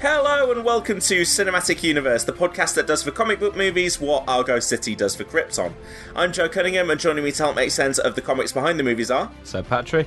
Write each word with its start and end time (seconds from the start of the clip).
Hello 0.00 0.52
and 0.52 0.64
welcome 0.64 1.00
to 1.00 1.22
Cinematic 1.22 1.82
Universe, 1.82 2.22
the 2.22 2.32
podcast 2.32 2.74
that 2.74 2.86
does 2.86 3.02
for 3.02 3.10
comic 3.10 3.40
book 3.40 3.56
movies 3.56 4.00
what 4.00 4.22
Argo 4.28 4.60
City 4.60 4.94
does 4.94 5.16
for 5.16 5.24
Krypton. 5.24 5.72
I'm 6.14 6.32
Joe 6.32 6.48
Cunningham, 6.48 6.88
and 6.90 7.00
joining 7.00 7.24
me 7.24 7.32
to 7.32 7.42
help 7.42 7.56
make 7.56 7.72
sense 7.72 7.98
of 7.98 8.14
the 8.14 8.20
comics 8.20 8.52
behind 8.52 8.78
the 8.78 8.84
movies 8.84 9.10
are 9.10 9.28
Seb 9.42 9.66
Patrick, 9.66 10.06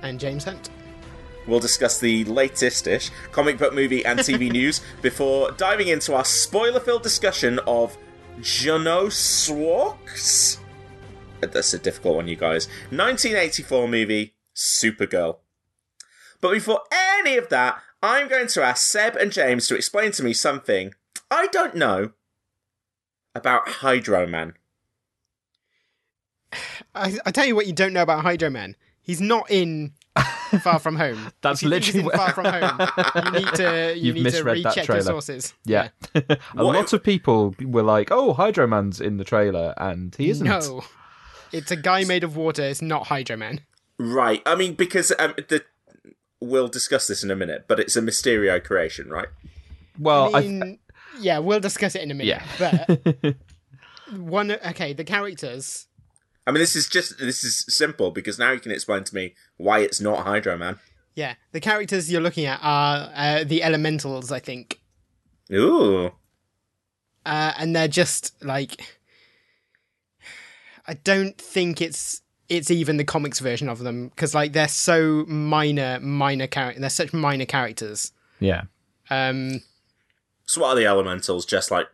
and 0.00 0.18
James 0.18 0.44
Hunt. 0.44 0.70
We'll 1.46 1.60
discuss 1.60 2.00
the 2.00 2.24
latest-ish 2.24 3.10
comic 3.30 3.58
book 3.58 3.74
movie 3.74 4.06
and 4.06 4.18
TV 4.20 4.50
news 4.52 4.80
before 5.02 5.50
diving 5.50 5.88
into 5.88 6.14
our 6.14 6.24
spoiler-filled 6.24 7.02
discussion 7.02 7.60
of 7.66 7.94
Jeannot 8.40 9.10
Szwarc's. 9.10 10.60
Uh, 11.42 11.48
that's 11.48 11.74
a 11.74 11.78
difficult 11.78 12.16
one, 12.16 12.26
you 12.28 12.36
guys. 12.36 12.68
1984 12.88 13.86
movie 13.86 14.34
Supergirl. 14.54 15.40
But 16.40 16.52
before 16.52 16.80
any 16.90 17.36
of 17.36 17.50
that, 17.50 17.82
I'm 18.06 18.28
going 18.28 18.46
to 18.48 18.62
ask 18.62 18.86
Seb 18.86 19.16
and 19.16 19.32
James 19.32 19.66
to 19.68 19.74
explain 19.74 20.12
to 20.12 20.22
me 20.22 20.32
something 20.32 20.94
I 21.30 21.48
don't 21.48 21.74
know 21.74 22.12
about 23.34 23.68
Hydro 23.68 24.26
Man. 24.26 24.54
I, 26.94 27.18
I 27.26 27.30
tell 27.30 27.44
you 27.44 27.54
what, 27.56 27.66
you 27.66 27.72
don't 27.72 27.92
know 27.92 28.02
about 28.02 28.22
Hydro 28.22 28.50
Man. 28.50 28.76
He's 29.02 29.20
not 29.20 29.50
in 29.50 29.92
Far 30.62 30.78
From 30.78 30.96
Home. 30.96 31.30
That's 31.42 31.62
If 31.62 31.64
you 31.64 31.70
think 31.70 31.84
he's 31.84 31.94
literally 31.94 32.12
in 32.14 32.18
Far 32.18 32.32
From 32.32 32.44
Home. 32.46 33.24
You 33.26 33.40
need 33.40 33.54
to 33.54 33.94
you 33.96 34.02
You've 34.02 34.14
need 34.16 34.20
to 34.22 34.24
misread 34.30 34.56
that 34.64 34.70
recheck 34.70 34.76
your 34.76 34.84
trailer. 34.86 35.02
sources. 35.02 35.54
yeah, 35.64 35.88
a 36.14 36.38
What- 36.54 36.74
lot 36.74 36.92
of 36.92 37.02
people 37.02 37.54
were 37.60 37.82
like, 37.82 38.08
"Oh, 38.10 38.32
Hydro 38.32 38.66
Man's 38.66 39.00
in 39.00 39.16
the 39.18 39.24
trailer," 39.24 39.74
and 39.76 40.14
he 40.16 40.30
isn't. 40.30 40.46
No, 40.46 40.82
it's 41.52 41.70
a 41.70 41.76
guy 41.76 42.04
made 42.04 42.24
of 42.24 42.36
water. 42.36 42.62
It's 42.62 42.82
not 42.82 43.08
Hydro 43.08 43.36
Man. 43.36 43.60
Right. 43.98 44.42
I 44.46 44.54
mean, 44.56 44.74
because 44.74 45.12
um, 45.18 45.34
the 45.48 45.64
we'll 46.40 46.68
discuss 46.68 47.06
this 47.06 47.22
in 47.22 47.30
a 47.30 47.36
minute, 47.36 47.64
but 47.68 47.80
it's 47.80 47.96
a 47.96 48.02
Mysterio 48.02 48.62
creation, 48.62 49.08
right? 49.08 49.28
Well, 49.98 50.34
I 50.34 50.40
I 50.40 50.42
mean, 50.42 50.78
yeah, 51.20 51.38
we'll 51.38 51.60
discuss 51.60 51.94
it 51.94 52.02
in 52.02 52.10
a 52.10 52.14
minute. 52.14 52.42
Yeah. 52.58 52.84
but 53.18 53.36
one, 54.18 54.52
okay, 54.52 54.92
the 54.92 55.04
characters. 55.04 55.86
I 56.46 56.52
mean, 56.52 56.60
this 56.60 56.76
is 56.76 56.88
just 56.88 57.18
this 57.18 57.42
is 57.42 57.64
simple 57.68 58.10
because 58.10 58.38
now 58.38 58.52
you 58.52 58.60
can 58.60 58.72
explain 58.72 59.04
to 59.04 59.14
me 59.14 59.34
why 59.56 59.80
it's 59.80 60.00
not 60.00 60.24
Hydro 60.24 60.56
Man. 60.56 60.78
Yeah, 61.14 61.34
the 61.52 61.60
characters 61.60 62.12
you're 62.12 62.20
looking 62.20 62.44
at 62.44 62.60
are 62.62 63.10
uh, 63.14 63.44
the 63.44 63.62
elementals, 63.62 64.30
I 64.30 64.38
think, 64.38 64.80
Ooh. 65.50 66.12
uh, 67.24 67.52
and 67.58 67.74
they're 67.74 67.88
just 67.88 68.44
like. 68.44 68.80
I 70.88 70.94
don't 70.94 71.36
think 71.36 71.80
it's 71.80 72.22
it's 72.48 72.70
even 72.70 72.96
the 72.96 73.04
comics 73.04 73.40
version 73.40 73.68
of 73.68 73.80
them 73.80 74.08
because 74.08 74.34
like 74.34 74.52
they're 74.52 74.68
so 74.68 75.24
minor, 75.26 75.98
minor 76.00 76.46
character. 76.46 76.80
They're 76.80 76.90
such 76.90 77.12
minor 77.12 77.46
characters. 77.46 78.12
yeah, 78.40 78.62
Um, 79.10 79.62
So 80.46 80.60
what 80.60 80.68
are 80.68 80.76
the 80.76 80.86
elementals? 80.86 81.44
Just 81.46 81.70
like 81.70 81.86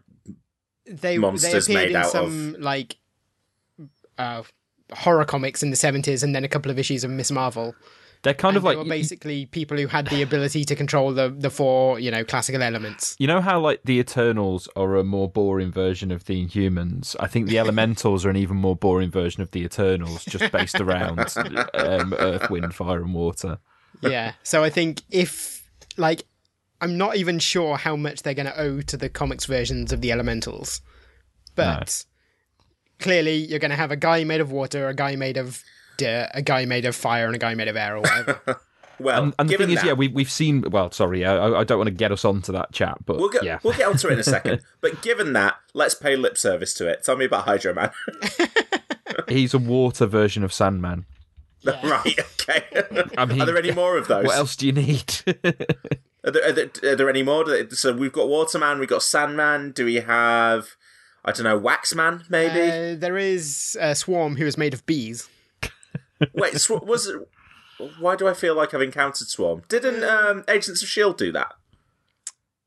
they 0.86 1.16
Monsters 1.18 1.66
they 1.66 1.74
appeared 1.74 1.86
made 1.88 1.90
in 1.90 2.02
out 2.02 2.10
some 2.10 2.56
like 2.58 2.96
uh, 4.18 4.42
horror 4.92 5.24
comics 5.24 5.62
in 5.62 5.70
the 5.70 5.76
seventies, 5.76 6.22
and 6.22 6.34
then 6.34 6.44
a 6.44 6.48
couple 6.48 6.70
of 6.70 6.78
issues 6.78 7.04
of 7.04 7.10
Miss 7.10 7.30
Marvel. 7.30 7.74
They're 8.22 8.34
kind 8.34 8.56
and 8.56 8.58
of 8.58 8.64
like 8.64 8.76
they 8.76 8.82
were 8.82 8.88
basically 8.88 9.46
people 9.46 9.76
who 9.76 9.88
had 9.88 10.06
the 10.06 10.22
ability 10.22 10.64
to 10.64 10.76
control 10.76 11.12
the 11.12 11.28
the 11.28 11.50
four 11.50 11.98
you 11.98 12.10
know 12.10 12.24
classical 12.24 12.62
elements. 12.62 13.16
you 13.18 13.26
know 13.26 13.40
how 13.40 13.58
like 13.58 13.80
the 13.84 13.98
Eternals 13.98 14.68
are 14.76 14.96
a 14.96 15.04
more 15.04 15.28
boring 15.28 15.72
version 15.72 16.10
of 16.12 16.24
the 16.24 16.44
Inhumans. 16.44 17.16
I 17.18 17.26
think 17.26 17.48
the 17.48 17.58
Elementals 17.58 18.24
are 18.24 18.30
an 18.30 18.36
even 18.36 18.56
more 18.56 18.76
boring 18.76 19.10
version 19.10 19.42
of 19.42 19.50
the 19.50 19.62
Eternals, 19.64 20.24
just 20.24 20.52
based 20.52 20.80
around 20.80 21.18
um, 21.74 22.14
Earth, 22.14 22.48
Wind, 22.48 22.74
Fire, 22.74 23.02
and 23.02 23.14
Water. 23.14 23.58
yeah, 24.00 24.32
so 24.42 24.62
I 24.62 24.70
think 24.70 25.02
if 25.10 25.68
like 25.96 26.24
I'm 26.80 26.96
not 26.96 27.16
even 27.16 27.38
sure 27.38 27.76
how 27.76 27.96
much 27.96 28.22
they're 28.22 28.34
going 28.34 28.46
to 28.46 28.60
owe 28.60 28.80
to 28.82 28.96
the 28.96 29.08
comics 29.08 29.46
versions 29.46 29.92
of 29.92 30.00
the 30.00 30.12
elementals, 30.12 30.80
but 31.54 32.04
clearly 32.98 33.36
you're 33.36 33.58
going 33.58 33.70
to 33.70 33.76
have 33.76 33.90
a 33.90 33.96
guy 33.96 34.24
made 34.24 34.40
of 34.40 34.50
water, 34.50 34.88
a 34.88 34.94
guy 34.94 35.16
made 35.16 35.36
of 35.36 35.62
dirt, 36.02 36.30
a 36.34 36.42
guy 36.42 36.64
made 36.64 36.84
of 36.84 36.94
fire, 36.94 37.26
and 37.26 37.34
a 37.34 37.38
guy 37.38 37.54
made 37.54 37.68
of 37.68 37.76
air 37.76 37.96
or 37.96 38.00
whatever. 38.00 38.60
well, 38.98 39.22
And, 39.22 39.34
and 39.38 39.48
the 39.48 39.56
thing 39.56 39.70
is, 39.70 39.82
yeah, 39.84 39.92
we, 39.92 40.08
we've 40.08 40.30
seen. 40.30 40.62
Well, 40.70 40.90
sorry, 40.90 41.24
I, 41.24 41.60
I 41.60 41.64
don't 41.64 41.78
want 41.78 41.88
to 41.88 41.94
get 41.94 42.12
us 42.12 42.24
onto 42.24 42.52
that 42.52 42.72
chat, 42.72 42.98
but 43.04 43.16
we'll 43.16 43.28
get 43.28 43.44
yeah, 43.44 43.58
we'll 43.62 43.74
get 43.74 43.88
onto 43.88 44.08
it 44.08 44.14
in 44.14 44.18
a 44.18 44.24
second. 44.24 44.60
but 44.80 45.02
given 45.02 45.32
that, 45.34 45.56
let's 45.74 45.94
pay 45.94 46.16
lip 46.16 46.38
service 46.38 46.74
to 46.74 46.88
it. 46.88 47.04
Tell 47.04 47.16
me 47.16 47.24
about 47.24 47.44
Hydro 47.44 47.74
Man. 47.74 47.90
he's 49.28 49.54
a 49.54 49.58
water 49.58 50.06
version 50.06 50.42
of 50.44 50.52
Sandman. 50.52 51.06
right. 51.64 52.18
Okay. 52.42 52.64
I 53.16 53.24
mean, 53.24 53.40
are 53.40 53.46
there 53.46 53.56
any 53.56 53.70
more 53.70 53.96
of 53.96 54.08
those? 54.08 54.24
What 54.26 54.36
else 54.36 54.56
do 54.56 54.66
you 54.66 54.72
need? 54.72 55.20
Are 56.24 56.30
there, 56.30 56.48
are, 56.48 56.52
there, 56.52 56.70
are 56.84 56.96
there 56.96 57.10
any 57.10 57.22
more? 57.22 57.44
So 57.70 57.92
we've 57.92 58.12
got 58.12 58.28
Waterman, 58.28 58.78
we've 58.78 58.88
got 58.88 59.02
Sandman. 59.02 59.72
Do 59.72 59.84
we 59.84 59.96
have, 59.96 60.76
I 61.24 61.32
don't 61.32 61.44
know, 61.44 61.58
Waxman? 61.58 62.28
Maybe. 62.30 62.60
uh, 62.94 62.98
there 62.98 63.16
is 63.16 63.76
a 63.80 63.94
swarm 63.94 64.36
who 64.36 64.46
is 64.46 64.56
made 64.56 64.72
of 64.74 64.86
bees. 64.86 65.28
Wait, 66.34 66.60
Sw- 66.60 66.70
was 66.82 67.06
it? 67.06 67.16
Why 67.98 68.16
do 68.16 68.28
I 68.28 68.34
feel 68.34 68.54
like 68.54 68.74
I've 68.74 68.82
encountered 68.82 69.28
Swarm? 69.28 69.62
Didn't 69.68 70.04
um, 70.04 70.44
Agents 70.48 70.82
of 70.82 70.88
Shield 70.88 71.18
do 71.18 71.32
that? 71.32 71.52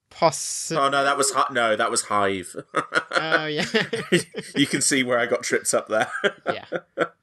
Poss- 0.10 0.72
Oh 0.72 0.88
no, 0.90 1.04
that 1.04 1.18
was 1.18 1.32
Hi- 1.32 1.48
no, 1.52 1.76
that 1.76 1.92
was 1.92 2.04
Hive. 2.04 2.56
Oh 3.12 3.46
yeah, 3.48 3.66
you 4.56 4.66
can 4.66 4.82
see 4.82 5.04
where 5.04 5.20
I 5.20 5.26
got 5.26 5.44
tripped 5.44 5.74
up 5.74 5.88
there. 5.90 6.10
yeah. 6.52 6.66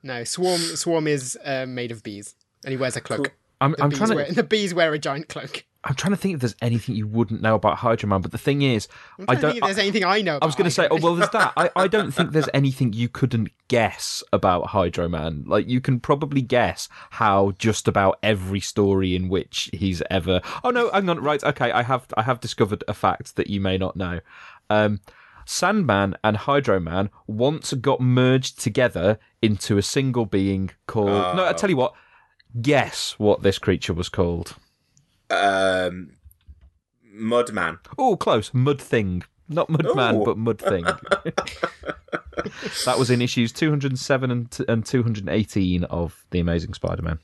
No, 0.02 0.24
swarm. 0.24 0.60
Swarm 0.60 1.06
is 1.06 1.38
uh, 1.44 1.64
made 1.66 1.90
of 1.90 2.02
bees, 2.02 2.34
and 2.64 2.70
he 2.72 2.76
wears 2.76 2.96
a 2.96 3.00
cloak. 3.00 3.32
I'm, 3.60 3.72
The 3.72 3.82
I'm 3.82 3.88
bees 3.90 3.98
trying 3.98 4.10
to. 4.10 4.16
wear, 4.16 4.32
the 4.32 4.42
bees 4.42 4.74
wear 4.74 4.92
a 4.92 4.98
giant 4.98 5.28
cloak. 5.28 5.64
I'm 5.84 5.94
trying 5.96 6.12
to 6.12 6.16
think 6.16 6.34
if 6.34 6.40
there's 6.40 6.54
anything 6.62 6.94
you 6.94 7.08
wouldn't 7.08 7.42
know 7.42 7.56
about 7.56 7.78
Hydro 7.78 8.08
Man, 8.08 8.20
but 8.20 8.30
the 8.30 8.38
thing 8.38 8.62
is, 8.62 8.86
I'm 9.18 9.24
I 9.28 9.34
don't. 9.34 9.52
think 9.52 9.56
if 9.56 9.64
there's 9.64 9.78
anything 9.78 10.04
I 10.04 10.20
know. 10.20 10.38
I 10.40 10.46
was 10.46 10.54
going 10.54 10.66
to 10.66 10.70
say, 10.70 10.86
oh 10.90 10.98
well, 11.00 11.16
there's 11.16 11.30
that. 11.30 11.52
I, 11.56 11.70
I 11.74 11.88
don't 11.88 12.12
think 12.12 12.30
there's 12.30 12.48
anything 12.54 12.92
you 12.92 13.08
couldn't 13.08 13.50
guess 13.66 14.22
about 14.32 14.68
Hydro 14.68 15.08
Man. 15.08 15.42
Like 15.46 15.68
you 15.68 15.80
can 15.80 15.98
probably 15.98 16.40
guess 16.40 16.88
how 17.10 17.52
just 17.58 17.88
about 17.88 18.18
every 18.22 18.60
story 18.60 19.16
in 19.16 19.28
which 19.28 19.70
he's 19.72 20.02
ever. 20.08 20.40
Oh 20.62 20.70
no, 20.70 20.88
hang 20.90 21.08
on, 21.08 21.18
right? 21.20 21.42
Okay, 21.42 21.72
I 21.72 21.82
have 21.82 22.06
I 22.16 22.22
have 22.22 22.40
discovered 22.40 22.84
a 22.86 22.94
fact 22.94 23.34
that 23.34 23.48
you 23.48 23.60
may 23.60 23.76
not 23.76 23.96
know. 23.96 24.20
Um, 24.70 25.00
Sandman 25.44 26.16
and 26.22 26.36
Hydro 26.36 26.78
Man 26.78 27.10
once 27.26 27.72
got 27.72 28.00
merged 28.00 28.60
together 28.60 29.18
into 29.40 29.78
a 29.78 29.82
single 29.82 30.26
being 30.26 30.70
called. 30.86 31.36
No, 31.36 31.44
I 31.44 31.52
tell 31.52 31.70
you 31.70 31.76
what. 31.76 31.94
Guess 32.60 33.18
what 33.18 33.42
this 33.42 33.58
creature 33.58 33.94
was 33.94 34.10
called. 34.10 34.56
Um, 35.32 36.10
Mudman. 37.14 37.78
Oh, 37.98 38.16
close. 38.16 38.52
Mud 38.54 38.80
Thing. 38.80 39.22
Not 39.48 39.68
Mudman, 39.68 40.20
Ooh. 40.20 40.24
but 40.24 40.38
Mud 40.38 40.58
Thing. 40.60 40.84
that 42.84 42.98
was 42.98 43.10
in 43.10 43.20
issues 43.20 43.52
207 43.52 44.30
and, 44.30 44.50
t- 44.50 44.64
and 44.68 44.84
218 44.86 45.84
of 45.84 46.24
The 46.30 46.40
Amazing 46.40 46.74
Spider 46.74 47.02
Man. 47.02 47.18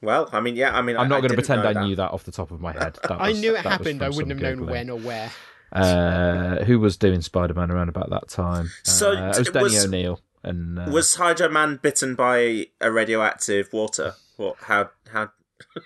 Well, 0.00 0.28
I 0.32 0.40
mean, 0.40 0.56
yeah, 0.56 0.76
I 0.76 0.82
mean, 0.82 0.96
I'm 0.96 1.06
I- 1.06 1.08
not 1.08 1.18
going 1.20 1.30
to 1.30 1.34
pretend 1.34 1.62
I 1.62 1.72
that. 1.72 1.84
knew 1.84 1.96
that 1.96 2.12
off 2.12 2.24
the 2.24 2.32
top 2.32 2.50
of 2.50 2.60
my 2.60 2.72
head. 2.72 2.96
That 3.02 3.12
I 3.20 3.30
was- 3.30 3.40
knew 3.40 3.52
it 3.56 3.64
that 3.64 3.70
happened. 3.70 4.02
I 4.02 4.08
wouldn't 4.08 4.28
some 4.30 4.38
have 4.44 4.58
known 4.58 4.66
when 4.66 4.90
or 4.90 4.98
where. 4.98 5.30
Uh, 5.72 6.64
who 6.64 6.78
was 6.78 6.96
doing 6.96 7.20
Spider 7.20 7.52
Man 7.54 7.70
around 7.70 7.88
about 7.90 8.08
that 8.10 8.28
time? 8.28 8.70
So, 8.84 9.12
uh, 9.12 9.30
it 9.30 9.38
was 9.38 9.46
t- 9.48 9.52
Denny 9.52 9.62
was- 9.64 9.84
O'Neil. 9.84 10.20
And 10.44 10.78
uh, 10.78 10.86
Was 10.90 11.16
Hydro 11.16 11.48
Man 11.48 11.80
bitten 11.82 12.14
by 12.14 12.68
a 12.80 12.92
radioactive 12.92 13.70
water? 13.72 14.14
What? 14.36 14.54
How? 14.62 14.90
How? 15.12 15.30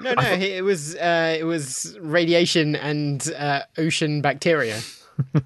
No, 0.01 0.15
no, 0.15 0.23
it 0.23 0.65
was 0.65 0.95
uh, 0.97 1.37
it 1.39 1.45
was 1.45 1.97
radiation 2.01 2.77
and 2.77 3.33
uh, 3.37 3.63
ocean 3.79 4.23
bacteria. 4.23 4.81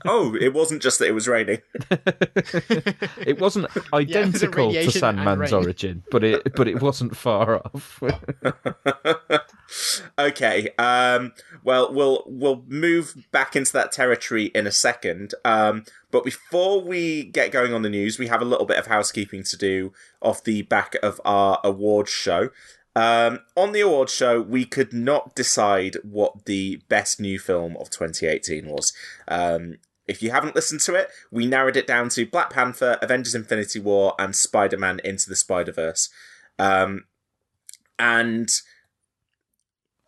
Oh, 0.04 0.34
it 0.40 0.54
wasn't 0.54 0.80
just 0.80 1.00
that 1.00 1.08
it 1.08 1.12
was 1.12 1.26
raining. 1.26 1.60
it 1.90 3.40
wasn't 3.40 3.66
identical 3.92 4.38
to 4.38 4.68
radiation 4.68 5.04
and 5.04 5.18
Sandman's 5.18 5.52
origin, 5.52 6.04
but 6.10 6.22
it 6.22 6.54
but 6.54 6.68
it 6.68 6.80
wasn't 6.80 7.16
far 7.16 7.56
off. 7.56 8.00
Okay. 10.18 10.70
Um, 10.78 11.32
well, 11.64 11.92
we'll 11.92 12.22
we'll 12.26 12.64
move 12.68 13.26
back 13.32 13.56
into 13.56 13.72
that 13.72 13.92
territory 13.92 14.46
in 14.46 14.66
a 14.66 14.72
second. 14.72 15.34
Um, 15.44 15.84
but 16.10 16.24
before 16.24 16.80
we 16.82 17.24
get 17.24 17.50
going 17.50 17.74
on 17.74 17.82
the 17.82 17.90
news, 17.90 18.18
we 18.18 18.28
have 18.28 18.40
a 18.40 18.46
little 18.46 18.66
bit 18.66 18.78
of 18.78 18.86
housekeeping 18.86 19.42
to 19.44 19.56
do 19.56 19.92
off 20.22 20.44
the 20.44 20.62
back 20.62 20.94
of 21.02 21.20
our 21.24 21.60
awards 21.64 22.10
show. 22.10 22.50
Um, 22.96 23.40
on 23.54 23.72
the 23.72 23.82
awards 23.82 24.14
show, 24.14 24.40
we 24.40 24.64
could 24.64 24.94
not 24.94 25.34
decide 25.34 25.98
what 26.02 26.46
the 26.46 26.80
best 26.88 27.20
new 27.20 27.38
film 27.38 27.76
of 27.76 27.90
2018 27.90 28.66
was. 28.66 28.94
Um, 29.28 29.76
if 30.08 30.22
you 30.22 30.30
haven't 30.30 30.54
listened 30.54 30.80
to 30.82 30.94
it, 30.94 31.10
we 31.30 31.46
narrowed 31.46 31.76
it 31.76 31.86
down 31.86 32.08
to 32.10 32.24
Black 32.24 32.48
Panther, 32.50 32.98
Avengers 33.02 33.34
Infinity 33.34 33.80
War, 33.80 34.14
and 34.18 34.34
Spider 34.34 34.78
Man 34.78 35.00
Into 35.04 35.28
the 35.28 35.36
Spider 35.36 35.72
Verse. 35.72 36.08
Um, 36.58 37.04
and 37.98 38.48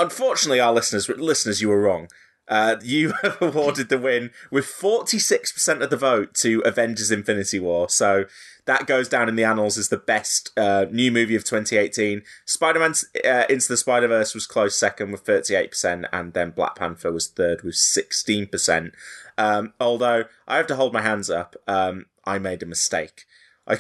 unfortunately, 0.01 0.61
our 0.61 0.73
listeners, 0.73 1.11
listeners, 1.11 1.61
you 1.61 1.69
were 1.69 1.83
wrong. 1.83 2.09
Uh, 2.49 2.77
you 2.83 3.13
have 3.23 3.43
awarded 3.43 3.91
the 3.91 3.99
win 3.99 4.31
with 4.51 4.65
46% 4.65 5.83
of 5.83 5.91
the 5.91 5.97
vote 5.99 6.33
to 6.37 6.61
Avengers 6.61 7.11
Infinity 7.11 7.59
War. 7.59 7.91
So 7.91 8.25
that 8.69 8.87
goes 8.87 9.09
down 9.09 9.31
in 9.31 9.35
the 9.35 9.45
annals 9.45 9.79
as 9.79 9.89
the 9.89 9.97
best 9.97 10.51
uh, 10.55 10.85
new 10.91 11.11
movie 11.11 11.35
of 11.35 11.43
2018. 11.43 12.23
Spider 12.45 12.79
Man 12.79 12.93
uh, 13.25 13.45
Into 13.49 13.67
the 13.67 13.79
Spider 13.79 14.09
Verse 14.09 14.35
was 14.35 14.47
close 14.47 14.79
second 14.79 15.11
with 15.11 15.25
38%, 15.25 16.07
and 16.13 16.35
then 16.35 16.51
Black 16.51 16.77
Panther 16.77 17.11
was 17.11 17.29
third 17.29 17.63
with 17.63 17.77
16%. 17.77 18.93
Um, 19.39 19.73
although 19.81 20.25
I 20.47 20.59
have 20.59 20.67
to 20.67 20.77
hold 20.77 20.93
my 20.93 21.01
hands 21.01 21.31
up, 21.31 21.57
um, 21.67 22.07
I 22.27 22.39
made 22.39 22.63
a 22.63 22.67
mistake. 22.67 23.25
I, 23.67 23.79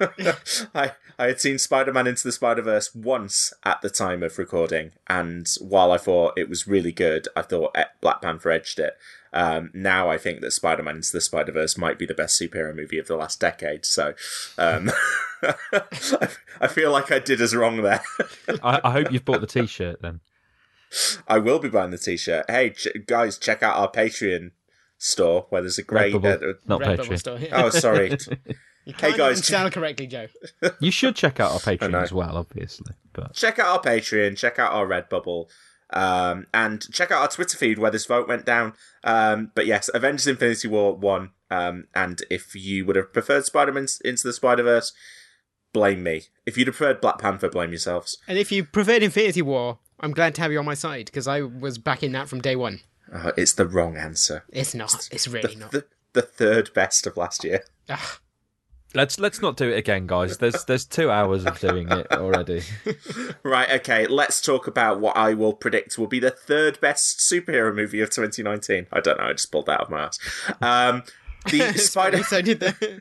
I, 0.74 0.92
I 1.18 1.26
had 1.26 1.40
seen 1.40 1.58
Spider 1.58 1.92
Man 1.92 2.06
Into 2.06 2.24
the 2.24 2.32
Spider 2.32 2.62
Verse 2.62 2.94
once 2.94 3.52
at 3.62 3.82
the 3.82 3.90
time 3.90 4.22
of 4.22 4.38
recording, 4.38 4.92
and 5.06 5.46
while 5.60 5.92
I 5.92 5.98
thought 5.98 6.38
it 6.38 6.48
was 6.48 6.66
really 6.66 6.92
good, 6.92 7.28
I 7.36 7.42
thought 7.42 7.72
eh, 7.74 7.84
Black 8.00 8.22
Panther 8.22 8.50
edged 8.50 8.78
it. 8.78 8.96
Um, 9.32 9.70
now 9.72 10.10
I 10.10 10.18
think 10.18 10.40
that 10.40 10.50
Spider 10.50 10.82
Man 10.82 10.96
Into 10.96 11.12
the 11.12 11.20
Spider 11.20 11.52
Verse 11.52 11.78
might 11.78 11.98
be 11.98 12.06
the 12.06 12.14
best 12.14 12.40
superhero 12.40 12.74
movie 12.74 12.98
of 12.98 13.06
the 13.06 13.16
last 13.16 13.40
decade. 13.40 13.84
So 13.84 14.14
um, 14.58 14.90
I, 15.42 16.28
I 16.60 16.66
feel 16.66 16.90
like 16.90 17.12
I 17.12 17.18
did 17.20 17.40
as 17.40 17.54
wrong 17.54 17.82
there. 17.82 18.02
I, 18.62 18.80
I 18.82 18.90
hope 18.92 19.12
you've 19.12 19.24
bought 19.24 19.40
the 19.40 19.46
T-shirt 19.46 20.02
then. 20.02 20.20
I 21.28 21.38
will 21.38 21.60
be 21.60 21.68
buying 21.68 21.92
the 21.92 21.98
T-shirt. 21.98 22.46
Hey 22.50 22.70
ch- 22.70 22.88
guys, 23.06 23.38
check 23.38 23.62
out 23.62 23.76
our 23.76 23.90
Patreon 23.90 24.50
store 24.98 25.46
where 25.50 25.62
there's 25.62 25.78
a 25.78 25.82
great. 25.84 26.12
Redbubble, 26.14 26.50
uh, 26.50 26.54
not 26.66 26.80
Red 26.80 26.96
Bubble 26.98 27.12
Patreon. 27.14 27.18
store. 27.18 27.38
yeah. 27.38 27.62
oh, 27.64 27.70
sorry. 27.70 28.16
You 28.86 28.94
hey, 28.94 29.08
can't 29.08 29.18
guys, 29.18 29.32
even 29.32 29.42
spell 29.42 29.70
correctly, 29.70 30.06
Joe. 30.06 30.28
You 30.80 30.90
should 30.90 31.14
check 31.14 31.38
out 31.38 31.52
our 31.52 31.58
Patreon 31.58 32.02
as 32.02 32.14
well, 32.14 32.38
obviously. 32.38 32.94
But 33.12 33.34
check 33.34 33.58
out 33.58 33.66
our 33.66 33.80
Patreon, 33.82 34.38
check 34.38 34.58
out 34.58 34.72
our 34.72 34.86
Redbubble, 34.86 35.50
um, 35.92 36.46
and 36.54 36.90
check 36.92 37.10
out 37.10 37.22
our 37.22 37.28
Twitter 37.28 37.56
feed 37.56 37.78
where 37.78 37.90
this 37.90 38.06
vote 38.06 38.28
went 38.28 38.46
down. 38.46 38.74
Um, 39.04 39.52
but 39.54 39.66
yes, 39.66 39.90
Avengers 39.92 40.26
Infinity 40.26 40.68
War 40.68 40.94
won. 40.94 41.30
Um, 41.50 41.86
and 41.94 42.22
if 42.30 42.54
you 42.54 42.84
would 42.86 42.96
have 42.96 43.12
preferred 43.12 43.44
Spider 43.44 43.72
Man 43.72 43.86
Into 44.04 44.26
the 44.26 44.32
Spider 44.32 44.62
Verse, 44.62 44.92
blame 45.72 46.02
me. 46.02 46.22
If 46.46 46.56
you'd 46.56 46.68
have 46.68 46.76
preferred 46.76 47.00
Black 47.00 47.18
Panther, 47.18 47.48
blame 47.48 47.70
yourselves. 47.70 48.18
And 48.28 48.38
if 48.38 48.52
you 48.52 48.64
preferred 48.64 49.02
Infinity 49.02 49.42
War, 49.42 49.78
I'm 49.98 50.12
glad 50.12 50.34
to 50.36 50.42
have 50.42 50.52
you 50.52 50.58
on 50.58 50.64
my 50.64 50.74
side 50.74 51.06
because 51.06 51.26
I 51.28 51.42
was 51.42 51.78
backing 51.78 52.12
that 52.12 52.28
from 52.28 52.40
day 52.40 52.56
one. 52.56 52.80
Uh, 53.12 53.32
it's 53.36 53.54
the 53.54 53.66
wrong 53.66 53.96
answer. 53.96 54.44
It's 54.50 54.74
not. 54.74 55.08
It's 55.10 55.26
really 55.26 55.56
not. 55.56 55.72
The, 55.72 55.84
the 56.12 56.22
third 56.22 56.72
best 56.74 57.06
of 57.06 57.16
last 57.16 57.44
year. 57.44 57.64
Ugh. 57.88 58.18
Let's 58.94 59.18
let's 59.18 59.40
not 59.40 59.56
do 59.56 59.68
it 59.68 59.76
again, 59.76 60.06
guys. 60.06 60.38
There's 60.38 60.64
there's 60.64 60.84
two 60.84 61.10
hours 61.10 61.44
of 61.44 61.58
doing 61.58 61.90
it 61.90 62.10
already. 62.12 62.62
Right, 63.42 63.70
okay, 63.80 64.06
let's 64.06 64.40
talk 64.40 64.66
about 64.66 65.00
what 65.00 65.16
I 65.16 65.34
will 65.34 65.54
predict 65.54 65.98
will 65.98 66.06
be 66.06 66.20
the 66.20 66.30
third 66.30 66.80
best 66.80 67.18
superhero 67.18 67.74
movie 67.74 68.00
of 68.00 68.10
2019. 68.10 68.86
I 68.92 69.00
don't 69.00 69.18
know, 69.18 69.24
I 69.24 69.32
just 69.32 69.50
pulled 69.50 69.66
that 69.66 69.80
out 69.80 69.86
of 69.86 69.90
my 69.90 70.02
ass. 70.04 70.18
Um, 70.60 71.02
the 71.50 71.72
Spider. 71.78 72.22
so 72.22 72.42
did 72.42 72.60
the. 72.60 73.00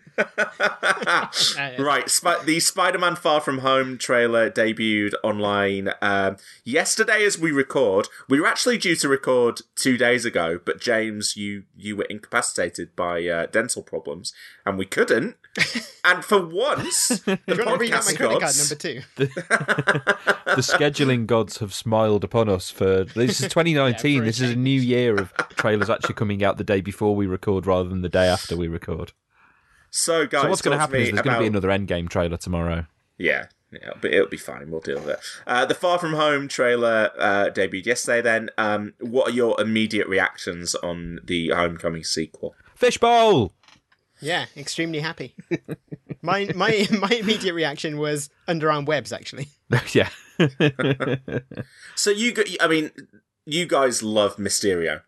right, 1.80 2.09
Sp- 2.09 2.45
the 2.45 2.59
Spider-Man 2.62 3.18
Far 3.18 3.41
From 3.41 3.59
Home 3.59 3.97
trailer 3.97 4.50
debuted 4.50 5.13
online 5.24 5.89
um, 6.01 6.38
yesterday 6.63 7.25
as 7.25 7.38
we 7.38 7.51
record. 7.51 8.07
We 8.30 8.39
were 8.39 8.47
actually 8.47 8.77
due 8.77 8.95
to 8.95 9.09
record 9.09 9.62
two 9.75 9.97
days 9.97 10.24
ago, 10.24 10.59
but 10.63 10.80
James, 10.80 11.36
you 11.36 11.63
you 11.75 11.97
were 11.97 12.06
incapacitated 12.06 12.95
by 12.95 13.25
uh, 13.27 13.47
dental 13.47 13.83
problems, 13.83 14.33
and 14.65 14.77
we 14.77 14.86
couldn't. 14.86 15.36
And 16.06 16.24
for 16.24 16.46
once, 16.46 17.07
the 17.25 17.40
Do 17.48 17.56
you 17.56 17.66
want 17.66 17.69
to 17.69 17.78
read 17.78 17.92
my 17.92 17.98
podcast 17.98 18.18
card 18.18 18.42
gods- 18.42 18.69
number 18.69 18.75
two? 18.75 19.01
The 20.50 20.63
scheduling 20.63 21.28
gods 21.28 21.60
have 21.60 21.74
smiled 21.74 22.24
upon 22.24 22.50
us 22.50 22.72
for 22.72 23.04
this 23.04 23.40
is 23.40 23.50
2019. 23.50 24.18
Yeah, 24.18 24.24
this 24.25 24.42
is 24.42 24.51
a 24.51 24.56
new 24.56 24.80
year 24.81 25.16
of 25.16 25.31
trailers 25.50 25.90
actually 25.90 26.16
coming 26.16 26.44
out 26.44 26.57
the 26.57 26.63
day 26.63 26.81
before 26.81 27.16
we 27.16 27.28
record 27.28 27.68
rather 27.68 27.88
than 27.88 28.01
the 28.01 28.10
day 28.10 28.28
after 28.28 28.57
we 28.57 28.68
record. 28.68 29.12
So, 29.92 30.25
guys, 30.28 30.44
So 30.44 30.50
what's 30.50 30.62
going 30.62 30.75
to 30.75 30.80
happen 30.80 30.96
is 31.01 31.07
me 31.07 31.12
there's 31.13 31.24
going 31.24 31.36
to 31.36 31.40
be 31.42 31.48
another 31.48 31.69
Endgame 31.69 32.10
trailer 32.10 32.38
tomorrow. 32.38 32.86
Yeah, 33.18 33.46
yeah, 33.72 33.92
but 34.01 34.12
it'll 34.12 34.28
be 34.28 34.38
fine. 34.38 34.72
We'll 34.72 34.81
deal 34.81 35.00
with 35.00 35.10
it. 35.10 35.19
Uh, 35.46 35.66
the 35.66 35.75
Far 35.75 36.00
From 36.00 36.13
Home 36.13 36.48
trailer 36.48 37.12
uh, 37.18 37.50
debuted 37.51 37.86
yesterday. 37.86 38.22
Then, 38.22 38.50
um, 38.57 38.94
what 39.00 39.30
are 39.30 39.34
your 39.34 39.60
immediate 39.62 40.07
reactions 40.07 40.74
on 40.75 41.19
the 41.24 41.50
Homecoming 41.50 42.04
sequel? 42.04 42.56
Fishbowl. 42.75 43.54
Yeah, 44.21 44.45
extremely 44.57 45.00
happy. 45.00 45.36
my 46.21 46.50
my 46.56 46.88
my 47.00 47.16
immediate 47.16 47.54
reaction 47.54 47.98
was 47.98 48.30
underarm 48.48 48.86
webs. 48.86 49.12
Actually, 49.12 49.50
yeah. 49.94 50.10
So 51.95 52.12
you, 52.12 52.31
go- 52.31 52.44
I 52.62 52.68
mean, 52.68 52.92
you 53.45 53.66
guys 53.66 54.01
love 54.04 54.38
Mysterio 54.38 55.01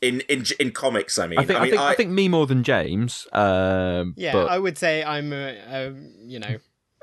in 0.00 0.20
in 0.22 0.44
in 0.60 0.72
comics. 0.72 1.18
I 1.18 1.26
mean, 1.26 1.38
I 1.38 1.44
think 1.44 1.58
I, 1.58 1.62
mean, 1.62 1.70
think 1.70 1.82
I, 1.82 1.94
think 1.94 2.10
me 2.10 2.28
more 2.28 2.46
than 2.46 2.62
James. 2.62 3.26
Um, 3.32 4.14
yeah, 4.16 4.32
but 4.32 4.48
I 4.48 4.58
would 4.58 4.78
say 4.78 5.02
I'm 5.02 5.32
a, 5.32 5.56
a 5.56 5.94
you 6.24 6.38
know 6.38 6.58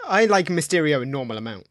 I 0.08 0.26
like 0.26 0.48
Mysterio 0.48 1.02
a 1.02 1.06
normal 1.06 1.38
amount. 1.38 1.68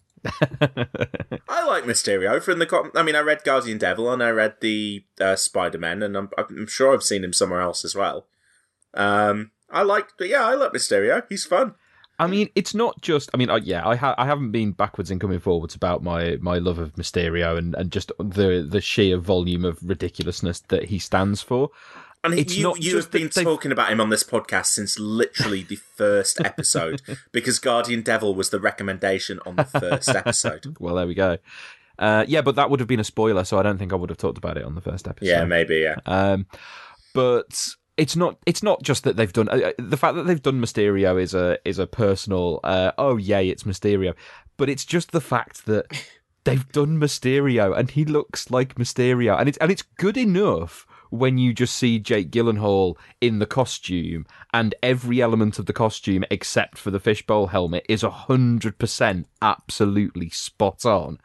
I 1.49 1.65
like 1.67 1.85
Mysterio 1.85 2.43
from 2.43 2.59
the. 2.59 2.67
com- 2.67 2.93
I 2.95 3.03
mean, 3.03 3.17
I 3.17 3.21
read 3.21 3.45
Guardian 3.45 3.79
Devil 3.79 4.13
and 4.13 4.23
I 4.23 4.31
read 4.31 4.57
the 4.61 5.05
uh, 5.21 5.37
Spider 5.37 5.79
Man, 5.79 6.03
and 6.03 6.17
I'm 6.17 6.31
I'm 6.37 6.67
sure 6.67 6.93
I've 6.93 7.03
seen 7.03 7.25
him 7.25 7.33
somewhere 7.33 7.61
else 7.61 7.85
as 7.85 7.95
well. 7.95 8.27
Um, 8.95 9.51
I 9.71 9.83
like, 9.83 10.09
but 10.19 10.29
yeah, 10.29 10.45
I 10.45 10.55
like 10.55 10.73
Mysterio. 10.73 11.23
He's 11.29 11.45
fun. 11.45 11.75
I 12.19 12.27
mean, 12.27 12.51
it's 12.55 12.75
not 12.75 13.01
just. 13.01 13.31
I 13.33 13.39
mean, 13.39 13.49
I, 13.49 13.57
yeah, 13.59 13.87
I, 13.87 13.97
ha- 13.97 14.15
I 14.19 14.27
haven't 14.27 14.51
been 14.51 14.73
backwards 14.73 15.11
and 15.11 15.21
coming 15.21 15.41
forwards 15.41 15.75
about 15.75 16.03
my, 16.03 16.37
my 16.41 16.59
love 16.59 16.79
of 16.79 16.95
Mysterio 16.97 17.57
and, 17.57 17.75
and 17.77 17.91
just 17.91 18.13
the 18.19 18.67
the 18.69 18.81
sheer 18.83 19.17
volume 19.17 19.65
of 19.65 19.79
ridiculousness 19.83 20.61
that 20.69 20.85
he 20.87 20.99
stands 20.99 21.41
for. 21.41 21.71
And 22.23 22.35
It's 22.35 22.55
you, 22.55 22.65
not 22.65 22.83
you 22.83 22.97
have 22.97 23.11
been 23.11 23.31
they've- 23.35 23.43
talking 23.45 23.73
about 23.73 23.91
him 23.91 23.99
on 23.99 24.11
this 24.11 24.23
podcast 24.23 24.67
since 24.67 24.99
literally 24.99 25.63
the 25.63 25.77
first 25.77 26.39
episode 26.45 27.01
because 27.33 27.59
Guardian 27.59 28.03
Devil 28.03 28.35
was 28.35 28.51
the 28.51 28.61
recommendation 28.61 29.41
on 29.47 29.57
the 29.57 29.65
first 29.65 30.11
episode. 30.11 30.77
Well, 30.81 30.97
there 30.97 31.07
we 31.07 31.15
go. 31.15 31.39
Uh, 31.99 32.27
yeah, 32.29 32.43
but 32.43 32.57
that 32.57 32.69
would 32.69 32.81
have 32.81 32.89
been 32.89 33.01
a 33.01 33.05
spoiler, 33.05 33.45
so 33.45 33.59
I 33.59 33.63
don't 33.63 33.79
think 33.79 33.95
I 33.95 33.97
would 33.97 34.11
have 34.11 34.19
talked 34.19 34.37
about 34.37 34.59
it 34.59 34.65
on 34.65 34.75
the 34.75 34.81
first 34.83 35.09
episode. 35.09 35.31
Yeah, 35.31 35.45
maybe, 35.47 35.77
yeah. 35.79 35.97
Um, 36.05 36.45
but 37.15 37.69
it's 37.97 38.17
not. 38.17 38.39
It's 38.47 38.63
not 38.63 38.83
just 38.83 39.05
that 39.05 39.17
they've 39.17 39.33
done 39.33 39.49
uh, 39.49 39.73
the 39.79 39.97
fact 39.97 40.15
that 40.17 40.25
they've 40.25 40.43
done 40.43 40.61
Mysterio 40.61 41.21
is 41.21 41.35
a 41.35 41.59
is 41.65 41.79
a 41.79 41.87
personal. 41.87 42.61
Uh, 42.65 42.93
oh 42.99 43.17
yay, 43.17 43.49
it's 43.49 43.65
Mysterio. 43.65 44.15
But 44.57 44.69
it's 44.69 44.85
just 44.85 45.13
the 45.13 45.21
fact 45.21 45.67
that 45.67 45.87
they've 46.45 46.71
done 46.73 46.99
Mysterio 46.99 47.77
and 47.77 47.91
he 47.91 48.05
looks 48.05 48.51
like 48.51 48.77
Mysterio, 48.77 49.39
and 49.39 49.49
it's 49.49 49.59
and 49.59 49.71
it's 49.71 49.83
good 49.83 50.17
enough 50.17 50.87
when 51.11 51.39
you 51.39 51.53
just 51.53 51.75
see 51.77 51.99
Jake 51.99 52.31
Gyllenhaal 52.31 52.97
in 53.21 53.39
the 53.39 53.47
costume 53.47 54.27
and 54.53 54.75
every 54.83 55.21
element 55.21 55.59
of 55.59 55.67
the 55.67 55.73
costume 55.73 56.25
except 56.31 56.79
for 56.79 56.91
the 56.91 57.01
fishbowl 57.01 57.49
helmet 57.49 57.85
is 57.89 58.03
a 58.03 58.11
hundred 58.11 58.79
percent 58.79 59.27
absolutely 59.43 60.31
spot 60.31 60.85
on, 60.87 61.19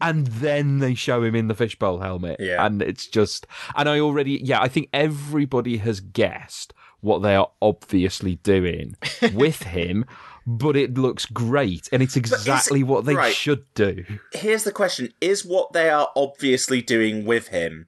and 0.00 0.26
then 0.28 0.78
they 0.78 0.94
show 0.94 1.22
him 1.22 1.34
in 1.34 1.48
the 1.48 1.54
fishbowl 1.54 1.98
helmet, 2.00 2.36
Yeah. 2.40 2.64
and 2.64 2.80
it's 2.82 3.06
just 3.06 3.46
and 3.76 3.88
I 3.88 4.00
already 4.00 4.40
yeah 4.42 4.60
I 4.60 4.68
think 4.68 4.88
everybody 4.92 5.76
has 5.78 6.00
guessed 6.00 6.72
what 7.00 7.20
they 7.22 7.34
are 7.34 7.50
obviously 7.60 8.36
doing 8.36 8.96
with 9.34 9.62
him. 9.64 10.04
But 10.44 10.76
it 10.76 10.94
looks 10.98 11.24
great, 11.24 11.88
and 11.92 12.02
it's 12.02 12.16
exactly 12.16 12.82
what 12.82 13.04
they 13.04 13.14
right. 13.14 13.32
should 13.32 13.64
do. 13.74 14.04
Here's 14.32 14.64
the 14.64 14.72
question 14.72 15.12
Is 15.20 15.44
what 15.44 15.72
they 15.72 15.88
are 15.88 16.08
obviously 16.16 16.82
doing 16.82 17.24
with 17.24 17.46
him 17.48 17.86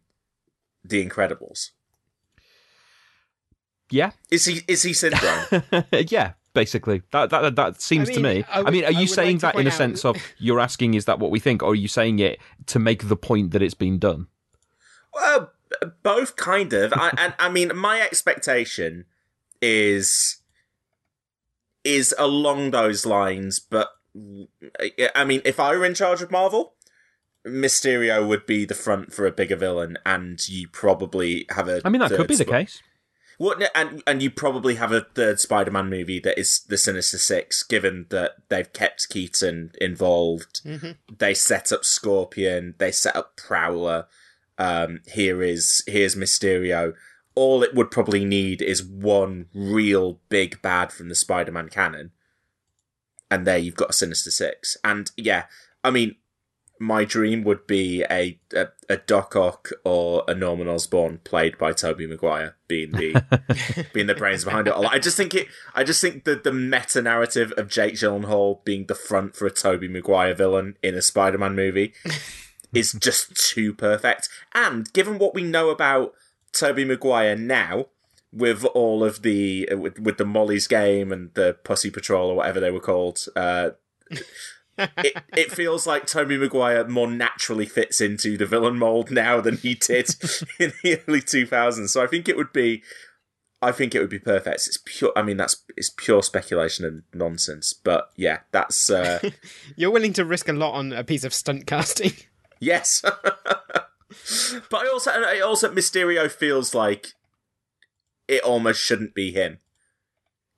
The 0.84 1.04
Incredibles? 1.06 1.70
yeah, 3.90 4.10
Is 4.30 4.44
he 4.46 4.60
is 4.66 4.82
he 4.82 4.92
syndrome? 4.92 5.62
yeah. 5.92 6.32
Basically, 6.52 7.02
that 7.10 7.30
that 7.30 7.56
that 7.56 7.80
seems 7.80 8.08
I 8.10 8.14
to 8.14 8.20
me. 8.20 8.44
I 8.48 8.60
I, 8.62 8.70
mean, 8.70 8.84
are 8.84 8.92
you 8.92 9.08
saying 9.08 9.36
like 9.36 9.40
that 9.40 9.54
in 9.54 9.58
point 9.58 9.68
a 9.68 9.70
out- 9.72 9.76
sense 9.76 10.04
of 10.04 10.16
you're 10.38 10.60
asking 10.60 10.94
is 10.94 11.04
that 11.06 11.18
what 11.18 11.32
we 11.32 11.40
think, 11.40 11.62
or 11.64 11.72
are 11.72 11.74
you 11.74 11.88
saying 11.88 12.20
it 12.20 12.38
to 12.66 12.78
make 12.78 13.08
the 13.08 13.16
point 13.16 13.50
that 13.50 13.60
it's 13.62 13.74
been 13.74 13.98
done? 13.98 14.28
Well, 15.12 15.50
both 16.04 16.36
kind 16.36 16.72
of. 16.72 16.92
I, 16.92 17.12
and 17.18 17.34
I 17.40 17.48
mean, 17.48 17.76
my 17.76 18.00
expectation 18.00 19.06
is 19.60 20.42
is 21.82 22.14
along 22.18 22.70
those 22.70 23.04
lines. 23.04 23.58
But 23.58 23.88
I 25.16 25.24
mean, 25.24 25.42
if 25.44 25.58
I 25.58 25.76
were 25.76 25.84
in 25.84 25.94
charge 25.94 26.22
of 26.22 26.30
Marvel, 26.30 26.74
Mysterio 27.46 28.26
would 28.26 28.46
be 28.46 28.64
the 28.64 28.74
front 28.74 29.12
for 29.12 29.26
a 29.26 29.32
bigger 29.32 29.56
villain, 29.56 29.98
and 30.06 30.46
you 30.48 30.68
probably 30.68 31.46
have 31.50 31.68
a. 31.68 31.80
I 31.84 31.88
mean, 31.88 32.00
that 32.00 32.10
third 32.10 32.16
could 32.18 32.28
be 32.28 32.36
the 32.36 32.44
Sp- 32.44 32.50
case. 32.50 32.82
Well, 33.38 33.58
no, 33.58 33.66
and 33.74 34.02
and 34.06 34.22
you 34.22 34.30
probably 34.30 34.76
have 34.76 34.92
a 34.92 35.00
third 35.00 35.40
Spider-Man 35.40 35.90
movie 35.90 36.20
that 36.20 36.38
is 36.38 36.60
the 36.68 36.78
Sinister 36.78 37.18
Six, 37.18 37.62
given 37.62 38.06
that 38.10 38.32
they've 38.48 38.72
kept 38.72 39.08
Keaton 39.08 39.72
involved. 39.80 40.60
They 41.18 41.34
set 41.34 41.72
up 41.72 41.84
Scorpion. 41.84 42.74
They 42.78 42.92
set 42.92 43.16
up 43.16 43.36
Prowler. 43.36 44.06
Um, 44.56 45.00
here 45.06 45.42
is 45.42 45.82
here's 45.86 46.14
Mysterio. 46.14 46.94
All 47.34 47.64
it 47.64 47.74
would 47.74 47.90
probably 47.90 48.24
need 48.24 48.62
is 48.62 48.84
one 48.84 49.46
real 49.52 50.20
big 50.28 50.62
bad 50.62 50.92
from 50.92 51.08
the 51.08 51.16
Spider-Man 51.16 51.68
canon, 51.68 52.12
and 53.30 53.44
there 53.44 53.58
you've 53.58 53.74
got 53.74 53.90
a 53.90 53.94
Sinister 53.94 54.30
Six. 54.30 54.76
And 54.84 55.10
yeah, 55.16 55.46
I 55.82 55.90
mean, 55.90 56.14
my 56.84 57.04
dream 57.04 57.42
would 57.44 57.66
be 57.66 58.04
a, 58.10 58.38
a, 58.54 58.68
a 58.88 58.98
Doc 58.98 59.34
Ock 59.34 59.70
or 59.84 60.22
a 60.28 60.34
Norman 60.34 60.68
Osborn 60.68 61.18
played 61.24 61.56
by 61.56 61.72
Tobey 61.72 62.06
Maguire 62.06 62.56
being 62.68 62.92
the 62.92 63.88
being 63.92 64.06
the 64.06 64.14
brains 64.14 64.44
behind 64.44 64.68
it 64.68 64.74
all. 64.74 64.86
I 64.86 64.98
just 64.98 65.16
think 65.16 65.34
it 65.34 65.48
I 65.74 65.82
just 65.82 66.00
think 66.00 66.24
that 66.24 66.44
the 66.44 66.52
meta 66.52 67.00
narrative 67.00 67.52
of 67.56 67.68
Jake 67.68 67.94
Gyllenhaal 67.94 68.62
being 68.64 68.86
the 68.86 68.94
front 68.94 69.34
for 69.34 69.46
a 69.46 69.50
Tobey 69.50 69.88
Maguire 69.88 70.34
villain 70.34 70.76
in 70.82 70.94
a 70.94 71.02
Spider-Man 71.02 71.56
movie 71.56 71.94
is 72.74 72.92
just 72.92 73.34
too 73.34 73.72
perfect. 73.72 74.28
And 74.54 74.92
given 74.92 75.18
what 75.18 75.34
we 75.34 75.42
know 75.42 75.70
about 75.70 76.12
Tobey 76.52 76.84
Maguire 76.84 77.36
now, 77.36 77.86
with 78.30 78.64
all 78.66 79.04
of 79.04 79.22
the 79.22 79.68
with, 79.72 79.98
with 79.98 80.18
the 80.18 80.26
Molly's 80.26 80.66
game 80.66 81.12
and 81.12 81.32
the 81.34 81.56
Pussy 81.64 81.90
Patrol 81.90 82.30
or 82.30 82.36
whatever 82.36 82.60
they 82.60 82.70
were 82.70 82.80
called, 82.80 83.24
uh, 83.36 83.70
it, 84.78 85.22
it 85.36 85.52
feels 85.52 85.86
like 85.86 86.06
Tobey 86.06 86.36
Maguire 86.36 86.86
more 86.86 87.06
naturally 87.06 87.66
fits 87.66 88.00
into 88.00 88.36
the 88.36 88.46
villain 88.46 88.78
mold 88.78 89.10
now 89.10 89.40
than 89.40 89.56
he 89.56 89.74
did 89.74 90.08
in 90.58 90.72
the 90.82 91.00
early 91.06 91.20
2000s. 91.20 91.88
So 91.88 92.02
I 92.02 92.06
think 92.06 92.28
it 92.28 92.36
would 92.36 92.52
be, 92.52 92.82
I 93.62 93.72
think 93.72 93.94
it 93.94 94.00
would 94.00 94.10
be 94.10 94.18
perfect. 94.18 94.66
It's 94.66 94.78
pure. 94.84 95.12
I 95.16 95.22
mean, 95.22 95.36
that's 95.36 95.62
it's 95.76 95.90
pure 95.90 96.22
speculation 96.22 96.84
and 96.84 97.02
nonsense. 97.12 97.72
But 97.72 98.10
yeah, 98.16 98.40
that's 98.52 98.90
uh, 98.90 99.30
You're 99.76 99.90
willing 99.90 100.12
to 100.14 100.24
risk 100.24 100.48
a 100.48 100.52
lot 100.52 100.74
on 100.74 100.92
a 100.92 101.04
piece 101.04 101.24
of 101.24 101.34
stunt 101.34 101.66
casting. 101.66 102.12
yes. 102.60 103.00
but 103.02 103.26
I 104.72 104.88
also, 104.92 105.10
I 105.10 105.40
also 105.40 105.72
Mysterio 105.72 106.30
feels 106.30 106.74
like 106.74 107.08
it 108.28 108.42
almost 108.42 108.80
shouldn't 108.80 109.14
be 109.14 109.32
him. 109.32 109.58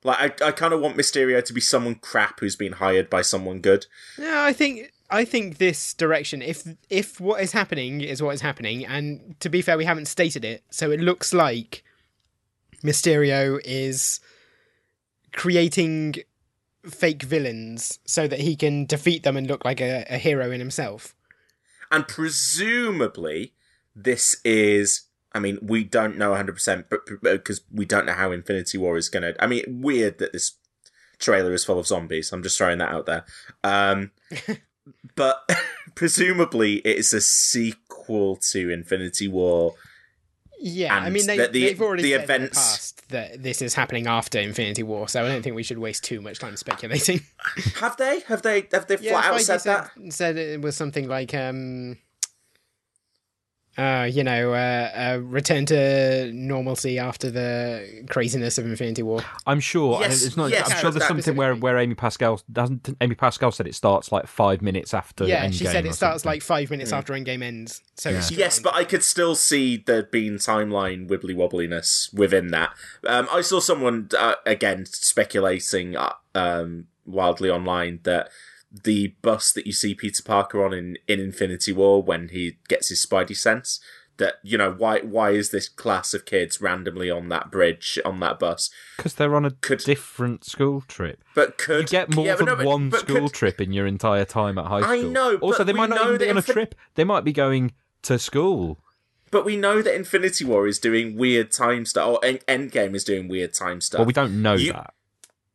Like 0.06 0.40
I, 0.40 0.46
I 0.46 0.52
kind 0.52 0.72
of 0.72 0.80
want 0.80 0.96
Mysterio 0.96 1.44
to 1.44 1.52
be 1.52 1.60
someone 1.60 1.96
crap 1.96 2.38
who's 2.38 2.54
been 2.54 2.75
hired 2.75 3.10
by 3.10 3.22
someone 3.22 3.60
good. 3.60 3.86
Yeah, 4.16 4.44
I 4.44 4.52
think 4.52 4.92
I 5.10 5.25
think 5.25 5.58
this 5.58 5.94
direction. 5.94 6.42
If 6.42 6.62
if 6.88 7.20
what 7.20 7.42
is 7.42 7.50
happening 7.50 8.00
is 8.02 8.22
what 8.22 8.32
is 8.36 8.40
happening, 8.40 8.86
and 8.86 9.34
to 9.40 9.48
be 9.48 9.62
fair, 9.62 9.76
we 9.76 9.84
haven't 9.84 10.06
stated 10.06 10.44
it, 10.44 10.62
so 10.70 10.92
it 10.92 11.00
looks 11.00 11.34
like 11.34 11.82
Mysterio 12.84 13.60
is 13.64 14.20
creating 15.32 16.14
fake 16.84 17.25
villains 17.25 17.98
so 18.06 18.28
that 18.28 18.38
he 18.38 18.54
can 18.54 18.86
defeat 18.86 19.25
them 19.25 19.36
and 19.36 19.48
look 19.48 19.64
like 19.64 19.80
a, 19.80 20.06
a 20.08 20.18
hero 20.18 20.52
in 20.52 20.60
himself. 20.60 21.16
And 21.90 22.06
presumably, 22.06 23.54
this 23.96 24.40
is. 24.44 25.02
I 25.37 25.38
mean, 25.38 25.59
we 25.61 25.85
don't 25.85 26.16
know 26.16 26.33
100%, 26.33 26.85
but 26.88 27.00
because 27.23 27.61
we 27.71 27.85
don't 27.85 28.07
know 28.07 28.14
how 28.14 28.33
Infinity 28.33 28.78
War 28.78 28.97
is 28.97 29.09
going 29.11 29.23
to. 29.23 29.43
I 29.43 29.47
mean, 29.47 29.62
weird 29.83 30.19
that 30.19 30.33
this 30.33 30.52
trailer 31.19 31.52
is 31.52 31.64
full 31.64 31.78
of 31.78 31.87
zombies. 31.87 32.33
I'm 32.33 32.43
just 32.43 32.57
throwing 32.57 32.78
that 32.78 32.90
out 32.90 33.05
there. 33.07 33.25
Um, 33.62 34.12
but 35.14 35.49
presumably, 35.95 36.76
it 36.78 36.97
is 36.97 37.12
a 37.12 37.21
sequel 37.21 38.37
to 38.52 38.71
Infinity 38.71 39.28
War. 39.28 39.75
Yeah, 40.59 40.95
I 40.97 41.11
mean 41.11 41.26
they, 41.26 41.37
the- 41.37 41.49
the- 41.49 41.64
they've 41.66 41.83
already 41.83 42.02
the 42.02 42.12
said 42.12 42.21
in 42.23 42.26
the 42.26 42.35
events- 42.35 42.59
past 42.59 43.09
that 43.11 43.43
this 43.43 43.61
is 43.61 43.75
happening 43.75 44.07
after 44.07 44.38
Infinity 44.40 44.83
War, 44.85 45.07
so 45.07 45.23
I 45.23 45.28
don't 45.28 45.43
think 45.43 45.55
we 45.55 45.62
should 45.62 45.76
waste 45.78 46.02
too 46.02 46.23
much 46.23 46.38
time 46.38 46.57
speculating. 46.57 47.21
Have 47.78 47.99
they? 47.99 48.21
Have 48.21 48.40
they? 48.40 48.66
Have 48.73 48.87
they 48.87 48.97
flat 48.97 49.25
out 49.26 49.35
Feige 49.35 49.43
said 49.43 49.61
that? 49.64 49.90
Said 50.14 50.37
it 50.38 50.62
was 50.62 50.75
something 50.75 51.09
like, 51.09 51.35
um, 51.35 51.99
uh, 53.78 54.09
you 54.11 54.25
know, 54.25 54.52
uh, 54.52 54.90
uh, 55.16 55.18
return 55.23 55.66
to 55.66 56.33
normalcy 56.33 56.99
after 56.99 57.30
the 57.30 58.04
craziness 58.09 58.56
of 58.59 58.64
Infinity 58.66 59.02
War. 59.02 59.21
I'm 59.47 59.61
sure. 59.61 60.00
Yes, 60.00 60.25
it's 60.25 60.37
not. 60.37 60.50
yes, 60.50 60.71
I'm 60.71 60.78
sure 60.78 60.90
there's 60.90 61.02
that- 61.02 61.09
something 61.09 61.37
where, 61.37 61.54
where 61.54 61.78
Amy 61.78 61.95
Pascal 61.95 62.40
doesn't. 62.50 62.97
Amy 63.00 63.14
Pascal 63.14 63.52
said 63.52 63.66
it 63.66 63.75
starts 63.75 64.11
like 64.11 64.26
five 64.26 64.62
minutes 64.62 64.95
after. 64.95 65.25
yeah, 65.26 65.50
she 65.50 65.64
said 65.66 65.85
it 65.87 65.95
starts 65.95 66.23
something. 66.23 66.37
like 66.37 66.42
five 66.42 66.71
minutes 66.71 66.92
after 66.92 67.12
Endgame 67.12 67.42
ends. 67.42 67.83
So 67.97 68.11
it's 68.11 68.30
Yes, 68.30 68.59
but 68.61 68.75
I 68.75 68.85
could 68.85 69.02
still 69.02 69.35
see 69.35 69.76
there 69.76 70.02
being 70.04 70.35
timeline 70.37 71.09
wibbly 71.09 71.35
wobbliness 71.35 72.12
within 72.14 72.49
that. 72.49 72.71
Um, 73.06 73.28
I 73.33 73.40
saw 73.40 73.61
someone 73.61 74.09
uh, 74.18 74.35
again 74.45 74.87
speculating 74.87 75.97
uh, 75.97 76.12
um, 76.35 76.87
wildly 77.04 77.50
online 77.50 78.00
that 78.04 78.30
the 78.85 79.14
bus 79.23 79.52
that 79.52 79.66
you 79.66 79.73
see 79.73 79.95
Peter 79.95 80.23
Parker 80.23 80.64
on 80.64 80.73
in, 80.73 80.99
in 81.09 81.21
Infinity 81.21 81.73
War 81.73 82.02
when 82.02 82.28
he 82.28 82.59
gets 82.68 82.88
his 82.88 83.04
Spidey 83.04 83.37
sense. 83.37 83.80
That 84.18 84.37
you 84.42 84.56
know 84.56 84.73
why 84.73 85.00
why 85.00 85.33
is 85.33 85.50
this 85.50 85.68
class 85.68 86.14
of 86.14 86.25
kids 86.25 86.59
randomly 86.59 87.11
on 87.11 87.28
that 87.28 87.50
bridge 87.50 87.99
on 88.02 88.18
that 88.21 88.38
bus? 88.38 88.71
because 88.97 89.12
they're 89.12 89.37
on 89.37 89.45
a 89.45 89.50
Could- 89.50 89.80
different 89.80 90.42
school 90.42 90.80
trip. 90.88 91.23
But 91.35 91.59
could 91.59 91.80
You 91.83 91.87
get 91.99 92.14
more 92.14 92.25
yeah, 92.25 92.35
than 92.37 92.47
no, 92.47 92.56
but- 92.56 92.64
one 92.64 92.88
but 92.88 93.00
school 93.00 93.28
could- 93.28 93.35
trip 93.35 93.61
in 93.61 93.75
your 93.75 93.87
entire 93.87 94.25
time 94.25 94.56
at 94.56 94.64
high 94.64 94.80
school. 94.80 94.90
I 94.90 95.02
know, 95.02 95.37
Also, 95.42 95.64
they 95.64 95.75
might 95.75 95.90
not 95.90 96.06
even 96.06 96.18
be 96.18 96.30
on 96.30 96.38
a 96.38 96.42
trip. 96.42 96.75
They 96.95 97.04
might 97.04 97.25
be 97.25 97.33
going 97.35 97.73
to 98.04 98.18
school. 98.18 98.78
But 99.30 99.45
we 99.45 99.54
know 99.54 99.83
that 99.83 99.95
Infinity 99.95 100.47
War 100.47 100.66
is 100.66 100.78
doing 100.78 101.16
weird 101.18 101.52
time 101.52 101.85
stuff, 101.85 102.09
or 102.09 102.21
Endgame 102.23 102.95
is 102.95 103.04
doing 103.04 103.28
weird 103.28 103.52
time 103.52 103.83
stuff. 103.83 103.99
Well, 103.99 104.06
we 104.06 104.14
don't 104.14 104.40
know 104.40 104.54
You- 104.54 104.73
that. 104.73 104.95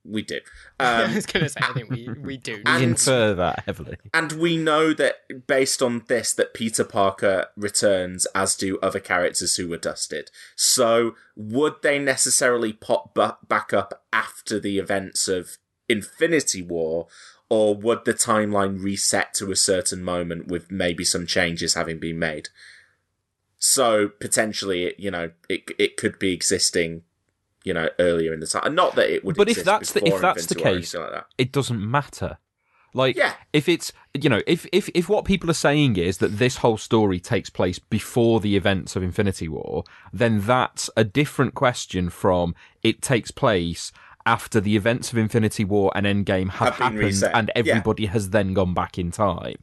We 0.03 0.23
do. 0.23 0.39
I 0.79 1.03
Um, 1.03 1.15
was 1.15 1.25
going 1.25 1.43
to 1.43 1.49
say, 1.49 1.59
I 1.61 1.73
think 1.73 1.89
we, 1.89 2.07
we 2.19 2.37
do. 2.37 2.55
We 2.57 2.63
And- 2.65 2.83
infer 2.83 3.33
that 3.35 3.63
heavily. 3.65 3.97
And 4.13 4.31
we 4.33 4.57
know 4.57 4.93
that 4.93 5.45
based 5.47 5.81
on 5.81 6.03
this, 6.07 6.33
that 6.33 6.53
Peter 6.53 6.83
Parker 6.83 7.47
returns, 7.55 8.25
as 8.33 8.55
do 8.55 8.79
other 8.79 8.99
characters 8.99 9.55
who 9.57 9.67
were 9.67 9.77
dusted. 9.77 10.31
So, 10.55 11.15
would 11.35 11.75
they 11.83 11.99
necessarily 11.99 12.73
pop 12.73 13.13
bu- 13.13 13.45
back 13.47 13.73
up 13.73 14.03
after 14.11 14.59
the 14.59 14.79
events 14.79 15.27
of 15.27 15.57
Infinity 15.87 16.61
War, 16.61 17.07
or 17.49 17.75
would 17.75 18.05
the 18.05 18.13
timeline 18.13 18.81
reset 18.81 19.33
to 19.35 19.51
a 19.51 19.55
certain 19.55 20.01
moment 20.03 20.47
with 20.47 20.71
maybe 20.71 21.03
some 21.03 21.27
changes 21.27 21.73
having 21.73 21.99
been 21.99 22.17
made? 22.17 22.47
So 23.59 24.07
potentially, 24.07 24.95
you 24.97 25.11
know, 25.11 25.31
it 25.47 25.69
it 25.77 25.97
could 25.97 26.17
be 26.17 26.33
existing, 26.33 27.03
you 27.63 27.73
know, 27.73 27.89
earlier 27.99 28.33
in 28.33 28.39
the 28.39 28.47
time. 28.47 28.73
Not 28.75 28.95
that 28.95 29.09
it 29.09 29.23
would. 29.23 29.35
But 29.35 29.49
if 29.49 29.63
that's 29.63 29.93
the 29.93 30.05
if 30.07 30.19
that's 30.21 30.45
the 30.47 30.55
Infinity 30.55 30.63
War 30.63 30.73
or 30.73 30.79
case, 30.79 30.93
like 30.95 31.11
that. 31.11 31.25
it 31.37 31.51
doesn't 31.51 31.91
matter. 31.91 32.37
Like, 32.93 33.15
Yeah. 33.15 33.35
if 33.53 33.69
it's 33.69 33.93
you 34.19 34.29
know, 34.29 34.41
if 34.45 34.65
if 34.73 34.89
if 34.93 35.07
what 35.07 35.23
people 35.25 35.49
are 35.49 35.53
saying 35.53 35.95
is 35.95 36.17
that 36.17 36.37
this 36.39 36.57
whole 36.57 36.77
story 36.77 37.19
takes 37.21 37.49
place 37.49 37.79
before 37.79 38.41
the 38.41 38.57
events 38.57 38.95
of 38.97 39.03
Infinity 39.03 39.47
War, 39.47 39.83
then 40.11 40.41
that's 40.41 40.89
a 40.97 41.03
different 41.05 41.53
question 41.53 42.09
from 42.09 42.53
it 42.83 43.01
takes 43.01 43.31
place 43.31 43.91
after 44.25 44.59
the 44.59 44.75
events 44.75 45.11
of 45.11 45.17
Infinity 45.17 45.63
War 45.63 45.91
and 45.95 46.05
Endgame 46.05 46.49
have, 46.49 46.69
Have 46.69 46.75
happened 46.75 46.99
reset. 46.99 47.31
and 47.33 47.49
Yeah. 47.55 47.59
everybody 47.71 48.05
has 48.07 48.31
then 48.31 48.53
gone 48.53 48.73
back 48.73 48.99
in 48.99 49.09
time. 49.09 49.55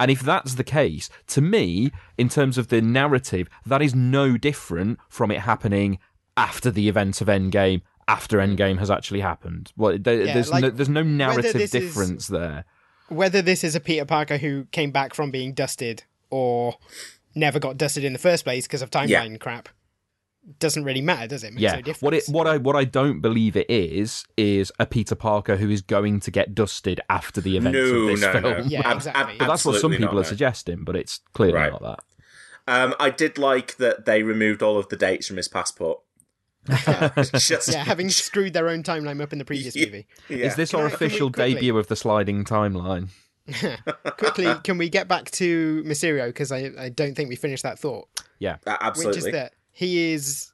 And 0.00 0.10
if 0.10 0.20
that's 0.22 0.54
the 0.54 0.64
case, 0.64 1.10
to 1.28 1.42
me, 1.42 1.92
in 2.16 2.30
terms 2.30 2.56
of 2.56 2.68
the 2.68 2.80
narrative, 2.80 3.48
that 3.66 3.82
is 3.82 3.94
no 3.94 4.38
different 4.38 4.98
from 5.10 5.30
it 5.30 5.40
happening 5.40 5.98
after 6.40 6.70
the 6.70 6.88
events 6.88 7.20
of 7.20 7.28
Endgame, 7.28 7.82
after 8.08 8.38
Endgame 8.38 8.78
has 8.78 8.90
actually 8.90 9.20
happened. 9.20 9.72
Well, 9.76 9.96
there, 9.98 10.24
Yeah, 10.24 10.34
there's 10.34 10.50
like, 10.50 10.62
no 10.62 10.70
there's 10.70 10.88
no 10.88 11.02
narrative 11.02 11.52
this 11.52 11.62
is- 11.62 11.70
difference 11.70 12.26
there. 12.28 12.64
Whether 13.08 13.42
this 13.42 13.64
is 13.64 13.74
a 13.74 13.80
Peter 13.80 14.04
Parker 14.04 14.36
who 14.38 14.66
came 14.70 14.92
back 14.92 15.14
from 15.14 15.30
being 15.32 15.52
dusted 15.52 16.04
or 16.30 16.76
never 17.34 17.58
got 17.58 17.76
dusted 17.76 18.04
in 18.04 18.12
the 18.12 18.20
first 18.20 18.44
place 18.44 18.66
because 18.66 18.82
of 18.82 18.90
timeline 18.90 19.38
crap 19.40 19.68
doesn't 20.58 20.84
really 20.84 21.00
matter, 21.02 21.26
does 21.26 21.44
it? 21.44 21.52
Makes 21.52 21.62
Yeah, 21.62 21.80
no 21.84 21.92
what 22.00 22.14
it 22.14 22.24
what 22.28 22.46
I 22.46 22.56
what 22.56 22.74
I 22.76 22.84
don't 22.84 23.20
believe 23.20 23.56
it 23.56 23.68
is 23.68 24.24
is 24.36 24.72
a 24.78 24.86
Peter 24.86 25.14
Parker 25.14 25.56
who 25.56 25.68
is 25.70 25.82
going 25.82 26.20
to 26.20 26.30
get 26.30 26.54
dusted 26.54 27.00
after 27.10 27.40
the 27.40 27.56
events 27.56 27.76
No, 27.76 27.82
of 27.84 28.06
this 28.08 28.20
no, 28.20 28.32
film. 28.32 28.42
no. 28.44 28.58
Yeah, 28.66 28.88
Ab- 28.88 28.96
exactly. 28.96 29.32
ab- 29.34 29.38
But 29.38 29.46
that's 29.48 29.64
what 29.64 29.80
some 29.80 29.90
people 29.90 30.06
not, 30.06 30.12
are 30.14 30.16
no. 30.16 30.22
suggesting, 30.22 30.84
but 30.84 30.96
it's 30.96 31.20
clearly 31.34 31.54
Right. 31.54 31.72
not 31.72 31.82
that. 31.82 32.00
Um, 32.68 32.94
I 33.00 33.10
did 33.10 33.38
like 33.38 33.76
that 33.78 34.04
they 34.06 34.22
removed 34.22 34.62
all 34.62 34.78
of 34.78 34.88
the 34.88 34.96
dates 34.96 35.26
from 35.26 35.36
his 35.36 35.48
passport. 35.48 36.00
Just, 36.68 37.68
Yeah, 37.72 37.84
having 37.84 38.10
screwed 38.10 38.52
their 38.52 38.68
own 38.68 38.82
timeline 38.82 39.20
up 39.22 39.32
in 39.32 39.38
the 39.38 39.44
previous 39.44 39.74
Yeah. 39.74 39.86
movie. 39.86 40.06
yeah. 40.28 40.46
Is 40.46 40.56
this 40.56 40.70
Can 40.72 40.80
our 40.80 40.86
I- 40.86 40.90
official 40.90 41.30
quickly- 41.30 41.54
debut 41.54 41.76
of 41.78 41.86
the 41.88 41.96
sliding 41.96 42.44
timeline? 42.44 43.08
Quickly, 44.16 44.46
can 44.62 44.78
we 44.78 44.88
get 44.88 45.08
back 45.08 45.30
to 45.32 45.82
Mysterio? 45.84 46.26
Because 46.26 46.52
I, 46.52 46.70
I 46.78 46.88
don't 46.88 47.14
think 47.16 47.28
we 47.30 47.36
finished 47.36 47.64
that 47.64 47.78
thought. 47.80 48.06
Yeah. 48.38 48.58
Uh, 48.66 48.76
Which 48.94 48.98
is 48.98 49.06
absolutely. 49.06 49.30
that 49.32 49.54
he 49.72 50.12
is 50.12 50.52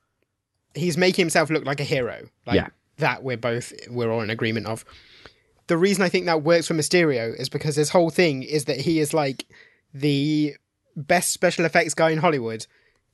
he's 0.74 0.96
making 0.96 1.24
himself 1.24 1.50
look 1.50 1.64
like 1.66 1.80
a 1.80 1.84
hero. 1.84 2.28
Like 2.46 2.56
Yeah. 2.56 2.68
that 2.98 3.22
we're 3.22 3.36
both 3.36 3.72
we're 3.90 4.10
all 4.10 4.22
in 4.22 4.30
agreement 4.30 4.66
of. 4.66 4.84
The 5.66 5.76
reason 5.76 6.04
I 6.04 6.08
think 6.08 6.24
that 6.26 6.42
works 6.42 6.68
for 6.68 6.74
Mysterio 6.74 7.38
is 7.38 7.48
because 7.50 7.76
his 7.76 7.90
whole 7.90 8.08
thing 8.10 8.42
is 8.44 8.64
that 8.66 8.80
he 8.80 9.00
is 9.00 9.12
like 9.12 9.44
the 9.92 10.54
best 10.94 11.32
special 11.34 11.64
effects 11.66 11.92
guy 11.92 12.10
in 12.10 12.18
Hollywood, 12.18 12.66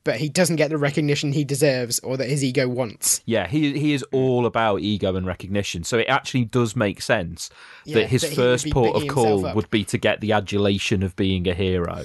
but 0.03 0.17
he 0.17 0.27
doesn't 0.29 0.57
get 0.57 0.69
the 0.69 0.77
recognition 0.77 1.33
he 1.33 1.43
deserves 1.43 1.99
or 1.99 2.17
that 2.17 2.27
his 2.29 2.43
ego 2.43 2.67
wants. 2.67 3.21
Yeah, 3.25 3.47
he 3.47 3.77
he 3.79 3.93
is 3.93 4.03
all 4.11 4.45
about 4.45 4.81
ego 4.81 5.15
and 5.15 5.25
recognition. 5.25 5.83
So 5.83 5.97
it 5.97 6.07
actually 6.09 6.45
does 6.45 6.75
make 6.75 7.01
sense 7.01 7.49
Yeah, 7.85 7.95
that 7.99 8.07
his 8.09 8.21
that 8.23 8.33
first 8.33 8.69
port 8.71 8.95
of 8.95 9.07
call 9.07 9.45
up. 9.45 9.55
would 9.55 9.69
be 9.69 9.83
to 9.85 9.97
get 9.97 10.19
the 10.21 10.31
adulation 10.33 11.03
of 11.03 11.15
being 11.15 11.47
a 11.47 11.53
hero. 11.53 12.03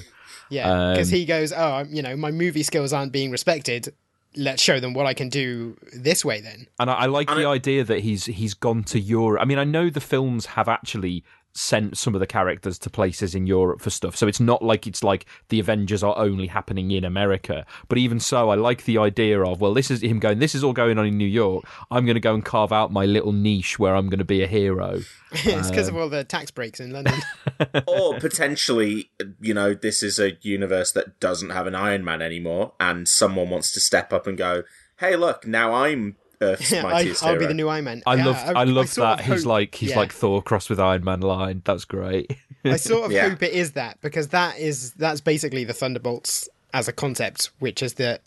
Yeah, 0.49 0.93
because 0.93 1.11
Um, 1.11 1.17
he 1.19 1.25
goes, 1.25 1.51
"Oh, 1.53 1.85
you 1.89 2.01
know, 2.01 2.15
my 2.15 2.31
movie 2.31 2.63
skills 2.63 2.91
aren't 2.93 3.11
being 3.11 3.29
respected. 3.31 3.93
Let's 4.35 4.61
show 4.61 4.79
them 4.79 4.93
what 4.93 5.05
I 5.05 5.13
can 5.13 5.29
do 5.29 5.75
this 5.93 6.23
way." 6.23 6.39
Then, 6.41 6.67
And 6.79 6.89
I, 6.89 6.93
I 6.93 7.05
like 7.07 7.29
And 7.29 7.39
the 7.39 7.43
it- 7.43 7.47
idea 7.53 7.83
that 7.83 7.99
he's 7.99 8.25
he's 8.25 8.53
gone 8.53 8.83
to 8.85 8.99
Europe. 8.99 9.41
I 9.41 9.45
mean, 9.45 9.59
I 9.59 9.63
know 9.63 9.89
the 9.89 9.99
films 10.01 10.45
have 10.57 10.67
actually 10.67 11.23
sent 11.59 11.97
some 11.97 12.15
of 12.15 12.19
the 12.21 12.27
characters 12.27 12.79
to 12.79 12.89
places 12.89 13.35
in 13.35 13.45
Europe 13.45 13.81
for 13.81 13.89
stuff, 13.89 14.15
so 14.15 14.27
it's 14.27 14.39
not 14.39 14.61
like 14.61 14.87
it's 14.87 15.03
like 15.03 15.25
the 15.49 15.59
Avengers 15.59 16.03
are 16.03 16.17
only 16.17 16.47
happening 16.47 16.91
in 16.91 17.03
America. 17.03 17.65
But 17.87 17.97
even 17.97 18.19
so, 18.19 18.49
I 18.49 18.55
like 18.55 18.85
the 18.85 18.97
idea 18.97 19.41
of 19.43 19.59
well, 19.61 19.73
this 19.73 19.91
is 19.91 20.01
him 20.01 20.19
going. 20.19 20.39
This 20.39 20.55
is 20.55 20.63
all 20.63 20.73
going 20.73 20.97
on 20.97 21.05
in 21.05 21.17
New 21.17 21.25
York. 21.27 21.65
I'm 21.91 22.05
going 22.05 22.15
to 22.15 22.21
go 22.21 22.33
and 22.33 22.43
carve 22.45 22.71
out 22.71 22.91
my 22.91 23.05
little 23.05 23.33
niche 23.33 23.77
where 23.77 23.95
I'm 23.95 24.07
going 24.07 24.19
to 24.19 24.25
be 24.25 24.41
a 24.41 24.47
hero. 24.47 25.01
it's 25.31 25.69
because 25.69 25.89
Um, 25.89 25.95
of 25.95 26.01
all 26.01 26.09
the 26.09 26.23
tax 26.23 26.49
breaks 26.51 26.79
in 26.79 26.91
London. 26.91 27.19
or 27.87 28.17
potentially, 28.19 29.11
you 29.41 29.53
know, 29.53 29.73
this 29.73 30.01
is 30.01 30.17
a 30.19 30.37
universe 30.41 30.91
that 30.93 31.19
doesn't 31.19 31.49
have 31.51 31.67
an 31.67 31.75
Iron 31.75 32.03
Man 32.03 32.21
anymore, 32.21 32.73
and 32.79 33.07
someone 33.07 33.49
wants 33.49 33.71
to 33.73 33.79
step 33.79 34.13
up 34.13 34.25
and 34.27 34.37
go, 34.37 34.63
"Hey, 34.99 35.15
look, 35.15 35.45
now 35.45 35.73
I'm 35.73 36.15
Earth's 36.41 36.71
I, 36.73 36.77
I'll 36.77 37.03
hero." 37.33 37.39
be 37.39 37.45
the 37.47 37.53
new 37.53 37.67
Iron 37.67 37.85
Man. 37.85 38.03
I 38.05 38.15
Yeah, 38.15 38.25
love 38.25 38.37
I, 38.55 38.63
love 38.63 38.89
sort 38.89 39.17
that 39.17 39.19
of 39.19 39.25
he's 39.33 39.43
hope- 39.43 39.49
like 39.49 39.75
he's 39.75 39.89
yeah. 39.91 39.97
like 39.97 40.11
Thor 40.13 40.41
crossed 40.41 40.69
with 40.69 40.79
Iron 40.79 41.03
Man 41.03 41.21
line. 41.21 41.61
That's 41.65 41.85
great. 41.85 42.35
I 42.65 42.75
sort 42.77 43.05
of 43.05 43.11
Yeah. 43.13 43.29
hope 43.29 43.43
it 43.43 43.53
is 43.53 43.73
that 43.73 43.99
because 44.01 44.29
that 44.29 44.57
is 44.59 44.93
that's 44.93 45.21
basically 45.21 45.63
the 45.63 45.73
Thunderbolts 45.73 46.47
as 46.73 46.87
a 46.87 46.93
concept, 46.93 47.49
which 47.59 47.81
is 47.83 47.93
that 47.95 48.21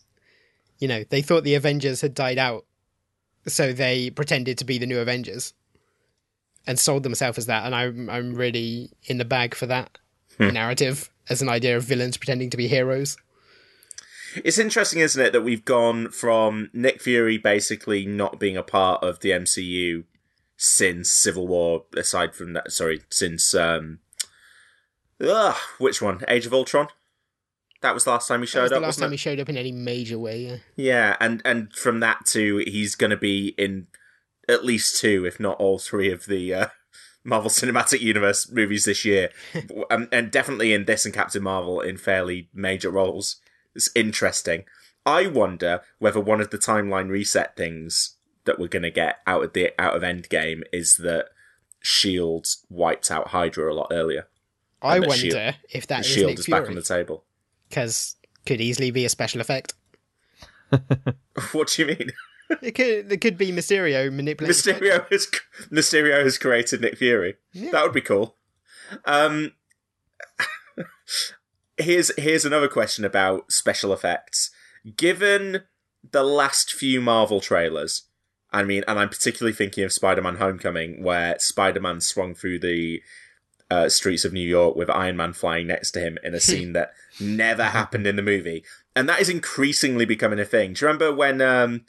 you 0.79 0.89
know 0.89 1.05
they 1.11 1.23
thought 1.23 1.45
the 1.45 1.55
Avengers 1.55 2.01
had 2.01 2.15
died 2.15 2.39
out, 2.39 2.65
so 3.47 3.73
they 3.73 4.11
pretended 4.11 4.59
to 4.59 4.65
be 4.65 4.79
the 4.79 4.87
new 4.87 4.99
Avengers, 4.99 5.55
and 6.67 6.79
sold 6.79 7.03
themselves 7.05 7.39
as 7.39 7.47
that. 7.47 7.65
And 7.67 7.75
I'm 7.75 8.11
I'm 8.11 8.35
really 8.35 8.91
in 9.05 9.19
the 9.19 9.25
bag 9.25 9.55
for 9.55 9.67
that 9.67 9.99
hmm. 10.39 10.49
narrative 10.51 11.09
as 11.29 11.41
an 11.41 11.49
idea 11.49 11.77
of 11.77 11.85
villains 11.85 12.17
pretending 12.17 12.51
to 12.51 12.57
be 12.57 12.67
heroes. 12.69 13.17
It's 14.45 14.59
interesting, 14.59 15.01
isn't 15.01 15.21
it, 15.23 15.33
that 15.33 15.43
we've 15.43 15.65
gone 15.65 16.11
from 16.11 16.71
Nick 16.73 17.01
Fury 17.01 17.39
basically 17.39 18.07
not 18.07 18.39
being 18.41 18.57
a 18.57 18.63
part 18.63 19.03
of 19.03 19.21
the 19.21 19.31
MCU 19.31 20.05
since 20.57 21.11
Civil 21.11 21.47
War, 21.49 21.85
aside 21.97 22.35
from 22.35 22.53
that, 22.53 22.73
sorry, 22.73 23.03
since 23.11 23.55
um, 23.55 23.99
ugh, 25.21 25.57
which 25.79 26.01
one? 26.01 26.21
Age 26.29 26.47
of 26.47 26.55
Ultron. 26.55 26.89
That 27.81 27.95
was 27.95 28.05
the 28.05 28.11
last 28.11 28.29
time 28.29 28.41
he 28.41 28.45
That 28.47 28.51
showed 28.51 28.63
was 28.63 28.71
the 28.71 28.77
up. 28.77 28.83
last 28.83 28.99
time 29.01 29.09
it? 29.09 29.13
he 29.13 29.17
showed 29.17 29.41
up 29.41 29.49
in 29.49 29.57
any 29.57 29.73
major 29.73 30.19
way. 30.19 30.39
Yeah. 30.47 30.57
Yeah, 30.77 31.17
and 31.21 31.43
and 31.45 31.73
from 31.75 32.01
that 32.01 32.27
to 32.27 32.59
he's 32.59 32.95
going 32.95 33.11
to 33.11 33.17
be 33.17 33.55
in 33.59 33.89
at 34.49 34.65
least 34.65 35.01
two, 35.01 35.25
if 35.27 35.41
not 35.41 35.59
all 35.59 35.79
three, 35.79 36.11
of 36.13 36.27
the 36.27 36.55
uh, 36.55 36.67
Marvel 37.25 37.51
Cinematic 37.51 38.01
Universe 38.01 38.51
movies 38.51 38.85
this 38.85 39.05
year, 39.05 39.31
and, 39.91 40.09
and 40.13 40.31
definitely 40.31 40.73
in 40.73 40.85
this 40.85 41.05
and 41.05 41.13
Captain 41.13 41.43
Marvel 41.43 41.81
in 41.81 41.97
fairly 41.97 42.49
major 42.55 42.91
roles. 42.91 43.41
It's 43.75 43.91
interesting. 43.95 44.65
I 45.05 45.27
wonder 45.27 45.81
whether 45.99 46.21
one 46.21 46.41
of 46.41 46.51
the 46.51 46.59
timeline 46.59 47.09
reset 47.09 47.57
things 47.57 48.17
that 48.45 48.59
we're 48.59 48.69
going 48.69 48.83
to 48.83 48.91
get 48.91 49.19
out 49.27 49.43
of 49.45 49.53
the 49.53 49.73
out 49.81 49.97
of 49.97 50.03
Endgame 50.03 50.63
is 50.73 50.97
that 50.99 51.27
Shield 51.81 52.47
wiped 52.69 53.11
out 53.11 53.29
Hydra 53.29 53.73
a 53.73 53.75
lot 53.75 53.89
earlier. 53.91 54.29
I 54.81 54.99
wonder 55.01 55.15
Shield- 55.15 55.55
if 55.71 55.87
that 55.89 56.01
is 56.01 56.07
Shield 56.07 56.39
is 56.39 56.47
back 56.47 56.69
on 56.69 56.75
the 56.75 56.83
table. 56.83 57.25
because 57.69 58.17
could 58.47 58.61
easily 58.61 58.91
be 58.91 59.05
a 59.05 59.09
special 59.09 59.41
effect. 59.41 59.75
What 61.53 61.69
do 61.69 61.83
you 61.83 61.89
mean? 61.89 62.11
It 62.61 62.75
could 62.75 63.11
it 63.11 63.21
could 63.21 63.39
be 63.39 63.51
Mysterio 63.53 64.13
manipulating. 64.13 64.75
Mysterio 64.75 65.09
has 65.11 65.27
Mysterio 65.71 66.23
has 66.23 66.37
created 66.39 66.81
Nick 66.83 66.99
Fury. 66.99 67.37
That 67.55 67.83
would 67.83 67.93
be 67.95 68.01
cool. 68.03 68.37
Um, 69.07 69.53
here's 71.83 72.11
here's 72.17 72.45
another 72.45 72.69
question 72.69 73.05
about 73.05 73.53
special 73.53 73.93
effects. 73.93 74.51
Given 74.97 75.63
the 76.11 76.23
last 76.23 76.73
few 76.73 77.01
Marvel 77.01 77.41
trailers, 77.41 78.03
I 78.53 78.65
mean, 78.65 78.85
and 78.89 78.99
I'm 78.99 79.09
particularly 79.09 79.53
thinking 79.55 79.85
of 79.85 79.93
Spider-Man: 79.93 80.37
Homecoming, 80.37 81.03
where 81.03 81.39
Spider-Man 81.39 82.01
swung 82.01 82.35
through 82.35 82.59
the 82.61 83.03
uh, 83.71 83.89
streets 83.89 84.25
of 84.25 84.33
New 84.33 84.47
York 84.47 84.77
with 84.77 84.91
Iron 84.91 85.17
Man 85.17 85.33
flying 85.33 85.67
next 85.67 85.93
to 85.93 86.01
him 86.01 86.19
in 86.23 86.35
a 86.35 86.41
scene 86.49 86.73
that 86.75 86.93
never 87.21 87.65
happened 87.65 88.07
in 88.07 88.17
the 88.17 88.23
movie, 88.23 88.65
and 88.95 89.09
that 89.09 89.21
is 89.21 89.29
increasingly 89.29 90.05
becoming 90.05 90.39
a 90.39 90.45
thing. 90.45 90.75
Do 90.75 90.85
you 90.85 90.87
remember 90.89 91.15
when? 91.15 91.41
Um, 91.41 91.85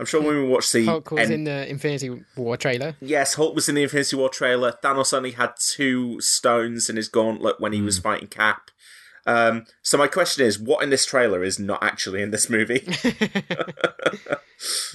I'm 0.00 0.06
sure 0.06 0.22
when 0.22 0.36
we 0.36 0.48
watched 0.48 0.72
the 0.72 0.84
Hulk 0.84 1.10
was 1.10 1.22
end- 1.22 1.32
in 1.32 1.44
the 1.44 1.68
Infinity 1.68 2.24
War 2.36 2.56
trailer. 2.56 2.94
Yes, 3.00 3.34
Hulk 3.34 3.54
was 3.54 3.68
in 3.68 3.74
the 3.74 3.82
Infinity 3.82 4.16
War 4.16 4.28
trailer. 4.28 4.72
Thanos 4.82 5.12
only 5.12 5.32
had 5.32 5.54
two 5.58 6.20
stones 6.20 6.88
in 6.88 6.94
his 6.96 7.08
gauntlet 7.08 7.60
when 7.60 7.72
he 7.72 7.82
was 7.82 7.98
fighting 7.98 8.28
Cap. 8.28 8.70
Um, 9.28 9.66
so 9.82 9.98
my 9.98 10.06
question 10.06 10.46
is, 10.46 10.58
what 10.58 10.82
in 10.82 10.88
this 10.88 11.04
trailer 11.04 11.44
is 11.44 11.58
not 11.58 11.82
actually 11.82 12.22
in 12.22 12.30
this 12.30 12.48
movie? 12.48 12.80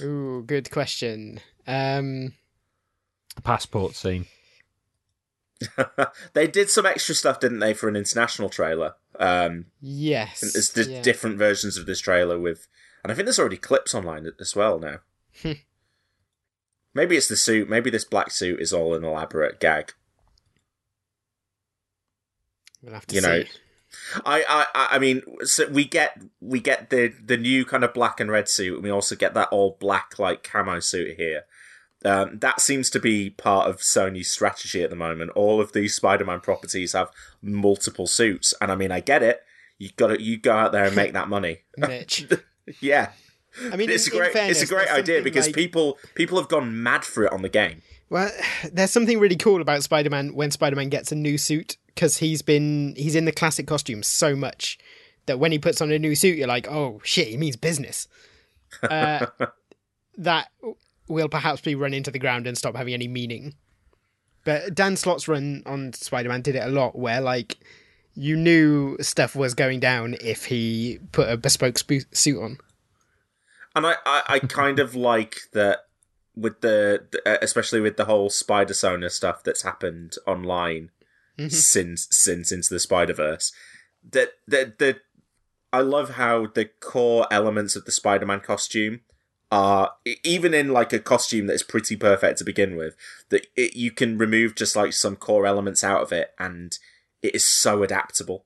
Ooh, 0.00 0.42
good 0.44 0.72
question. 0.72 1.40
Um, 1.68 2.32
Passport 3.44 3.94
scene. 3.94 4.26
they 6.32 6.48
did 6.48 6.68
some 6.68 6.84
extra 6.84 7.14
stuff, 7.14 7.38
didn't 7.38 7.60
they, 7.60 7.74
for 7.74 7.88
an 7.88 7.94
international 7.94 8.48
trailer? 8.48 8.96
Um, 9.20 9.66
yes. 9.80 10.40
there's 10.40 10.70
di- 10.70 10.94
yeah. 10.94 11.02
different 11.02 11.38
versions 11.38 11.76
of 11.76 11.86
this 11.86 12.00
trailer 12.00 12.38
with, 12.38 12.66
and 13.04 13.12
I 13.12 13.14
think 13.14 13.26
there's 13.26 13.38
already 13.38 13.56
clips 13.56 13.94
online 13.94 14.28
as 14.40 14.56
well 14.56 14.80
now. 14.80 14.98
maybe 16.92 17.16
it's 17.16 17.28
the 17.28 17.36
suit. 17.36 17.68
Maybe 17.68 17.88
this 17.88 18.04
black 18.04 18.32
suit 18.32 18.58
is 18.58 18.72
all 18.72 18.94
an 18.94 19.04
elaborate 19.04 19.60
gag. 19.60 19.92
We'll 22.82 22.94
have 22.94 23.06
to 23.06 23.14
you 23.14 23.20
see. 23.20 23.26
know, 23.28 23.44
I, 24.24 24.44
I, 24.74 24.88
I- 24.96 24.98
mean, 24.98 25.22
so 25.42 25.68
we 25.68 25.84
get 25.84 26.20
we 26.40 26.60
get 26.60 26.90
the 26.90 27.12
the 27.24 27.36
new 27.36 27.64
kind 27.64 27.84
of 27.84 27.92
black 27.94 28.20
and 28.20 28.30
red 28.30 28.48
suit, 28.48 28.74
and 28.74 28.82
we 28.82 28.90
also 28.90 29.16
get 29.16 29.34
that 29.34 29.48
all 29.50 29.76
black 29.80 30.18
like 30.18 30.42
camo 30.42 30.80
suit 30.80 31.16
here. 31.16 31.42
Um, 32.04 32.38
that 32.40 32.60
seems 32.60 32.90
to 32.90 33.00
be 33.00 33.30
part 33.30 33.68
of 33.68 33.78
Sony's 33.78 34.30
strategy 34.30 34.82
at 34.82 34.90
the 34.90 34.96
moment. 34.96 35.30
All 35.34 35.58
of 35.60 35.72
these 35.72 35.94
Spider-Man 35.94 36.40
properties 36.40 36.92
have 36.92 37.08
multiple 37.40 38.06
suits, 38.06 38.52
and 38.60 38.70
I 38.70 38.76
mean, 38.76 38.92
I 38.92 39.00
get 39.00 39.22
it. 39.22 39.40
You 39.78 39.88
got 39.96 40.08
to 40.08 40.22
you 40.22 40.36
go 40.38 40.52
out 40.52 40.72
there 40.72 40.84
and 40.84 40.94
make 40.94 41.14
that 41.14 41.28
money. 41.28 41.60
Mitch. 41.78 42.26
yeah, 42.80 43.12
I 43.72 43.76
mean, 43.76 43.88
it's 43.90 44.06
in- 44.06 44.14
a 44.14 44.18
great 44.18 44.32
fairness, 44.32 44.60
it's 44.60 44.70
a 44.70 44.74
great 44.74 44.90
idea 44.90 45.22
because 45.22 45.46
like- 45.46 45.54
people 45.54 45.98
people 46.14 46.38
have 46.38 46.48
gone 46.48 46.82
mad 46.82 47.04
for 47.04 47.24
it 47.24 47.32
on 47.32 47.42
the 47.42 47.48
game. 47.48 47.80
Well, 48.10 48.30
there's 48.72 48.90
something 48.90 49.18
really 49.18 49.36
cool 49.36 49.60
about 49.60 49.82
Spider-Man 49.82 50.34
when 50.34 50.50
Spider-Man 50.50 50.88
gets 50.88 51.10
a 51.12 51.16
new 51.16 51.38
suit 51.38 51.76
because 51.86 52.18
he's 52.18 52.42
been 52.42 52.94
he's 52.96 53.14
in 53.14 53.24
the 53.24 53.32
classic 53.32 53.66
costume 53.66 54.02
so 54.02 54.36
much 54.36 54.78
that 55.26 55.38
when 55.38 55.52
he 55.52 55.58
puts 55.58 55.80
on 55.80 55.90
a 55.90 55.98
new 55.98 56.14
suit, 56.14 56.36
you're 56.36 56.48
like, 56.48 56.68
oh 56.68 57.00
shit, 57.02 57.28
he 57.28 57.36
means 57.36 57.56
business. 57.56 58.08
Uh, 58.82 59.26
that 60.18 60.48
will 61.06 61.28
perhaps 61.28 61.60
be 61.60 61.76
run 61.76 61.94
into 61.94 62.10
the 62.10 62.18
ground 62.18 62.44
and 62.48 62.58
stop 62.58 62.74
having 62.74 62.92
any 62.92 63.06
meaning. 63.06 63.54
But 64.44 64.74
Dan 64.74 64.96
Slott's 64.96 65.28
run 65.28 65.62
on 65.64 65.92
Spider-Man 65.92 66.42
did 66.42 66.56
it 66.56 66.64
a 66.64 66.68
lot, 66.68 66.98
where 66.98 67.20
like 67.20 67.56
you 68.14 68.36
knew 68.36 68.96
stuff 69.00 69.36
was 69.36 69.54
going 69.54 69.78
down 69.78 70.16
if 70.20 70.46
he 70.46 70.98
put 71.12 71.28
a 71.28 71.36
bespoke 71.36 71.78
sp- 71.78 72.10
suit 72.12 72.42
on. 72.42 72.58
And 73.76 73.86
I, 73.86 73.94
I, 74.04 74.22
I 74.28 74.38
kind 74.40 74.78
of 74.80 74.94
like 74.94 75.36
that 75.52 75.86
with 76.36 76.60
the, 76.60 77.06
the- 77.10 77.28
uh, 77.28 77.38
especially 77.42 77.80
with 77.80 77.96
the 77.96 78.06
whole 78.06 78.30
Spider 78.30 78.74
Sona 78.74 79.10
stuff 79.10 79.42
that's 79.42 79.62
happened 79.62 80.16
online 80.26 80.90
mm-hmm. 81.38 81.48
since 81.48 82.08
since 82.10 82.52
into 82.52 82.72
the 82.72 82.80
Spider 82.80 83.14
Verse. 83.14 83.52
That 84.10 84.32
that 84.46 84.78
that 84.78 84.98
I 85.72 85.80
love 85.80 86.10
how 86.10 86.46
the 86.46 86.66
core 86.66 87.26
elements 87.30 87.76
of 87.76 87.84
the 87.84 87.92
Spider 87.92 88.26
Man 88.26 88.40
costume 88.40 89.00
are 89.50 89.92
even 90.22 90.54
in 90.54 90.72
like 90.72 90.92
a 90.92 90.98
costume 90.98 91.46
that's 91.46 91.62
pretty 91.62 91.96
perfect 91.96 92.38
to 92.38 92.44
begin 92.44 92.76
with. 92.76 92.96
That 93.30 93.46
it, 93.56 93.76
you 93.76 93.90
can 93.90 94.18
remove 94.18 94.54
just 94.54 94.76
like 94.76 94.92
some 94.92 95.16
core 95.16 95.46
elements 95.46 95.84
out 95.84 96.02
of 96.02 96.12
it, 96.12 96.30
and 96.38 96.76
it 97.22 97.34
is 97.34 97.48
so 97.48 97.82
adaptable. 97.82 98.44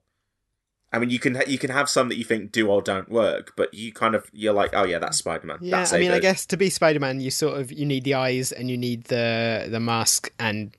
I 0.91 0.97
mean, 0.97 1.11
you 1.11 1.19
can 1.19 1.41
you 1.47 1.59
can 1.59 1.69
have 1.69 1.87
some 1.87 2.09
that 2.09 2.17
you 2.17 2.23
think 2.23 2.51
do 2.51 2.67
or 2.67 2.81
don't 2.81 3.09
work, 3.09 3.53
but 3.55 3.73
you 3.73 3.93
kind 3.93 4.15
of 4.15 4.29
you're 4.33 4.53
like, 4.53 4.71
oh 4.73 4.85
yeah, 4.85 4.97
that's 4.97 5.17
Spider 5.17 5.45
Man. 5.45 5.59
Yeah, 5.61 5.77
that's 5.77 5.93
I 5.93 5.99
mean, 5.99 6.11
I 6.11 6.19
guess 6.19 6.45
to 6.47 6.57
be 6.57 6.69
Spider 6.69 6.99
Man, 6.99 7.19
you 7.19 7.29
sort 7.29 7.59
of 7.59 7.71
you 7.71 7.85
need 7.85 8.03
the 8.03 8.15
eyes 8.15 8.51
and 8.51 8.69
you 8.71 8.77
need 8.77 9.05
the 9.05 9.67
the 9.69 9.79
mask, 9.79 10.33
and 10.39 10.75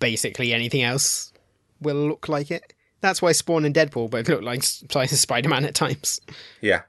basically 0.00 0.52
anything 0.52 0.82
else 0.82 1.32
will 1.80 2.08
look 2.08 2.28
like 2.28 2.50
it. 2.50 2.72
That's 3.00 3.22
why 3.22 3.30
Spawn 3.30 3.64
and 3.64 3.74
Deadpool 3.74 4.10
both 4.10 4.28
look 4.28 4.42
like 4.42 4.64
Spider 4.64 5.48
Man 5.48 5.64
at 5.64 5.74
times. 5.74 6.20
Yeah. 6.60 6.82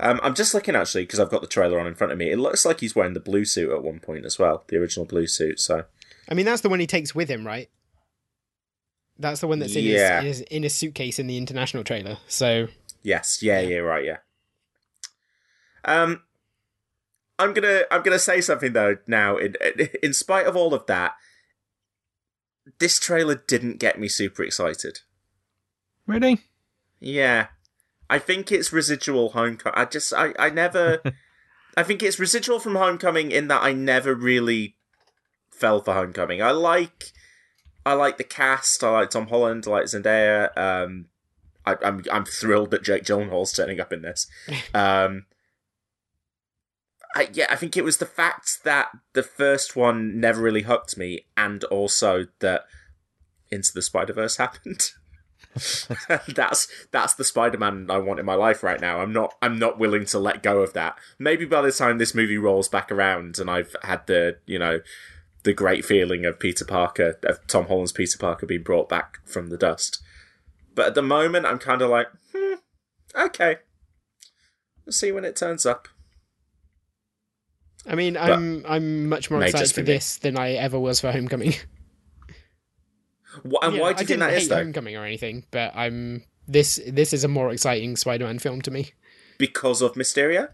Um, 0.00 0.18
I'm 0.24 0.34
just 0.34 0.54
looking 0.54 0.74
actually 0.74 1.04
because 1.04 1.20
I've 1.20 1.30
got 1.30 1.40
the 1.40 1.46
trailer 1.46 1.78
on 1.78 1.86
in 1.86 1.94
front 1.94 2.12
of 2.12 2.18
me. 2.18 2.32
It 2.32 2.38
looks 2.38 2.64
like 2.64 2.80
he's 2.80 2.96
wearing 2.96 3.14
the 3.14 3.20
blue 3.20 3.44
suit 3.44 3.70
at 3.70 3.84
one 3.84 4.00
point 4.00 4.24
as 4.24 4.38
well, 4.38 4.64
the 4.66 4.76
original 4.76 5.06
blue 5.06 5.28
suit. 5.28 5.60
So 5.60 5.84
I 6.28 6.34
mean, 6.34 6.46
that's 6.46 6.62
the 6.62 6.68
one 6.68 6.80
he 6.80 6.86
takes 6.88 7.14
with 7.14 7.28
him, 7.28 7.46
right? 7.46 7.70
That's 9.18 9.40
the 9.40 9.46
one 9.46 9.58
that's 9.60 9.76
in, 9.76 9.84
Yeah. 9.84 10.20
his, 10.22 10.40
in 10.40 10.44
his 10.46 10.56
in 10.56 10.62
his 10.64 10.74
suitcase 10.74 11.18
in 11.18 11.26
the 11.26 11.36
international 11.36 11.84
trailer. 11.84 12.18
So 12.28 12.68
yes, 13.02 13.42
yeah, 13.42 13.60
yeah, 13.60 13.78
right, 13.78 14.04
yeah. 14.04 14.16
Um, 15.84 16.22
I'm 17.38 17.52
gonna 17.52 17.82
I'm 17.90 18.02
gonna 18.02 18.18
say 18.18 18.40
something 18.40 18.72
though 18.72 18.96
now. 19.06 19.36
In 19.36 19.54
in 20.02 20.12
spite 20.12 20.46
of 20.46 20.56
all 20.56 20.74
of 20.74 20.86
that, 20.86 21.14
this 22.78 22.98
trailer 22.98 23.36
didn't 23.46 23.78
get 23.78 23.98
me 23.98 24.08
super 24.08 24.42
excited. 24.42 25.00
Really? 26.06 26.40
Yeah. 27.00 27.48
I 28.10 28.18
think 28.18 28.52
it's 28.52 28.72
residual 28.72 29.30
homecoming. 29.30 29.78
I 29.78 29.84
just 29.86 30.12
I, 30.12 30.34
I 30.38 30.50
never 30.50 31.00
I 31.76 31.82
think 31.82 32.02
it's 32.02 32.18
residual 32.18 32.60
from 32.60 32.76
homecoming 32.76 33.30
in 33.30 33.48
that 33.48 33.62
I 33.62 33.72
never 33.72 34.14
really 34.14 34.76
fell 35.50 35.80
for 35.80 35.94
homecoming. 35.94 36.42
I 36.42 36.50
like 36.50 37.12
I 37.86 37.94
like 37.94 38.18
the 38.18 38.24
cast, 38.24 38.82
I 38.82 38.90
like 38.90 39.10
Tom 39.10 39.28
Holland, 39.28 39.64
I 39.66 39.70
like 39.70 39.84
Zendaya. 39.84 40.56
Um 40.56 41.06
I, 41.66 41.76
I'm 41.82 42.02
I'm 42.12 42.24
thrilled 42.24 42.70
that 42.72 42.82
Jake 42.82 43.04
Gyllenhaal's 43.04 43.52
turning 43.52 43.80
up 43.80 43.92
in 43.92 44.02
this. 44.02 44.26
Um 44.74 45.26
I, 47.16 47.28
yeah, 47.32 47.46
I 47.48 47.56
think 47.56 47.76
it 47.76 47.84
was 47.84 47.98
the 47.98 48.06
fact 48.06 48.64
that 48.64 48.88
the 49.12 49.22
first 49.22 49.76
one 49.76 50.18
never 50.18 50.42
really 50.42 50.62
hooked 50.62 50.98
me, 50.98 51.26
and 51.36 51.62
also 51.64 52.26
that 52.40 52.64
Into 53.50 53.72
the 53.72 53.82
Spider 53.82 54.12
Verse 54.12 54.36
happened. 54.36 54.90
that's 56.34 56.66
that's 56.90 57.14
the 57.14 57.22
Spider-Man 57.22 57.86
I 57.88 57.98
want 57.98 58.18
in 58.18 58.26
my 58.26 58.34
life 58.34 58.64
right 58.64 58.80
now. 58.80 59.00
I'm 59.00 59.12
not 59.12 59.34
I'm 59.40 59.58
not 59.58 59.78
willing 59.78 60.04
to 60.06 60.18
let 60.18 60.42
go 60.42 60.60
of 60.60 60.72
that. 60.72 60.98
Maybe 61.18 61.44
by 61.44 61.62
the 61.62 61.70
time 61.70 61.98
this 61.98 62.14
movie 62.14 62.38
rolls 62.38 62.68
back 62.68 62.90
around 62.90 63.38
and 63.38 63.48
I've 63.48 63.76
had 63.82 64.06
the 64.06 64.38
you 64.46 64.58
know 64.58 64.80
the 65.44 65.52
great 65.52 65.84
feeling 65.84 66.24
of 66.24 66.40
Peter 66.40 66.64
Parker 66.64 67.18
of 67.22 67.46
Tom 67.46 67.66
Holland's 67.66 67.92
Peter 67.92 68.18
Parker 68.18 68.46
being 68.46 68.62
brought 68.62 68.88
back 68.88 69.20
from 69.24 69.48
the 69.48 69.56
dust. 69.56 70.02
But 70.74 70.86
at 70.88 70.94
the 70.94 71.02
moment, 71.02 71.46
I'm 71.46 71.58
kind 71.58 71.80
of 71.80 71.90
like, 71.90 72.08
hmm, 72.34 72.54
okay, 73.16 73.58
we'll 74.84 74.92
see 74.92 75.12
when 75.12 75.24
it 75.24 75.36
turns 75.36 75.64
up. 75.64 75.88
I 77.86 77.94
mean, 77.94 78.16
I'm 78.16 78.64
I'm 78.66 79.08
much 79.08 79.30
more 79.30 79.42
excited 79.42 79.72
for 79.72 79.82
this 79.82 80.16
than 80.16 80.38
I 80.38 80.52
ever 80.52 80.78
was 80.78 81.00
for 81.00 81.12
Homecoming. 81.12 81.54
And 83.62 83.74
Yeah, 83.74 83.80
why 83.80 83.92
do 83.92 84.02
you 84.02 84.06
think 84.06 84.08
didn't 84.08 84.20
that 84.20 84.30
hate 84.30 84.42
is 84.42 84.48
though? 84.48 84.56
Homecoming 84.58 84.96
or 84.96 85.04
anything, 85.04 85.44
but 85.50 85.72
I'm 85.74 86.22
this 86.46 86.80
this 86.86 87.12
is 87.12 87.24
a 87.24 87.28
more 87.28 87.50
exciting 87.50 87.96
Spider-Man 87.96 88.38
film 88.38 88.62
to 88.62 88.70
me. 88.70 88.92
Because 89.38 89.82
of 89.82 89.94
Mysterio? 89.94 90.50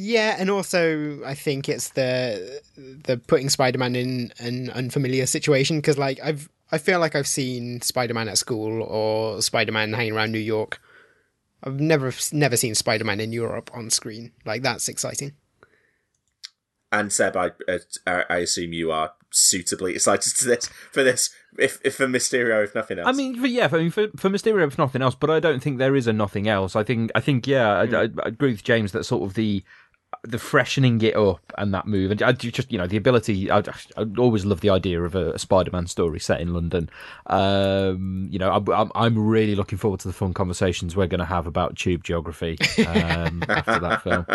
Yeah, 0.00 0.36
and 0.38 0.48
also 0.48 1.18
I 1.26 1.34
think 1.34 1.68
it's 1.68 1.88
the 1.88 2.62
the 2.76 3.16
putting 3.16 3.48
Spider-Man 3.48 3.96
in 3.96 4.32
an 4.38 4.70
unfamiliar 4.70 5.26
situation 5.26 5.78
because 5.78 5.98
like 5.98 6.20
I've 6.22 6.48
I 6.70 6.78
feel 6.78 7.00
like 7.00 7.16
I've 7.16 7.26
seen 7.26 7.80
Spider-Man 7.80 8.28
at 8.28 8.38
school 8.38 8.84
or 8.84 9.42
Spider-Man 9.42 9.94
hanging 9.94 10.12
around 10.12 10.30
New 10.30 10.38
York. 10.38 10.80
I've 11.64 11.80
never 11.80 12.12
never 12.30 12.56
seen 12.56 12.76
Spider-Man 12.76 13.18
in 13.18 13.32
Europe 13.32 13.72
on 13.74 13.90
screen. 13.90 14.30
Like 14.44 14.62
that's 14.62 14.88
exciting. 14.88 15.32
And 16.92 17.12
Seb, 17.12 17.36
I, 17.36 17.50
uh, 17.68 18.22
I 18.30 18.36
assume 18.36 18.72
you 18.72 18.92
are 18.92 19.14
suitably 19.30 19.94
excited 19.94 20.32
to 20.36 20.44
this 20.44 20.68
for 20.92 21.02
this, 21.02 21.30
if 21.58 21.80
if 21.84 21.96
for 21.96 22.06
Mysterio, 22.06 22.62
if 22.62 22.72
nothing 22.72 23.00
else. 23.00 23.08
I 23.08 23.12
mean, 23.12 23.40
for, 23.40 23.48
yeah, 23.48 23.68
I 23.70 23.76
mean, 23.76 23.90
for, 23.90 24.08
for 24.16 24.30
Mysterio, 24.30 24.64
if 24.66 24.78
nothing 24.78 25.02
else, 25.02 25.16
but 25.16 25.28
I 25.28 25.40
don't 25.40 25.60
think 25.60 25.78
there 25.78 25.96
is 25.96 26.06
a 26.06 26.12
nothing 26.12 26.48
else. 26.48 26.76
I 26.76 26.84
think, 26.84 27.10
I 27.16 27.20
think, 27.20 27.48
yeah, 27.48 27.68
I, 27.68 27.82
I, 27.82 28.02
I 28.04 28.28
agree 28.28 28.52
with 28.52 28.62
James 28.62 28.92
that 28.92 29.04
sort 29.04 29.28
of 29.28 29.34
the 29.34 29.62
the 30.22 30.38
freshening 30.38 31.00
it 31.02 31.16
up 31.16 31.40
and 31.56 31.72
that 31.74 31.86
move, 31.86 32.10
and 32.10 32.22
I 32.22 32.32
just 32.32 32.70
you 32.72 32.78
know 32.78 32.86
the 32.86 32.96
ability. 32.96 33.50
I, 33.50 33.58
I 33.96 34.06
always 34.18 34.44
love 34.44 34.60
the 34.60 34.70
idea 34.70 35.02
of 35.02 35.14
a, 35.14 35.32
a 35.32 35.38
Spider-Man 35.38 35.86
story 35.86 36.20
set 36.20 36.40
in 36.40 36.52
London. 36.52 36.90
Um, 37.26 38.28
you 38.30 38.38
know, 38.38 38.50
I, 38.50 38.80
I'm 38.80 38.90
I'm 38.94 39.18
really 39.18 39.54
looking 39.54 39.78
forward 39.78 40.00
to 40.00 40.08
the 40.08 40.14
fun 40.14 40.34
conversations 40.34 40.96
we're 40.96 41.06
going 41.06 41.20
to 41.20 41.24
have 41.24 41.46
about 41.46 41.76
tube 41.76 42.04
geography 42.04 42.58
um, 42.86 43.42
after 43.48 43.78
that 43.78 44.02
film. 44.02 44.26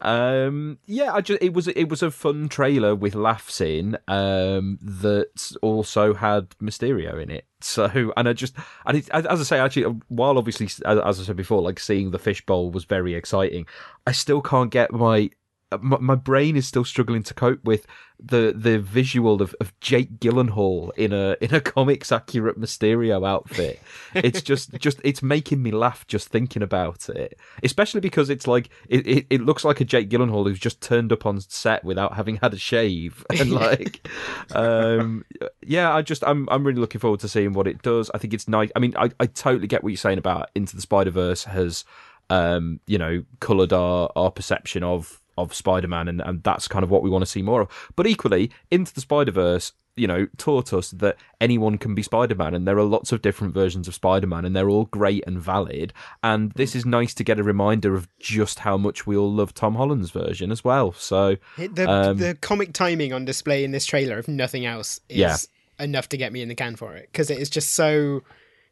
Um, 0.00 0.78
yeah, 0.86 1.12
I 1.12 1.20
just 1.20 1.42
it 1.42 1.52
was 1.52 1.68
it 1.68 1.88
was 1.88 2.02
a 2.02 2.10
fun 2.10 2.48
trailer 2.48 2.94
with 2.94 3.14
laughs 3.14 3.60
in 3.60 3.98
um, 4.08 4.78
that 4.82 5.52
also 5.62 6.14
had 6.14 6.50
Mysterio 6.60 7.22
in 7.22 7.30
it. 7.30 7.44
So, 7.62 8.12
and 8.16 8.28
I 8.28 8.32
just, 8.32 8.54
and 8.86 8.98
it, 8.98 9.08
as 9.10 9.40
I 9.40 9.44
say, 9.44 9.58
actually, 9.58 10.00
while 10.08 10.38
obviously, 10.38 10.66
as, 10.66 10.80
as 10.80 11.20
I 11.20 11.22
said 11.24 11.36
before, 11.36 11.60
like 11.62 11.78
seeing 11.78 12.10
the 12.10 12.18
fishbowl 12.18 12.70
was 12.70 12.84
very 12.84 13.14
exciting, 13.14 13.66
I 14.06 14.12
still 14.12 14.40
can't 14.40 14.70
get 14.70 14.92
my. 14.92 15.30
My, 15.78 15.98
my 15.98 16.14
brain 16.14 16.56
is 16.56 16.66
still 16.66 16.84
struggling 16.84 17.22
to 17.24 17.34
cope 17.34 17.62
with 17.64 17.86
the 18.22 18.52
the 18.56 18.78
visual 18.78 19.40
of, 19.40 19.54
of 19.60 19.78
Jake 19.80 20.18
Gyllenhaal 20.18 20.90
in 20.96 21.12
a 21.12 21.36
in 21.40 21.54
a 21.54 21.60
comics 21.60 22.12
accurate 22.12 22.60
Mysterio 22.60 23.26
outfit. 23.26 23.80
It's 24.14 24.42
just 24.42 24.72
just 24.78 25.00
it's 25.04 25.22
making 25.22 25.62
me 25.62 25.70
laugh 25.70 26.06
just 26.06 26.28
thinking 26.28 26.62
about 26.62 27.08
it, 27.08 27.38
especially 27.62 28.00
because 28.00 28.30
it's 28.30 28.46
like 28.46 28.68
it, 28.88 29.06
it, 29.06 29.26
it 29.30 29.40
looks 29.40 29.64
like 29.64 29.80
a 29.80 29.84
Jake 29.84 30.10
Gyllenhaal 30.10 30.46
who's 30.46 30.58
just 30.58 30.80
turned 30.80 31.12
up 31.12 31.24
on 31.24 31.40
set 31.40 31.84
without 31.84 32.14
having 32.14 32.36
had 32.36 32.52
a 32.52 32.58
shave 32.58 33.24
and 33.38 33.52
like 33.52 34.06
um 34.54 35.24
yeah 35.62 35.94
I 35.94 36.02
just 36.02 36.24
I'm 36.24 36.48
I'm 36.50 36.64
really 36.64 36.80
looking 36.80 37.00
forward 37.00 37.20
to 37.20 37.28
seeing 37.28 37.52
what 37.52 37.66
it 37.66 37.82
does. 37.82 38.10
I 38.12 38.18
think 38.18 38.34
it's 38.34 38.48
nice. 38.48 38.70
I 38.76 38.78
mean 38.80 38.94
I 38.96 39.10
I 39.18 39.26
totally 39.26 39.66
get 39.66 39.82
what 39.82 39.90
you're 39.90 39.96
saying 39.96 40.18
about 40.18 40.50
Into 40.54 40.76
the 40.76 40.82
Spider 40.82 41.10
Verse 41.10 41.44
has 41.44 41.84
um 42.28 42.80
you 42.86 42.98
know 42.98 43.24
colored 43.40 43.72
our 43.72 44.10
our 44.14 44.30
perception 44.30 44.82
of 44.82 45.19
of 45.38 45.54
Spider-Man, 45.54 46.08
and, 46.08 46.20
and 46.20 46.42
that's 46.42 46.68
kind 46.68 46.82
of 46.82 46.90
what 46.90 47.02
we 47.02 47.10
want 47.10 47.22
to 47.22 47.30
see 47.30 47.42
more 47.42 47.62
of. 47.62 47.90
But 47.96 48.06
equally, 48.06 48.50
Into 48.70 48.92
the 48.94 49.00
Spider-Verse, 49.00 49.72
you 49.96 50.06
know, 50.06 50.26
taught 50.38 50.72
us 50.72 50.90
that 50.92 51.16
anyone 51.40 51.76
can 51.76 51.94
be 51.94 52.02
Spider-Man, 52.02 52.54
and 52.54 52.66
there 52.66 52.78
are 52.78 52.84
lots 52.84 53.12
of 53.12 53.20
different 53.22 53.52
versions 53.52 53.88
of 53.88 53.94
Spider-Man, 53.94 54.44
and 54.44 54.54
they're 54.54 54.68
all 54.70 54.84
great 54.86 55.24
and 55.26 55.38
valid. 55.40 55.92
And 56.22 56.52
this 56.52 56.74
is 56.74 56.86
nice 56.86 57.12
to 57.14 57.24
get 57.24 57.38
a 57.38 57.42
reminder 57.42 57.94
of 57.94 58.08
just 58.18 58.60
how 58.60 58.76
much 58.76 59.06
we 59.06 59.16
all 59.16 59.30
love 59.32 59.52
Tom 59.52 59.74
Holland's 59.74 60.10
version 60.10 60.50
as 60.52 60.64
well. 60.64 60.92
So, 60.92 61.36
The 61.58 61.90
Um, 61.90 62.16
the 62.18 62.34
comic 62.40 62.72
timing 62.72 63.12
on 63.12 63.24
display 63.24 63.64
in 63.64 63.72
this 63.72 63.84
trailer, 63.84 64.18
if 64.18 64.28
nothing 64.28 64.64
else, 64.64 65.00
is 65.08 65.18
Yeah. 65.18 65.36
enough 65.84 66.08
to 66.10 66.16
get 66.16 66.32
me 66.32 66.40
in 66.40 66.48
the 66.48 66.54
can 66.54 66.76
for 66.76 66.94
it 66.94 67.08
because 67.12 67.30
it 67.30 67.38
is 67.38 67.50
just 67.50 67.72
so. 67.72 68.22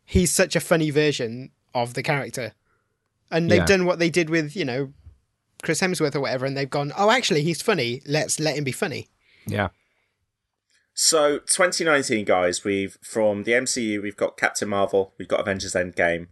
He's 0.04 0.30
such 0.30 0.56
a 0.56 0.60
funny 0.60 0.88
version 0.90 1.50
of 1.74 1.92
the 1.92 2.02
character, 2.02 2.54
and 3.30 3.50
they've 3.50 3.58
Yeah. 3.58 3.66
done 3.66 3.84
what 3.84 3.98
they 3.98 4.08
did 4.08 4.30
with 4.30 4.56
you 4.56 4.64
know 4.64 4.92
Chris 5.62 5.80
Hemsworth 5.80 6.14
or 6.14 6.20
whatever, 6.20 6.46
and 6.46 6.56
they've 6.56 6.68
gone, 6.68 6.92
oh, 6.96 7.10
actually, 7.10 7.42
he's 7.42 7.62
funny. 7.62 8.02
Let's 8.06 8.38
let 8.38 8.56
him 8.56 8.64
be 8.64 8.72
funny. 8.72 9.08
yeah, 9.46 9.68
So 10.94 11.38
2019, 11.38 12.24
guys, 12.24 12.64
we've 12.64 12.98
from 13.02 13.44
the 13.44 13.52
MCU, 13.52 14.02
we've 14.02 14.16
got 14.16 14.36
Captain 14.36 14.68
Marvel, 14.68 15.14
we've 15.18 15.28
got 15.28 15.40
Avengers 15.40 15.74
Endgame, 15.74 16.28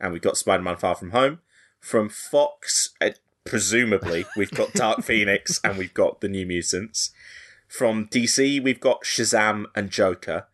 and 0.00 0.12
we've 0.12 0.22
got 0.22 0.36
Spider-Man 0.36 0.76
Far 0.76 0.94
From 0.94 1.10
Home. 1.10 1.40
From 1.80 2.08
Fox, 2.08 2.90
uh, 3.00 3.10
presumably, 3.44 4.26
we've 4.36 4.50
got 4.50 4.72
Dark 4.72 5.02
Phoenix 5.02 5.60
and 5.62 5.78
we've 5.78 5.94
got 5.94 6.20
the 6.20 6.28
New 6.28 6.46
Mutants. 6.46 7.12
From 7.66 8.08
DC, 8.08 8.62
we've 8.62 8.80
got 8.80 9.02
Shazam 9.04 9.64
and 9.74 9.90
Joker. 9.90 10.46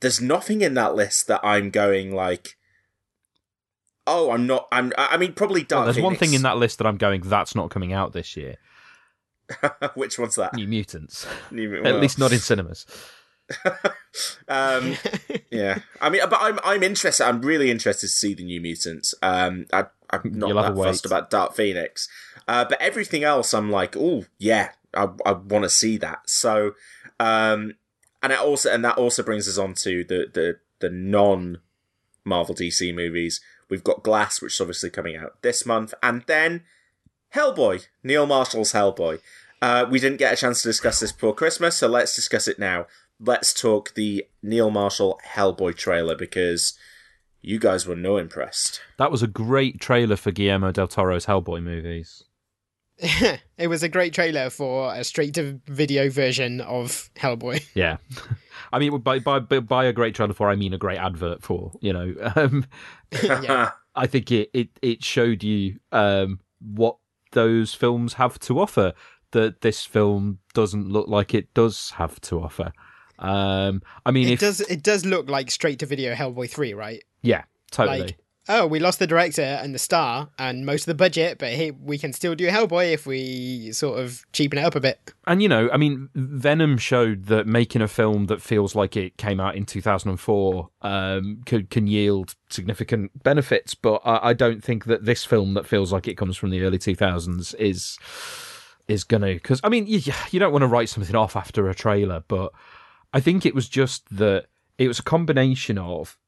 There's 0.00 0.20
nothing 0.20 0.60
in 0.62 0.74
that 0.74 0.94
list 0.94 1.26
that 1.28 1.40
I'm 1.42 1.70
going 1.70 2.14
like. 2.14 2.56
Oh, 4.06 4.30
I'm 4.30 4.46
not. 4.46 4.68
I'm. 4.70 4.92
I 4.98 5.16
mean, 5.16 5.32
probably 5.32 5.62
Dark. 5.62 5.86
Well, 5.86 5.92
there's 5.92 6.04
one 6.04 6.16
thing 6.16 6.34
in 6.34 6.42
that 6.42 6.58
list 6.58 6.78
that 6.78 6.86
I'm 6.86 6.96
going. 6.96 7.22
That's 7.22 7.54
not 7.54 7.70
coming 7.70 7.92
out 7.92 8.12
this 8.12 8.36
year. 8.36 8.56
Which 9.94 10.18
one's 10.18 10.36
that? 10.36 10.54
New 10.54 10.66
Mutants, 10.68 11.26
New- 11.50 11.82
at 11.84 12.00
least 12.00 12.18
not 12.18 12.32
in 12.32 12.38
cinemas. 12.38 12.86
um, 14.48 14.96
yeah, 15.50 15.78
I 16.00 16.10
mean, 16.10 16.22
but 16.28 16.38
I'm 16.40 16.58
I'm 16.64 16.82
interested. 16.82 17.26
I'm 17.26 17.42
really 17.42 17.70
interested 17.70 18.06
to 18.06 18.12
see 18.12 18.34
the 18.34 18.44
New 18.44 18.60
Mutants. 18.60 19.14
Um, 19.22 19.66
I, 19.72 19.86
I'm 20.10 20.20
not 20.24 20.48
You'll 20.48 20.62
that 20.62 20.76
fussed 20.76 21.06
about 21.06 21.30
Dark 21.30 21.54
Phoenix, 21.54 22.08
uh, 22.48 22.64
but 22.64 22.80
everything 22.80 23.24
else, 23.24 23.52
I'm 23.52 23.70
like, 23.70 23.96
oh 23.96 24.24
yeah, 24.38 24.70
I 24.94 25.08
I 25.26 25.32
want 25.32 25.64
to 25.64 25.70
see 25.70 25.98
that. 25.98 26.28
So, 26.28 26.72
um, 27.20 27.74
and 28.22 28.32
it 28.32 28.38
also 28.38 28.72
and 28.72 28.84
that 28.84 28.96
also 28.96 29.22
brings 29.22 29.48
us 29.48 29.58
on 29.58 29.74
to 29.74 30.04
the 30.04 30.26
the 30.32 30.58
the 30.80 30.90
non 30.90 31.58
Marvel 32.24 32.54
DC 32.54 32.94
movies. 32.94 33.40
We've 33.68 33.84
got 33.84 34.02
Glass, 34.02 34.40
which 34.40 34.54
is 34.54 34.60
obviously 34.60 34.90
coming 34.90 35.16
out 35.16 35.42
this 35.42 35.64
month, 35.66 35.94
and 36.02 36.22
then 36.26 36.62
Hellboy, 37.34 37.86
Neil 38.02 38.26
Marshall's 38.26 38.72
Hellboy. 38.72 39.20
Uh, 39.60 39.86
we 39.90 39.98
didn't 39.98 40.18
get 40.18 40.32
a 40.32 40.36
chance 40.36 40.62
to 40.62 40.68
discuss 40.68 41.00
this 41.00 41.12
before 41.12 41.34
Christmas, 41.34 41.76
so 41.76 41.88
let's 41.88 42.14
discuss 42.14 42.46
it 42.48 42.58
now. 42.58 42.86
let's 43.20 43.54
talk 43.54 43.94
the 43.94 44.26
Neil 44.42 44.70
Marshall 44.70 45.20
Hellboy 45.34 45.76
trailer 45.76 46.14
because 46.16 46.76
you 47.40 47.58
guys 47.58 47.86
were 47.86 47.96
no 47.96 48.16
impressed. 48.16 48.80
That 48.98 49.10
was 49.10 49.22
a 49.22 49.26
great 49.26 49.80
trailer 49.80 50.16
for 50.16 50.32
Guillermo 50.32 50.72
del 50.72 50.88
Toro's 50.88 51.26
Hellboy 51.26 51.62
movies. 51.62 52.24
it 53.58 53.68
was 53.68 53.82
a 53.82 53.88
great 53.88 54.14
trailer 54.14 54.50
for 54.50 54.94
a 54.94 55.02
straight 55.04 55.34
to 55.34 55.60
video 55.66 56.08
version 56.10 56.60
of 56.60 57.10
Hellboy. 57.16 57.64
Yeah. 57.74 57.96
I 58.72 58.78
mean, 58.78 58.98
by, 58.98 59.18
by 59.18 59.38
by 59.40 59.84
a 59.84 59.92
great 59.92 60.14
trailer 60.14 60.32
for, 60.34 60.48
I 60.48 60.56
mean 60.56 60.72
a 60.72 60.78
great 60.78 60.98
advert 60.98 61.42
for. 61.42 61.72
You 61.80 61.92
know, 61.92 62.14
um, 62.36 62.66
yeah. 63.22 63.70
I 63.94 64.06
think 64.06 64.30
it, 64.32 64.50
it, 64.52 64.68
it 64.82 65.04
showed 65.04 65.42
you 65.42 65.78
um, 65.92 66.40
what 66.60 66.96
those 67.32 67.74
films 67.74 68.14
have 68.14 68.38
to 68.40 68.60
offer. 68.60 68.92
That 69.32 69.62
this 69.62 69.84
film 69.84 70.38
doesn't 70.54 70.88
look 70.88 71.08
like 71.08 71.34
it 71.34 71.52
does 71.54 71.90
have 71.96 72.20
to 72.22 72.40
offer. 72.40 72.72
Um, 73.18 73.82
I 74.06 74.12
mean, 74.12 74.28
It 74.28 74.34
if 74.34 74.40
does 74.40 74.60
it 74.60 74.82
does 74.82 75.04
look 75.04 75.28
like 75.28 75.50
straight 75.50 75.80
to 75.80 75.86
video 75.86 76.14
Hellboy 76.14 76.48
3, 76.50 76.74
right? 76.74 77.02
yeah, 77.22 77.42
totally. 77.72 78.00
Like 78.02 78.18
oh, 78.48 78.66
we 78.66 78.78
lost 78.78 78.98
the 78.98 79.06
director 79.06 79.42
and 79.42 79.74
the 79.74 79.78
star 79.78 80.28
and 80.38 80.66
most 80.66 80.82
of 80.82 80.86
the 80.86 80.94
budget, 80.94 81.38
but 81.38 81.52
hey, 81.52 81.70
we 81.70 81.98
can 81.98 82.12
still 82.12 82.34
do 82.34 82.48
Hellboy 82.48 82.92
if 82.92 83.06
we 83.06 83.72
sort 83.72 83.98
of 83.98 84.24
cheapen 84.32 84.58
it 84.58 84.64
up 84.64 84.74
a 84.74 84.80
bit. 84.80 85.12
And 85.26 85.42
you 85.42 85.48
know, 85.48 85.70
I 85.72 85.76
mean, 85.76 86.10
Venom 86.14 86.78
showed 86.78 87.26
that 87.26 87.46
making 87.46 87.82
a 87.82 87.88
film 87.88 88.26
that 88.26 88.42
feels 88.42 88.74
like 88.74 88.96
it 88.96 89.16
came 89.16 89.40
out 89.40 89.56
in 89.56 89.64
2004 89.64 90.68
um, 90.82 91.42
could 91.46 91.70
can 91.70 91.86
yield 91.86 92.34
significant 92.50 93.22
benefits. 93.22 93.74
But 93.74 94.02
I, 94.04 94.30
I 94.30 94.32
don't 94.34 94.62
think 94.62 94.84
that 94.86 95.04
this 95.04 95.24
film 95.24 95.54
that 95.54 95.66
feels 95.66 95.92
like 95.92 96.06
it 96.06 96.16
comes 96.16 96.36
from 96.36 96.50
the 96.50 96.62
early 96.62 96.78
2000s 96.78 97.54
is 97.58 97.98
is 98.88 99.04
gonna. 99.04 99.34
Because 99.34 99.60
I 99.64 99.68
mean, 99.68 99.86
you, 99.86 100.00
you 100.30 100.38
don't 100.38 100.52
want 100.52 100.62
to 100.62 100.68
write 100.68 100.88
something 100.90 101.16
off 101.16 101.36
after 101.36 101.68
a 101.68 101.74
trailer, 101.74 102.22
but 102.28 102.52
I 103.12 103.20
think 103.20 103.46
it 103.46 103.54
was 103.54 103.68
just 103.68 104.04
that 104.16 104.46
it 104.76 104.88
was 104.88 104.98
a 104.98 105.04
combination 105.04 105.78
of 105.78 106.18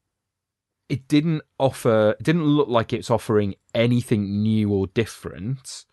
it 0.88 1.08
didn't 1.08 1.42
offer, 1.58 2.16
it 2.18 2.22
didn't 2.22 2.44
look 2.44 2.68
like 2.68 2.92
it's 2.92 3.10
offering 3.10 3.54
anything 3.74 4.42
new 4.42 4.72
or 4.72 4.86
different 4.88 5.84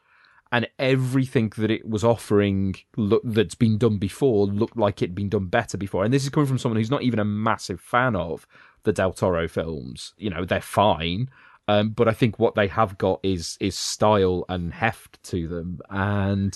and 0.53 0.67
everything 0.77 1.51
that 1.57 1.71
it 1.71 1.89
was 1.89 2.03
offering 2.03 2.75
look, 2.95 3.23
that's 3.25 3.55
been 3.55 3.79
done 3.79 3.97
before 3.97 4.45
looked 4.45 4.77
like 4.77 5.01
it'd 5.01 5.15
been 5.15 5.29
done 5.29 5.47
better 5.47 5.77
before. 5.77 6.03
And 6.05 6.13
this 6.13 6.23
is 6.23 6.29
coming 6.29 6.45
from 6.45 6.59
someone 6.59 6.77
who's 6.77 6.91
not 6.91 7.01
even 7.01 7.17
a 7.17 7.25
massive 7.25 7.81
fan 7.81 8.15
of 8.15 8.45
the 8.83 8.93
Del 8.93 9.13
Toro 9.13 9.47
films. 9.47 10.13
You 10.15 10.29
know, 10.29 10.45
they're 10.45 10.61
fine, 10.61 11.31
um, 11.67 11.89
but 11.89 12.07
I 12.07 12.13
think 12.13 12.37
what 12.37 12.53
they 12.53 12.67
have 12.67 12.99
got 12.99 13.19
is 13.23 13.57
is 13.59 13.75
style 13.75 14.45
and 14.47 14.71
heft 14.71 15.21
to 15.23 15.47
them. 15.47 15.79
And 15.89 16.55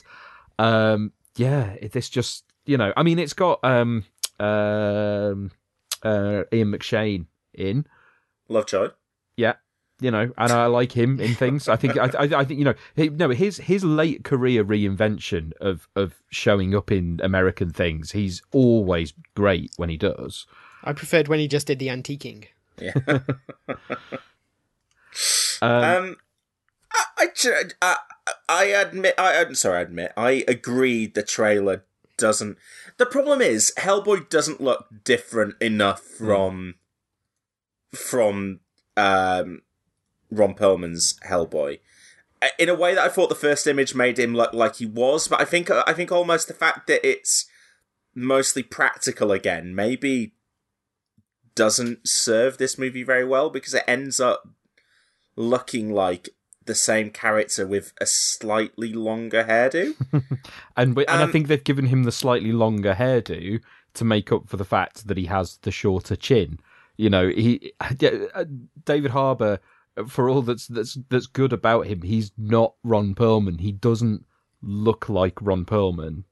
um, 0.60 1.12
yeah, 1.36 1.76
this 1.92 2.08
just 2.08 2.44
you 2.68 2.78
know, 2.78 2.94
I 2.96 3.02
mean, 3.02 3.18
it's 3.18 3.34
got 3.34 3.64
um, 3.64 4.06
um, 4.40 5.50
uh, 6.04 6.44
Ian 6.54 6.72
McShane 6.72 7.26
in. 7.56 7.88
Lovejoy. 8.50 8.90
Yeah, 9.36 9.54
you 10.00 10.12
know, 10.12 10.32
and 10.38 10.52
I 10.52 10.66
like 10.68 10.92
him 10.92 11.20
in 11.20 11.36
things. 11.36 11.68
I 11.68 11.76
think, 11.76 11.98
I, 11.98 12.06
I, 12.18 12.40
I 12.40 12.46
think, 12.46 12.60
you 12.60 12.66
know, 12.66 12.76
he, 12.96 13.10
no, 13.10 13.30
his 13.30 13.58
his 13.58 13.84
late 13.84 14.24
career 14.24 14.64
reinvention 14.64 15.54
of 15.60 15.88
of 15.96 16.22
showing 16.30 16.76
up 16.76 16.92
in 16.92 17.20
American 17.24 17.72
things. 17.72 18.12
He's 18.12 18.42
always 18.52 19.14
great 19.36 19.72
when 19.78 19.90
he 19.90 19.98
does. 19.98 20.46
I 20.84 20.94
preferred 20.94 21.28
when 21.28 21.40
he 21.40 21.48
just 21.48 21.68
did 21.68 21.80
the 21.80 21.88
antiquing. 21.88 22.46
Yeah. 22.80 22.94
Um, 25.62 25.72
Um, 25.84 26.16
I, 27.18 27.28
I, 27.28 27.64
I, 27.82 27.98
I 28.48 28.64
admit, 28.66 29.16
I, 29.18 29.42
I'm 29.42 29.56
sorry, 29.56 29.80
I 29.80 29.82
admit, 29.82 30.14
I 30.16 30.44
agree 30.48 31.08
the 31.08 31.24
trailer 31.24 31.84
doesn't. 32.18 32.58
The 32.98 33.06
problem 33.06 33.42
is, 33.42 33.74
Hellboy 33.78 34.30
doesn't 34.30 34.62
look 34.62 34.88
different 35.04 35.56
enough 35.62 36.02
from, 36.02 36.76
from, 37.94 38.60
um, 38.96 39.62
Ron 40.32 40.54
Perlman's 40.54 41.20
Hellboy. 41.28 41.80
Uh, 42.42 42.48
In 42.60 42.70
a 42.70 42.76
way 42.76 42.94
that 42.96 43.04
I 43.04 43.10
thought 43.10 43.30
the 43.30 43.36
first 43.36 43.66
image 43.68 43.96
made 43.96 44.20
him 44.20 44.34
look 44.36 44.54
like 44.54 44.76
he 44.78 44.86
was, 44.86 45.28
but 45.28 45.42
I 45.42 45.46
think, 45.46 45.70
I 45.72 45.94
think 45.94 46.12
almost 46.12 46.48
the 46.48 46.54
fact 46.54 46.88
that 46.88 47.08
it's 47.08 47.46
mostly 48.14 48.64
practical 48.64 49.32
again, 49.32 49.74
maybe 49.76 50.34
doesn't 51.56 52.08
serve 52.08 52.58
this 52.58 52.78
movie 52.78 53.04
very 53.04 53.26
well 53.26 53.50
because 53.50 53.74
it 53.74 53.84
ends 53.88 54.20
up 54.20 54.48
looking 55.36 55.92
like 55.92 56.30
the 56.66 56.76
same 56.76 57.10
character 57.10 57.66
with 57.66 57.94
a 58.00 58.06
slightly 58.06 58.92
longer 58.94 59.44
hairdo. 59.46 59.96
and 60.78 60.96
we- 60.96 61.06
and 61.06 61.22
I 61.22 61.24
um, 61.24 61.32
think 61.32 61.48
they've 61.48 61.64
given 61.64 61.88
him 61.88 62.04
the 62.04 62.12
slightly 62.12 62.52
longer 62.52 62.94
hairdo 62.96 63.62
to 63.96 64.06
make 64.06 64.32
up 64.32 64.48
for 64.48 64.58
the 64.58 64.66
fact 64.66 65.08
that 65.08 65.18
he 65.18 65.26
has 65.26 65.58
the 65.58 65.72
shorter 65.72 66.16
chin. 66.16 66.60
You 66.98 67.10
know, 67.10 67.30
he 67.30 67.74
yeah, 68.00 68.26
uh, 68.34 68.46
David 68.86 69.12
Harbour. 69.12 69.60
For 70.08 70.30
all 70.30 70.44
that's 70.44 70.68
that's 70.68 70.98
that's 71.10 71.26
good 71.26 71.54
about 71.54 71.88
him, 71.88 72.02
he's 72.02 72.32
not 72.38 72.76
Ron 72.84 73.16
Perlman. 73.16 73.60
He 73.62 73.72
doesn't 73.72 74.26
look 74.62 75.10
like 75.10 75.42
Ron 75.42 75.66
Perlman. 75.66 76.24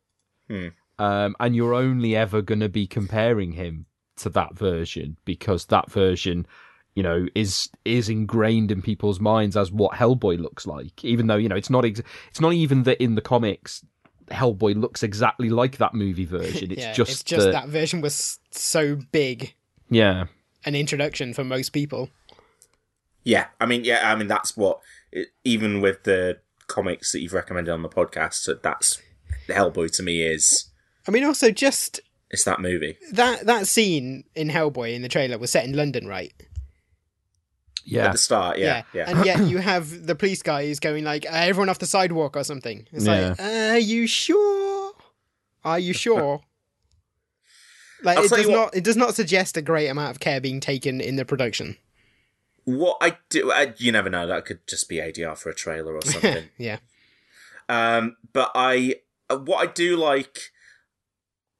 Hmm. 0.47 0.67
um, 0.99 1.35
and 1.39 1.55
you're 1.55 1.73
only 1.73 2.15
ever 2.15 2.43
going 2.43 2.59
to 2.59 2.69
be 2.69 2.85
comparing 2.85 3.53
him 3.53 3.87
to 4.17 4.29
that 4.29 4.53
version 4.53 5.17
because 5.25 5.65
that 5.65 5.89
version, 5.89 6.45
you 6.93 7.01
know, 7.01 7.25
is 7.33 7.67
is 7.83 8.09
ingrained 8.09 8.69
in 8.69 8.83
people's 8.83 9.19
minds 9.19 9.57
as 9.57 9.71
what 9.71 9.93
Hellboy 9.93 10.39
looks 10.39 10.67
like. 10.67 11.03
Even 11.03 11.25
though 11.25 11.37
you 11.37 11.49
know 11.49 11.55
it's 11.55 11.71
not 11.71 11.85
ex- 11.85 12.03
it's 12.29 12.41
not 12.41 12.53
even 12.53 12.83
that 12.83 13.01
in 13.01 13.15
the 13.15 13.21
comics 13.21 13.83
Hellboy 14.27 14.75
looks 14.79 15.01
exactly 15.01 15.49
like 15.49 15.77
that 15.77 15.95
movie 15.95 16.25
version. 16.25 16.71
It's 16.71 16.81
yeah, 16.81 16.93
just 16.93 17.11
it's 17.11 17.23
just 17.23 17.45
that, 17.45 17.51
that 17.51 17.67
version 17.69 18.01
was 18.01 18.39
so 18.51 18.97
big 19.11 19.55
yeah. 19.89 20.25
An 20.65 20.75
introduction 20.75 21.33
for 21.33 21.43
most 21.43 21.69
people. 21.69 22.09
yeah, 23.23 23.47
I 23.59 23.65
mean, 23.65 23.83
yeah, 23.83 24.11
I 24.11 24.15
mean 24.15 24.27
that's 24.27 24.55
what 24.57 24.79
it, 25.11 25.29
even 25.43 25.81
with 25.81 26.03
the 26.03 26.39
comics 26.67 27.11
that 27.11 27.21
you've 27.21 27.33
recommended 27.33 27.71
on 27.71 27.81
the 27.83 27.89
podcast, 27.89 28.45
that 28.45 28.63
that's 28.63 29.01
Hellboy 29.47 29.91
to 29.97 30.03
me 30.03 30.23
is 30.23 30.69
I 31.07 31.11
mean, 31.11 31.23
also 31.23 31.51
just 31.51 31.99
it's 32.31 32.43
that 32.43 32.59
movie. 32.59 32.97
that 33.11 33.45
that 33.45 33.67
scene 33.67 34.23
in 34.35 34.49
Hellboy 34.49 34.93
in 34.93 35.01
the 35.01 35.09
trailer 35.09 35.37
was 35.37 35.51
set 35.51 35.65
in 35.65 35.73
London, 35.73 36.07
right? 36.07 36.33
Yeah, 37.87 38.07
At 38.07 38.13
the 38.13 38.17
start, 38.17 38.57
yeah, 38.57 38.81
yeah. 38.93 39.05
And 39.07 39.23
yet 39.25 39.39
you 39.47 39.59
have 39.59 40.07
the 40.07 40.15
police 40.15 40.41
guy 40.41 40.65
who's 40.65 40.79
going 40.79 41.03
like, 41.03 41.27
uh, 41.27 41.35
"Everyone 41.35 41.69
off 41.69 41.77
the 41.77 41.85
sidewalk" 41.85 42.35
or 42.35 42.43
something. 42.43 42.87
It's 42.91 43.05
like, 43.05 43.39
"Are 43.39 43.77
you 43.77 44.07
sure? 44.07 44.93
Are 45.63 45.77
you 45.77 45.93
sure?" 45.93 46.41
Like 48.05 48.17
I'll 48.17 48.25
it 48.25 48.29
does 48.31 48.47
what- 48.47 48.53
not. 48.53 48.75
It 48.75 48.83
does 48.83 48.95
not 48.97 49.15
suggest 49.15 49.57
a 49.57 49.61
great 49.61 49.87
amount 49.87 50.11
of 50.11 50.19
care 50.19 50.39
being 50.39 50.59
taken 50.59 51.01
in 51.01 51.15
the 51.17 51.25
production. 51.25 51.77
What 52.63 52.97
I 53.01 53.17
do, 53.29 53.51
I, 53.51 53.73
you 53.77 53.91
never 53.91 54.09
know. 54.09 54.25
That 54.25 54.45
could 54.45 54.65
just 54.67 54.87
be 54.89 54.95
ADR 54.97 55.37
for 55.37 55.49
a 55.49 55.55
trailer 55.55 55.93
or 55.95 56.01
something. 56.05 56.45
yeah. 56.57 56.77
Um, 57.69 58.15
but 58.33 58.51
I, 58.55 58.95
uh, 59.29 59.37
what 59.37 59.67
I 59.67 59.71
do 59.71 59.97
like, 59.97 60.51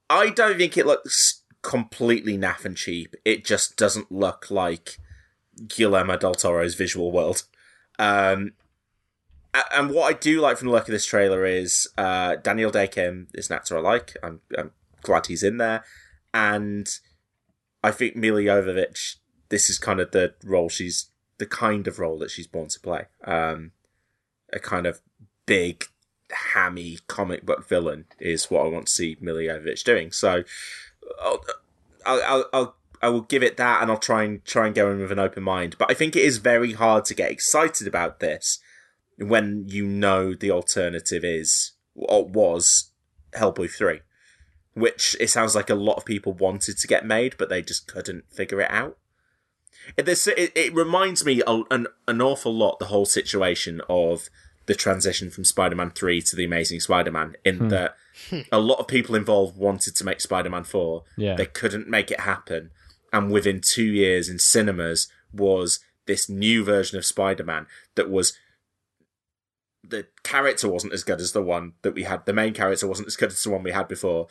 I 0.10 0.29
don't 0.29 0.58
think 0.58 0.77
it 0.77 0.86
looks 0.86 1.43
completely 1.62 2.38
naff 2.38 2.65
and 2.65 2.75
cheap. 2.77 3.15
It 3.23 3.45
just 3.45 3.75
doesn't 3.77 4.12
look 4.12 4.49
like 4.49 4.97
Guillermo 5.67 6.17
del 6.17 6.34
Toro's 6.36 6.75
visual 6.75 7.12
world. 7.12 7.43
Um, 7.99 8.53
and 9.73 9.89
what 9.91 10.13
I 10.13 10.17
do 10.17 10.41
like 10.41 10.58
from 10.58 10.67
the 10.67 10.73
look 10.73 10.84
of 10.88 10.91
this 10.91 11.05
trailer 11.05 11.45
is 11.45 11.88
uh, 11.97 12.36
Daniel 12.38 12.71
Dae 12.71 12.88
Kim 12.88 13.27
is 13.34 13.49
an 13.49 13.55
actor 13.55 13.77
I 13.77 13.81
like. 13.81 14.15
I'm, 14.21 14.41
I'm 14.58 14.71
glad 15.01 15.27
he's 15.27 15.43
in 15.43 15.58
there, 15.58 15.84
and 16.36 17.00
I 17.82 17.91
think 17.91 18.17
Milla 18.17 18.41
Jovovich. 18.41 19.15
This 19.48 19.69
is 19.69 19.80
kind 19.80 20.02
of 20.02 20.12
the 20.12 20.34
role 20.43 20.67
she's 20.67 21.10
the 21.38 21.45
kind 21.45 21.88
of 21.88 21.98
role 21.98 22.19
that 22.19 22.30
she's 22.30 22.45
born 22.45 22.67
to 22.67 22.80
play. 22.80 23.06
Um, 23.24 23.71
a 24.52 24.60
kind 24.60 24.86
of 24.86 25.02
big, 25.45 25.86
hammy 26.54 27.00
comic 27.08 27.45
book 27.45 27.67
villain 27.67 28.06
is 28.19 28.52
what 28.52 28.65
I 28.65 28.69
want 28.69 28.88
to 28.88 28.91
see 28.91 29.15
Milla 29.21 29.43
Jovovich 29.43 29.84
doing. 29.84 30.12
So, 30.12 30.43
I'll, 31.21 31.43
I'll, 32.06 32.21
I'll, 32.24 32.45
I'll 32.54 32.76
I 33.02 33.10
will 33.10 33.21
give 33.21 33.43
it 33.43 33.56
that, 33.58 33.82
and 33.82 33.89
I'll 33.89 33.98
try 33.98 34.24
and 34.24 34.43
try 34.43 34.65
and 34.65 34.76
go 34.76 34.91
in 34.91 35.00
with 35.00 35.12
an 35.12 35.19
open 35.19 35.43
mind. 35.43 35.78
But 35.78 35.89
I 35.89 35.93
think 35.93 36.15
it 36.15 36.24
is 36.24 36.39
very 36.39 36.74
hard 36.74 37.06
to 37.06 37.13
get 37.13 37.32
excited 37.32 37.88
about 37.88 38.19
this 38.19 38.60
when 39.17 39.65
you 39.67 39.86
know 39.86 40.34
the 40.34 40.52
alternative 40.52 41.24
is 41.24 41.74
or 41.93 42.26
was 42.26 42.91
Hellboy 43.34 43.69
three, 43.69 44.02
which 44.75 45.15
it 45.19 45.29
sounds 45.29 45.55
like 45.55 45.69
a 45.69 45.75
lot 45.75 45.95
of 45.97 46.05
people 46.05 46.33
wanted 46.33 46.77
to 46.77 46.88
get 46.88 47.05
made, 47.05 47.35
but 47.38 47.49
they 47.49 47.61
just 47.61 47.88
couldn't 47.88 48.31
figure 48.31 48.61
it 48.61 48.69
out. 48.69 48.97
It, 49.97 50.05
this, 50.05 50.27
it, 50.27 50.51
it 50.55 50.73
reminds 50.73 51.25
me 51.25 51.41
a, 51.45 51.61
an 51.71 51.88
an 52.07 52.21
awful 52.21 52.53
lot 52.53 52.79
the 52.79 52.85
whole 52.85 53.05
situation 53.05 53.81
of 53.89 54.29
the 54.65 54.75
transition 54.75 55.29
from 55.29 55.43
Spider-Man 55.43 55.91
3 55.91 56.21
to 56.21 56.35
The 56.35 56.45
Amazing 56.45 56.79
Spider-Man 56.79 57.35
in 57.45 57.57
hmm. 57.57 57.67
that 57.69 57.95
a 58.51 58.59
lot 58.59 58.79
of 58.79 58.88
people 58.88 59.15
involved 59.15 59.57
wanted 59.57 59.95
to 59.95 60.03
make 60.03 60.21
Spider-Man 60.21 60.63
4. 60.63 61.03
Yeah. 61.17 61.35
They 61.35 61.45
couldn't 61.45 61.88
make 61.88 62.09
it 62.09 62.21
happen. 62.21 62.71
And 63.13 63.31
within 63.31 63.61
two 63.61 63.83
years 63.83 64.27
in 64.27 64.39
cinemas 64.39 65.07
was 65.31 65.79
this 66.05 66.27
new 66.27 66.63
version 66.63 66.97
of 66.97 67.05
Spider-Man 67.05 67.67
that 67.95 68.09
was 68.09 68.33
the 69.83 70.07
character 70.23 70.67
wasn't 70.67 70.93
as 70.93 71.03
good 71.03 71.21
as 71.21 71.31
the 71.31 71.43
one 71.43 71.73
that 71.83 71.93
we 71.93 72.03
had. 72.03 72.25
The 72.25 72.33
main 72.33 72.53
character 72.53 72.88
wasn't 72.88 73.07
as 73.07 73.15
good 73.15 73.31
as 73.31 73.43
the 73.43 73.51
one 73.51 73.63
we 73.63 73.71
had 73.71 73.88
before. 73.88 74.27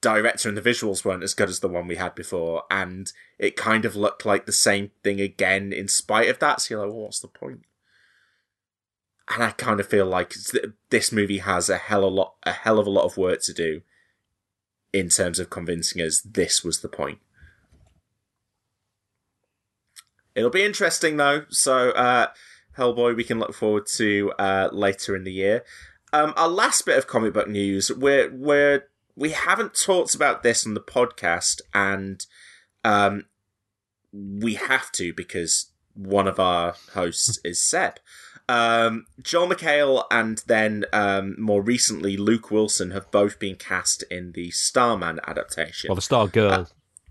Director 0.00 0.48
and 0.48 0.56
the 0.56 0.62
visuals 0.62 1.04
weren't 1.04 1.22
as 1.22 1.34
good 1.34 1.48
as 1.48 1.60
the 1.60 1.68
one 1.68 1.86
we 1.86 1.96
had 1.96 2.14
before, 2.14 2.64
and 2.70 3.12
it 3.38 3.56
kind 3.56 3.84
of 3.84 3.96
looked 3.96 4.24
like 4.24 4.46
the 4.46 4.52
same 4.52 4.90
thing 5.02 5.20
again 5.20 5.72
in 5.72 5.88
spite 5.88 6.28
of 6.28 6.38
that. 6.38 6.60
So 6.60 6.74
you're 6.74 6.84
like, 6.84 6.94
well, 6.94 7.04
what's 7.04 7.20
the 7.20 7.28
point? 7.28 7.62
And 9.30 9.42
I 9.42 9.50
kind 9.50 9.78
of 9.78 9.86
feel 9.86 10.06
like 10.06 10.34
this 10.90 11.12
movie 11.12 11.38
has 11.38 11.68
a 11.68 11.76
hell 11.76 12.04
a 12.04 12.06
lot, 12.06 12.34
a 12.44 12.52
hell 12.52 12.78
of 12.78 12.86
a 12.86 12.90
lot 12.90 13.04
of 13.04 13.16
work 13.16 13.42
to 13.42 13.52
do 13.52 13.82
in 14.92 15.08
terms 15.10 15.38
of 15.38 15.50
convincing 15.50 16.00
us 16.00 16.20
this 16.22 16.64
was 16.64 16.80
the 16.80 16.88
point. 16.88 17.18
It'll 20.34 20.50
be 20.50 20.64
interesting 20.64 21.16
though. 21.16 21.44
So, 21.50 21.90
uh, 21.90 22.28
Hellboy, 22.78 23.16
we 23.16 23.24
can 23.24 23.38
look 23.38 23.54
forward 23.54 23.86
to 23.96 24.32
uh, 24.38 24.68
later 24.72 25.16
in 25.16 25.24
the 25.24 25.32
year. 25.32 25.64
Um, 26.12 26.32
our 26.36 26.48
last 26.48 26.86
bit 26.86 26.96
of 26.96 27.06
comic 27.06 27.34
book 27.34 27.48
news, 27.48 27.90
we're 27.90 28.30
we're 28.32 28.84
we 29.18 29.30
haven't 29.30 29.74
talked 29.74 30.14
about 30.14 30.42
this 30.42 30.64
on 30.64 30.74
the 30.74 30.80
podcast, 30.80 31.60
and 31.74 32.24
um, 32.84 33.26
we 34.12 34.54
have 34.54 34.92
to 34.92 35.12
because 35.12 35.72
one 35.94 36.28
of 36.28 36.38
our 36.38 36.74
hosts 36.92 37.38
is 37.44 37.60
Seb. 37.60 37.98
Um, 38.48 39.04
Joel 39.20 39.48
McHale 39.48 40.04
and 40.10 40.42
then 40.46 40.86
um, 40.92 41.34
more 41.38 41.60
recently 41.60 42.16
Luke 42.16 42.50
Wilson 42.50 42.92
have 42.92 43.10
both 43.10 43.38
been 43.38 43.56
cast 43.56 44.02
in 44.04 44.32
the 44.32 44.50
Starman 44.52 45.20
adaptation. 45.26 45.88
Well, 45.88 45.96
the 45.96 46.02
Star 46.02 46.28
Girl 46.28 46.66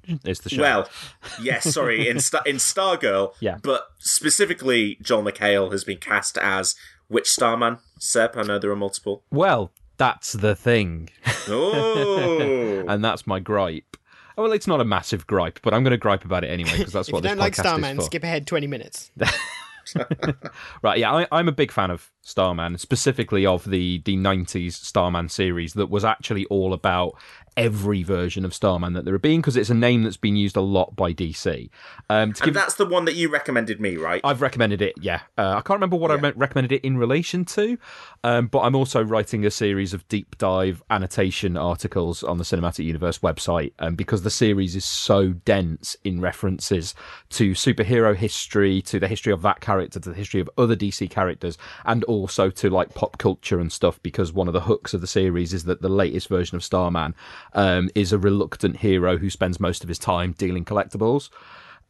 uh, 0.09 0.15
is 0.25 0.39
the 0.39 0.49
show. 0.49 0.61
Well, 0.61 0.89
yes, 1.41 1.71
sorry, 1.71 2.07
in 2.07 2.19
Star- 2.21 2.41
in 2.45 2.55
Stargirl, 2.55 3.33
yeah, 3.41 3.57
but 3.61 3.87
specifically 3.99 4.97
Joel 5.01 5.23
McHale 5.23 5.71
has 5.73 5.83
been 5.83 5.97
cast 5.97 6.37
as 6.37 6.75
which 7.09 7.29
Starman? 7.29 7.77
Seb, 7.99 8.35
I 8.35 8.43
know 8.43 8.59
there 8.59 8.71
are 8.71 8.75
multiple. 8.75 9.23
Well, 9.29 9.71
that's 9.97 10.33
the 10.33 10.55
thing. 10.55 11.09
Oh, 11.47 12.85
and 12.87 13.03
that's 13.03 13.27
my 13.27 13.39
gripe. 13.39 13.97
Oh, 14.37 14.43
well, 14.43 14.51
it's 14.51 14.67
not 14.67 14.79
a 14.79 14.85
massive 14.85 15.25
gripe, 15.25 15.59
but 15.63 15.73
I'm 15.73 15.83
going 15.83 15.91
to 15.91 15.97
gripe 15.97 16.23
about 16.23 16.43
it 16.43 16.47
anyway 16.47 16.77
because 16.77 16.93
that's 16.93 17.11
what 17.11 17.19
if 17.19 17.23
you 17.23 17.29
this 17.29 17.31
don't 17.31 17.39
like 17.39 17.53
podcast 17.53 17.61
Starman, 17.61 17.95
for. 17.97 18.03
skip 18.03 18.23
ahead 18.23 18.45
20 18.45 18.67
minutes. 18.67 19.11
right, 20.83 20.99
yeah, 20.99 21.11
I, 21.11 21.27
I'm 21.31 21.47
a 21.47 21.51
big 21.51 21.71
fan 21.71 21.89
of 21.89 22.11
Starman, 22.27 22.77
specifically 22.77 23.45
of 23.45 23.69
the 23.69 23.99
the 24.03 24.17
90s 24.17 24.73
Starman 24.73 25.29
series 25.29 25.73
that 25.73 25.89
was 25.89 26.03
actually 26.03 26.45
all 26.47 26.73
about 26.73 27.15
every 27.55 28.03
version 28.03 28.45
of 28.45 28.53
Starman 28.53 28.93
that 28.93 29.03
there 29.03 29.15
have 29.15 29.21
been 29.21 29.41
because 29.41 29.57
it's 29.57 29.71
a 29.71 29.73
name 29.73 30.03
that's 30.03 30.15
been 30.17 30.35
used 30.35 30.55
a 30.55 30.61
lot 30.61 30.95
by 30.95 31.11
DC. 31.11 31.69
Um, 32.07 32.33
to 32.33 32.43
and 32.43 32.55
that's 32.55 32.75
the 32.75 32.85
one 32.85 33.05
that 33.05 33.15
you 33.15 33.29
recommended 33.29 33.81
me, 33.81 33.97
right? 33.97 34.21
I've 34.23 34.41
recommended 34.41 34.79
it, 34.81 34.93
yeah. 35.01 35.21
Uh, 35.39 35.55
I 35.55 35.61
can't 35.61 35.77
remember 35.77 35.95
what 35.95 36.11
Yeah. 36.11 36.17
I 36.17 36.19
re- 36.29 36.33
recommended 36.35 36.71
it 36.71 36.85
in 36.85 36.97
relation 36.99 37.45
to, 37.45 37.79
um, 38.23 38.45
but 38.45 38.59
I'm 38.59 38.75
also 38.75 39.03
writing 39.03 39.43
a 39.43 39.49
series 39.49 39.93
of 39.93 40.07
deep 40.07 40.37
dive 40.37 40.83
annotation 40.91 41.57
articles 41.57 42.21
on 42.21 42.37
the 42.37 42.43
Cinematic 42.43 42.85
Universe 42.85 43.19
website 43.19 43.73
um, 43.79 43.95
because 43.95 44.21
the 44.21 44.29
series 44.29 44.75
is 44.75 44.85
so 44.85 45.29
dense 45.29 45.97
in 46.03 46.21
references 46.21 46.93
to 47.29 47.53
superhero 47.53 48.15
history, 48.15 48.83
to 48.83 48.99
the 48.99 49.07
history 49.07 49.33
of 49.33 49.41
that 49.41 49.61
character, 49.61 49.99
to 49.99 50.09
the 50.09 50.15
history 50.15 50.41
of 50.41 50.49
other 50.59 50.75
DC 50.75 51.09
characters, 51.09 51.57
and 51.85 52.03
also 52.17 52.49
to 52.49 52.69
like 52.69 52.93
pop 52.93 53.17
culture 53.17 53.59
and 53.59 53.71
stuff. 53.71 54.01
Because 54.03 54.33
one 54.33 54.47
of 54.47 54.53
the 54.53 54.61
hooks 54.61 54.93
of 54.93 55.01
the 55.01 55.07
series 55.07 55.53
is 55.53 55.63
that 55.65 55.81
the 55.81 55.89
latest 55.89 56.27
version 56.27 56.55
of 56.55 56.63
Starman 56.63 57.15
um, 57.53 57.89
is 57.95 58.11
a 58.11 58.17
reluctant 58.17 58.77
hero 58.77 59.17
who 59.17 59.29
spends 59.29 59.59
most 59.59 59.83
of 59.83 59.87
his 59.87 59.99
time 59.99 60.33
dealing 60.37 60.65
collectibles. 60.65 61.29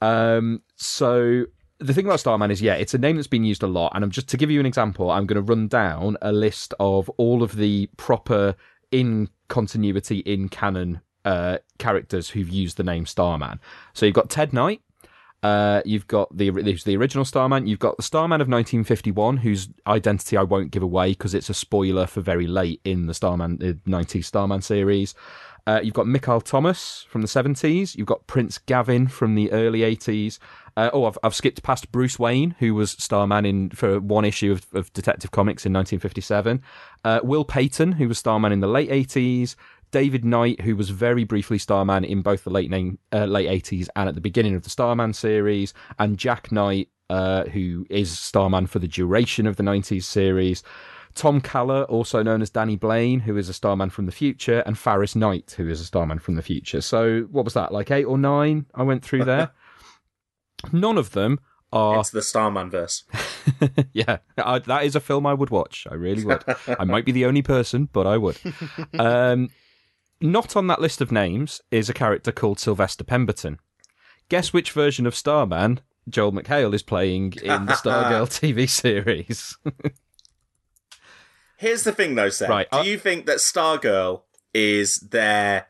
Um, 0.02 0.62
so 0.76 1.46
the 1.80 1.94
thing 1.94 2.06
about 2.06 2.20
Starman 2.20 2.52
is, 2.52 2.62
yeah, 2.62 2.76
it's 2.76 2.94
a 2.94 2.98
name 2.98 3.16
that's 3.16 3.28
been 3.28 3.44
used 3.44 3.64
a 3.64 3.68
lot. 3.68 3.92
And 3.96 4.04
I'm 4.04 4.12
just 4.12 4.28
to 4.30 4.38
give 4.38 4.52
you 4.52 4.60
an 4.60 4.66
example, 4.66 5.12
I'm 5.12 5.26
going 5.26 5.44
to 5.44 5.54
run 5.54 5.68
down 5.68 6.18
a 6.22 6.32
list 6.32 6.74
of 6.80 7.10
all 7.18 7.44
of 7.44 7.56
the 7.56 7.90
proper 7.98 8.56
in 8.92 9.30
continuity 9.48 10.20
in 10.20 10.50
canon 10.50 11.02
uh, 11.26 11.58
characters 11.78 12.30
who've 12.30 12.50
used 12.50 12.78
the 12.78 12.84
name 12.84 13.06
Starman. 13.06 13.60
So 13.94 14.06
you've 14.06 14.16
got 14.16 14.30
Ted 14.30 14.54
Knight. 14.54 14.82
Uh, 15.48 15.82
you've 15.86 16.08
got 16.08 16.36
the 16.36 16.48
who's 16.48 16.84
the 16.84 16.98
original 16.98 17.24
Starman. 17.24 17.68
You've 17.68 17.80
got 17.80 17.96
the 17.96 18.04
Starman 18.04 18.42
of 18.42 18.50
1951, 18.50 19.38
whose 19.38 19.70
identity 19.86 20.36
I 20.36 20.44
won't 20.44 20.72
give 20.72 20.84
away 20.84 21.12
because 21.12 21.34
it's 21.34 21.50
a 21.50 21.54
spoiler 21.54 22.06
for 22.06 22.20
very 22.20 22.48
late 22.48 22.82
in 22.84 23.08
the 23.08 23.14
Starman, 23.14 23.58
the 23.60 23.74
90s 23.88 24.26
Starman 24.26 24.62
series. 24.62 25.16
Uh, 25.66 25.80
you've 25.82 25.94
got 25.94 26.06
Mikaal 26.06 26.44
Tomas 26.44 27.06
from 27.10 27.22
the 27.22 27.28
70s. 27.30 27.96
You've 27.96 28.08
got 28.08 28.28
Prince 28.28 28.58
Gavin 28.58 29.08
from 29.08 29.36
the 29.36 29.50
early 29.54 29.80
80s. 29.82 30.38
Uh, 30.76 30.90
oh, 30.92 31.06
I've, 31.06 31.18
I've 31.24 31.36
skipped 31.36 31.64
past 31.64 31.92
Bruce 31.94 32.20
Wayne, 32.20 32.56
who 32.60 32.76
was 32.76 32.92
Starman 32.92 33.46
in 33.46 33.70
for 33.70 34.02
one 34.02 34.26
issue 34.26 34.52
of, 34.52 34.66
of 34.74 34.92
Detective 34.92 35.32
Comics 35.32 35.66
in 35.66 35.72
1957. 35.72 36.62
Uh, 37.06 37.20
Will 37.24 37.46
Payton, 37.46 37.94
who 37.94 38.10
was 38.10 38.20
Starman 38.20 38.52
in 38.52 38.60
the 38.60 38.68
late 38.68 38.90
80s. 38.90 39.56
David 39.92 40.26
Knight, 40.26 40.62
who 40.62 40.76
was 40.76 40.90
very 40.90 41.24
briefly 41.24 41.58
Starman 41.58 42.04
in 42.04 42.22
both 42.22 42.44
the 42.44 42.50
late 42.50 42.70
name, 42.70 43.00
uh, 43.14 43.26
late 43.26 43.64
80s 43.64 43.88
and 43.96 44.10
at 44.10 44.16
the 44.16 44.22
beginning 44.22 44.56
of 44.56 44.64
the 44.64 44.70
Starman 44.70 45.14
series, 45.14 45.74
and 45.98 46.18
Jack 46.18 46.52
Knight, 46.52 46.90
uh, 47.10 47.46
who 47.46 47.86
is 47.90 48.18
Starman 48.18 48.68
for 48.68 48.80
the 48.80 48.88
duration 48.88 49.48
of 49.48 49.56
the 49.56 49.64
90s 49.64 50.04
series. 50.04 50.64
Thom 51.16 51.42
Kallor, 51.42 51.90
also 51.90 52.22
known 52.22 52.42
as 52.42 52.50
Danny 52.50 52.76
Blaine, 52.76 53.22
who 53.22 53.38
is 53.38 53.50
a 53.50 53.54
Starman 53.54 53.90
from 53.90 54.06
the 54.06 54.12
future, 54.12 54.60
and 54.66 54.78
Farris 54.78 55.16
Knight, 55.16 55.56
who 55.58 55.68
is 55.68 55.82
a 55.82 55.86
Starman 55.86 56.20
from 56.20 56.36
the 56.36 56.44
future. 56.44 56.82
So, 56.82 57.22
what 57.32 57.44
was 57.44 57.56
that, 57.56 57.72
like 57.72 57.90
eight 57.90 58.04
or 58.04 58.18
nine 58.18 58.68
I 58.76 58.84
went 58.84 59.04
through 59.04 59.24
there? 59.24 59.52
None 60.72 60.98
of 60.98 61.12
them 61.12 61.40
are. 61.72 62.00
It's 62.00 62.12
the 62.12 62.22
Starman 62.22 62.70
verse. 62.70 63.04
yeah, 63.94 64.18
I, 64.38 64.60
that 64.60 64.84
is 64.84 64.96
a 64.96 65.00
film 65.00 65.26
I 65.26 65.34
would 65.34 65.50
watch. 65.50 65.88
I 65.90 65.96
really 65.96 66.24
would. 66.24 66.44
I 66.68 66.84
might 66.84 67.06
be 67.06 67.12
the 67.12 67.26
only 67.26 67.42
person, 67.42 67.90
but 67.92 68.06
I 68.06 68.18
would. 68.18 68.38
Um, 69.00 69.50
not 70.22 70.56
on 70.56 70.68
that 70.68 70.82
list 70.82 71.02
of 71.02 71.12
names 71.12 71.62
is 71.72 71.90
a 71.90 71.94
character 71.94 72.32
called 72.32 72.60
Sylvester 72.60 73.04
Pemberton. 73.04 73.60
Guess 74.30 74.52
which 74.54 74.72
version 74.72 75.06
of 75.06 75.16
Starman 75.16 75.80
Joel 76.10 76.32
McHale 76.34 76.74
is 76.74 76.84
playing 76.84 77.34
in 77.44 77.66
the 77.66 77.74
Stargirl 77.84 78.28
TV 78.28 78.70
series? 78.70 79.58
Here's 81.58 81.84
the 81.84 81.92
thing, 81.92 82.16
though, 82.16 82.30
Seb. 82.30 82.50
Right, 82.50 82.70
Do 82.72 82.80
I- 82.80 82.84
you 82.84 82.98
think 82.98 83.26
that 83.26 83.38
Stargirl 83.38 84.22
is 84.54 85.00
there 85.12 85.68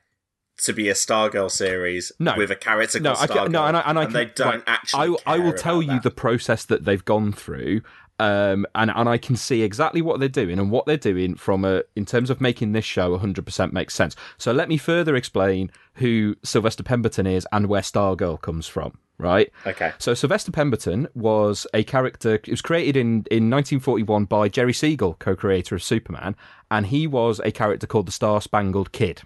to 0.63 0.73
be 0.73 0.89
a 0.89 0.93
Stargirl 0.93 1.51
series 1.51 2.11
No. 2.19 2.33
with 2.35 2.49
a 2.51 2.55
character 2.55 2.99
no, 2.99 3.13
called 3.13 3.29
I 3.31 3.33
Stargirl? 3.33 3.43
can, 3.43 3.51
no, 3.51 3.65
and 3.65 3.77
I, 3.77 3.81
and 3.81 3.99
I 3.99 4.05
they 4.05 4.25
can, 4.25 4.33
don't 4.35 4.47
right, 4.55 4.63
actually. 4.67 5.17
I, 5.25 5.35
I 5.35 5.39
will 5.39 5.53
tell 5.53 5.81
you 5.81 5.91
that. 5.93 6.03
the 6.03 6.11
process 6.11 6.65
that 6.65 6.83
they've 6.83 7.03
gone 7.05 7.31
through, 7.31 7.81
um, 8.19 8.65
and 8.75 8.91
and 8.93 9.07
I 9.07 9.17
can 9.17 9.35
see 9.35 9.61
exactly 9.61 10.01
what 10.01 10.19
they're 10.19 10.29
doing 10.29 10.59
and 10.59 10.71
what 10.71 10.85
they're 10.85 10.97
doing 10.97 11.35
from 11.35 11.63
a 11.63 11.83
in 11.95 12.05
terms 12.05 12.29
of 12.29 12.41
making 12.41 12.71
this 12.71 12.85
show 12.85 13.17
100% 13.17 13.73
makes 13.73 13.93
sense. 13.93 14.15
So 14.37 14.51
let 14.51 14.69
me 14.69 14.77
further 14.77 15.15
explain 15.15 15.71
who 15.95 16.35
Sylvester 16.43 16.83
Pemberton 16.83 17.27
is 17.27 17.47
and 17.51 17.67
where 17.67 17.81
Stargirl 17.81 18.41
comes 18.41 18.67
from. 18.67 18.97
Right. 19.19 19.51
Okay. 19.65 19.93
So 19.97 20.13
Sylvester 20.13 20.51
Pemberton 20.51 21.07
was 21.15 21.65
a 21.73 21.83
character. 21.83 22.35
It 22.35 22.49
was 22.49 22.61
created 22.61 22.95
in, 22.95 23.25
in 23.31 23.49
1941 23.49 24.25
by 24.25 24.47
Jerry 24.47 24.73
Siegel, 24.73 25.15
co-creator 25.17 25.73
of 25.73 25.81
Superman, 25.81 26.35
and 26.69 26.85
he 26.85 27.07
was 27.07 27.41
a 27.43 27.51
character 27.51 27.87
called 27.87 28.07
the 28.07 28.11
Star 28.11 28.41
Spangled 28.41 28.91
Kid. 28.91 29.23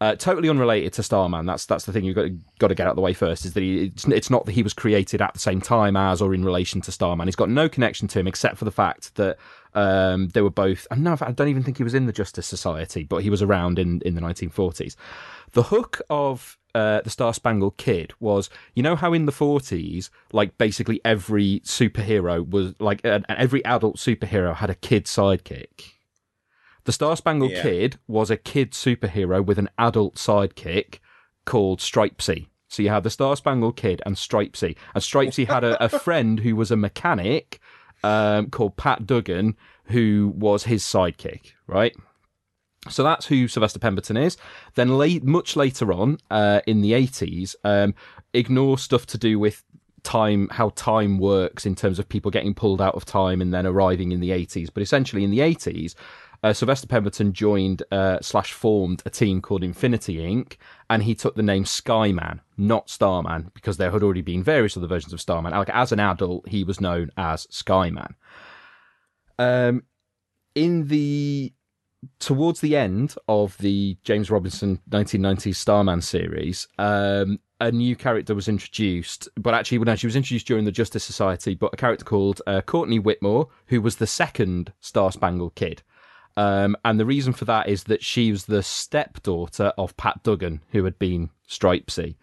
Uh, 0.00 0.14
totally 0.16 0.48
unrelated 0.48 0.92
to 0.94 1.02
Starman. 1.02 1.46
That's 1.46 1.66
that's 1.66 1.84
the 1.84 1.92
thing 1.92 2.04
you've 2.04 2.16
got 2.16 2.22
to, 2.22 2.38
got 2.58 2.68
to 2.68 2.74
get 2.74 2.86
out 2.86 2.90
of 2.90 2.96
the 2.96 3.02
way 3.02 3.12
first. 3.12 3.44
Is 3.44 3.54
that 3.54 3.62
he, 3.62 3.84
it's, 3.84 4.04
it's 4.06 4.30
not 4.30 4.44
that 4.46 4.52
he 4.52 4.62
was 4.62 4.74
created 4.74 5.22
at 5.22 5.32
the 5.32 5.38
same 5.38 5.60
time 5.60 5.96
as 5.96 6.20
or 6.20 6.34
in 6.34 6.44
relation 6.44 6.80
to 6.82 6.92
Starman. 6.92 7.28
He's 7.28 7.36
got 7.36 7.48
no 7.48 7.68
connection 7.68 8.08
to 8.08 8.18
him 8.18 8.26
except 8.26 8.58
for 8.58 8.64
the 8.64 8.72
fact 8.72 9.14
that 9.14 9.38
um, 9.74 10.28
they 10.28 10.42
were 10.42 10.50
both. 10.50 10.86
And 10.90 11.04
no, 11.04 11.16
I 11.20 11.32
don't 11.32 11.48
even 11.48 11.62
think 11.62 11.76
he 11.76 11.84
was 11.84 11.94
in 11.94 12.06
the 12.06 12.12
Justice 12.12 12.46
Society, 12.46 13.04
but 13.04 13.22
he 13.22 13.30
was 13.30 13.42
around 13.42 13.78
in 13.78 14.00
in 14.04 14.14
the 14.14 14.20
1940s. 14.20 14.96
The 15.52 15.64
hook 15.64 16.00
of 16.10 16.58
uh, 16.74 17.00
the 17.02 17.10
Star 17.10 17.32
Spangled 17.32 17.76
Kid 17.76 18.12
was, 18.18 18.50
you 18.74 18.82
know, 18.82 18.96
how 18.96 19.12
in 19.12 19.26
the 19.26 19.32
40s, 19.32 20.10
like 20.32 20.58
basically 20.58 21.00
every 21.04 21.60
superhero 21.60 22.48
was 22.48 22.74
like 22.80 23.04
uh, 23.04 23.20
every 23.28 23.64
adult 23.64 23.96
superhero 23.96 24.54
had 24.56 24.70
a 24.70 24.74
kid 24.74 25.04
sidekick. 25.04 25.92
The 26.84 26.92
Star 26.92 27.16
Spangled 27.16 27.52
Yeah. 27.52 27.62
Kid 27.62 27.98
was 28.06 28.30
a 28.30 28.36
kid 28.36 28.72
superhero 28.72 29.44
with 29.44 29.58
an 29.58 29.70
adult 29.78 30.16
sidekick 30.16 30.98
called 31.44 31.80
Stripesy. 31.80 32.46
So 32.68 32.82
you 32.82 32.90
had 32.90 33.04
the 33.04 33.10
Star 33.10 33.36
Spangled 33.36 33.76
Kid 33.76 34.02
and 34.04 34.16
Stripesy. 34.16 34.76
And 34.94 35.02
Stripesy 35.02 35.46
had 35.46 35.64
a, 35.64 35.82
a 35.82 35.88
friend 36.00 36.40
who 36.40 36.56
was 36.56 36.70
a 36.70 36.76
mechanic 36.76 37.60
um, 38.02 38.50
called 38.50 38.76
Pat 38.76 39.06
Duggan, 39.06 39.56
who 39.86 40.32
was 40.36 40.64
his 40.64 40.82
sidekick, 40.82 41.52
right? 41.66 41.94
So 42.90 43.02
that's 43.02 43.26
who 43.26 43.48
Sylvester 43.48 43.78
Pemberton 43.78 44.16
is. 44.16 44.36
Then 44.74 44.98
late, 44.98 45.24
much 45.24 45.56
later 45.56 45.92
on, 45.92 46.18
uh, 46.30 46.60
in 46.66 46.82
the 46.82 46.92
80s, 46.92 47.54
um, 47.64 47.94
ignore 48.34 48.76
stuff 48.76 49.06
to 49.06 49.18
do 49.18 49.38
with 49.38 49.62
time, 50.02 50.48
how 50.50 50.68
time 50.70 51.18
works 51.18 51.64
in 51.64 51.74
terms 51.74 51.98
of 51.98 52.08
people 52.08 52.30
getting 52.30 52.54
pulled 52.54 52.82
out 52.82 52.94
of 52.94 53.06
time 53.06 53.40
and 53.40 53.54
then 53.54 53.66
arriving 53.66 54.12
in 54.12 54.20
the 54.20 54.30
80s. 54.30 54.68
But 54.72 54.82
essentially, 54.82 55.24
in 55.24 55.30
the 55.30 55.38
80s, 55.38 55.94
uh, 56.44 56.52
Sylvester 56.52 56.86
Pemberton 56.86 57.32
joined 57.32 57.82
uh, 57.90 58.18
slash 58.20 58.52
formed 58.52 59.02
a 59.06 59.10
team 59.10 59.40
called 59.40 59.64
Infinity 59.64 60.18
Inc. 60.18 60.58
and 60.90 61.02
he 61.02 61.14
took 61.14 61.36
the 61.36 61.42
name 61.42 61.64
Skyman, 61.64 62.40
not 62.58 62.90
Starman, 62.90 63.50
because 63.54 63.78
there 63.78 63.90
had 63.90 64.02
already 64.02 64.20
been 64.20 64.42
various 64.42 64.76
other 64.76 64.86
versions 64.86 65.14
of 65.14 65.22
Starman. 65.22 65.52
Like 65.52 65.70
as 65.70 65.90
an 65.90 66.00
adult, 66.00 66.46
he 66.46 66.62
was 66.62 66.82
known 66.82 67.10
as 67.16 67.46
Skyman. 67.46 68.14
Um, 69.38 69.84
in 70.54 70.88
the 70.88 71.54
towards 72.18 72.60
the 72.60 72.76
end 72.76 73.14
of 73.26 73.56
the 73.56 73.96
James 74.04 74.30
Robinson 74.30 74.80
1990s 74.90 75.56
Starman 75.56 76.02
series, 76.02 76.68
um, 76.78 77.40
a 77.58 77.72
new 77.72 77.96
character 77.96 78.34
was 78.34 78.48
introduced, 78.48 79.30
but 79.36 79.54
actually, 79.54 79.78
when 79.78 79.96
she 79.96 80.06
was 80.06 80.14
introduced 80.14 80.46
during 80.46 80.66
the 80.66 80.70
Justice 80.70 81.04
Society, 81.04 81.54
but 81.54 81.72
a 81.72 81.78
character 81.78 82.04
called 82.04 82.42
uh, 82.46 82.60
Courtney 82.60 82.98
Whitmore, 82.98 83.48
who 83.68 83.80
was 83.80 83.96
the 83.96 84.06
second 84.06 84.74
Star 84.80 85.10
Spangled 85.10 85.54
Kid. 85.54 85.82
Um, 86.36 86.76
and 86.84 86.98
the 86.98 87.06
reason 87.06 87.32
for 87.32 87.44
that 87.44 87.68
is 87.68 87.84
that 87.84 88.02
she 88.02 88.30
was 88.30 88.46
the 88.46 88.62
stepdaughter 88.62 89.72
of 89.78 89.96
Pat 89.96 90.22
Duggan, 90.22 90.62
who 90.72 90.84
had 90.84 90.98
been 90.98 91.30
Stripesy. 91.48 92.16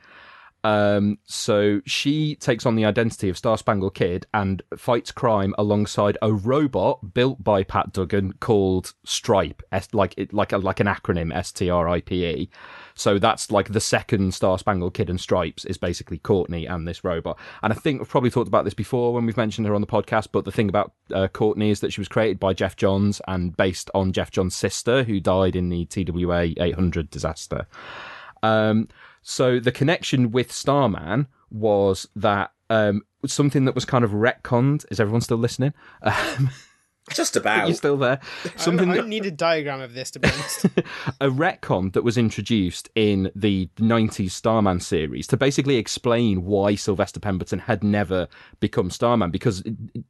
Um, 0.64 1.18
so 1.26 1.82
she 1.86 2.36
takes 2.36 2.66
on 2.66 2.76
the 2.76 2.86
identity 2.86 3.30
of 3.30 3.38
Star 3.38 3.57
Spangled 3.57 3.95
Kid 3.95 4.28
and 4.34 4.62
fights 4.78 5.12
crime 5.12 5.55
alongside 5.57 6.18
a 6.22 6.32
robot 6.32 7.14
built 7.14 7.43
by 7.43 7.64
Pat 7.64 7.91
Duggan 7.93 8.34
called 8.39 8.93
Stripe, 9.03 9.64
like 9.91 10.14
it, 10.18 10.34
like 10.34 10.51
a, 10.51 10.57
like 10.59 10.80
an 10.80 10.88
acronym 10.88 11.36
S 11.36 11.51
T 11.51 11.70
R 11.70 11.89
I 11.89 12.01
P 12.01 12.26
E. 12.26 12.49
So 12.93 13.18
that's 13.18 13.51
like 13.51 13.70
the 13.70 13.80
second 13.80 14.34
Star 14.34 14.59
Spangled 14.59 14.93
Kid 14.93 15.09
and 15.09 15.20
Stripes 15.20 15.66
is 15.66 15.78
basically 15.78 16.20
Courtney 16.20 16.68
and 16.68 16.88
this 16.88 17.03
robot. 17.03 17.39
And 17.64 17.74
I 17.74 17.76
think 17.76 17.99
we've 17.99 18.09
probably 18.09 18.30
talked 18.30 18.47
about 18.47 18.66
this 18.66 18.74
before 18.76 19.14
when 19.14 19.26
we've 19.26 19.38
mentioned 19.38 19.66
her 19.66 19.74
on 19.74 19.82
the 19.82 19.88
podcast. 19.88 20.28
But 20.32 20.45
the 20.45 20.51
thing 20.51 20.70
about 20.70 20.93
uh, 21.14 21.28
Courtney 21.28 21.72
is 21.72 21.80
that 21.80 21.91
she 21.91 22.01
was 22.01 22.07
created 22.07 22.39
by 22.39 22.53
Geoff 22.53 22.76
Johns 22.76 23.20
and 23.28 23.57
based 23.57 23.89
on 23.95 24.12
Geoff 24.12 24.30
Johns' 24.30 24.55
sister, 24.55 25.03
who 25.03 25.20
died 25.20 25.55
in 25.55 25.70
the 25.70 25.86
TWA 25.86 26.53
800 26.59 27.09
disaster. 27.09 27.66
Um, 28.43 28.88
so 29.22 29.59
the 29.59 29.72
connection 29.72 30.32
with 30.32 30.51
Starman 30.51 31.28
was 31.49 32.07
that 32.15 32.51
um, 32.69 33.03
something 33.26 33.65
that 33.65 33.76
was 33.76 33.86
kind 33.86 34.03
of 34.03 34.11
retconned. 34.11 34.86
Is 34.89 34.99
everyone 34.99 35.22
still 35.22 35.38
listening? 35.38 35.74
Um, 36.01 36.49
just 37.11 37.36
about. 37.36 37.67
You're 37.67 37.76
still 37.76 37.97
there. 37.97 38.19
Something 38.55 38.89
I, 38.89 38.93
I 38.93 38.97
that, 38.97 39.07
need 39.07 39.26
a 39.26 39.32
diagram 39.32 39.82
of 39.82 39.93
this 39.93 40.11
to 40.11 40.19
be 40.19 40.30
honest. 40.30 40.65
a 41.22 41.30
retcon 41.30 41.93
that 41.93 42.03
was 42.03 42.17
introduced 42.17 42.89
in 42.95 43.32
the 43.36 43.69
90s 43.78 44.32
Starman 44.32 44.80
series 44.80 45.28
to 45.28 45.38
basically 45.38 45.78
explain 45.78 46.45
why 46.45 46.76
Sylvester 46.76 47.19
Pemberton 47.19 47.59
had 47.59 47.84
never 47.84 48.28
become 48.59 48.89
Starman. 48.89 49.32
Because 49.32 49.63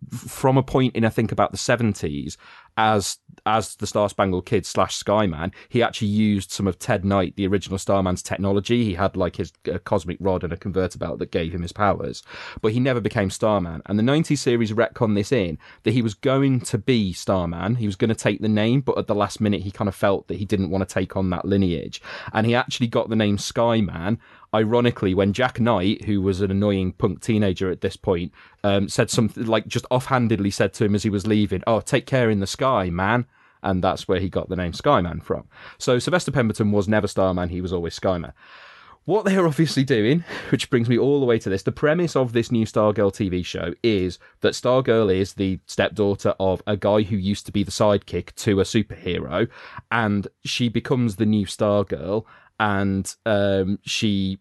from 0.09 0.57
a 0.57 0.63
point 0.63 0.95
in, 0.95 1.05
I 1.05 1.09
think, 1.09 1.31
about 1.31 1.51
the 1.51 1.57
70s, 1.57 2.37
as 2.77 3.17
as 3.45 3.75
the 3.75 3.87
Star 3.87 4.07
Spangled 4.07 4.45
Kid 4.45 4.65
slash 4.65 5.01
Skyman, 5.01 5.51
he 5.69 5.81
actually 5.81 6.09
used 6.09 6.51
some 6.51 6.67
of 6.67 6.77
Ted 6.77 7.03
Knight, 7.03 7.35
the 7.35 7.47
original 7.47 7.77
Starman's 7.77 8.21
technology. 8.21 8.83
He 8.83 8.93
had 8.93 9.15
like 9.15 9.37
his 9.37 9.51
cosmic 9.83 10.17
rod 10.19 10.43
and 10.43 10.53
a 10.53 10.57
converter 10.57 10.99
belt 10.99 11.19
that 11.19 11.31
gave 11.31 11.53
him 11.53 11.63
his 11.63 11.71
powers, 11.71 12.21
but 12.61 12.71
he 12.71 12.79
never 12.79 13.01
became 13.01 13.29
Starman. 13.29 13.81
And 13.85 13.97
the 13.97 14.03
90s 14.03 14.37
series 14.37 14.73
retcon 14.73 15.15
this 15.15 15.31
in 15.31 15.57
that 15.83 15.91
he 15.91 16.01
was 16.01 16.13
going 16.13 16.59
to 16.61 16.77
be 16.77 17.13
Starman. 17.13 17.75
He 17.75 17.87
was 17.87 17.95
going 17.95 18.09
to 18.09 18.15
take 18.15 18.41
the 18.41 18.49
name, 18.49 18.81
but 18.81 18.97
at 18.97 19.07
the 19.07 19.15
last 19.15 19.41
minute, 19.41 19.61
he 19.61 19.71
kind 19.71 19.87
of 19.87 19.95
felt 19.95 20.27
that 20.27 20.37
he 20.37 20.45
didn't 20.45 20.69
want 20.69 20.87
to 20.87 20.93
take 20.93 21.15
on 21.15 21.29
that 21.31 21.45
lineage. 21.45 22.01
And 22.33 22.45
he 22.45 22.53
actually 22.53 22.87
got 22.87 23.09
the 23.09 23.15
name 23.15 23.37
Skyman 23.37 24.19
ironically, 24.53 25.13
when 25.13 25.33
Jack 25.33 25.59
Knight, 25.59 26.05
who 26.05 26.21
was 26.21 26.41
an 26.41 26.51
annoying 26.51 26.93
punk 26.93 27.21
teenager 27.21 27.71
at 27.71 27.81
this 27.81 27.95
point, 27.95 28.31
um, 28.63 28.89
said 28.89 29.09
something 29.09 29.45
like 29.45 29.67
just 29.67 29.85
offhandedly 29.91 30.51
said 30.51 30.73
to 30.73 30.85
him 30.85 30.95
as 30.95 31.03
he 31.03 31.09
was 31.09 31.27
leaving, 31.27 31.63
"Oh, 31.67 31.81
take 31.81 32.05
care 32.05 32.29
in 32.29 32.39
the 32.39 32.47
sky, 32.47 32.89
man." 32.89 33.25
And 33.63 33.83
that's 33.83 34.07
where 34.07 34.19
he 34.19 34.27
got 34.27 34.49
the 34.49 34.55
name 34.55 34.71
Skyman 34.71 35.21
from. 35.23 35.47
So 35.77 35.99
Sylvester 35.99 36.31
Pemberton 36.31 36.71
was 36.71 36.87
never 36.87 37.07
Starman; 37.07 37.49
he 37.49 37.61
was 37.61 37.73
always 37.73 37.97
Skyman. 37.97 38.33
What 39.05 39.25
they 39.25 39.35
are 39.35 39.47
obviously 39.47 39.83
doing, 39.83 40.23
which 40.51 40.69
brings 40.69 40.87
me 40.87 40.97
all 40.97 41.19
the 41.19 41.25
way 41.25 41.39
to 41.39 41.49
this, 41.49 41.63
the 41.63 41.71
premise 41.71 42.15
of 42.15 42.33
this 42.33 42.51
new 42.51 42.67
Stargirl 42.67 43.11
TV 43.11 43.43
show 43.43 43.73
is 43.81 44.19
that 44.41 44.53
Stargirl 44.53 45.11
is 45.13 45.33
the 45.33 45.59
stepdaughter 45.65 46.35
of 46.39 46.61
a 46.67 46.77
guy 46.77 47.01
who 47.01 47.15
used 47.15 47.47
to 47.47 47.51
be 47.51 47.63
the 47.63 47.71
sidekick 47.71 48.35
to 48.35 48.59
a 48.59 48.63
superhero, 48.63 49.49
and 49.91 50.27
she 50.45 50.69
becomes 50.69 51.15
the 51.15 51.25
new 51.25 51.47
Stargirl, 51.47 52.25
and 52.61 53.13
um, 53.25 53.79
she 53.81 54.39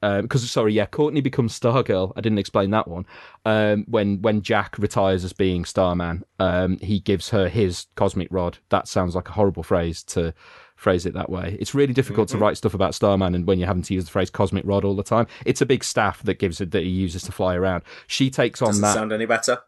because 0.00 0.42
um, 0.42 0.48
sorry, 0.48 0.72
yeah, 0.72 0.86
Courtney 0.86 1.20
becomes 1.20 1.58
Stargirl. 1.58 2.12
I 2.16 2.20
didn't 2.20 2.38
explain 2.38 2.70
that 2.70 2.88
one. 2.88 3.06
Um, 3.44 3.84
when 3.88 4.20
when 4.20 4.42
Jack 4.42 4.76
retires 4.78 5.24
as 5.24 5.32
being 5.32 5.64
Starman, 5.64 6.24
um, 6.38 6.78
he 6.78 6.98
gives 7.00 7.30
her 7.30 7.48
his 7.48 7.86
cosmic 7.94 8.28
rod. 8.30 8.58
That 8.68 8.88
sounds 8.88 9.14
like 9.14 9.28
a 9.28 9.32
horrible 9.32 9.62
phrase 9.62 10.02
to 10.04 10.34
phrase 10.74 11.06
it 11.06 11.14
that 11.14 11.30
way. 11.30 11.56
It's 11.60 11.74
really 11.74 11.92
difficult 11.92 12.28
mm-hmm. 12.28 12.38
to 12.38 12.44
write 12.44 12.56
stuff 12.56 12.74
about 12.74 12.94
Starman, 12.94 13.34
and 13.34 13.46
when 13.46 13.60
you're 13.60 13.68
having 13.68 13.84
to 13.84 13.94
use 13.94 14.04
the 14.04 14.10
phrase 14.10 14.28
cosmic 14.28 14.64
rod 14.66 14.84
all 14.84 14.96
the 14.96 15.04
time, 15.04 15.28
it's 15.46 15.60
a 15.60 15.66
big 15.66 15.84
staff 15.84 16.22
that 16.24 16.40
gives 16.40 16.60
it 16.60 16.72
that 16.72 16.82
he 16.82 16.90
uses 16.90 17.22
to 17.22 17.32
fly 17.32 17.54
around. 17.54 17.84
She 18.08 18.28
takes 18.28 18.60
on 18.60 18.68
Doesn't 18.70 18.82
that. 18.82 18.94
Sound 18.94 19.12
any 19.12 19.26
better? 19.26 19.60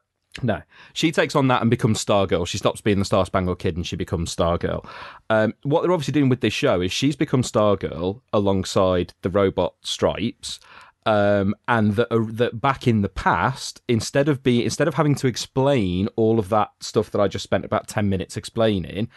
No, 0.43 0.63
she 0.93 1.13
takes 1.13 1.37
on 1.37 1.47
that 1.49 1.61
and 1.61 1.71
becomes 1.71 2.05
Stargirl. 2.05 2.47
She 2.47 2.59
stops 2.59 2.81
being 2.81 2.99
the 2.99 3.05
Star 3.05 3.25
Spangled 3.25 3.61
Kid 3.61 3.77
and 3.77 3.87
she 3.87 3.95
becomes 3.95 4.35
Stargirl. 4.35 4.85
Um, 5.31 5.55
what 5.63 5.83
they're 5.83 5.93
obviously 5.93 6.13
doing 6.13 6.29
with 6.29 6.41
this 6.41 6.53
show 6.53 6.81
is 6.81 6.93
she's 6.93 7.15
become 7.15 7.43
Stargirl 7.43 8.21
alongside 8.33 9.13
the 9.23 9.31
robot 9.31 9.75
Stripes. 9.83 10.59
Um, 11.07 11.55
and 11.69 11.97
that, 11.97 12.11
uh, 12.11 12.25
that 12.31 12.61
back 12.61 12.89
in 12.89 13.03
the 13.03 13.11
past, 13.11 13.83
instead 13.89 14.29
of 14.29 14.43
being 14.43 14.63
instead 14.63 14.89
of 14.89 14.95
having 14.95 15.15
to 15.17 15.27
explain 15.27 16.09
all 16.17 16.39
of 16.39 16.49
that 16.49 16.71
stuff 16.81 17.11
that 17.11 17.21
I 17.21 17.29
just 17.29 17.43
spent 17.43 17.65
about 17.65 17.89
ten 17.89 18.09
minutes 18.09 18.39
explaining, 18.39 19.09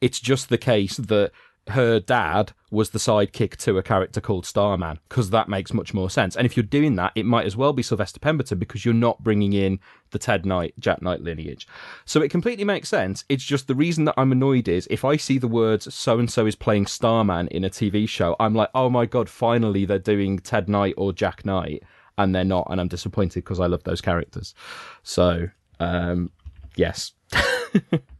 it's 0.00 0.18
just 0.18 0.48
the 0.48 0.58
case 0.58 0.96
that 0.96 1.30
her 1.68 1.98
dad 1.98 2.52
was 2.70 2.90
the 2.90 2.98
sidekick 2.98 3.56
to 3.56 3.78
a 3.78 3.82
character 3.82 4.20
called 4.20 4.46
Starman 4.46 5.00
because 5.08 5.30
that 5.30 5.48
makes 5.48 5.72
much 5.72 5.92
more 5.92 6.08
sense. 6.08 6.36
And 6.36 6.46
if 6.46 6.56
you're 6.56 6.64
doing 6.64 6.96
that, 6.96 7.12
it 7.14 7.26
might 7.26 7.46
as 7.46 7.56
well 7.56 7.72
be 7.72 7.82
Sylvester 7.82 8.20
Pemberton 8.20 8.58
because 8.58 8.84
you're 8.84 8.94
not 8.94 9.22
bringing 9.22 9.52
in 9.52 9.80
the 10.10 10.18
Ted 10.18 10.46
Knight, 10.46 10.74
Jack 10.78 11.02
Knight 11.02 11.22
lineage. 11.22 11.66
So 12.04 12.22
it 12.22 12.30
completely 12.30 12.64
makes 12.64 12.88
sense. 12.88 13.24
It's 13.28 13.44
just 13.44 13.66
the 13.66 13.74
reason 13.74 14.04
that 14.04 14.14
I'm 14.16 14.32
annoyed 14.32 14.68
is 14.68 14.86
if 14.90 15.04
I 15.04 15.16
see 15.16 15.38
the 15.38 15.48
words 15.48 15.92
so 15.92 16.18
and 16.18 16.30
so 16.30 16.46
is 16.46 16.54
playing 16.54 16.86
Starman 16.86 17.48
in 17.48 17.64
a 17.64 17.70
TV 17.70 18.08
show, 18.08 18.36
I'm 18.38 18.54
like, 18.54 18.70
oh 18.74 18.90
my 18.90 19.06
god, 19.06 19.28
finally 19.28 19.84
they're 19.84 19.98
doing 19.98 20.38
Ted 20.38 20.68
Knight 20.68 20.94
or 20.96 21.12
Jack 21.12 21.44
Knight, 21.44 21.82
and 22.18 22.34
they're 22.34 22.44
not, 22.44 22.68
and 22.70 22.80
I'm 22.80 22.88
disappointed 22.88 23.44
because 23.44 23.60
I 23.60 23.66
love 23.66 23.82
those 23.84 24.00
characters. 24.00 24.54
So, 25.02 25.48
um, 25.80 26.30
yes. 26.76 27.12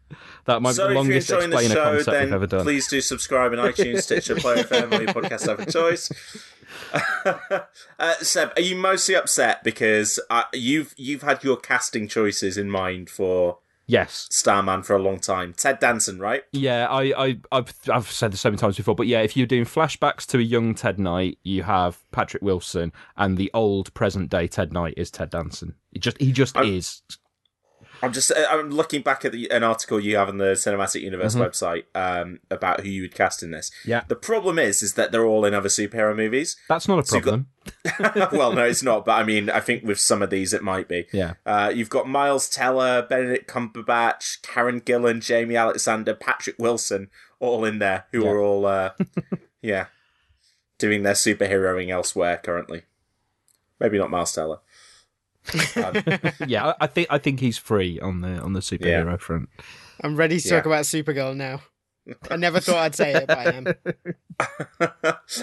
That 0.47 0.62
might 0.62 0.74
so 0.74 0.86
be 0.86 0.94
the 0.94 1.01
longest 1.01 1.30
explainer 1.30 1.74
show, 1.74 1.94
concept 1.97 2.24
we've 2.24 2.32
ever 2.32 2.47
done. 2.47 2.62
Please 2.64 2.86
do 2.86 3.01
subscribe 3.01 3.53
in 3.53 3.59
iTunes, 3.59 4.03
Stitcher, 4.03 4.36
Player 4.36 4.64
FM, 4.64 5.07
podcast 5.09 5.47
of 5.49 5.68
choice. 5.72 6.11
uh, 7.99 8.14
Seb, 8.14 8.53
are 8.57 8.62
you 8.62 8.76
mostly 8.76 9.16
upset 9.16 9.64
because 9.64 10.20
uh, 10.30 10.44
you've 10.53 10.94
you've 10.97 11.22
had 11.22 11.42
your 11.42 11.57
casting 11.57 12.09
choices 12.09 12.57
in 12.57 12.70
mind 12.70 13.11
for 13.11 13.59
Yes, 13.88 14.26
Starman 14.32 14.82
for 14.82 14.97
a 14.97 14.99
long 14.99 15.20
time. 15.20 15.55
Ted 15.57 15.78
Danson, 15.78 16.18
right? 16.18 16.42
Yeah, 16.51 16.88
I, 16.88 17.12
I, 17.16 17.38
I've, 17.53 17.72
I've 17.88 18.11
said 18.11 18.32
this 18.32 18.40
so 18.40 18.51
many 18.51 18.59
times 18.59 18.76
before, 18.76 18.97
but 18.97 19.07
yeah, 19.07 19.20
if 19.20 19.36
you're 19.36 19.47
doing 19.47 19.64
flashbacks 19.64 20.26
to 20.26 20.38
a 20.38 20.42
young 20.42 20.74
Ted 20.74 20.99
Knight, 20.99 21.38
you 21.44 21.62
have 21.62 22.03
Patrick 22.11 22.42
Wilson, 22.42 22.92
and 23.16 23.36
the 23.36 23.49
old 23.55 23.94
present 23.94 24.28
day 24.28 24.49
Ted 24.49 24.72
Knight 24.72 24.94
is 24.97 25.12
Ted 25.12 25.30
Danson. 25.30 25.76
He 25.92 26.01
just, 26.01 26.18
he 26.20 26.32
just 26.32 26.57
I'm, 26.57 26.66
is. 26.66 27.03
I'm 28.03 28.12
just 28.12 28.30
uh, 28.30 28.47
I'm 28.51 28.70
looking 28.70 29.03
back 29.03 29.24
at 29.24 29.32
the, 29.32 29.51
an 29.51 29.62
article 29.62 29.99
you 29.99 30.16
have 30.16 30.28
on 30.28 30.38
the 30.38 30.53
Cinematic 30.53 31.01
Universe 31.01 31.34
mm-hmm. 31.34 31.42
website 31.42 31.84
um, 31.94 32.40
about 32.51 32.80
who 32.80 32.88
you 32.88 33.03
would 33.03 33.14
cast 33.14 33.42
in 33.42 33.51
this. 33.51 33.70
Yeah. 33.84 34.05
The 34.09 34.16
problem 34.16 34.59
is, 34.59 34.82
is 34.82 34.94
that 34.94 35.12
they're 35.12 35.24
all 35.24 35.44
in 35.44 35.55
other 35.55 35.68
superhero 35.68 36.14
movies. 36.14 36.57
That's 36.68 36.88
not 36.88 36.99
a 36.99 37.03
problem. 37.03 37.49
Got... 37.99 38.32
well, 38.32 38.53
no, 38.53 38.64
it's 38.64 38.82
not. 38.82 39.05
But 39.05 39.12
I 39.12 39.24
mean, 39.24 39.51
I 39.51 39.61
think 39.61 39.84
with 39.84 39.99
some 39.99 40.22
of 40.22 40.30
these, 40.30 40.53
it 40.53 40.62
might 40.62 40.88
be. 40.88 41.07
Yeah. 41.12 41.34
Uh, 41.44 41.72
you've 41.74 41.90
got 41.90 42.09
Miles 42.09 42.49
Teller, 42.49 43.03
Benedict 43.03 43.51
Cumberbatch, 43.51 44.42
Karen 44.42 44.80
Gillan, 44.80 45.18
Jaimie 45.18 45.59
Alexander, 45.59 46.14
Patrick 46.14 46.57
Wilson, 46.59 47.09
all 47.40 47.64
in 47.64 47.78
there, 47.78 48.07
who 48.12 48.24
yeah. 48.24 48.30
are 48.30 48.40
all, 48.40 48.66
uh, 48.66 48.90
yeah, 49.62 49.86
doing 50.78 51.03
their 51.03 51.14
superheroing 51.14 51.90
elsewhere 51.90 52.40
currently. 52.42 52.82
Maybe 53.80 53.99
not 53.99 54.11
Miles 54.11 54.32
Teller. 54.32 54.59
Yeah, 56.47 56.74
I 56.80 56.86
think 56.86 57.09
I 57.11 57.18
think 57.18 57.40
he's 57.40 57.59
free 57.59 57.99
on 58.01 58.20
the 58.20 58.40
on 58.40 58.53
the 58.53 58.61
superhero 58.61 59.12
yeah. 59.12 59.16
front. 59.16 59.49
I'm 60.03 60.16
ready 60.16 60.38
to 60.38 60.49
yeah. 60.49 60.57
talk 60.57 60.66
about 60.66 60.84
Supergirl 60.84 61.36
now. 61.36 61.61
I 62.30 62.36
never 62.36 62.61
thought 62.61 62.76
I'd 62.76 62.94
say 62.94 63.14
it, 63.14 63.26
but 63.26 63.38
I 63.38 63.51
am. 63.51 63.66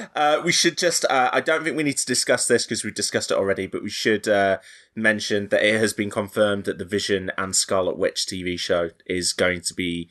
uh, 0.16 0.41
we 0.45 0.51
should 0.51 0.78
just, 0.78 1.06
uh, 1.10 1.30
I 1.34 1.41
don't 1.41 1.64
think 1.64 1.76
we 1.76 1.84
need 1.84 1.97
to 1.97 2.06
discuss 2.06 2.47
this 2.47 2.66
because 2.66 2.84
we've 2.84 2.95
discussed 2.95 3.32
it 3.32 3.38
already, 3.38 3.68
but 3.68 3.84
we 3.84 3.89
should 3.89 4.28
uh, 4.28 4.60
mention 4.95 5.49
that 5.49 5.64
it 5.64 5.80
has 5.80 5.91
been 5.91 6.10
confirmed 6.10 6.66
that 6.66 6.78
the 6.78 6.86
Vision 6.86 7.32
and 7.38 7.56
Scarlet 7.56 7.97
Witch 7.97 8.26
TV 8.26 8.58
show 8.58 8.91
is 9.06 9.34
going 9.34 9.62
to 9.62 9.74
be 9.74 10.10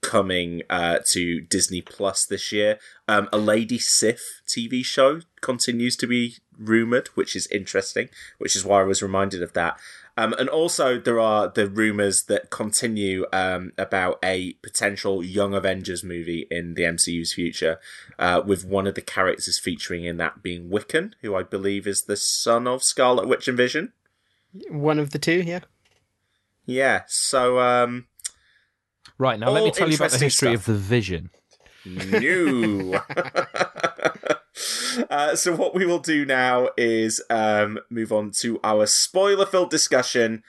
coming 0.00 0.62
uh, 0.70 1.00
to 1.08 1.42
Disney 1.42 1.82
Plus 1.82 2.24
this 2.24 2.50
year. 2.50 2.78
Um, 3.06 3.28
a 3.32 3.38
Lady 3.38 3.78
Sif 3.78 4.40
TV 4.46 4.84
show 4.84 5.20
continues 5.42 5.96
to 5.96 6.06
be 6.06 6.36
rumored, 6.60 7.08
which 7.08 7.34
is 7.34 7.46
interesting, 7.48 8.08
which 8.38 8.54
is 8.54 8.64
why 8.64 8.80
I 8.80 8.84
was 8.84 9.02
reminded 9.02 9.42
of 9.42 9.52
that. 9.54 9.78
Um, 10.16 10.34
and 10.34 10.48
also, 10.48 10.98
there 10.98 11.18
are 11.18 11.48
the 11.48 11.66
rumors 11.66 12.24
that 12.24 12.50
continue 12.50 13.24
um, 13.32 13.72
about 13.78 14.18
a 14.22 14.52
potential 14.54 15.24
Young 15.24 15.54
Avengers 15.54 16.04
movie 16.04 16.46
in 16.50 16.74
the 16.74 16.82
MCU's 16.82 17.32
future, 17.32 17.78
uh, 18.18 18.42
with 18.44 18.64
one 18.64 18.86
of 18.86 18.94
the 18.94 19.00
characters 19.00 19.58
featuring 19.58 20.04
in 20.04 20.18
that 20.18 20.42
being 20.42 20.68
Wiccan, 20.68 21.14
who 21.22 21.34
I 21.34 21.42
believe 21.42 21.86
is 21.86 22.02
the 22.02 22.16
son 22.16 22.66
of 22.66 22.82
Scarlet 22.82 23.28
Witch 23.28 23.48
and 23.48 23.56
Vision. 23.56 23.92
One 24.68 24.98
of 24.98 25.10
the 25.10 25.18
two, 25.18 25.42
yeah. 25.42 25.60
Yeah. 26.66 27.02
So, 27.06 27.60
um, 27.60 28.06
Right, 29.16 29.38
now 29.38 29.50
let 29.50 29.64
me 29.64 29.70
tell 29.70 29.88
you 29.88 29.96
about 29.96 30.10
the 30.10 30.18
history 30.18 30.56
stuff. 30.56 30.60
of 30.60 30.64
the 30.64 30.74
Vision. 30.74 31.30
New. 31.84 32.98
uh, 35.10 35.34
so 35.34 35.54
what 35.54 35.74
we 35.74 35.86
will 35.86 35.98
do 35.98 36.24
now 36.24 36.68
is 36.76 37.22
um, 37.30 37.78
move 37.90 38.12
on 38.12 38.30
to 38.30 38.60
our 38.62 38.86
spoiler-filled 38.86 39.70
discussion 39.70 40.42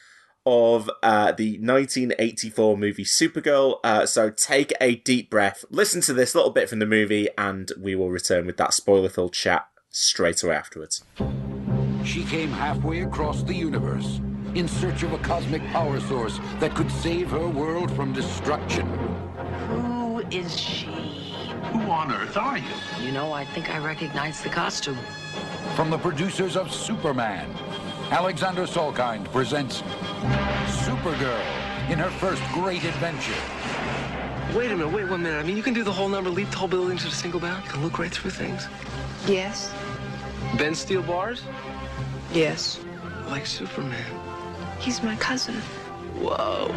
of 0.46 0.89
uh, 1.04 1.32
the 1.32 1.60
1984 1.60 2.78
movie 2.78 3.04
Supergirl. 3.04 3.80
Uh, 3.84 4.06
so 4.06 4.30
take 4.30 4.74
a 4.82 4.96
deep 4.96 5.30
breath, 5.30 5.64
listen 5.70 6.02
to 6.02 6.14
this 6.14 6.34
little 6.34 6.52
bit 6.52 6.70
from 6.70 6.80
the 6.80 6.86
movie, 6.86 7.30
and 7.38 7.72
we 7.80 7.96
will 7.96 8.10
return 8.10 8.46
with 8.46 8.58
that 8.58 8.74
spoiler-filled 8.74 9.34
chat 9.34 9.68
straight 9.89 10.42
away 10.44 10.56
afterwards. 10.56 11.04
She 12.04 12.24
came 12.24 12.50
halfway 12.50 13.02
across 13.02 13.44
the 13.44 13.54
universe 13.54 14.20
in 14.56 14.68
search 14.68 15.04
of 15.04 15.14
a 15.14 15.18
cosmic 15.20 15.66
power 15.68 16.00
source 16.02 16.39
that 16.60 16.76
could 16.76 16.92
save 16.92 17.30
her 17.30 17.48
world 17.48 17.92
from 17.92 18.12
destruction. 18.12 18.88
Who 19.68 20.20
is 20.32 20.60
she? 20.60 21.01
Who 21.72 21.80
on 21.89 22.11
earth 22.11 22.36
are 22.36 22.57
you? 22.57 22.74
You 22.99 23.11
know, 23.11 23.32
I 23.32 23.45
think 23.45 23.69
I 23.69 23.78
recognize 23.78 24.41
the 24.41 24.49
costume. 24.49 24.97
From 25.76 25.89
the 25.89 25.97
producers 25.97 26.57
of 26.57 26.72
Superman, 26.72 27.49
Alexander 28.11 28.63
Salkind 28.63 29.32
presents 29.32 29.82
Supergirl 30.84 31.89
in 31.89 31.97
her 31.97 32.09
first 32.09 32.43
great 32.51 32.84
adventure. 32.84 33.34
Wait 34.53 34.69
a 34.69 34.76
minute, 34.76 34.91
wait 34.91 35.09
one 35.09 35.24
minute. 35.24 35.39
I 35.39 35.43
mean, 35.43 35.55
you 35.55 35.63
can 35.63 35.74
do 35.74 35.84
the 35.84 35.93
whole 35.93 36.09
number, 36.09 36.30
leap 36.30 36.49
tall 36.51 36.67
buildings 36.67 37.05
with 37.05 37.13
a 37.13 37.15
single 37.15 37.39
bound. 37.39 37.63
You 37.63 37.72
can 37.72 37.84
look 37.84 37.99
right 37.99 38.11
through 38.11 38.32
things. 38.32 38.67
Yes. 39.26 39.74
Bend 40.57 40.78
steel 40.78 41.01
bars? 41.01 41.43
Yes. 42.34 42.82
Like 43.28 43.45
Superman. 43.45 44.03
He's 44.80 45.01
my 45.01 45.15
cousin. 45.15 45.55
Whoa. 46.19 46.67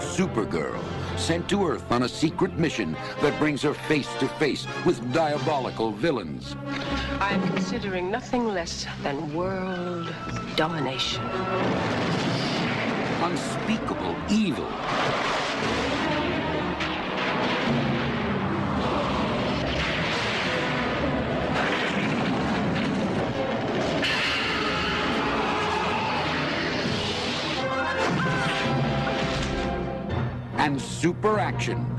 Supergirl, 0.00 0.82
sent 1.16 1.48
to 1.48 1.66
Earth 1.66 1.90
on 1.90 2.02
a 2.02 2.08
secret 2.08 2.58
mission 2.58 2.96
that 3.20 3.38
brings 3.38 3.62
her 3.62 3.74
face 3.74 4.08
to 4.18 4.28
face 4.28 4.66
with 4.84 5.12
diabolical 5.12 5.92
villains. 5.92 6.56
I'm 7.20 7.42
considering 7.48 8.10
nothing 8.10 8.48
less 8.48 8.86
than 9.02 9.34
world 9.34 10.14
domination. 10.56 11.22
Unspeakable 13.22 14.16
evil. 14.30 14.68
Super 31.02 31.36
action. 31.40 31.91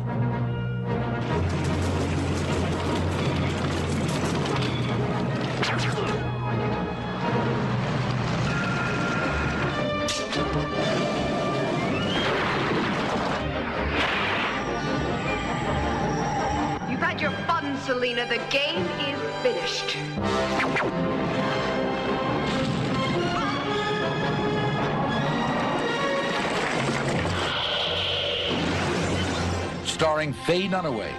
Starring 30.24 30.46
Faye 30.46 30.70
Dunaway, 30.70 31.12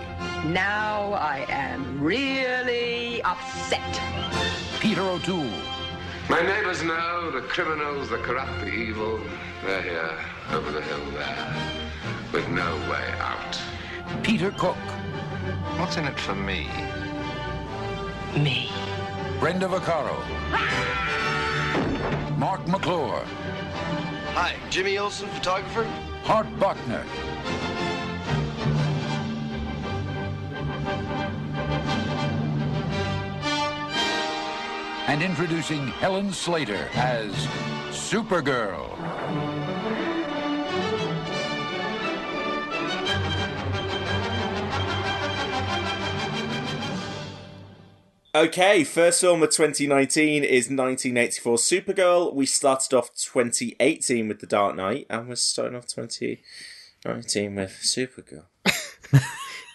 Now 0.46 1.12
I 1.12 1.44
am 1.50 2.02
really 2.02 3.20
upset. 3.20 4.00
Peter 4.80 5.02
O'Toole, 5.02 5.50
My 6.30 6.40
neighbors 6.40 6.82
know 6.82 7.30
the 7.30 7.42
criminals, 7.42 8.08
the 8.08 8.16
corrupt, 8.16 8.60
the 8.60 8.72
evil. 8.72 9.20
They're 9.62 9.82
here, 9.82 10.18
over 10.52 10.70
the 10.72 10.80
hill 10.80 11.04
there, 11.10 11.54
with 12.32 12.48
no 12.48 12.76
way 12.90 13.04
out. 13.20 13.60
Peter 14.22 14.50
Cook, 14.52 14.76
What's 15.76 15.98
in 15.98 16.06
it 16.06 16.18
for 16.18 16.34
me? 16.34 16.66
Me. 18.38 18.72
Brenda 19.38 19.66
Vaccaro, 19.66 20.16
Marc 22.38 22.66
McClure, 22.66 23.22
Hi, 24.32 24.54
Jimmy 24.70 24.96
Olsen, 24.96 25.28
photographer. 25.28 25.84
Hart 26.22 26.46
Bochner, 26.58 27.04
and 35.14 35.22
introducing 35.22 35.86
Helen 35.86 36.32
Slater 36.32 36.88
as 36.94 37.32
Supergirl. 37.90 38.90
Okay, 48.34 48.82
first 48.82 49.20
film 49.20 49.44
of 49.44 49.50
2019 49.50 50.42
is 50.42 50.64
1984 50.64 51.58
Supergirl. 51.58 52.34
We 52.34 52.44
started 52.44 52.92
off 52.92 53.14
2018 53.14 54.26
with 54.26 54.40
The 54.40 54.48
Dark 54.48 54.74
Knight, 54.74 55.06
and 55.08 55.28
we're 55.28 55.36
starting 55.36 55.76
off 55.76 55.86
2019 55.86 57.54
with 57.54 57.70
Supergirl. 57.84 58.46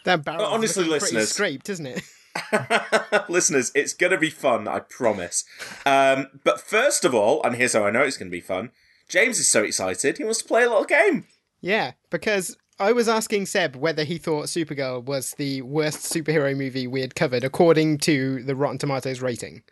That 0.05 0.23
barrel 0.23 0.45
honestly, 0.45 0.85
pretty 0.85 0.91
listeners. 0.91 1.29
scraped, 1.29 1.69
isn't 1.69 1.85
it? 1.85 2.01
Listeners, 3.29 3.71
it's 3.75 3.93
going 3.93 4.11
to 4.11 4.17
be 4.17 4.29
fun, 4.29 4.67
I 4.67 4.79
promise. 4.79 5.45
Um, 5.85 6.27
but 6.43 6.61
first 6.61 7.05
of 7.05 7.13
all, 7.13 7.43
and 7.43 7.55
here's 7.55 7.73
how 7.73 7.85
I 7.85 7.91
know 7.91 8.01
it's 8.01 8.17
going 8.17 8.31
to 8.31 8.37
be 8.37 8.41
fun 8.41 8.71
James 9.07 9.39
is 9.39 9.47
so 9.47 9.63
excited, 9.63 10.17
he 10.17 10.23
wants 10.23 10.39
to 10.39 10.47
play 10.47 10.63
a 10.63 10.69
little 10.69 10.85
game. 10.85 11.25
Yeah, 11.61 11.93
because 12.11 12.55
I 12.79 12.93
was 12.93 13.09
asking 13.09 13.47
Seb 13.47 13.75
whether 13.75 14.03
he 14.03 14.17
thought 14.17 14.45
Supergirl 14.45 15.03
was 15.03 15.31
the 15.31 15.63
worst 15.63 16.13
superhero 16.13 16.55
movie 16.55 16.87
we 16.87 17.01
had 17.01 17.15
covered 17.15 17.43
according 17.43 17.97
to 17.99 18.43
the 18.43 18.55
Rotten 18.55 18.77
Tomatoes 18.77 19.19
rating. 19.19 19.63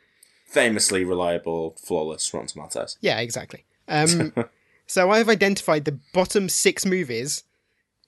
Famously 0.46 1.06
reliable, 1.06 1.76
flawless 1.82 2.34
Rotten 2.34 2.48
Tomatoes. 2.48 2.98
Yeah, 3.00 3.20
exactly. 3.20 3.64
Um, 3.88 4.34
so 4.88 5.12
I've 5.12 5.30
identified 5.30 5.86
the 5.86 6.00
bottom 6.14 6.50
six 6.50 6.86
movies. 6.86 7.44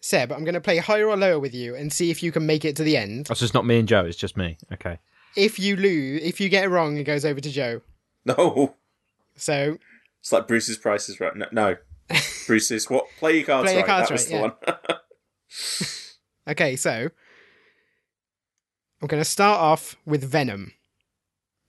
Seb, 0.02 0.32
I'm 0.32 0.44
going 0.46 0.54
to 0.54 0.62
play 0.62 0.78
higher 0.78 1.08
or 1.08 1.18
lower 1.18 1.40
with 1.40 1.54
you 1.54 1.76
and 1.76 1.92
see 1.92 2.10
if 2.10 2.24
you 2.24 2.32
can 2.32 2.46
make 2.46 2.64
it 2.64 2.76
to 2.78 2.84
the 2.84 2.96
end. 2.96 3.28
Oh, 3.30 3.34
so 3.34 3.44
it's 3.44 3.54
not 3.54 3.66
me 3.66 3.80
and 3.80 3.88
Joe, 3.88 4.06
it's 4.06 4.18
just 4.18 4.38
me. 4.38 4.58
Okay. 4.72 5.00
If 5.36 5.60
you 5.60 5.76
lose, 5.76 6.22
if 6.24 6.40
you 6.40 6.50
get 6.50 6.64
it 6.64 6.70
wrong, 6.70 6.98
it 6.98 7.04
goes 7.04 7.26
over 7.26 7.40
to 7.40 7.50
Joe. 7.50 7.82
No, 8.26 8.76
So 9.36 9.78
it's 10.20 10.32
like 10.32 10.48
Bruce's 10.48 10.78
Price 10.78 11.10
is 11.10 11.20
right. 11.20 11.36
No, 11.36 11.46
no. 11.52 11.78
Bruce's 12.48 12.90
what? 12.90 13.06
Play 13.18 13.38
your 13.38 13.46
cards 13.46 13.66
Play 13.66 13.74
your 13.74 13.82
right. 13.84 13.88
cards 13.88 14.10
that 14.10 14.14
was 14.14 14.32
right, 14.32 14.62
the 14.68 14.86
one. 14.88 15.00
Okay, 16.48 16.76
so 16.76 17.10
I'm 19.02 19.08
going 19.08 19.22
to 19.22 19.26
start 19.30 19.60
off 19.60 19.96
with 20.06 20.24
Venom. 20.24 20.74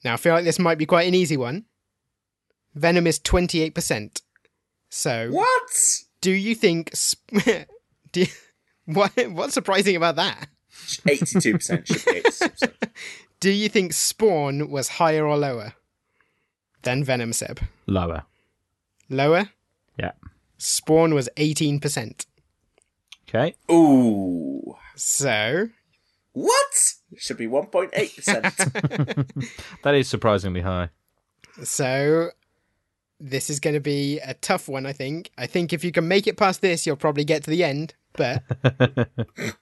Now, 0.05 0.15
I 0.15 0.17
feel 0.17 0.33
like 0.33 0.45
this 0.45 0.59
might 0.59 0.79
be 0.79 0.87
quite 0.87 1.07
an 1.07 1.15
easy 1.15 1.37
one. 1.37 1.67
Venom 2.75 3.07
is 3.07 3.19
28%. 3.21 4.23
So, 4.89 5.31
what? 5.31 5.71
do 6.23 6.31
you 6.31 6.55
think. 6.55 6.91
Sp- 6.97 7.69
do 8.13 8.27
what, 8.87 9.13
what's 9.31 9.55
surprising 9.55 9.97
about 9.97 10.17
that? 10.17 10.49
82% 10.73 11.87
should 11.87 12.05
be 12.05 12.21
82%. 12.21 12.73
Do 13.41 13.51
you 13.51 13.69
think 13.69 13.93
Spawn 13.93 14.71
was 14.71 14.89
higher 14.89 15.27
or 15.27 15.37
lower 15.37 15.75
than 16.83 17.05
Venom, 17.05 17.33
Seb? 17.33 17.61
Lower. 17.87 18.25
Lower? 19.09 19.51
Yeah. 19.99 20.13
Spawn 20.59 21.15
was 21.15 21.29
18%. 21.37 22.27
Okay. 23.29 23.55
Ooh. 23.71 24.77
So, 24.97 25.69
What? 26.33 26.93
Should 27.17 27.39
be 27.39 27.47
1.8%. 27.47 29.49
That 29.83 29.95
is 29.95 30.09
surprisingly 30.09 30.61
high. 30.61 30.91
So 31.65 32.31
this 33.19 33.51
is 33.51 33.61
going 33.61 33.75
to 33.75 33.81
be 33.81 34.19
a 34.21 34.35
tough 34.35 34.69
one, 34.69 34.87
I 34.87 34.93
think. 34.93 35.31
I 35.39 35.47
think 35.47 35.73
if 35.73 35.85
you 35.85 35.93
can 35.93 36.09
make 36.09 36.27
it 36.27 36.37
past 36.37 36.61
this, 36.61 36.87
you'll 36.87 36.97
probably 36.97 37.25
get 37.25 37.45
to 37.45 37.51
the 37.51 37.65
end. 37.65 37.95
But 38.15 38.43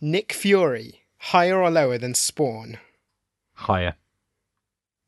Nick 0.00 0.32
Fury, 0.32 1.02
higher 1.18 1.60
or 1.60 1.70
lower 1.70 1.98
than 1.98 2.14
Spawn? 2.14 2.78
Higher. 3.54 3.94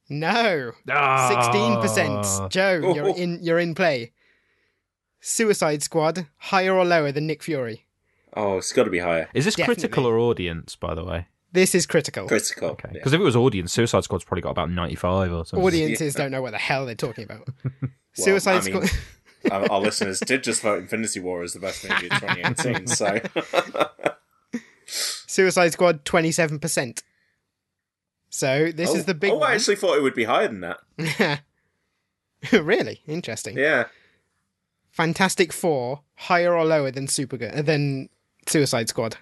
No, 0.08 0.72
Ah. 0.90 1.28
sixteen 1.28 1.80
percent. 1.80 2.50
Joe, 2.52 2.92
you're 2.94 3.16
in. 3.16 3.38
You're 3.42 3.58
in 3.58 3.74
play. 3.74 4.12
Suicide 5.20 5.82
Squad, 5.82 6.26
higher 6.36 6.74
or 6.74 6.84
lower 6.84 7.10
than 7.10 7.26
Nick 7.26 7.42
Fury? 7.42 7.86
oh, 8.36 8.58
it's 8.58 8.72
got 8.72 8.84
to 8.84 8.90
be 8.90 8.98
higher. 8.98 9.28
Is 9.32 9.44
this 9.44 9.54
Definitely. 9.54 9.74
critical 9.82 10.06
or 10.06 10.18
audience, 10.18 10.74
by 10.76 10.92
the 10.94 11.04
way? 11.04 11.28
This 11.52 11.72
is 11.74 11.86
critical. 11.86 12.26
Critical. 12.26 12.70
Okay. 12.70 12.88
yeah. 12.88 12.94
Because 12.94 13.12
if 13.12 13.20
it 13.20 13.24
was 13.24 13.36
audience, 13.36 13.72
Suicide 13.72 14.02
Squad's 14.04 14.24
probably 14.24 14.42
got 14.42 14.50
about 14.50 14.70
95 14.72 15.32
or 15.32 15.46
something. 15.46 15.64
Audiences 15.64 16.14
don't 16.14 16.32
know 16.32 16.42
what 16.42 16.50
the 16.50 16.58
hell 16.58 16.84
they're 16.84 16.96
talking 16.96 17.22
about. 17.24 17.48
Suicide 18.12 18.56
I 18.56 18.60
mean- 18.70 18.86
Squad. 18.86 19.00
our, 19.50 19.70
our 19.70 19.80
listeners 19.80 20.20
did 20.20 20.42
just 20.42 20.62
vote 20.62 20.78
Infinity 20.78 21.20
War 21.20 21.42
as 21.42 21.52
the 21.52 21.60
best 21.60 21.88
movie 21.88 22.08
of 22.10 22.20
2018. 22.20 22.86
So 22.86 23.20
Suicide 24.86 25.72
Squad, 25.72 26.04
27%. 26.04 27.02
So 28.30 28.72
this 28.72 28.90
oh, 28.90 28.96
is 28.96 29.04
the 29.04 29.14
big 29.14 29.30
Oh, 29.30 29.38
one. 29.38 29.50
I 29.50 29.54
actually 29.54 29.76
thought 29.76 29.96
it 29.96 30.02
would 30.02 30.14
be 30.14 30.24
higher 30.24 30.48
than 30.48 30.60
that. 30.60 31.40
really? 32.52 33.00
Interesting. 33.06 33.56
Yeah. 33.56 33.86
Fantastic 34.90 35.52
Four, 35.52 36.02
higher 36.14 36.54
or 36.54 36.64
lower 36.64 36.90
than 36.90 37.06
Supergirl, 37.06 37.58
uh, 37.58 37.62
than 37.62 38.08
Suicide 38.46 38.88
Squad? 38.88 39.16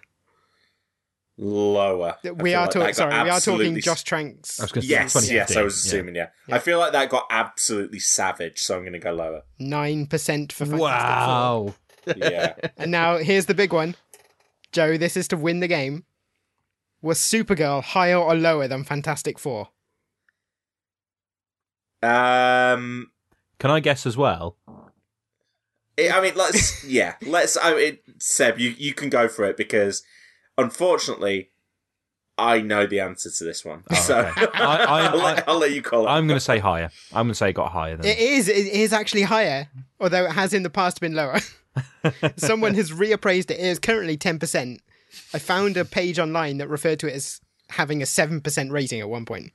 Lower. 1.38 2.16
We 2.34 2.54
are 2.54 2.66
like 2.66 2.70
talking. 2.72 2.94
Sorry, 2.94 3.10
we 3.12 3.18
are 3.18 3.24
talking 3.24 3.34
absolutely- 3.36 3.80
Josh 3.80 4.04
Trank's. 4.04 4.60
I 4.60 4.64
was 4.64 4.72
gonna 4.72 4.86
Yes, 4.86 5.30
yes, 5.30 5.56
I 5.56 5.62
was 5.62 5.74
assuming, 5.76 6.14
yeah. 6.14 6.28
I 6.50 6.58
feel 6.58 6.78
like 6.78 6.92
that 6.92 7.08
got 7.08 7.26
absolutely 7.30 7.98
savage, 8.00 8.60
so 8.60 8.76
I'm 8.76 8.82
going 8.82 8.92
to 8.92 8.98
go 8.98 9.12
lower. 9.12 9.42
Nine 9.58 10.06
percent 10.06 10.52
for 10.52 10.66
Fantastic 10.66 10.80
Wow. 10.80 11.74
Yeah. 12.16 12.54
And 12.76 12.90
now 12.90 13.16
here's 13.18 13.46
the 13.46 13.54
big 13.54 13.72
one, 13.72 13.94
Joe. 14.72 14.96
This 14.98 15.16
is 15.16 15.26
to 15.28 15.36
win 15.36 15.60
the 15.60 15.68
game. 15.68 16.04
Was 17.00 17.18
Supergirl 17.18 17.82
higher 17.82 18.18
or 18.18 18.34
lower 18.34 18.68
than 18.68 18.84
Fantastic 18.84 19.38
Four? 19.38 19.68
um, 22.02 23.10
Can 23.58 23.70
I 23.70 23.80
guess 23.80 24.06
as 24.06 24.16
well? 24.16 24.56
I 25.98 26.20
mean, 26.20 26.34
let's, 26.36 26.84
yeah, 26.84 27.14
let's, 27.26 27.56
I 27.56 27.74
mean, 27.74 27.98
Seb, 28.18 28.58
you, 28.58 28.70
you 28.76 28.94
can 28.94 29.08
go 29.08 29.28
for 29.28 29.44
it 29.44 29.56
because 29.56 30.02
unfortunately, 30.58 31.50
I 32.38 32.60
know 32.60 32.86
the 32.86 33.00
answer 33.00 33.30
to 33.30 33.44
this 33.44 33.64
one. 33.64 33.84
so 33.94 34.30
Oh, 34.36 34.42
okay. 34.44 34.58
I- 34.62 35.06
I- 35.08 35.12
will 35.12 35.20
let, 35.20 35.48
I'll 35.48 35.58
let 35.58 35.72
you 35.72 35.82
call 35.82 36.06
it. 36.06 36.10
I'm 36.10 36.26
going 36.26 36.38
to 36.38 36.44
say 36.44 36.58
higher. 36.58 36.90
I'm 37.12 37.26
going 37.26 37.28
to 37.30 37.34
say 37.34 37.50
it 37.50 37.54
got 37.54 37.70
higher 37.72 37.96
than. 37.96 38.06
It 38.06 38.18
is. 38.18 38.48
It 38.48 38.66
is 38.66 38.92
actually 38.92 39.22
higher, 39.22 39.68
although 40.00 40.24
it 40.26 40.32
has 40.32 40.52
in 40.54 40.62
the 40.62 40.70
past 40.70 41.00
been 41.00 41.14
lower. 41.14 41.38
Someone 42.36 42.74
has 42.74 42.90
reappraised 42.90 43.50
it. 43.50 43.58
It 43.58 43.60
is 43.66 43.78
currently 43.78 44.16
ten 44.16 44.38
percent. 44.38 44.80
I 45.34 45.38
found 45.38 45.76
a 45.76 45.84
page 45.84 46.18
online 46.18 46.58
that 46.58 46.68
referred 46.68 46.98
to 47.00 47.06
it 47.06 47.14
as 47.14 47.40
having 47.70 48.02
a 48.02 48.06
seven 48.06 48.40
percent 48.40 48.70
rating 48.72 49.00
at 49.00 49.08
one 49.08 49.24
point, 49.26 49.52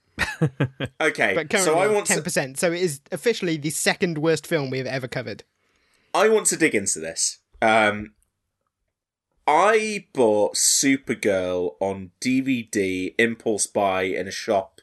okay, 1.01 1.33
but 1.35 1.49
currently 1.49 1.59
so 1.59 1.77
I 1.79 1.87
want 1.87 2.05
ten 2.07 2.17
to, 2.17 2.23
percent. 2.23 2.57
So 2.59 2.71
it 2.71 2.81
is 2.81 3.01
officially 3.11 3.57
the 3.57 3.69
second 3.71 4.17
worst 4.19 4.45
film 4.47 4.69
we 4.69 4.77
have 4.79 4.87
ever 4.87 5.07
covered. 5.07 5.43
I 6.13 6.29
want 6.29 6.47
to 6.47 6.57
dig 6.57 6.73
into 6.75 6.99
this. 6.99 7.39
Um, 7.61 8.13
I 9.47 10.05
bought 10.13 10.55
Supergirl 10.55 11.75
on 11.79 12.11
DVD, 12.19 13.15
impulse 13.17 13.65
buy 13.65 14.01
in 14.03 14.27
a 14.27 14.31
shop 14.31 14.81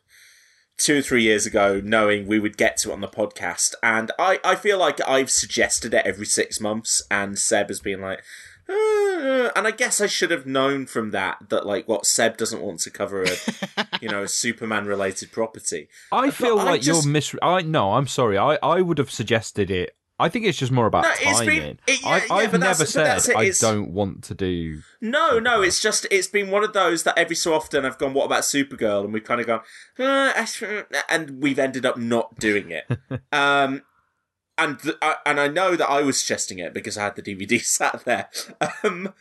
two 0.79 0.99
or 0.99 1.03
three 1.03 1.23
years 1.23 1.45
ago, 1.47 1.81
knowing 1.85 2.27
we 2.27 2.41
would 2.41 2.57
get 2.57 2.79
to 2.79 2.91
it 2.91 2.95
on 2.95 3.01
the 3.03 3.09
podcast. 3.09 3.75
And 3.83 4.11
I, 4.19 4.41
I 4.43 4.55
feel 4.55 4.79
like 4.79 5.07
I've 5.07 5.31
suggested 5.31 5.93
it 5.95 6.07
every 6.07 6.27
six 6.27 6.61
months, 6.61 7.03
and 7.11 7.39
Seb 7.39 7.69
has 7.69 7.81
been 7.81 8.01
like, 8.01 8.23
"Uh," 8.69 9.51
and 9.55 9.67
I 9.67 9.71
guess 9.71 10.01
I 10.01 10.07
should 10.07 10.31
have 10.31 10.47
known 10.47 10.87
from 10.87 11.11
that 11.11 11.51
that 11.51 11.67
like 11.67 11.87
what 11.87 12.07
Seb 12.07 12.39
doesn't 12.39 12.63
want 12.63 12.81
to 12.81 12.91
cover 12.91 13.23
a 13.23 13.37
you 14.01 14.09
know 14.09 14.23
a 14.23 14.29
Superman 14.29 14.87
related 14.87 15.31
property. 15.31 15.89
I 16.11 16.31
feel 16.31 16.59
I 16.59 16.65
like 16.65 16.81
just- 16.81 17.05
you're 17.05 17.13
mis. 17.13 17.35
I 17.43 17.61
no, 17.63 17.93
I'm 17.93 18.07
sorry. 18.09 18.39
I 18.39 18.59
I 18.63 18.81
would 18.81 18.97
have 18.99 19.11
suggested 19.11 19.71
it. 19.71 19.95
I 20.17 20.29
think 20.29 20.45
it's 20.47 20.57
just 20.59 20.71
more 20.71 20.87
about 20.87 21.03
No, 21.03 21.11
it's 21.11 21.41
been- 21.41 21.49
timing. 21.49 21.79
it- 21.89 22.03
yeah, 22.03 22.09
I, 22.31 22.43
yeah, 22.43 22.51
but 22.51 22.61
never 22.61 22.87
said 22.87 23.21
I 23.35 23.51
don't 23.51 23.91
want 23.91 24.23
to 24.25 24.35
do. 24.35 24.81
No, 25.01 25.41
no, 25.41 25.61
it's 25.61 25.81
just 25.81 26.07
it's 26.11 26.29
been 26.29 26.51
one 26.51 26.63
of 26.63 26.73
those 26.73 27.03
that 27.03 27.19
every 27.19 27.35
so 27.35 27.53
often 27.53 27.85
I've 27.85 27.99
gone, 27.99 28.15
"What 28.15 28.27
about 28.27 28.43
Supergirl?" 28.45 29.05
and 29.05 29.13
we've 29.13 29.25
kind 29.25 29.41
of 29.41 29.47
gone, 29.49 29.61
uh, 29.99 30.47
and 31.09 31.43
we've 31.43 31.59
ended 31.59 31.85
up 31.85 31.97
not 31.99 32.39
doing 32.39 32.71
it. 32.71 32.85
um, 33.33 33.83
and 34.57 34.79
th- 34.79 34.97
I, 35.03 35.17
and 35.27 35.41
I 35.41 35.49
know 35.49 35.75
that 35.75 35.91
I 35.91 36.03
was 36.03 36.21
suggesting 36.21 36.61
it 36.61 36.73
because 36.73 36.97
I 36.97 37.03
had 37.05 37.17
the 37.17 37.23
DVD 37.23 37.61
sat 37.65 38.05
there. 38.05 38.29
Um, 38.85 39.13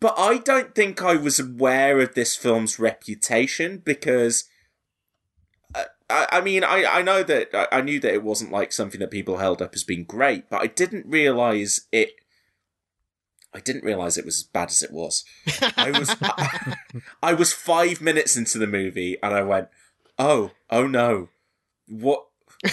but 0.00 0.14
I 0.16 0.38
don't 0.38 0.74
think 0.74 1.02
I 1.02 1.16
was 1.16 1.38
aware 1.38 2.00
of 2.00 2.14
this 2.14 2.36
film's 2.36 2.78
reputation 2.78 3.82
because. 3.84 4.44
I, 6.10 6.26
I 6.32 6.40
mean, 6.40 6.64
I, 6.64 6.84
I 6.84 7.02
know 7.02 7.22
that 7.22 7.54
I, 7.54 7.78
I 7.78 7.80
knew 7.80 8.00
that 8.00 8.12
it 8.12 8.22
wasn't 8.22 8.52
like 8.52 8.72
something 8.72 9.00
that 9.00 9.10
people 9.10 9.38
held 9.38 9.62
up 9.62 9.74
as 9.74 9.84
being 9.84 10.04
great, 10.04 10.50
but 10.50 10.60
I 10.60 10.66
didn't 10.66 11.06
realize 11.06 11.86
it 11.92 12.10
I 13.52 13.60
didn't 13.60 13.84
realize 13.84 14.16
it 14.16 14.24
was 14.24 14.38
as 14.38 14.42
bad 14.44 14.68
as 14.68 14.82
it 14.82 14.92
was. 14.92 15.24
I 15.76 15.90
was 15.90 16.14
I, 16.22 16.76
I 17.22 17.34
was 17.34 17.52
five 17.52 18.00
minutes 18.00 18.36
into 18.36 18.58
the 18.58 18.66
movie 18.66 19.16
and 19.22 19.34
I 19.34 19.42
went, 19.42 19.68
"Oh, 20.18 20.52
oh 20.70 20.86
no, 20.86 21.28
what? 21.88 22.26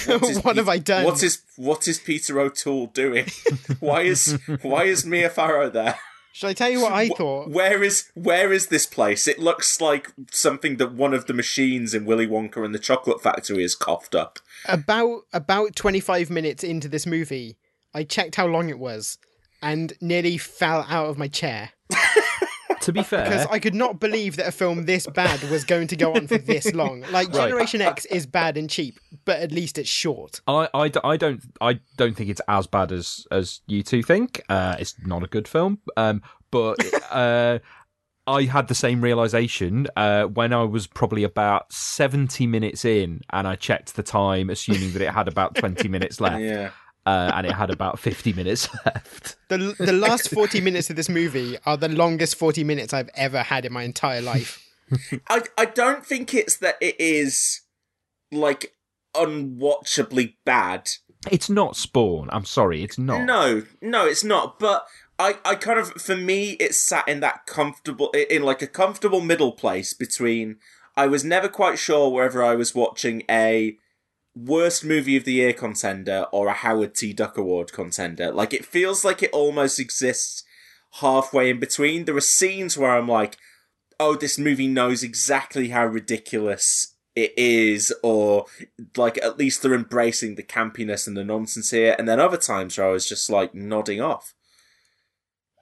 What, 0.06 0.24
is 0.24 0.40
What 0.44 0.58
have 0.58 0.70
I 0.70 0.78
done? 0.78 1.06
What 1.06 1.24
is 1.24 1.42
what 1.56 1.88
is 1.88 2.00
Peter 2.00 2.40
O'Toole 2.40 2.88
doing? 2.88 3.26
why 3.80 4.02
is 4.02 4.38
why 4.62 4.84
is 4.84 5.06
Mia 5.06 5.30
Farrow 5.30 5.70
there? 5.70 5.98
Shall 6.38 6.52
I 6.52 6.54
tell 6.54 6.70
you 6.70 6.84
what 6.84 6.94
I 6.94 7.08
thought? 7.08 7.50
Where 7.50 7.84
is 7.84 8.12
where 8.14 8.54
is 8.54 8.68
this 8.68 8.86
place? 8.86 9.28
It 9.28 9.40
looks 9.40 9.82
like 9.82 10.14
something 10.30 10.78
that 10.78 10.94
one 10.94 11.16
of 11.16 11.26
the 11.26 11.34
machines 11.34 11.96
in 11.96 12.06
Willy 12.06 12.28
Wonka 12.28 12.64
and 12.64 12.76
the 12.76 12.80
Chocolate 12.80 13.24
Factory 13.24 13.64
has 13.64 13.74
coughed 13.74 14.14
up. 14.14 14.38
About 14.68 15.22
about 15.34 15.76
twenty 15.76 16.00
five 16.00 16.30
minutes 16.30 16.64
into 16.64 16.88
this 16.88 17.08
movie, 17.08 17.58
I 17.92 18.04
checked 18.04 18.36
how 18.36 18.46
long 18.46 18.70
it 18.70 18.78
was, 18.78 19.18
and 19.64 19.94
nearly 20.00 20.38
fell 20.38 20.86
out 20.88 21.08
of 21.08 21.18
my 21.18 21.28
chair 21.28 21.72
To 22.88 22.94
be 22.94 23.04
fair, 23.04 23.26
because 23.26 23.46
I 23.52 23.60
could 23.60 23.76
not 23.76 24.00
believe 24.00 24.38
that 24.38 24.48
a 24.48 24.52
film 24.52 24.86
this 24.86 25.06
bad 25.08 25.44
was 25.52 25.64
going 25.66 25.88
to 25.88 25.96
go 25.98 26.14
on 26.16 26.26
for 26.26 26.38
this 26.38 26.74
long. 26.82 27.02
Like 27.12 27.28
Right. 27.34 27.50
Generation 27.50 27.82
X 27.82 28.06
is 28.06 28.26
bad 28.26 28.56
and 28.56 28.70
cheap, 28.70 28.98
but 29.26 29.40
at 29.40 29.52
least 29.52 29.78
it's 29.78 29.90
short. 29.90 30.40
I, 30.48 30.70
I, 30.74 30.88
d- 30.88 31.02
I 31.04 31.18
don't 31.18 31.42
I 31.60 31.80
don't 31.98 32.16
think 32.16 32.30
it's 32.30 32.42
as 32.48 32.66
bad 32.66 32.92
as 32.94 33.28
as 33.30 33.60
you 33.68 33.84
two 33.84 34.02
think. 34.02 34.42
Uh, 34.48 34.78
it's 34.80 34.96
not 35.06 35.22
a 35.22 35.28
good 35.28 35.48
film. 35.50 35.80
Um, 35.98 36.22
but 36.50 36.78
uh, 37.12 37.60
I 38.26 38.44
had 38.44 38.70
the 38.70 38.76
same 38.76 39.02
realization 39.02 39.88
uh, 39.98 40.24
when 40.24 40.54
I 40.54 40.64
was 40.64 40.88
probably 40.88 41.24
about 41.24 41.72
seventy 41.74 42.48
minutes 42.48 42.86
in, 42.86 43.20
and 43.32 43.48
I 43.48 43.56
checked 43.56 43.96
the 43.98 44.04
time, 44.04 44.50
assuming 44.50 44.94
that 44.94 45.02
it 45.02 45.12
had 45.12 45.28
about 45.28 45.56
twenty 45.56 45.90
minutes 45.90 46.22
left. 46.22 46.42
Yeah. 46.42 46.70
Uh, 47.08 47.32
and 47.36 47.48
it 47.48 47.54
had 47.54 47.70
about 47.70 48.00
50 48.00 48.34
minutes 48.34 48.68
left. 48.86 49.38
The 49.48 49.74
the 49.80 49.94
last 49.94 50.30
forty 50.30 50.60
minutes 50.60 50.90
of 50.90 50.98
this 50.98 51.08
movie 51.08 51.58
are 51.66 51.78
the 51.78 51.88
longest 51.88 52.36
forty 52.36 52.66
minutes 52.66 52.94
I've 52.94 53.10
ever 53.16 53.44
had 53.44 53.64
in 53.64 53.72
my 53.72 53.84
entire 53.84 54.20
life. 54.20 54.62
I 55.30 55.44
I 55.58 55.66
don't 55.66 56.06
think 56.06 56.34
it's 56.34 56.58
that 56.58 56.76
it 56.82 57.00
is 57.00 57.62
like 58.30 58.74
unwatchably 59.16 60.36
bad. 60.44 60.90
It's 61.32 61.50
not 61.50 61.78
Spawn. 61.78 62.28
I'm 62.34 62.44
sorry, 62.44 62.84
it's 62.84 62.98
not. 62.98 63.24
No, 63.24 63.64
no, 63.82 64.06
it's 64.06 64.26
not. 64.26 64.60
But 64.60 64.86
I, 65.18 65.38
I 65.44 65.56
kind 65.56 65.80
of, 65.80 65.94
for 65.94 66.16
me, 66.16 66.52
it's 66.60 66.78
sat 66.78 67.08
in 67.08 67.22
that 67.22 67.46
comfortable, 67.46 68.12
in 68.12 68.44
like 68.44 68.62
a 68.62 68.68
comfortable 68.68 69.22
middle 69.22 69.52
place 69.52 69.94
between. 69.94 70.58
I 70.96 71.08
was 71.08 71.24
never 71.24 71.48
quite 71.48 71.80
sure 71.80 72.10
whether 72.10 72.44
I 72.44 72.56
was 72.56 72.76
watching 72.76 73.24
a 73.30 73.78
worst 74.46 74.84
movie 74.84 75.18
of 75.18 75.26
the 75.26 75.34
year 75.34 75.54
contender 75.54 76.26
or 76.32 76.48
a 76.48 76.54
Howard 76.54 76.96
the 76.96 77.14
Duck 77.14 77.38
Award 77.38 77.74
contender. 77.74 78.32
Like 78.32 78.54
it 78.54 78.66
feels 78.66 79.04
like 79.04 79.24
it 79.24 79.32
almost 79.32 79.80
exists 79.80 80.44
halfway 81.00 81.50
in 81.50 81.60
between. 81.60 82.06
There 82.06 82.16
are 82.16 82.22
scenes 82.22 82.78
where 82.78 82.92
I'm 82.92 83.08
like, 83.08 83.38
oh, 84.00 84.16
this 84.16 84.38
movie 84.38 84.68
knows 84.68 85.04
exactly 85.04 85.70
how 85.70 85.86
ridiculous 85.86 86.96
it 87.16 87.34
is, 87.36 87.94
or 88.04 88.46
like 88.96 89.18
at 89.24 89.38
least 89.38 89.62
they're 89.62 89.74
embracing 89.74 90.36
the 90.36 90.44
campiness 90.44 91.08
and 91.08 91.18
the 91.18 91.24
nonsense 91.24 91.72
here. 91.72 91.96
And 91.98 92.08
then 92.08 92.20
other 92.20 92.38
times 92.38 92.78
where 92.78 92.88
I 92.88 92.92
was 92.92 93.10
just 93.10 93.30
like 93.30 93.56
nodding 93.56 94.02
off. 94.02 94.34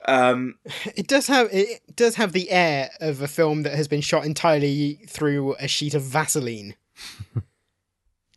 Um, 0.07 0.55
It 0.95 1.07
does 1.07 1.27
have 1.27 1.49
it 1.51 1.95
does 1.95 2.15
have 2.15 2.33
the 2.33 2.51
air 2.51 2.91
of 2.99 3.21
a 3.21 3.27
film 3.27 3.63
that 3.63 3.73
has 3.75 3.87
been 3.87 4.01
shot 4.01 4.25
entirely 4.25 4.99
through 5.07 5.55
a 5.55 5.67
sheet 5.67 5.93
of 5.93 6.03
Vaseline. 6.03 6.75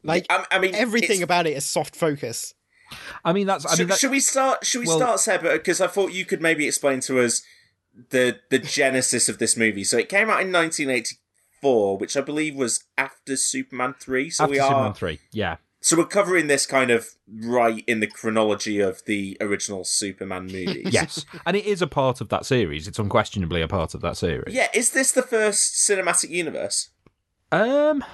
Like 0.02 0.26
I, 0.30 0.44
I 0.50 0.58
mean, 0.58 0.74
everything 0.74 1.22
about 1.22 1.46
it 1.46 1.56
is 1.56 1.64
soft 1.64 1.96
focus. 1.96 2.54
I 3.24 3.32
mean, 3.32 3.46
that's. 3.46 3.66
I 3.66 3.70
should, 3.70 3.78
mean, 3.80 3.88
that, 3.88 3.98
should 3.98 4.10
we 4.10 4.20
start? 4.20 4.64
Should 4.64 4.80
we 4.80 4.86
well- 4.86 4.98
start, 4.98 5.20
Seb? 5.20 5.42
Because 5.42 5.80
I 5.80 5.86
thought 5.86 6.12
you 6.12 6.24
could 6.24 6.40
maybe 6.40 6.66
explain 6.66 7.00
to 7.00 7.20
us 7.20 7.42
the 8.10 8.38
the 8.50 8.58
genesis 8.58 9.28
of 9.28 9.38
this 9.38 9.56
movie. 9.56 9.84
So 9.84 9.98
it 9.98 10.08
came 10.08 10.30
out 10.30 10.40
in 10.40 10.52
1984, 10.52 11.98
which 11.98 12.16
I 12.16 12.20
believe 12.20 12.54
was 12.54 12.84
after 12.96 13.36
Superman 13.36 13.94
three. 13.98 14.30
So 14.30 14.44
after 14.44 14.52
we 14.52 14.58
are 14.58 14.68
Superman 14.68 14.94
3, 14.94 15.18
yeah. 15.32 15.56
so 15.80 15.96
we're 15.96 16.06
covering 16.06 16.46
this 16.46 16.66
kind 16.66 16.90
of 16.90 17.08
right 17.42 17.84
in 17.86 18.00
the 18.00 18.06
chronology 18.06 18.80
of 18.80 19.04
the 19.06 19.36
original 19.40 19.84
Superman 19.84 20.46
movies. 20.46 20.88
Yes. 20.92 21.24
and 21.44 21.56
it 21.56 21.66
is 21.66 21.82
a 21.82 21.86
part 21.86 22.20
of 22.20 22.28
that 22.28 22.46
series. 22.46 22.88
It's 22.88 22.98
unquestionably 22.98 23.62
a 23.62 23.68
part 23.68 23.94
of 23.94 24.00
that 24.02 24.16
series. 24.16 24.54
Yeah, 24.54 24.68
is 24.72 24.90
this 24.90 25.12
the 25.12 25.22
first 25.22 25.74
cinematic 25.74 26.30
universe? 26.30 26.90
Um. 27.50 28.04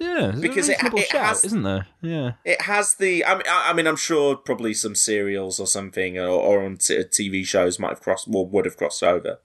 Yeah, 0.00 0.32
Because 0.40 0.68
a 0.68 0.72
it- 0.72 0.76
reasonable 0.78 0.98
it 1.00 1.06
shout, 1.08 1.26
has- 1.26 1.44
isn't 1.44 1.62
there? 1.62 1.86
Yeah. 2.00 2.32
It 2.44 2.62
has 2.62 2.94
the. 2.94 3.24
I 3.24 3.34
mean, 3.34 3.42
I, 3.48 3.70
I 3.70 3.72
mean, 3.74 3.86
I'm 3.86 3.96
sure 3.96 4.34
probably 4.34 4.72
some 4.72 4.94
serials 4.94 5.60
or 5.60 5.66
something, 5.66 6.18
or, 6.18 6.26
or 6.28 6.64
on 6.64 6.78
t- 6.78 6.96
TV 7.04 7.44
shows 7.46 7.78
might 7.78 7.90
have 7.90 8.00
crossed, 8.00 8.26
or 8.32 8.46
would 8.46 8.64
have 8.64 8.78
crossed 8.78 9.02
over. 9.02 9.38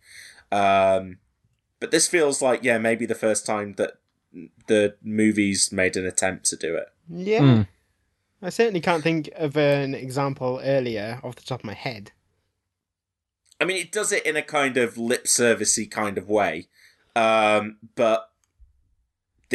Um, 0.54 1.18
but 1.82 1.92
this 1.92 2.08
feels 2.08 2.42
like, 2.42 2.64
yeah, 2.64 2.78
maybe 2.78 3.06
the 3.06 3.16
first 3.16 3.46
time 3.46 3.74
that 3.78 3.98
the 4.68 4.96
movies 5.04 5.72
made 5.74 5.98
an 5.98 6.06
attempt 6.06 6.46
to 6.46 6.56
do 6.56 6.76
it. 6.76 6.88
Yeah. 7.10 7.40
Mm. 7.42 7.68
I 8.42 8.50
certainly 8.50 8.80
can't 8.82 9.04
think 9.04 9.30
of 9.36 9.58
an 9.58 9.94
example 9.94 10.62
earlier 10.64 11.20
off 11.24 11.36
the 11.36 11.42
top 11.42 11.62
of 11.62 11.66
my 11.66 11.74
head. 11.74 12.12
I 13.60 13.66
mean, 13.66 13.78
it 13.78 13.92
does 13.92 14.12
it 14.12 14.26
in 14.26 14.36
a 14.36 14.42
kind 14.42 14.78
of 14.78 14.98
lip 14.98 15.26
servicey 15.26 15.90
kind 15.90 16.18
of 16.18 16.30
way, 16.30 16.68
um, 17.16 17.78
but 17.96 18.30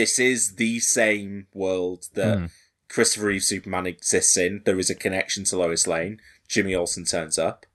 this 0.00 0.18
is 0.18 0.54
the 0.56 0.80
same 0.80 1.46
world 1.52 2.08
that 2.14 2.38
Hmm. 2.38 2.46
Christopher 2.88 3.26
Reeve 3.26 3.44
Superman 3.44 3.86
exists 3.86 4.36
in. 4.36 4.62
There 4.64 4.78
is 4.78 4.88
a 4.90 4.94
connection 4.94 5.44
to 5.44 5.58
Lois 5.58 5.86
Lane. 5.86 6.20
Jimmy 6.48 6.74
Olsen 6.74 7.04
turns 7.04 7.38
up. 7.38 7.66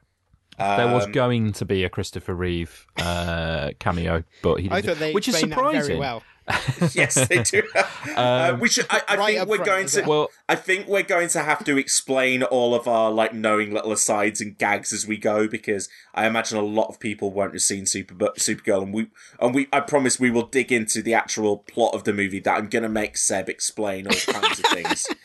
there 0.57 0.87
was 0.93 1.05
Um, 1.05 1.11
going 1.11 1.53
to 1.53 1.65
be 1.65 1.83
a 1.83 1.89
Christopher 1.89 2.33
Reeve 2.33 2.85
uh, 2.97 3.71
cameo, 3.79 4.23
but 4.41 4.55
he 4.61 4.67
didn't. 4.69 4.85
thought 4.85 4.97
they 4.99 5.13
which 5.13 5.27
is 5.27 5.35
explained 5.35 5.51
that 5.51 5.55
surprising. 5.57 5.87
very 5.87 5.99
well. 5.99 6.23
yes, 6.93 7.27
they 7.27 7.41
do. 7.43 7.63
uh, 8.15 8.51
Um, 8.53 8.59
we 8.59 8.69
should. 8.69 8.85
I, 8.89 9.01
I 9.07 9.15
Right 9.17 9.35
think 9.35 9.49
we're 9.49 9.55
front 9.57 9.69
going 9.69 9.87
to. 9.87 10.03
well. 10.03 10.29
I 10.47 10.55
think 10.55 10.87
we're 10.87 11.03
going 11.03 11.29
to 11.29 11.39
have 11.39 11.63
to 11.65 11.77
explain 11.77 12.43
all 12.43 12.75
of 12.75 12.87
our 12.87 13.11
like 13.11 13.33
knowing 13.33 13.73
little 13.73 13.91
asides 13.91 14.41
and 14.41 14.57
gags 14.57 14.93
as 14.93 15.07
we 15.07 15.17
go 15.17 15.47
because 15.47 15.89
I 16.13 16.27
imagine 16.27 16.57
a 16.57 16.61
lot 16.61 16.87
of 16.87 16.99
people 16.99 17.31
won't 17.31 17.53
have 17.53 17.61
seen 17.61 17.85
Super 17.85 18.13
Supergirl 18.13 18.83
and 18.83 18.93
we 18.93 19.07
and 19.39 19.55
we. 19.55 19.67
I 19.73 19.79
promise 19.79 20.19
we 20.19 20.29
will 20.29 20.45
dig 20.45 20.71
into 20.71 21.01
the 21.01 21.13
actual 21.15 21.57
plot 21.57 21.95
of 21.95 22.03
the 22.03 22.13
movie 22.13 22.39
that 22.41 22.57
I'm 22.57 22.67
going 22.67 22.83
to 22.83 22.89
make 22.89 23.17
Seb 23.17 23.49
explain 23.49 24.07
all 24.07 24.13
kinds 24.13 24.59
of 24.59 24.65
things. 24.65 25.07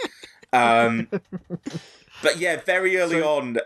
Um, 0.53 1.07
but 2.25 2.39
yeah, 2.39 2.61
very 2.61 2.97
early 2.97 3.23
on, 3.23 3.59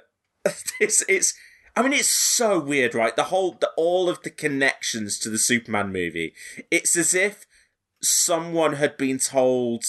it's 0.78 1.02
it's. 1.08 1.32
I 1.76 1.82
mean, 1.82 1.92
it's 1.92 2.08
so 2.10 2.60
weird, 2.60 2.94
right? 2.94 3.14
The 3.16 3.24
whole, 3.24 3.56
the, 3.60 3.70
all 3.76 4.08
of 4.08 4.22
the 4.22 4.30
connections 4.30 5.18
to 5.20 5.28
the 5.30 5.38
Superman 5.38 5.92
movie. 5.92 6.32
It's 6.70 6.96
as 6.96 7.14
if 7.14 7.46
someone 8.00 8.74
had 8.74 8.96
been 8.96 9.18
told, 9.18 9.84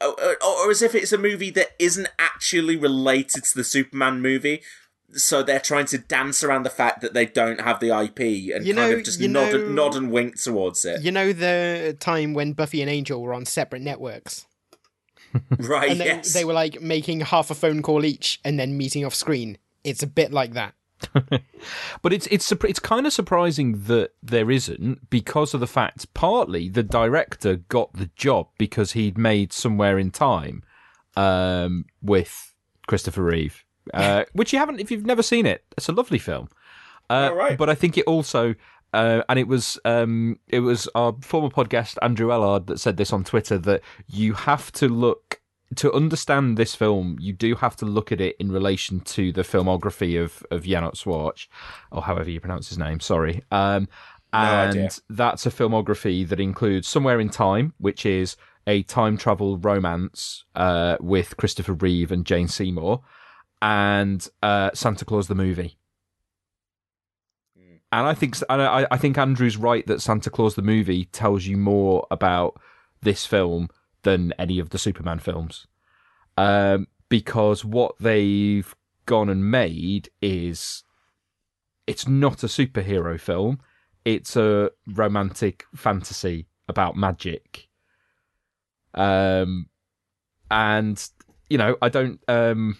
or, 0.00 0.36
or 0.44 0.70
as 0.70 0.82
if 0.82 0.94
it's 0.94 1.12
a 1.12 1.18
movie 1.18 1.50
that 1.50 1.70
isn't 1.78 2.08
actually 2.18 2.76
related 2.76 3.44
to 3.44 3.54
the 3.56 3.64
Superman 3.64 4.20
movie. 4.20 4.60
So 5.12 5.42
they're 5.42 5.60
trying 5.60 5.86
to 5.86 5.98
dance 5.98 6.42
around 6.42 6.64
the 6.64 6.70
fact 6.70 7.00
that 7.02 7.14
they 7.14 7.24
don't 7.24 7.60
have 7.60 7.78
the 7.78 7.88
IP 7.90 8.20
and 8.54 8.66
You 8.66 8.74
kind 8.74 8.90
know- 8.90 8.96
of 8.98 9.04
just 9.04 9.20
nod, 9.20 9.52
know- 9.52 9.68
nod 9.68 9.94
and 9.96 10.10
wink 10.10 10.40
towards 10.42 10.84
it. 10.84 11.02
You 11.02 11.12
know 11.12 11.32
the 11.32 11.96
time 12.00 12.34
when 12.34 12.52
Buffy 12.52 12.82
and 12.82 12.90
Angel 12.90 13.22
were 13.22 13.32
on 13.32 13.46
separate 13.46 13.82
networks? 13.82 14.44
right? 15.58 15.90
and 15.90 16.00
then 16.00 16.06
yes. 16.06 16.32
they 16.32 16.44
were 16.44 16.52
like 16.52 16.80
making 16.80 17.20
half 17.20 17.50
a 17.50 17.54
phone 17.54 17.82
call 17.82 18.04
each 18.04 18.40
and 18.44 18.58
then 18.58 18.76
meeting 18.76 19.04
off 19.04 19.14
screen. 19.14 19.58
It's 19.82 20.02
a 20.02 20.06
bit 20.06 20.32
like 20.32 20.54
that. 20.54 20.74
But 22.02 22.12
it's 22.12 22.26
it's 22.26 22.50
it's 22.52 22.78
kind 22.78 23.06
of 23.06 23.12
surprising 23.12 23.84
that 23.84 24.12
there 24.22 24.50
isn't 24.50 25.10
because 25.10 25.54
of 25.54 25.60
the 25.60 25.66
fact 25.66 26.12
partly 26.14 26.68
the 26.68 26.82
director 26.82 27.56
got 27.56 27.92
the 27.94 28.10
job 28.16 28.48
because 28.58 28.92
he'd 28.92 29.16
made 29.16 29.52
somewhere 29.52 29.98
in 29.98 30.10
time 30.10 30.62
um, 31.16 31.86
with 32.02 32.54
Christopher 32.86 33.22
Reeve, 33.22 33.64
uh, 33.94 34.24
which 34.32 34.52
you 34.52 34.58
haven't 34.58 34.80
if 34.80 34.90
you've 34.90 35.06
never 35.06 35.22
seen 35.22 35.46
it. 35.46 35.64
It's 35.76 35.88
a 35.88 35.92
lovely 35.92 36.18
film. 36.18 36.48
Uh, 37.08 37.30
All 37.30 37.36
right. 37.36 37.58
But 37.58 37.70
I 37.70 37.74
think 37.74 37.96
it 37.98 38.04
also. 38.06 38.54
Uh, 38.94 39.24
and 39.28 39.40
it 39.40 39.48
was 39.48 39.76
um, 39.84 40.38
it 40.46 40.60
was 40.60 40.88
our 40.94 41.16
former 41.20 41.48
podcast 41.48 41.98
Andrew 42.00 42.28
Ellard 42.28 42.66
that 42.66 42.78
said 42.78 42.96
this 42.96 43.12
on 43.12 43.24
Twitter 43.24 43.58
that 43.58 43.82
you 44.06 44.34
have 44.34 44.70
to 44.72 44.88
look 44.88 45.40
to 45.74 45.92
understand 45.92 46.56
this 46.56 46.76
film. 46.76 47.16
You 47.20 47.32
do 47.32 47.56
have 47.56 47.74
to 47.76 47.86
look 47.86 48.12
at 48.12 48.20
it 48.20 48.36
in 48.38 48.52
relation 48.52 49.00
to 49.00 49.32
the 49.32 49.42
filmography 49.42 50.22
of 50.22 50.46
of 50.52 50.62
Jeannot 50.62 50.94
Szwarc, 50.94 51.48
or 51.90 52.02
however 52.02 52.30
you 52.30 52.38
pronounce 52.38 52.68
his 52.68 52.78
name. 52.78 53.00
Sorry, 53.00 53.42
um, 53.50 53.88
and 54.32 54.70
idea. 54.70 54.90
that's 55.10 55.44
a 55.44 55.50
filmography 55.50 56.26
that 56.28 56.38
includes 56.38 56.86
Somewhere 56.86 57.18
in 57.18 57.30
Time, 57.30 57.74
which 57.78 58.06
is 58.06 58.36
a 58.68 58.84
time 58.84 59.16
travel 59.16 59.58
romance 59.58 60.44
uh, 60.54 60.98
with 61.00 61.36
Christopher 61.36 61.72
Reeve 61.72 62.12
and 62.12 62.24
Jane 62.24 62.46
Seymour, 62.46 63.02
and 63.60 64.28
uh, 64.40 64.70
Santa 64.72 65.04
Claus 65.04 65.26
the 65.26 65.34
movie. 65.34 65.78
And 67.94 68.08
I 68.08 68.14
think 68.14 68.36
and 68.50 68.60
I, 68.60 68.88
I 68.90 68.96
think 68.96 69.16
Andrew's 69.16 69.56
right 69.56 69.86
that 69.86 70.02
Santa 70.02 70.28
Claus 70.28 70.56
the 70.56 70.62
movie 70.62 71.04
tells 71.04 71.46
you 71.46 71.56
more 71.56 72.08
about 72.10 72.60
this 73.02 73.24
film 73.24 73.68
than 74.02 74.32
any 74.36 74.58
of 74.58 74.70
the 74.70 74.78
Superman 74.78 75.20
films, 75.20 75.68
um, 76.36 76.88
because 77.08 77.64
what 77.64 77.94
they've 78.00 78.74
gone 79.06 79.28
and 79.28 79.48
made 79.48 80.08
is 80.20 80.82
it's 81.86 82.08
not 82.08 82.42
a 82.42 82.48
superhero 82.48 83.18
film; 83.18 83.60
it's 84.04 84.34
a 84.34 84.72
romantic 84.88 85.64
fantasy 85.76 86.48
about 86.68 86.96
magic. 86.96 87.68
Um, 88.92 89.68
and 90.50 91.00
you 91.48 91.58
know, 91.58 91.76
I 91.80 91.90
don't 91.90 92.18
um, 92.26 92.76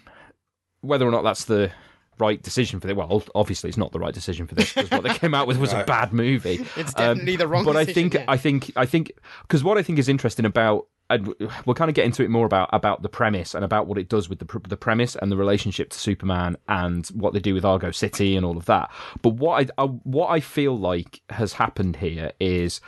whether 0.81 1.07
or 1.07 1.13
not 1.13 1.23
that's 1.23 1.45
the 1.45 1.71
right 2.19 2.43
decision 2.43 2.81
for 2.81 2.87
this. 2.87 2.97
Well, 2.97 3.23
obviously, 3.35 3.69
it's 3.69 3.77
not 3.79 3.93
the 3.93 3.99
right 3.99 4.15
decision 4.15 4.47
for 4.47 4.55
this 4.55 4.73
because 4.73 4.91
what 4.91 5.03
they 5.03 5.15
came 5.15 5.35
out 5.35 5.47
with 5.47 5.59
was 5.59 5.73
a 5.73 5.85
bad 5.87 6.13
movie. 6.13 6.65
It's 6.77 6.93
Um, 6.97 7.17
definitely 7.17 7.37
the 7.37 7.49
wrong 7.49 7.65
But 7.65 7.77
I 7.77 7.85
think, 7.85 8.15
yeah. 8.15 8.25
I 8.29 8.37
think, 8.37 8.73
I 8.77 8.87
think, 8.87 9.13
because 9.43 9.63
what 9.65 9.79
I 9.79 9.83
think 9.83 9.99
is 9.99 10.09
interesting 10.09 10.45
about, 10.45 10.87
and 11.11 11.35
we'll 11.67 11.75
kind 11.75 11.91
of 11.91 11.95
get 11.95 12.07
into 12.07 12.23
it 12.25 12.31
more 12.31 12.47
about 12.47 12.71
about 12.73 13.03
the 13.03 13.11
premise 13.11 13.55
and 13.55 13.63
about 13.63 13.87
what 13.87 13.99
it 13.99 14.09
does 14.09 14.31
with 14.31 14.39
the 14.39 14.61
the 14.67 14.77
premise 14.77 15.17
and 15.17 15.31
the 15.31 15.37
relationship 15.37 15.91
to 15.91 15.99
Superman 15.99 16.57
and 16.67 17.07
what 17.09 17.35
they 17.35 17.41
do 17.41 17.53
with 17.53 17.63
Argo 17.65 17.91
City 17.91 18.37
and 18.37 18.47
all 18.47 18.57
of 18.57 18.65
that. 18.67 18.91
But 19.21 19.35
what 19.35 19.71
I, 19.79 19.83
I 19.83 19.87
what 19.87 20.29
I 20.29 20.41
feel 20.41 20.79
like 20.79 21.21
has 21.31 21.53
happened 21.55 21.97
here 21.97 22.33
is. 22.41 22.81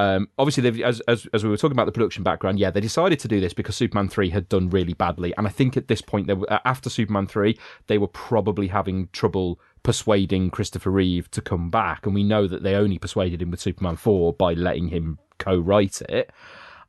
Um, 0.00 0.28
obviously, 0.38 0.82
as, 0.82 1.00
as 1.00 1.26
as 1.34 1.44
we 1.44 1.50
were 1.50 1.58
talking 1.58 1.76
about 1.76 1.84
the 1.84 1.92
production 1.92 2.22
background, 2.22 2.58
yeah, 2.58 2.70
they 2.70 2.80
decided 2.80 3.18
to 3.20 3.28
do 3.28 3.38
this 3.38 3.52
because 3.52 3.76
Superman 3.76 4.08
three 4.08 4.30
had 4.30 4.48
done 4.48 4.70
really 4.70 4.94
badly, 4.94 5.34
and 5.36 5.46
I 5.46 5.50
think 5.50 5.76
at 5.76 5.88
this 5.88 6.00
point, 6.00 6.26
they 6.26 6.32
were, 6.32 6.46
after 6.64 6.88
Superman 6.88 7.26
three, 7.26 7.58
they 7.86 7.98
were 7.98 8.08
probably 8.08 8.68
having 8.68 9.08
trouble 9.12 9.60
persuading 9.82 10.50
Christopher 10.50 10.90
Reeve 10.90 11.30
to 11.32 11.42
come 11.42 11.68
back, 11.68 12.06
and 12.06 12.14
we 12.14 12.22
know 12.22 12.46
that 12.46 12.62
they 12.62 12.76
only 12.76 12.98
persuaded 12.98 13.42
him 13.42 13.50
with 13.50 13.60
Superman 13.60 13.96
four 13.96 14.32
by 14.32 14.54
letting 14.54 14.88
him 14.88 15.18
co-write 15.38 16.00
it. 16.02 16.30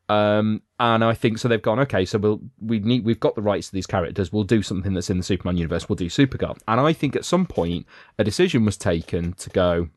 Um, 0.07 0.61
and 0.79 1.03
I 1.03 1.13
think 1.13 1.37
so. 1.37 1.47
They've 1.47 1.61
gone 1.61 1.79
okay. 1.81 2.05
So 2.05 2.17
we'll 2.17 2.41
we 2.61 2.79
need 2.79 3.03
we've 3.03 3.19
got 3.19 3.35
the 3.35 3.41
rights 3.41 3.67
to 3.67 3.73
these 3.73 3.87
characters. 3.87 4.31
We'll 4.31 4.43
do 4.43 4.61
something 4.61 4.93
that's 4.93 5.09
in 5.09 5.17
the 5.17 5.23
Superman 5.23 5.57
universe. 5.57 5.89
We'll 5.89 5.95
do 5.95 6.07
Supergirl. 6.07 6.57
And 6.67 6.79
I 6.79 6.93
think 6.93 7.15
at 7.15 7.25
some 7.25 7.45
point 7.45 7.85
a 8.17 8.23
decision 8.23 8.63
was 8.63 8.77
taken 8.77 9.33
to 9.33 9.49
go. 9.49 9.89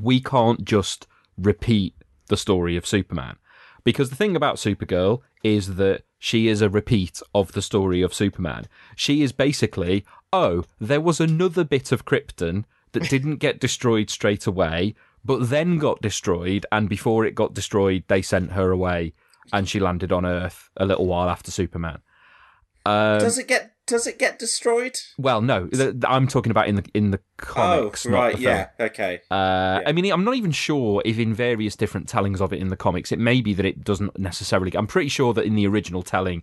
We 0.00 0.20
can't 0.20 0.64
just 0.64 1.06
repeat 1.36 1.94
the 2.28 2.36
story 2.36 2.76
of 2.76 2.86
Superman 2.86 3.36
because 3.84 4.10
the 4.10 4.16
thing 4.16 4.36
about 4.36 4.56
Supergirl 4.56 5.20
is 5.42 5.76
that 5.76 6.02
she 6.18 6.48
is 6.48 6.60
a 6.60 6.68
repeat 6.68 7.22
of 7.34 7.52
the 7.52 7.62
story 7.62 8.02
of 8.02 8.12
Superman. 8.12 8.66
She 8.96 9.22
is 9.22 9.32
basically 9.32 10.04
oh 10.32 10.64
there 10.80 11.00
was 11.00 11.20
another 11.20 11.64
bit 11.64 11.92
of 11.92 12.04
Krypton 12.04 12.64
that 12.92 13.08
didn't 13.10 13.36
get 13.36 13.60
destroyed 13.60 14.10
straight 14.10 14.46
away 14.46 14.94
but 15.24 15.50
then 15.50 15.78
got 15.78 16.00
destroyed, 16.00 16.64
and 16.72 16.88
before 16.88 17.24
it 17.24 17.34
got 17.34 17.54
destroyed, 17.54 18.04
they 18.08 18.22
sent 18.22 18.52
her 18.52 18.70
away, 18.70 19.12
and 19.52 19.68
she 19.68 19.80
landed 19.80 20.12
on 20.12 20.24
Earth 20.24 20.70
a 20.76 20.86
little 20.86 21.06
while 21.06 21.28
after 21.28 21.50
Superman. 21.50 22.00
Um, 22.86 23.18
does 23.18 23.38
it 23.38 23.48
get 23.48 23.74
does 23.88 24.06
it 24.06 24.18
get 24.18 24.38
destroyed? 24.38 24.96
well, 25.18 25.40
no, 25.40 25.66
th- 25.66 25.92
th- 25.92 26.04
I'm 26.06 26.28
talking 26.28 26.50
about 26.50 26.68
in 26.68 26.76
the 26.76 26.84
in 26.94 27.10
the 27.10 27.20
comics, 27.38 28.06
oh, 28.06 28.10
not 28.10 28.16
right, 28.18 28.36
the 28.36 28.42
film. 28.42 28.54
yeah, 28.54 28.68
okay. 28.86 29.20
Uh, 29.30 29.80
I 29.84 29.92
mean, 29.92 30.12
I'm 30.12 30.24
not 30.24 30.36
even 30.36 30.52
sure 30.52 31.02
if 31.04 31.18
in 31.18 31.34
various 31.34 31.74
different 31.74 32.08
tellings 32.08 32.40
of 32.40 32.52
it 32.52 32.60
in 32.60 32.68
the 32.68 32.76
comics, 32.76 33.10
it 33.10 33.18
may 33.18 33.40
be 33.40 33.54
that 33.54 33.66
it 33.66 33.82
doesn't 33.82 34.16
necessarily. 34.18 34.70
I'm 34.76 34.86
pretty 34.86 35.08
sure 35.08 35.34
that 35.34 35.44
in 35.44 35.56
the 35.56 35.66
original 35.66 36.02
telling, 36.02 36.42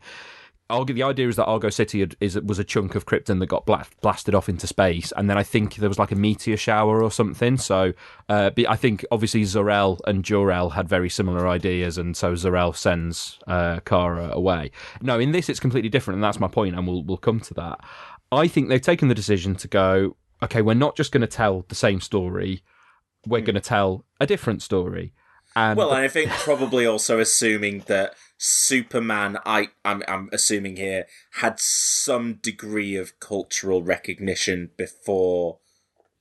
the 0.69 1.03
idea 1.03 1.27
is 1.27 1.35
that 1.35 1.45
Argo 1.45 1.69
City 1.69 1.99
had, 1.99 2.15
is 2.19 2.39
was 2.41 2.57
a 2.57 2.63
chunk 2.63 2.95
of 2.95 3.05
Krypton 3.05 3.39
that 3.39 3.47
got 3.47 3.65
bla- 3.65 3.85
blasted 4.01 4.33
off 4.33 4.49
into 4.49 4.65
space, 4.65 5.13
and 5.15 5.29
then 5.29 5.37
I 5.37 5.43
think 5.43 5.75
there 5.75 5.89
was 5.89 5.99
like 5.99 6.11
a 6.11 6.15
meteor 6.15 6.57
shower 6.57 7.03
or 7.03 7.11
something. 7.11 7.57
So, 7.57 7.93
uh, 8.29 8.49
I 8.67 8.75
think 8.75 9.05
obviously 9.11 9.43
Zor-El 9.43 9.99
and 10.07 10.23
Jor-El 10.23 10.71
had 10.71 10.89
very 10.89 11.09
similar 11.09 11.47
ideas, 11.47 11.97
and 11.97 12.17
so 12.17 12.35
Zor-El 12.35 12.73
sends 12.73 13.39
uh, 13.47 13.79
Kara 13.81 14.29
away. 14.31 14.71
No, 15.01 15.19
in 15.19 15.31
this 15.31 15.49
it's 15.49 15.59
completely 15.59 15.89
different, 15.89 16.15
and 16.15 16.23
that's 16.23 16.39
my 16.39 16.47
point, 16.47 16.75
and 16.75 16.87
we'll 16.87 17.03
we'll 17.03 17.17
come 17.17 17.39
to 17.41 17.53
that. 17.53 17.79
I 18.31 18.47
think 18.47 18.69
they've 18.69 18.81
taken 18.81 19.07
the 19.07 19.15
decision 19.15 19.55
to 19.57 19.67
go. 19.67 20.17
Okay, 20.41 20.61
we're 20.61 20.73
not 20.73 20.95
just 20.97 21.11
going 21.11 21.21
to 21.21 21.27
tell 21.27 21.65
the 21.69 21.75
same 21.75 22.01
story. 22.01 22.63
We're 23.27 23.41
going 23.41 23.55
to 23.55 23.61
tell 23.61 24.03
a 24.19 24.25
different 24.25 24.61
story. 24.61 25.13
And 25.55 25.77
well, 25.77 25.91
and 25.91 26.03
I 26.03 26.07
think 26.07 26.31
probably 26.31 26.85
also 26.85 27.19
assuming 27.19 27.83
that 27.87 28.15
Superman, 28.37 29.37
I, 29.45 29.69
I'm, 29.83 30.03
I'm 30.07 30.29
assuming 30.31 30.75
here, 30.75 31.05
had 31.35 31.59
some 31.59 32.35
degree 32.35 32.95
of 32.95 33.19
cultural 33.19 33.81
recognition 33.81 34.71
before 34.77 35.59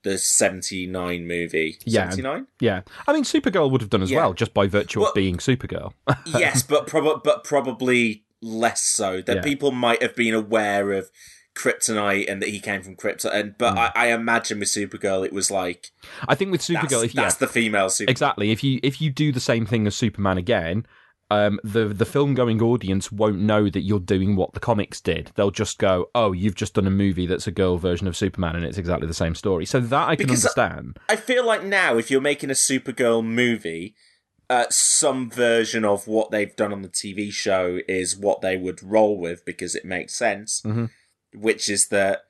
the 0.04 0.18
79 0.18 1.26
movie. 1.26 1.78
Yeah. 1.84 2.10
79? 2.10 2.46
Yeah, 2.60 2.82
I 3.08 3.12
mean, 3.12 3.24
Supergirl 3.24 3.70
would 3.70 3.80
have 3.80 3.90
done 3.90 4.02
as 4.02 4.10
Yeah. 4.10 4.18
well, 4.18 4.34
just 4.34 4.54
by 4.54 4.66
virtue 4.66 5.00
Well- 5.00 5.08
of 5.08 5.14
being 5.14 5.38
Supergirl. 5.38 5.92
yes, 6.26 6.62
but, 6.62 6.86
prob- 6.86 7.22
but 7.24 7.42
probably 7.44 8.24
less 8.40 8.82
so. 8.82 9.22
That 9.22 9.36
Yeah. 9.36 9.42
people 9.42 9.72
might 9.72 10.02
have 10.02 10.14
been 10.14 10.34
aware 10.34 10.92
of 10.92 11.10
Kryptonite 11.54 12.30
and 12.30 12.42
that 12.42 12.48
he 12.48 12.60
came 12.60 12.82
from 12.82 12.96
Krypton. 12.96 13.32
And, 13.32 13.58
but 13.58 13.72
hmm. 13.72 13.78
I, 13.78 13.92
I 13.94 14.06
imagine 14.08 14.58
with 14.58 14.68
Supergirl, 14.68 15.24
it 15.24 15.32
was 15.32 15.50
like, 15.50 15.90
I 16.28 16.34
think 16.34 16.50
with 16.50 16.60
Supergirl, 16.60 16.90
that's, 16.90 17.04
if 17.04 17.14
yeah, 17.14 17.22
that's 17.22 17.36
the 17.36 17.46
female 17.46 17.90
exactly, 18.00 18.50
if 18.50 18.64
you 18.64 18.80
if 18.82 19.00
you 19.00 19.10
do 19.10 19.32
the 19.32 19.40
same 19.40 19.64
thing 19.64 19.86
as 19.86 19.94
Superman 19.94 20.36
again, 20.36 20.84
um, 21.34 21.58
the 21.64 21.86
the 21.88 22.04
film 22.04 22.34
going 22.34 22.60
audience 22.62 23.10
won't 23.10 23.38
know 23.38 23.68
that 23.68 23.80
you're 23.80 23.98
doing 24.14 24.36
what 24.36 24.52
the 24.54 24.60
comics 24.60 25.00
did. 25.00 25.30
They'll 25.34 25.50
just 25.50 25.78
go, 25.78 26.10
"Oh, 26.14 26.32
you've 26.32 26.54
just 26.54 26.74
done 26.74 26.86
a 26.86 26.90
movie 26.90 27.26
that's 27.26 27.46
a 27.46 27.50
girl 27.52 27.76
version 27.78 28.06
of 28.06 28.16
Superman, 28.16 28.56
and 28.56 28.64
it's 28.64 28.78
exactly 28.78 29.06
the 29.08 29.14
same 29.14 29.34
story." 29.34 29.64
So 29.66 29.80
that 29.80 30.08
I 30.08 30.16
can 30.16 30.26
Because 30.26 30.44
understand. 30.44 30.98
I 31.08 31.16
feel 31.16 31.44
like 31.44 31.64
now, 31.64 31.98
if 31.98 32.10
you're 32.10 32.20
making 32.20 32.50
a 32.50 32.54
Supergirl 32.54 33.24
movie, 33.24 33.94
uh, 34.50 34.66
some 34.70 35.30
version 35.30 35.84
of 35.84 36.06
what 36.06 36.30
they've 36.30 36.54
done 36.56 36.72
on 36.72 36.82
the 36.82 36.88
TV 36.88 37.30
show 37.32 37.80
is 37.88 38.16
what 38.16 38.40
they 38.40 38.56
would 38.56 38.82
roll 38.82 39.18
with 39.18 39.44
because 39.44 39.74
it 39.74 39.84
makes 39.84 40.14
sense. 40.14 40.60
Mhm. 40.64 40.90
Which 41.34 41.68
is 41.68 41.88
that 41.88 42.24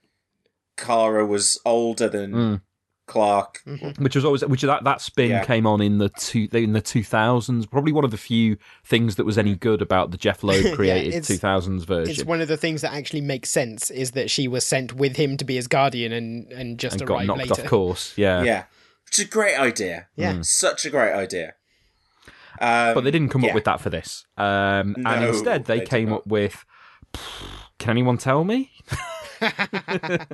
Kara 0.77 1.27
was 1.27 1.61
older 1.65 2.09
than 2.09 2.33
Mm. 2.33 2.61
Clark. 3.07 3.63
which 3.99 4.15
was 4.15 4.25
always 4.25 4.45
which 4.47 4.63
that 4.63 4.85
that 4.85 5.01
spin 5.01 5.31
Yeah. 5.31 5.45
came 5.45 5.67
on 5.67 5.81
in 5.83 5.99
the 5.99 6.09
two 6.09 6.49
in 6.53 6.73
the 6.73 6.81
two 6.81 7.03
thousands. 7.05 7.67
Probably 7.67 7.93
one 7.93 8.05
of 8.05 8.11
the 8.11 8.17
few 8.17 8.57
things 8.85 9.17
that 9.17 9.25
was 9.25 9.37
any 9.39 9.55
good 9.55 9.83
about 9.83 10.11
the 10.11 10.17
Jeph 10.17 10.43
Loeb 10.43 10.65
Yeah, 10.65 10.75
created 10.75 11.09
it's- 11.09 11.27
two 11.27 11.37
thousands 11.37 11.83
It's 11.83 11.89
version. 11.89 12.11
It's 12.13 12.25
one 12.25 12.41
of 12.41 12.49
the 12.49 12.57
things 12.57 12.81
that 12.83 12.93
actually 12.93 13.21
makes 13.21 13.51
sense 13.51 13.91
is 13.91 14.13
that 14.13 14.31
she 14.31 14.49
was 14.49 14.65
sent 14.67 14.95
with 14.95 15.17
him 15.17 15.37
to 15.37 15.45
be 15.45 15.57
his 15.57 15.67
guardian 15.69 16.13
and, 16.13 16.51
and 16.53 16.79
just 16.79 16.97
and 17.01 17.07
got 17.07 17.15
arrived 17.17 17.29
knocked 17.29 17.39
later. 17.51 17.63
off 17.63 17.65
course. 17.69 18.13
Yeah, 18.17 18.43
Yeah. 18.43 18.65
it's 19.07 19.19
a 19.19 19.25
great 19.27 19.57
idea. 19.59 20.07
Yeah. 20.17 20.41
Such 20.43 20.85
a 20.85 20.91
great 20.91 21.13
idea. 21.13 21.55
Um, 22.61 22.95
but 22.95 23.03
they 23.05 23.11
didn't 23.11 23.31
come 23.31 23.43
yeah. 23.43 23.49
up 23.51 23.55
with 23.57 23.65
that 23.65 23.81
for 23.81 23.91
this. 23.91 24.27
Um, 24.37 24.95
No, 24.97 25.11
and 25.11 25.25
instead, 25.25 25.65
they, 25.67 25.81
they 25.81 25.85
came 25.87 26.13
up 26.13 26.27
with. 26.27 26.65
Can 27.79 27.91
anyone 27.91 28.17
tell 28.17 28.45
me? 28.45 28.71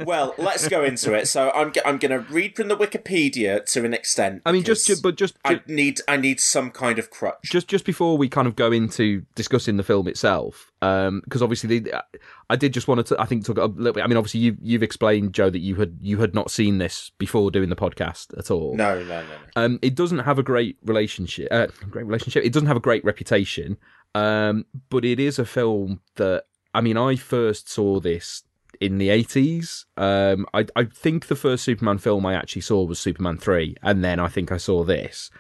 well, 0.05 0.35
let's 0.39 0.69
go 0.69 0.85
into 0.85 1.15
it. 1.15 1.27
So 1.29 1.51
I'm 1.51 1.73
g- 1.73 1.81
I'm 1.85 1.99
going 1.99 2.11
to 2.13 2.33
read 2.33 2.57
from 2.57 2.69
the 2.69 2.77
Wikipedia 2.77 3.65
to 3.73 3.85
an 3.85 3.95
extent. 3.95 4.43
I 4.45 4.53
mean, 4.53 4.65
just 4.65 5.03
but 5.03 5.17
just 5.17 5.37
I 5.45 5.61
need 5.67 6.01
I 6.09 6.17
need 6.17 6.41
some 6.41 6.71
kind 6.71 6.99
of 6.99 7.11
crutch. 7.11 7.43
just 7.45 7.69
just 7.69 7.85
before 7.85 8.17
we 8.19 8.29
kind 8.29 8.47
of 8.47 8.57
go 8.57 8.73
into 8.73 9.25
discussing 9.35 9.77
the 9.77 9.83
film 9.83 10.09
itself, 10.09 10.71
because 10.81 11.43
obviously 11.43 11.79
the, 11.81 12.05
I 12.49 12.57
did 12.57 12.73
just 12.73 12.89
want 12.89 13.07
to 13.07 13.21
I 13.21 13.27
think 13.27 13.45
talk 13.45 13.59
a 13.59 13.67
little 13.67 13.93
bit. 13.93 14.05
I 14.05 14.07
mean, 14.07 14.17
obviously 14.17 14.41
you 14.41 14.57
you've 14.61 14.83
explained 14.83 15.35
Joe 15.35 15.51
that 15.51 15.61
you 15.61 15.77
had 15.77 15.99
you 16.01 16.19
had 16.19 16.35
not 16.35 16.51
seen 16.51 16.79
this 16.79 17.11
before 17.19 17.51
doing 17.51 17.69
the 17.69 17.77
podcast 17.77 18.37
at 18.39 18.51
all. 18.51 18.77
No, 18.77 18.99
no, 18.99 19.05
no, 19.05 19.23
no. 19.23 19.37
Um, 19.57 19.79
it 19.83 19.95
doesn't 19.95 20.21
have 20.21 20.39
a 20.39 20.43
great 20.43 20.79
relationship. 20.85 21.49
Uh, 21.51 21.69
great 21.91 22.07
relationship. 22.07 22.45
It 22.45 22.53
doesn't 22.53 22.69
have 22.69 22.77
a 22.77 22.81
great 22.81 23.05
reputation. 23.05 23.77
Um, 24.15 24.67
but 24.89 25.05
it 25.05 25.21
is 25.21 25.39
a 25.39 25.45
film 25.45 26.01
that 26.17 26.45
I 26.75 26.81
mean, 26.81 26.97
I 26.97 27.17
first 27.17 27.69
saw 27.69 28.01
this 28.01 28.43
in 28.81 28.99
the 28.99 29.11
eighties. 29.11 29.87
Um, 29.97 30.47
I 30.55 30.67
I 30.75 30.85
think 30.85 31.27
the 31.27 31.37
first 31.37 31.65
Superman 31.65 31.99
film 31.99 32.27
I 32.27 32.35
actually 32.35 32.63
saw 32.63 32.83
was 32.85 32.99
Superman 32.99 33.39
three, 33.39 33.77
and 33.83 34.03
then 34.03 34.19
I 34.19 34.29
think 34.29 34.51
I 34.51 34.57
saw 34.57 34.85
this. 34.85 35.31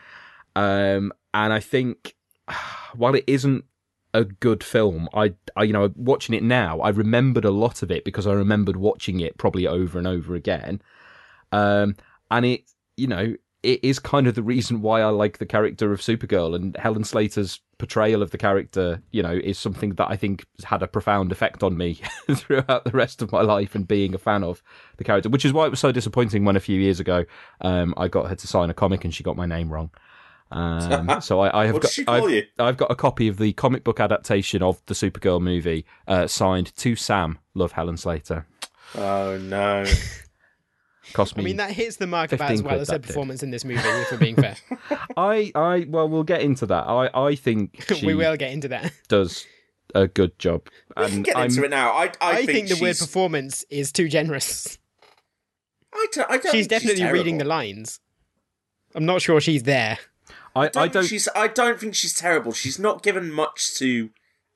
Um, 0.55 1.12
and 1.32 1.53
I 1.53 1.61
think 1.61 2.14
while 2.95 3.14
it 3.14 3.24
isn't 3.26 3.64
a 4.12 4.24
good 4.24 4.62
film, 4.62 5.09
I, 5.14 5.34
I 5.57 5.64
you 5.64 5.72
know 5.72 5.93
watching 5.97 6.34
it 6.34 6.43
now, 6.43 6.80
I 6.80 6.91
remembered 6.91 7.45
a 7.45 7.51
lot 7.51 7.82
of 7.82 7.91
it 7.91 8.05
because 8.05 8.26
I 8.26 8.32
remembered 8.32 8.76
watching 8.76 9.20
it 9.20 9.38
probably 9.38 9.66
over 9.66 9.99
and 9.99 10.07
over 10.07 10.34
again. 10.34 10.82
Um, 11.53 11.97
and 12.30 12.47
it, 12.47 12.70
you 12.97 13.09
know, 13.09 13.34
it 13.62 13.84
is 13.84 13.99
kind 13.99 14.26
of 14.26 14.34
the 14.34 14.43
reason 14.43 14.82
why 14.82 15.01
I 15.01 15.09
like 15.09 15.38
the 15.38 15.47
character 15.47 15.93
of 15.93 16.01
Supergirl 16.01 16.55
and 16.55 16.76
Helen 16.76 17.05
Slater's 17.05 17.61
portrayal 17.81 18.22
of 18.22 18.31
the 18.31 18.39
character, 18.39 19.03
you 19.11 19.22
know, 19.22 19.33
is 19.33 19.59
something 19.59 19.95
that 19.95 20.09
I 20.09 20.16
think 20.16 20.45
has 20.59 20.66
had 20.66 20.83
a 20.83 20.87
profound 20.87 21.33
effect 21.33 21.62
on 21.64 21.76
me 21.76 22.01
throughout 22.31 22.85
the 22.85 22.93
rest 22.93 23.22
of 23.22 23.33
my 23.33 23.41
life 23.41 23.74
and 23.74 23.89
being 23.89 24.14
a 24.14 24.18
fan 24.18 24.45
of 24.45 24.62
the 24.99 25.05
character, 25.05 25.28
which 25.28 25.45
is 25.45 25.53
why 25.53 25.66
it 25.66 25.70
was 25.70 25.81
so 25.81 25.91
disappointing 25.91 26.45
when 26.45 26.55
a 26.55 26.61
few 26.61 26.78
years 26.78 27.01
ago, 27.01 27.24
um, 27.62 27.95
I 27.97 28.07
got 28.07 28.28
her 28.28 28.37
to 28.37 28.47
sign 28.47 28.70
a 28.70 28.74
comic 28.74 29.05
and 29.05 29.12
she 29.12 29.24
got 29.24 29.37
my 29.37 29.47
name 29.47 29.72
wrong. 29.72 29.91
Um, 30.53 31.20
so 31.20 31.41
I, 31.41 31.62
I 31.62 31.66
have 31.66 31.76
got 31.76 31.83
did 31.83 31.91
she 31.91 32.05
call 32.05 32.28
I've. 32.28 32.45
I've 32.59 32.76
got 32.76 32.91
a 32.91 32.97
copy 32.97 33.28
of 33.28 33.39
the 33.39 33.53
comic 33.55 33.83
book 33.83 33.99
adaptation 33.99 34.62
of 34.62 34.81
the 34.87 34.95
Supergirl 34.95 35.41
movie, 35.41 35.87
uh, 36.07 36.26
signed 36.26 36.76
to 36.76 36.95
Sam. 36.95 37.39
Love 37.55 37.72
Helen 37.72 37.97
Slater. 37.97 38.47
Oh 38.95 39.39
no. 39.39 39.85
Cost 41.12 41.36
me. 41.36 41.42
I 41.42 41.44
mean, 41.44 41.56
that 41.56 41.72
hits 41.72 41.96
the 41.96 42.06
mark 42.06 42.32
about 42.32 42.50
as 42.52 42.62
well 42.62 42.80
as 42.80 42.88
her 42.88 42.94
that 42.94 43.02
did. 43.02 43.06
performance 43.08 43.42
in 43.42 43.50
this 43.50 43.64
movie, 43.64 43.80
if 43.82 44.12
we're 44.12 44.18
being 44.18 44.36
fair. 44.36 44.56
I, 45.16 45.50
I, 45.54 45.86
well, 45.88 46.08
we'll 46.08 46.22
get 46.24 46.42
into 46.42 46.66
that. 46.66 46.86
I, 46.86 47.11
I 47.14 47.34
think 47.34 47.84
she 47.96 48.06
we 48.06 48.14
will 48.14 48.36
get 48.36 48.52
into 48.52 48.68
that. 48.68 48.92
does 49.08 49.46
a 49.94 50.06
good 50.06 50.38
job. 50.38 50.68
We 50.96 51.04
can 51.06 51.12
And 51.14 51.24
get 51.24 51.36
into 51.38 51.56
I'm- 51.56 51.64
it 51.64 51.70
now. 51.70 51.90
I 51.92 52.04
I, 52.20 52.30
I, 52.38 52.46
think, 52.46 52.68
the 52.68 52.74
word 52.74 52.94
she's- 52.96 53.00
performance 53.00 53.64
is 53.70 53.90
too 53.92 54.08
generous. 54.08 54.78
I 55.92 56.06
don't, 56.12 56.30
I 56.30 56.36
don't 56.38 56.52
She's 56.52 56.66
think 56.68 56.82
definitely 56.82 57.04
reading 57.12 57.38
the 57.38 57.44
lines. 57.44 57.98
I'm 58.94 59.04
not 59.04 59.22
sure 59.22 59.40
she's 59.40 59.64
there. 59.64 59.98
I, 60.54 60.61
I 60.61 60.64
I 60.64 60.68
don't, 60.68 60.92
don't. 60.92 61.04
she's. 61.04 61.28
I 61.34 61.48
don't 61.48 61.80
think 61.80 61.94
she's 61.96 62.14
terrible. 62.14 62.52
She's 62.52 62.78
not 62.78 63.02
given 63.02 63.30
much 63.32 63.74
to 63.78 64.11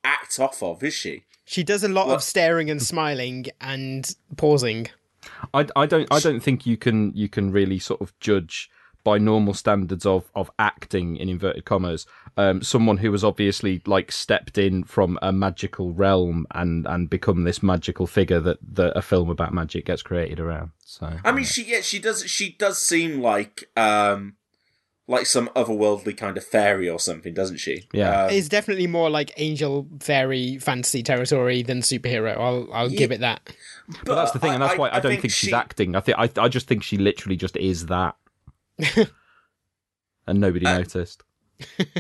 act 0.05 0.39
off 0.39 0.63
of, 0.63 0.83
is 0.85 0.95
she? 0.95 1.25
She 1.45 1.63
does 1.65 1.83
a 1.85 1.89
lot 1.89 2.07
Well- 2.07 2.17
of 2.17 2.23
staring 2.23 2.71
and 2.71 2.81
smiling 2.81 3.47
and 3.61 4.15
pausing. 4.37 4.89
I, 5.53 5.67
I 5.77 5.87
don't. 5.87 6.09
I 6.11 6.21
don't 6.21 6.41
think 6.41 6.67
you 6.67 6.77
can. 6.77 7.13
You 7.15 7.29
can 7.29 7.51
really 7.51 7.79
sort 7.79 8.01
of 8.01 8.19
judge 8.21 8.71
by 9.05 9.19
normal 9.19 9.55
standards 9.55 10.07
of 10.07 10.31
of 10.35 10.51
acting 10.59 11.17
in 11.17 11.29
inverted 11.29 11.65
commas. 11.65 12.07
Um, 12.37 12.63
someone 12.63 12.97
who 12.97 13.13
has 13.13 13.23
obviously 13.23 13.83
like 13.87 14.11
stepped 14.11 14.59
in 14.59 14.83
from 14.83 15.19
a 15.23 15.33
magical 15.33 15.93
realm 15.93 16.47
and 16.53 16.87
and 16.87 17.09
become 17.09 17.45
this 17.45 17.63
magical 17.63 18.07
figure 18.07 18.41
that 18.41 18.59
that 18.73 18.97
a 18.97 19.03
film 19.03 19.31
about 19.31 19.53
magic 19.53 19.87
gets 19.87 20.03
created 20.03 20.41
around. 20.41 20.71
So 20.85 21.19
I 21.25 21.33
mean, 21.33 21.45
she 21.45 21.65
yeah, 21.65 21.83
she 21.83 21.99
does. 21.99 22.25
She 22.25 22.53
does 22.53 22.79
seem 22.79 23.21
like 23.21 23.71
um, 23.77 24.37
like 25.07 25.27
some 25.27 25.49
otherworldly 25.55 26.17
kind 26.17 26.37
of 26.39 26.45
fairy 26.45 26.89
or 26.89 26.99
something, 26.99 27.35
doesn't 27.35 27.59
she? 27.59 27.87
Yeah. 27.93 28.25
Um, 28.25 28.31
It's 28.31 28.49
definitely 28.49 28.87
more 28.87 29.11
like 29.11 29.33
angel 29.37 29.87
fairy 30.01 30.59
fantasy 30.59 31.03
territory 31.03 31.63
than 31.63 31.81
superhero. 31.81 32.37
I'll 32.39 32.69
I'll 32.73 32.89
give 32.91 33.13
it 33.13 33.21
that. 33.21 33.55
But 34.05 34.15
that's 34.15 34.31
the 34.33 34.39
thing, 34.39 34.53
and 34.55 34.63
that's 34.63 34.79
why 34.79 34.89
I, 34.91 35.01
don't 35.01 35.21
think, 35.21 35.33
she's 35.33 35.51
she- 35.51 35.53
acting. 35.55 35.95
I 35.95 36.01
think 36.01 36.19
I, 36.19 36.31
I 36.43 36.49
just 36.49 36.67
think 36.67 36.83
she 36.83 36.97
literally 36.97 37.37
just 37.37 37.57
is 37.59 37.87
that, 37.87 38.17
and 40.27 40.41
nobody 40.41 40.65
Uh, 40.67 40.79
noticed. 40.79 41.23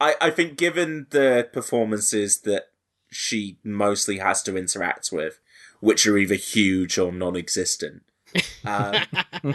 I, 0.00 0.14
I 0.20 0.30
think 0.30 0.56
given 0.56 1.06
the 1.10 1.48
performances 1.52 2.40
that 2.40 2.64
she 3.10 3.58
mostly 3.64 4.18
has 4.18 4.42
to 4.44 4.56
interact 4.56 5.10
with, 5.12 5.38
which 5.80 6.06
are 6.06 6.18
either 6.18 6.34
huge 6.34 6.98
or 6.98 7.12
non-existent, 7.12 8.02
um, 8.64 8.94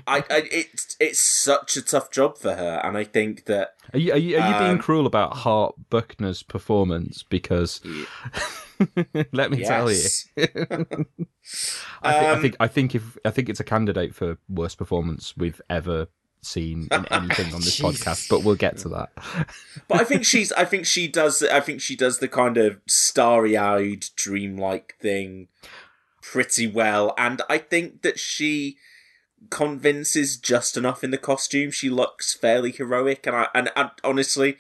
I, 0.08 0.24
I 0.30 0.44
it's 0.52 0.96
it's 1.00 1.20
such 1.20 1.78
a 1.78 1.82
tough 1.82 2.12
job 2.12 2.38
for 2.38 2.54
her, 2.56 2.82
and 2.84 2.98
I 2.98 3.04
think 3.04 3.46
that 3.46 3.76
Are 3.94 4.00
you 4.00 4.14
are 4.14 4.18
you, 4.18 4.38
are 4.38 4.52
you 4.54 4.60
being 4.60 4.72
Um, 4.72 4.80
cruel 4.80 5.06
about 5.06 5.38
Hart 5.38 5.76
Bochner's 5.90 6.44
performance? 6.44 7.24
Because 7.24 7.82
let 9.32 9.52
me 9.52 9.64
tell 9.64 9.92
you. 9.92 10.04
I, 10.38 10.44
think, 10.84 11.08
I 12.04 12.30
Um, 12.32 12.42
think 12.42 12.56
I 12.60 12.68
think 12.68 12.96
if 12.96 13.18
I 13.26 13.32
think 13.32 13.50
it's 13.50 13.60
a 13.60 13.64
candidate 13.66 14.16
for 14.16 14.38
worst 14.50 14.78
performance 14.78 15.36
we've 15.38 15.62
ever 15.70 16.08
seen 16.44 16.88
in 16.92 17.06
anything 17.12 17.54
on 17.54 17.62
this 17.62 17.80
podcast. 17.82 18.28
But 18.30 18.44
we'll 18.44 18.56
get 18.56 18.78
to 18.78 18.90
that. 18.90 19.10
but 19.88 20.02
I 20.02 20.04
think 20.04 20.26
she's 20.26 20.52
I 20.54 20.66
think 20.66 20.86
she 20.86 21.08
does 21.08 21.44
I 21.44 21.60
think 21.60 21.82
she 21.82 21.96
does 21.96 22.20
the 22.20 22.28
kind 22.28 22.58
of 22.58 22.80
starry-eyed 22.88 24.06
dreamlike 24.16 24.96
thing 25.00 25.48
pretty 26.22 26.68
well 26.68 27.14
and 27.18 27.42
I 27.50 27.58
think 27.58 28.02
that 28.04 28.20
she 28.20 28.78
convinces 29.50 30.38
just 30.38 30.78
enough 30.78 31.04
in 31.04 31.12
the 31.12 31.18
costume 31.18 31.72
she 31.72 31.90
looks 31.90 32.34
fairly 32.36 32.72
heroic 32.72 33.26
and 33.26 33.36
I 33.36 33.48
and, 33.56 33.72
and 33.76 33.90
honestly 34.04 34.58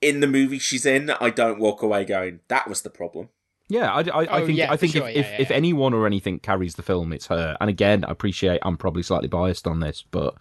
in 0.00 0.20
the 0.20 0.26
movie 0.26 0.58
she's 0.58 0.84
in 0.84 1.10
I 1.10 1.30
don't 1.30 1.58
walk 1.58 1.82
away 1.82 2.04
going 2.04 2.40
that 2.48 2.68
was 2.68 2.82
the 2.82 2.90
problem 2.90 3.30
Yeah, 3.68 3.90
I, 3.90 4.00
I, 4.00 4.20
I 4.20 4.40
Oh, 4.42 4.46
think 4.46 4.58
yeah, 4.58 4.70
I 4.70 4.76
for 4.76 4.80
think 4.80 4.92
sure, 4.92 5.08
if, 5.08 5.14
yeah, 5.14 5.20
if, 5.20 5.30
yeah, 5.30 5.36
if 5.40 5.50
yeah. 5.50 5.56
anyone 5.56 5.94
or 5.94 6.06
anything 6.06 6.38
carries 6.40 6.74
the 6.74 6.82
film, 6.82 7.12
it's 7.14 7.28
her. 7.28 7.56
And 7.60 7.70
again, 7.70 8.04
I 8.04 8.10
appreciate 8.10 8.60
I'm 8.62 8.76
probably 8.76 9.02
slightly 9.02 9.28
biased 9.28 9.66
on 9.66 9.80
this, 9.80 10.04
but 10.10 10.34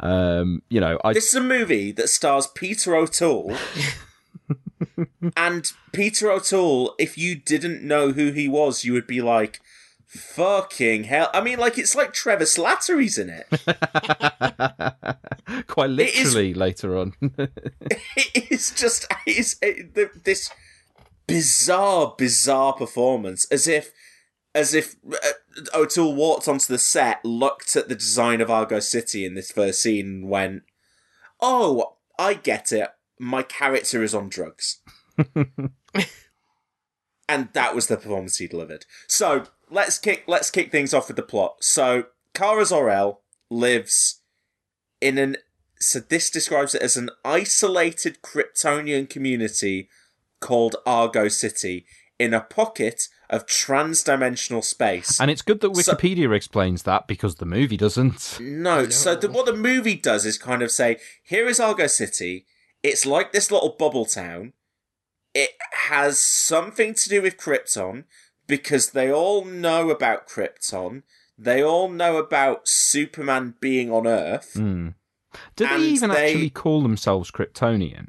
um, 0.00 0.62
you 0.68 0.80
know, 0.80 0.98
I 1.04 1.12
this 1.12 1.28
is 1.28 1.34
a 1.36 1.40
movie 1.40 1.92
that 1.92 2.08
stars 2.08 2.48
Peter 2.48 2.96
O'Toole 2.96 3.54
and 5.36 5.72
Peter 5.92 6.30
O'Toole 6.30 6.94
if 6.98 7.18
you 7.18 7.34
didn't 7.34 7.82
know 7.82 8.12
who 8.12 8.30
he 8.32 8.48
was 8.48 8.84
you 8.84 8.92
would 8.92 9.06
be 9.06 9.20
like 9.20 9.60
fucking 10.06 11.04
hell. 11.04 11.30
I 11.32 11.40
mean 11.40 11.58
like 11.58 11.78
it's 11.78 11.94
like 11.94 12.12
Trevor 12.12 12.44
Slattery's 12.44 13.18
in 13.18 13.30
it. 13.30 13.46
Quite 15.68 15.90
It 15.90 16.14
is- 16.14 16.34
literally 16.34 16.54
later 16.54 16.98
on. 16.98 17.12
it 17.38 18.50
is 18.50 18.70
just 18.72 19.06
it, 19.26 19.94
the, 19.94 20.10
this 20.24 20.50
bizarre 21.26 22.14
bizarre 22.18 22.72
performance 22.72 23.46
as 23.52 23.68
if 23.68 23.92
as 24.52 24.74
if 24.74 24.96
uh, 25.12 25.16
O'Toole 25.74 26.16
walked 26.16 26.48
onto 26.48 26.66
the 26.66 26.78
set 26.78 27.24
looked 27.24 27.76
at 27.76 27.88
the 27.88 27.94
design 27.94 28.40
of 28.40 28.50
Argo 28.50 28.80
City 28.80 29.24
in 29.24 29.34
this 29.34 29.52
first 29.52 29.80
scene 29.80 30.06
and 30.06 30.28
went 30.28 30.64
oh 31.40 31.94
I 32.18 32.34
get 32.34 32.72
it 32.72 32.88
my 33.20 33.42
character 33.42 34.02
is 34.02 34.14
on 34.14 34.28
drugs 34.28 34.80
and 37.28 37.48
that 37.52 37.74
was 37.74 37.86
the 37.86 37.96
performance 37.96 38.38
he 38.38 38.46
delivered 38.46 38.86
so 39.06 39.44
let's 39.70 39.98
kick 39.98 40.24
let's 40.26 40.50
kick 40.50 40.72
things 40.72 40.94
off 40.94 41.08
with 41.08 41.16
the 41.16 41.22
plot 41.22 41.56
so 41.60 42.04
Kara 42.34 42.64
Zor-El 42.64 43.20
lives 43.50 44.22
in 45.00 45.18
an 45.18 45.36
so 45.78 46.00
this 46.00 46.30
describes 46.30 46.74
it 46.74 46.82
as 46.82 46.96
an 46.96 47.10
isolated 47.24 48.18
Kryptonian 48.22 49.08
community 49.08 49.88
called 50.40 50.76
Argo 50.86 51.28
City 51.28 51.86
in 52.18 52.34
a 52.34 52.40
pocket 52.40 53.08
of 53.30 53.46
trans-dimensional 53.46 54.60
space. 54.60 55.18
And 55.18 55.30
it's 55.30 55.40
good 55.40 55.60
that 55.60 55.74
So- 55.74 55.94
Wikipedia 55.94 56.34
explains 56.36 56.82
that 56.82 57.06
because 57.06 57.36
the 57.36 57.46
movie 57.46 57.78
doesn't. 57.78 58.38
No, 58.40 58.90
so 58.90 59.14
the, 59.14 59.30
what 59.30 59.46
the 59.46 59.56
movie 59.56 59.94
does 59.94 60.26
is 60.26 60.36
kind 60.36 60.60
of 60.60 60.70
say, 60.70 60.98
here 61.22 61.48
is 61.48 61.58
Argo 61.58 61.86
City. 61.86 62.44
It's 62.82 63.04
like 63.06 63.32
this 63.32 63.50
little 63.50 63.76
bubble 63.78 64.06
town. 64.06 64.52
It 65.34 65.50
has 65.88 66.18
something 66.18 66.94
to 66.94 67.08
do 67.08 67.22
with 67.22 67.36
Krypton 67.36 68.04
because 68.46 68.90
they 68.90 69.12
all 69.12 69.44
know 69.44 69.90
about 69.90 70.28
Krypton. 70.28 71.02
They 71.38 71.62
all 71.62 71.88
know 71.88 72.16
about 72.16 72.66
Superman 72.66 73.54
being 73.60 73.90
on 73.92 74.06
Earth. 74.06 74.54
Hmm. 74.54 74.88
Do 75.56 75.66
they 75.68 75.78
even 75.78 76.10
they- 76.10 76.30
actually 76.30 76.50
call 76.50 76.82
themselves 76.82 77.30
Kryptonian? 77.30 78.08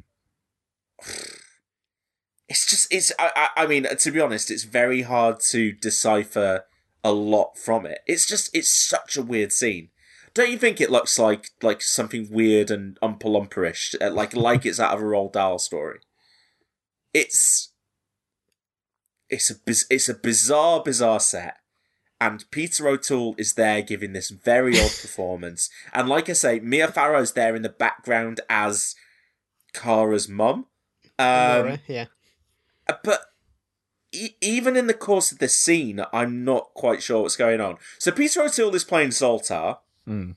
It's 2.49 2.65
just, 2.65 2.91
it's, 2.91 3.11
I, 3.17 3.31
I, 3.55 3.63
I 3.63 3.67
mean, 3.67 3.87
to 3.97 4.11
be 4.11 4.19
honest, 4.19 4.51
it's 4.51 4.63
very 4.63 5.03
hard 5.03 5.39
to 5.51 5.71
decipher 5.71 6.65
a 7.03 7.13
lot 7.13 7.57
from 7.57 7.85
it. 7.85 7.99
It's 8.07 8.25
just, 8.25 8.53
it's 8.53 8.69
such 8.69 9.15
a 9.15 9.21
weird 9.21 9.53
scene. 9.53 9.89
Don't 10.33 10.51
you 10.51 10.57
think 10.57 10.79
it 10.79 10.91
looks 10.91 11.19
like 11.19 11.49
like 11.61 11.81
something 11.81 12.27
weird 12.31 12.71
and 12.71 12.97
umpalumperish, 13.01 13.95
uh, 14.01 14.11
like 14.11 14.35
like 14.35 14.65
it's 14.65 14.79
out 14.79 14.93
of 14.93 15.01
a 15.01 15.05
Roald 15.05 15.33
Dahl 15.33 15.59
story? 15.59 15.99
It's 17.13 17.73
it's 19.29 19.49
a 19.49 19.55
biz- 19.55 19.87
it's 19.89 20.09
a 20.09 20.13
bizarre 20.13 20.81
bizarre 20.83 21.19
set, 21.19 21.57
and 22.19 22.49
Peter 22.51 22.87
O'Toole 22.87 23.35
is 23.37 23.53
there 23.55 23.81
giving 23.81 24.13
this 24.13 24.29
very 24.29 24.79
odd 24.79 24.91
performance. 25.01 25.69
And 25.93 26.07
like 26.07 26.29
I 26.29 26.33
say, 26.33 26.59
Mia 26.59 26.87
Farrow's 26.87 27.33
there 27.33 27.55
in 27.55 27.61
the 27.61 27.69
background 27.69 28.39
as 28.49 28.95
Kara's 29.73 30.29
mum. 30.29 30.67
Um, 31.19 31.77
yeah. 31.87 32.05
uh, 32.87 32.95
but 33.03 33.21
even 34.41 34.75
in 34.75 34.87
the 34.87 34.93
course 34.93 35.31
of 35.31 35.39
this 35.39 35.57
scene, 35.57 36.03
I'm 36.11 36.43
not 36.43 36.73
quite 36.73 37.01
sure 37.03 37.21
what's 37.21 37.35
going 37.35 37.61
on. 37.61 37.77
So 37.99 38.11
Peter 38.11 38.41
O'Toole 38.41 38.75
is 38.75 38.83
playing 38.83 39.09
Zoltar, 39.09 39.77
Hmm. 40.05 40.31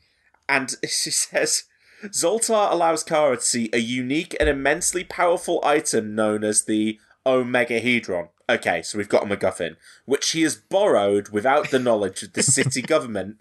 and 0.49 0.75
she 0.83 1.11
says 1.11 1.65
Zoltar 2.07 2.71
allows 2.71 3.03
Kara 3.03 3.37
to 3.37 3.43
see 3.43 3.71
a 3.73 3.79
unique 3.79 4.37
and 4.39 4.49
immensely 4.49 5.05
powerful 5.05 5.61
item 5.65 6.15
known 6.15 6.45
as 6.45 6.65
the 6.65 6.99
Omegahedron. 7.27 8.29
Okay, 8.49 8.83
so 8.83 8.99
we've 8.99 9.09
got 9.09 9.25
a 9.25 9.37
MacGuffin, 9.37 9.77
which 10.05 10.33
he 10.33 10.43
has 10.43 10.55
borrowed 10.57 11.31
without 11.31 11.71
the 11.71 11.79
knowledge 11.79 12.23
of 12.23 12.35
the 12.35 12.43
city 12.43 12.83
government, 12.95 13.39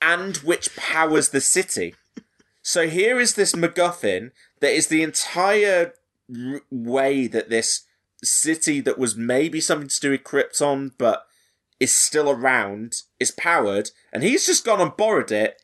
and 0.00 0.36
which 0.38 0.76
powers 0.76 1.30
the 1.30 1.40
city. 1.40 1.94
So 2.62 2.88
here 2.88 3.18
is 3.18 3.34
this 3.34 3.54
MacGuffin 3.54 4.30
that 4.60 4.72
is 4.72 4.86
the 4.86 5.02
entire 5.02 5.94
r- 6.30 6.60
way 6.70 7.26
that 7.26 7.50
this 7.50 7.82
city 8.22 8.80
that 8.80 8.98
was 8.98 9.16
maybe 9.16 9.60
something 9.60 9.88
to 9.88 10.00
do 10.00 10.10
with 10.10 10.24
Krypton, 10.24 10.92
but 10.96 11.26
is 11.80 11.94
still 11.94 12.30
around, 12.30 12.94
is 13.20 13.30
powered, 13.30 13.90
and 14.12 14.22
he's 14.22 14.46
just 14.46 14.64
gone 14.64 14.80
and 14.80 14.96
borrowed 14.96 15.30
it. 15.32 15.60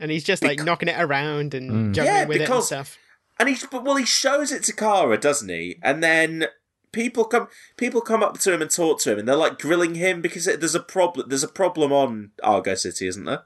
And 0.00 0.10
he's 0.10 0.24
just 0.24 0.42
like 0.44 0.62
knocking 0.62 0.88
it 0.88 1.00
around 1.00 1.54
and 1.54 1.70
Mm. 1.70 1.94
juggling 1.94 2.14
Yeah, 2.14 2.24
with 2.24 2.36
it 2.36 2.40
and 2.42 2.48
because- 2.48 2.66
stuff. 2.66 2.98
And 3.38 3.48
he, 3.50 3.56
but 3.70 3.84
well, 3.84 3.96
he 3.96 4.06
shows 4.06 4.50
it 4.50 4.62
to 4.64 4.72
Kara, 4.72 5.18
doesn't 5.18 5.48
he? 5.50 5.78
And 5.82 6.02
then 6.02 6.46
people 6.92 7.24
come, 7.26 7.48
people 7.76 8.00
come 8.00 8.22
up 8.22 8.38
to 8.38 8.52
him 8.54 8.62
and 8.62 8.70
talk 8.70 8.98
to 9.00 9.12
him, 9.12 9.18
and 9.18 9.28
they're 9.28 9.36
like 9.36 9.58
grilling 9.58 9.94
him 9.94 10.22
because 10.22 10.46
it, 10.46 10.60
there's 10.60 10.74
a 10.74 10.80
problem. 10.80 11.28
There's 11.28 11.42
a 11.44 11.48
problem 11.48 11.92
on 11.92 12.30
Argo 12.42 12.74
City, 12.74 13.06
isn't 13.06 13.24
there? 13.24 13.42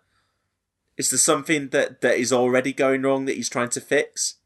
Is 0.97 1.11
there 1.11 1.19
something 1.19 1.69
that 1.71 2.03
that 2.03 2.17
is 2.19 2.33
already 2.33 2.73
going 2.73 3.03
wrong 3.03 3.25
that 3.25 3.37
he's 3.37 3.49
trying 3.49 3.71
to 3.71 3.81
fix? 3.81 4.37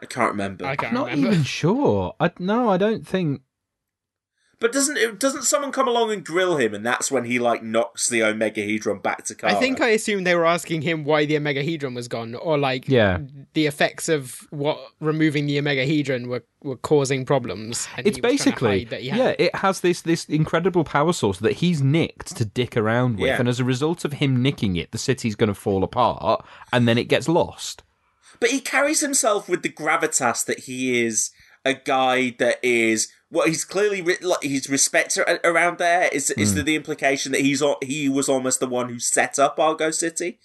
I 0.00 0.06
can't 0.06 0.30
remember. 0.32 0.64
I 0.66 0.76
can't 0.76 0.94
Not 0.94 1.06
remember. 1.10 1.28
even 1.32 1.44
sure. 1.44 2.14
I, 2.18 2.30
no, 2.38 2.70
I 2.70 2.76
don't 2.78 3.06
think. 3.06 3.42
But 4.62 4.70
doesn't 4.72 4.96
it, 4.96 5.18
doesn't 5.18 5.42
someone 5.42 5.72
come 5.72 5.88
along 5.88 6.12
and 6.12 6.24
grill 6.24 6.56
him, 6.56 6.72
and 6.72 6.86
that's 6.86 7.10
when 7.10 7.24
he 7.24 7.40
like 7.40 7.64
knocks 7.64 8.08
the 8.08 8.20
Omegahedron 8.20 9.02
back 9.02 9.24
to 9.24 9.34
Kara? 9.34 9.52
I 9.52 9.56
think 9.56 9.80
I 9.80 9.88
assumed 9.88 10.24
they 10.24 10.36
were 10.36 10.46
asking 10.46 10.82
him 10.82 11.02
why 11.02 11.24
the 11.26 11.34
Omegahedron 11.34 11.96
was 11.96 12.06
gone, 12.06 12.36
or 12.36 12.56
like 12.56 12.88
Yeah. 12.88 13.18
the 13.54 13.66
effects 13.66 14.08
of 14.08 14.46
what 14.50 14.78
removing 15.00 15.46
the 15.46 15.58
Omegahedron 15.58 16.28
were, 16.28 16.44
were 16.62 16.76
causing 16.76 17.26
problems. 17.26 17.88
and 17.96 18.06
It's 18.06 18.18
he 18.18 18.20
was 18.20 18.22
trying 18.22 18.38
to 18.38 18.44
basically 18.44 18.84
that 18.84 19.02
had 19.04 19.18
yeah. 19.18 19.28
it. 19.30 19.40
It 19.40 19.54
has 19.56 19.80
this 19.80 20.00
this 20.02 20.26
incredible 20.26 20.84
power 20.84 21.12
source 21.12 21.38
that 21.40 21.54
he's 21.54 21.82
nicked 21.82 22.36
to 22.36 22.44
dick 22.44 22.76
around 22.76 23.18
with, 23.18 23.26
Yeah. 23.26 23.40
and 23.40 23.48
as 23.48 23.58
a 23.58 23.64
result 23.64 24.04
of 24.04 24.12
him 24.14 24.40
nicking 24.42 24.76
it, 24.76 24.92
the 24.92 24.98
city's 24.98 25.34
going 25.34 25.48
to 25.48 25.54
fall 25.54 25.82
apart, 25.82 26.46
and 26.72 26.86
then 26.86 26.98
it 26.98 27.08
gets 27.08 27.28
lost. 27.28 27.82
But 28.38 28.50
he 28.50 28.60
carries 28.60 29.00
himself 29.00 29.48
with 29.48 29.62
the 29.62 29.70
gravitas 29.70 30.44
that 30.46 30.60
he 30.60 31.04
is 31.04 31.32
a 31.64 31.74
guy 31.74 32.34
that 32.38 32.58
is 32.64 33.08
well. 33.32 33.46
He's 33.48 33.64
clearly 33.64 34.00
re- 34.02 34.16
like 34.20 34.42
he's 34.44 34.68
respected 34.70 35.24
a- 35.26 35.44
around 35.48 35.78
there. 35.78 36.08
Is 36.12 36.30
is 36.32 36.50
Hmm. 36.50 36.54
there 36.56 36.64
the 36.64 36.76
implication 36.76 37.32
that 37.32 37.40
he's 37.40 37.60
al- 37.62 37.78
he 37.82 38.08
was 38.08 38.28
almost 38.28 38.60
the 38.60 38.68
one 38.68 38.88
who 38.88 38.98
set 39.00 39.38
up 39.40 39.58
Argo 39.58 39.90
City? 39.90 40.38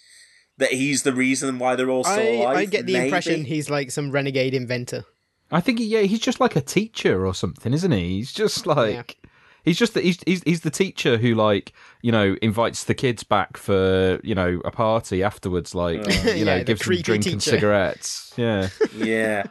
That 0.56 0.72
he's 0.72 1.04
the 1.04 1.12
reason 1.12 1.60
why 1.60 1.76
they're 1.76 1.88
all 1.90 2.02
still 2.02 2.18
I, 2.18 2.42
alive. 2.42 2.56
I 2.56 2.64
get 2.64 2.86
the 2.86 2.94
maybe? 2.94 3.04
impression 3.04 3.44
he's 3.44 3.70
like 3.70 3.92
some 3.92 4.10
renegade 4.10 4.54
inventor. 4.54 5.04
I 5.52 5.60
think 5.60 5.78
yeah, 5.80 6.00
he's 6.00 6.18
just 6.18 6.40
like 6.40 6.56
a 6.56 6.60
teacher 6.60 7.24
or 7.24 7.32
something, 7.34 7.72
isn't 7.72 7.92
he? 7.92 8.08
He's 8.16 8.32
just 8.32 8.66
like 8.66 9.16
he's 9.64 9.78
just 9.78 9.94
the, 9.94 10.00
he's, 10.00 10.18
he's 10.26 10.42
he's 10.42 10.60
the 10.62 10.70
teacher 10.70 11.16
who 11.16 11.34
like 11.36 11.72
you 12.02 12.10
know 12.10 12.36
invites 12.42 12.84
the 12.84 12.94
kids 12.94 13.22
back 13.22 13.56
for 13.56 14.18
you 14.24 14.34
know 14.34 14.60
a 14.64 14.70
party 14.72 15.22
afterwards, 15.22 15.74
like 15.76 16.00
Oh. 16.04 16.32
you 16.32 16.44
know 16.44 16.56
Yeah, 16.56 16.58
the 16.58 16.64
gives 16.64 16.80
them 16.80 16.86
creepy 16.86 17.02
drink 17.02 17.26
and 17.26 17.42
cigarettes. 17.42 18.32
Yeah, 18.36 18.68
yeah. 18.96 19.44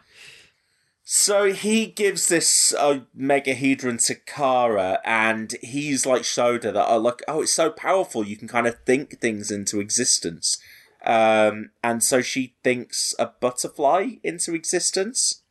So 1.09 1.53
he 1.53 1.85
gives 1.85 2.27
this 2.27 2.73
uh, 2.73 2.99
megahedron 3.17 4.05
to 4.07 4.15
Kara, 4.15 4.99
and 5.05 5.55
he's 5.61 6.05
like 6.05 6.25
showed 6.25 6.65
her 6.65 6.73
that, 6.73 6.85
oh, 6.85 6.97
look, 6.97 7.21
oh, 7.29 7.43
it's 7.43 7.53
so 7.53 7.69
powerful. 7.69 8.25
You 8.25 8.35
can 8.35 8.49
kind 8.49 8.67
of 8.67 8.79
think 8.79 9.21
things 9.21 9.49
into 9.49 9.79
existence. 9.79 10.57
Um, 11.05 11.69
and 11.81 12.03
so 12.03 12.19
she 12.19 12.55
thinks 12.61 13.15
a 13.17 13.27
butterfly 13.27 14.15
into 14.21 14.53
existence. 14.53 15.43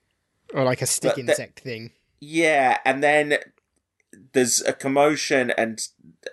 Or 0.52 0.62
like 0.62 0.82
a 0.82 0.86
stick 0.86 1.12
But 1.12 1.20
insect 1.20 1.60
thing. 1.60 1.92
Yeah, 2.20 2.76
and 2.84 3.02
then 3.02 3.38
there's 4.34 4.60
a 4.60 4.74
commotion, 4.74 5.52
and 5.56 5.80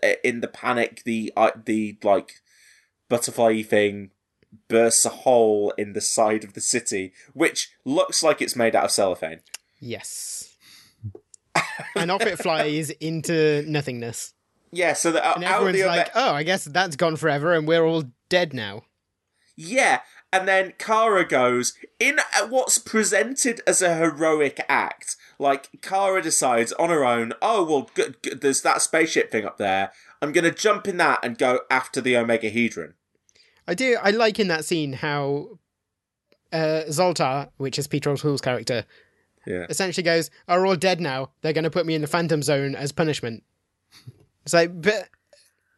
uh, 0.04 0.16
in 0.26 0.42
the 0.42 0.50
panic, 0.50 1.04
the 1.06 1.32
uh, 1.38 1.52
the 1.64 1.98
like 2.04 2.42
butterfly 3.08 3.62
thing 3.62 4.12
bursts 4.68 5.06
a 5.06 5.10
hole 5.10 5.74
in 5.78 5.93
the 5.93 6.01
side 6.01 6.43
of 6.43 6.54
the 6.54 6.62
city, 6.62 7.14
which 7.34 7.72
looks 7.86 8.22
like 8.24 8.41
it's 8.41 8.56
made 8.56 8.76
out 8.76 8.86
of 8.86 8.91
cellophane. 8.91 9.41
Yes. 9.80 10.56
and 11.95 12.12
off 12.12 12.22
it 12.22 12.39
flies 12.39 12.89
into 12.91 13.64
nothingness. 13.68 14.34
Yeah, 14.72 14.93
so 14.93 15.12
that 15.12 15.36
And 15.36 15.43
everyone's 15.43 15.78
the 15.78 15.86
like, 15.86 16.10
oh, 16.16 16.34
I 16.34 16.43
guess 16.43 16.66
that's 16.66 16.95
gone 16.95 17.16
forever 17.16 17.54
and 17.54 17.68
we're 17.68 17.86
all 17.86 18.04
dead 18.30 18.54
now. 18.54 18.84
yeah, 19.56 19.99
and 20.32 20.47
then 20.47 20.74
Kara 20.80 21.24
goes 21.28 21.74
in 21.99 22.18
at 22.36 22.49
what's 22.49 22.80
presented 22.80 23.62
as 23.68 23.84
a 23.84 23.93
heroic 23.95 24.60
act. 24.68 25.16
Like 25.38 25.70
Kara 25.84 26.24
decides 26.24 26.72
on 26.74 26.89
her 26.89 27.06
own, 27.06 27.34
oh 27.39 27.64
well, 27.64 27.89
g- 27.95 28.16
g- 28.24 28.34
there's 28.34 28.62
that 28.64 28.82
spaceship 28.82 29.32
thing 29.32 29.45
up 29.45 29.58
there. 29.60 29.91
I'm 30.24 30.32
gonna 30.32 30.49
jump 30.51 30.88
in 30.88 30.97
that 30.97 31.20
and 31.24 31.38
go 31.38 31.60
after 31.70 32.01
the 32.01 32.14
Omegahedron. 32.16 32.93
I 33.68 33.74
do. 33.74 33.97
I 34.01 34.11
like 34.11 34.39
in 34.39 34.47
that 34.49 34.66
scene 34.66 34.93
how 34.93 35.59
uh, 36.51 36.84
Zoltar, 36.89 37.49
which 37.57 37.80
is 37.80 37.88
Peter 37.88 38.09
O'Toole's 38.11 38.41
character, 38.41 38.86
Yeah. 39.47 39.66
essentially 39.70 40.03
goes, 40.03 40.30
"Are 40.47 40.66
all 40.66 40.76
dead 40.76 40.99
now? 41.01 41.32
They're 41.41 41.53
going 41.53 41.64
to 41.64 41.70
put 41.72 41.86
me 41.86 41.95
in 41.95 42.01
the 42.01 42.07
Phantom 42.07 42.41
Zone 42.43 42.76
as 42.76 42.91
punishment." 42.91 43.43
It's 44.43 44.53
like, 44.53 44.82
but 44.82 45.07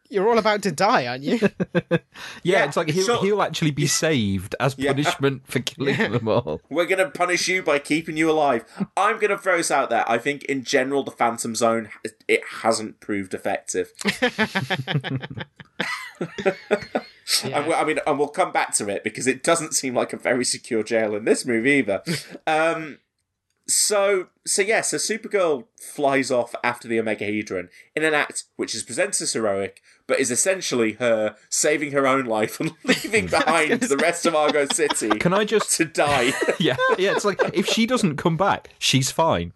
you're 0.10 0.28
all 0.30 0.38
about 0.38 0.62
to 0.64 0.72
die, 0.72 1.06
aren't 1.08 1.24
you? 1.24 1.40
yeah. 1.92 1.98
Yeah, 2.44 2.66
it's 2.66 2.78
like 2.78 2.90
he'll 2.90 3.06
so- 3.06 3.22
he'll 3.22 3.42
actually 3.42 3.72
be 3.72 3.88
saved 4.06 4.56
as 4.60 4.76
Yeah. 4.78 4.92
punishment 4.94 5.46
for 5.48 5.60
killing 5.60 5.98
them 5.98 6.28
all. 6.28 6.62
We're 6.70 6.86
gonna 6.86 7.10
punish 7.12 7.48
you 7.48 7.62
by 7.64 7.80
keeping 7.80 8.18
you 8.18 8.30
alive. 8.32 8.66
I'm 8.98 9.20
gonna 9.20 9.38
throw 9.38 9.58
this 9.58 9.70
out 9.72 9.90
there. 9.92 10.04
I 10.10 10.18
think 10.18 10.44
in 10.46 10.64
general 10.64 11.04
the 11.04 11.12
Phantom 11.12 11.54
Zone 11.56 11.90
it 12.28 12.42
hasn't 12.62 13.00
proved 13.00 13.34
effective. 13.34 13.92
And 17.44 17.56
I 17.56 17.84
mean, 17.84 18.00
and 18.06 18.20
we'll 18.20 18.28
come 18.28 18.52
back 18.52 18.74
to 18.76 18.88
it 18.88 19.04
because 19.04 19.28
it 19.28 19.44
doesn't 19.44 19.74
seem 19.74 19.96
like 19.96 20.14
a 20.14 20.18
very 20.18 20.46
secure 20.46 20.84
jail 20.84 21.16
in 21.16 21.26
this 21.26 21.46
movie 21.46 21.72
either. 21.72 22.04
um, 22.48 23.00
so, 23.68 24.28
so 24.46 24.62
yeah, 24.62 24.82
so 24.82 24.98
Supergirl 24.98 25.66
flies 25.82 26.30
off 26.30 26.54
after 26.64 26.88
the 26.88 27.00
Omega 27.00 27.26
Omegahedron 27.26 27.70
in 27.96 28.04
an 28.04 28.14
act 28.14 28.44
which 28.58 28.76
is 28.76 28.84
presented 28.84 29.22
as 29.22 29.34
heroic, 29.34 29.82
but 30.08 30.20
is 30.20 30.32
essentially 30.32 30.94
her 30.94 31.36
saving 31.50 31.92
her 31.92 32.06
own 32.08 32.26
life 32.26 32.60
and 32.60 32.72
leaving 32.84 33.28
behind 33.28 33.82
the 33.82 33.98
rest 33.98 34.26
of 34.26 34.36
Argo 34.36 34.66
City 34.72 35.10
Can 35.10 35.34
I 35.34 35.44
just 35.44 35.76
to 35.78 35.86
die. 35.86 36.32
yeah 36.60 36.76
yeah? 36.98 37.12
It's 37.12 37.26
like 37.26 37.40
if 37.54 37.68
she 37.68 37.86
doesn't 37.86 38.18
come 38.18 38.38
back, 38.38 38.70
she's 38.80 39.12
fine. 39.12 39.54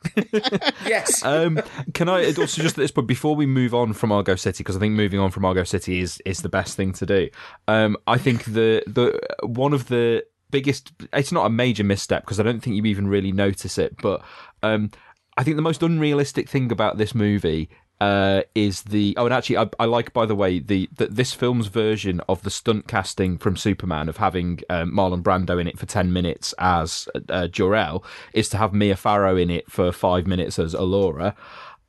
yes. 0.86 1.24
Um, 1.24 1.62
can 1.94 2.10
I 2.10 2.26
also 2.26 2.62
just 2.62 2.78
at 2.78 2.82
this 2.82 2.92
point 2.92 3.08
before 3.08 3.36
we 3.36 3.46
move 3.46 3.74
on 3.74 3.94
from 3.94 4.12
Argo 4.12 4.36
City 4.36 4.64
because 4.64 4.76
I 4.76 4.80
think 4.80 4.94
moving 4.94 5.20
on 5.20 5.32
from 5.32 5.46
Argo 5.46 5.64
City 5.64 6.00
is 6.00 6.22
is 6.26 6.42
the 6.42 6.50
best 6.50 6.76
thing 6.76 6.94
to 6.94 7.06
do. 7.06 7.30
Um, 7.68 7.98
I 8.08 8.18
think 8.18 8.46
the 8.46 8.84
the 8.88 9.20
one 9.44 9.74
of 9.74 9.88
the 9.88 10.24
biggest. 10.52 10.92
It's 11.14 11.32
not 11.32 11.46
a 11.46 11.50
major 11.50 11.84
misstep 11.84 12.24
because 12.24 12.40
I 12.40 12.44
don't 12.44 12.62
think 12.62 12.76
you 12.76 12.84
even 12.86 13.08
really 13.08 13.32
notice 13.32 13.78
it. 13.78 13.96
But 14.02 14.24
um, 14.64 14.92
I 15.38 15.44
think 15.44 15.56
the 15.56 15.62
most 15.62 15.84
unrealistic 15.84 16.50
thing 16.50 16.72
about 16.72 16.98
this 16.98 17.16
movie 17.16 17.70
uh, 18.02 18.42
is 18.56 18.84
the 18.84 19.14
oh, 19.18 19.26
and 19.26 19.34
actually, 19.34 19.58
I, 19.58 19.70
I 19.80 19.86
like 19.86 20.14
by 20.14 20.26
the 20.26 20.36
way 20.36 20.60
the, 20.60 20.90
the 20.96 21.08
this 21.08 21.34
film's 21.34 21.68
version 21.68 22.22
of 22.30 22.42
the 22.44 22.50
stunt 22.50 22.88
casting 22.88 23.38
from 23.38 23.58
Superman 23.58 24.08
of 24.08 24.18
having 24.18 24.60
um, 24.70 24.92
Marlon 24.92 25.22
Brando 25.22 25.60
in 25.60 25.68
it 25.68 25.78
for 25.78 25.86
ten 25.86 26.14
minutes 26.14 26.54
as 26.60 27.10
uh, 27.30 27.48
Jor-El 27.48 28.04
is 28.34 28.48
to 28.50 28.58
have 28.58 28.74
Mia 28.74 28.96
Farrow 28.96 29.36
in 29.36 29.50
it 29.50 29.70
for 29.70 29.92
five 29.92 30.26
minutes 30.28 30.58
as 30.60 30.74
Alora. 30.74 31.36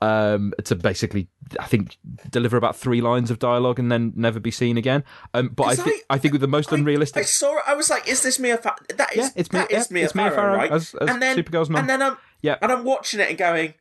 Um, 0.03 0.55
to 0.65 0.77
basically, 0.77 1.29
I 1.61 1.67
think, 1.67 1.99
deliver 2.31 2.57
about 2.57 2.75
three 2.75 3.03
lines 3.03 3.31
of 3.31 3.39
dialogue 3.39 3.79
and 3.79 3.93
then 3.93 4.15
never 4.17 4.41
be 4.41 4.51
seen 4.51 4.79
again. 4.79 5.05
Um, 5.35 5.49
but 5.51 5.65
I, 5.65 5.77
'Cause 5.77 5.85
thi- 5.85 6.03
I 6.09 6.17
think 6.17 6.33
with 6.33 6.41
the 6.41 6.49
most 6.49 6.73
unrealistic 6.73 7.21
I 7.21 7.27
saw 7.27 7.59
it. 7.59 7.65
I 7.67 7.75
was 7.75 7.91
like, 7.91 8.09
"Is 8.09 8.23
this 8.23 8.39
Mia? 8.39 8.57
Fa- 8.57 8.77
that 8.97 9.13
is 9.13 9.19
Yeah, 9.19 9.29
it's 9.37 9.53
Mia- 9.53 9.63
that 9.63 9.71
is 9.71 9.89
yeah, 9.91 9.95
Mia 9.95 10.05
it's 10.07 10.15
Mia 10.15 10.31
Farrow, 10.31 10.37
Farrow 10.37 10.57
right?" 10.57 10.73
as- 10.73 10.95
as 10.95 11.11
and 11.11 11.21
then 11.21 11.37
Supergirl's 11.37 11.69
mum. 11.69 11.81
and 11.81 11.91
then 11.91 12.01
I'm 12.01 12.17
Yeah. 12.41 12.57
and 12.63 12.73
I'm 12.73 12.83
watching 12.85 13.21
it 13.21 13.29
and 13.29 13.37
going, 13.37 13.75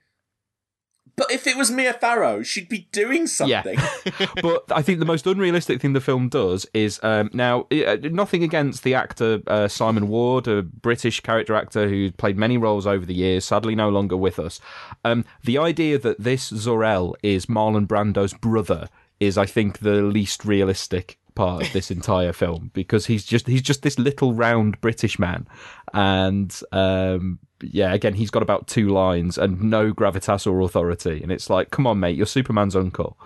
"But 1.20 1.32
if 1.32 1.46
it 1.46 1.58
was 1.58 1.70
Mia 1.70 1.94
Farrow, 1.94 2.42
she'd 2.42 2.70
be 2.70 2.88
doing 2.92 3.28
something." 3.28 3.78
Yeah. 3.78 4.28
but 4.42 4.64
I 4.72 4.82
think 4.82 5.00
the 5.00 5.06
most 5.06 5.28
unrealistic 5.28 5.82
thing 5.82 5.94
the 5.94 6.02
film 6.02 6.30
does 6.30 6.66
is 6.74 7.00
um, 7.04 7.30
now 7.34 7.68
uh, 7.72 7.98
nothing 8.04 8.42
against 8.44 8.84
the 8.84 8.96
actor 8.96 9.42
uh, 9.48 9.68
Simon 9.68 10.08
Ward, 10.08 10.48
a 10.48 10.64
British 10.64 11.20
character 11.20 11.54
actor 11.56 11.88
who 11.90 12.12
played 12.14 12.38
many 12.38 12.58
roles 12.58 12.88
over 12.88 13.06
the 13.06 13.14
years, 13.14 13.46
sadly 13.46 13.76
no 13.76 13.90
longer 13.90 14.18
with 14.18 14.40
us. 14.40 14.62
Um, 15.04 15.26
the 15.44 15.58
idea 15.58 16.00
that 16.00 16.20
this 16.20 16.48
Zor-El 16.48 17.16
is 17.22 17.48
Marlon 17.48 17.86
Brando's 17.86 18.34
brother 18.34 18.88
is, 19.20 19.38
I 19.38 19.46
think, 19.46 19.80
the 19.80 20.02
least 20.02 20.46
realistic 20.46 21.20
part 21.36 21.66
of 21.66 21.74
this 21.74 21.92
entire 22.00 22.34
film 22.34 22.72
because 22.74 23.06
he's 23.06 23.26
just 23.26 23.48
he's 23.48 23.62
just 23.62 23.82
this 23.82 24.00
little 24.00 24.34
round 24.34 24.80
British 24.82 25.20
man, 25.20 25.48
and 25.94 26.60
um, 26.72 27.40
yeah, 27.62 27.94
again 27.94 28.14
he's 28.14 28.30
got 28.32 28.44
about 28.44 28.68
two 28.68 28.90
lines 28.90 29.38
and 29.38 29.62
no 29.62 29.94
gravitas 29.94 30.46
or 30.48 30.62
authority, 30.62 31.22
and 31.22 31.32
it's 31.32 31.50
like, 31.50 31.72
come 31.72 31.86
on, 31.88 32.00
mate, 32.00 32.16
you're 32.16 32.26
Superman's 32.26 32.76
uncle. 32.76 33.18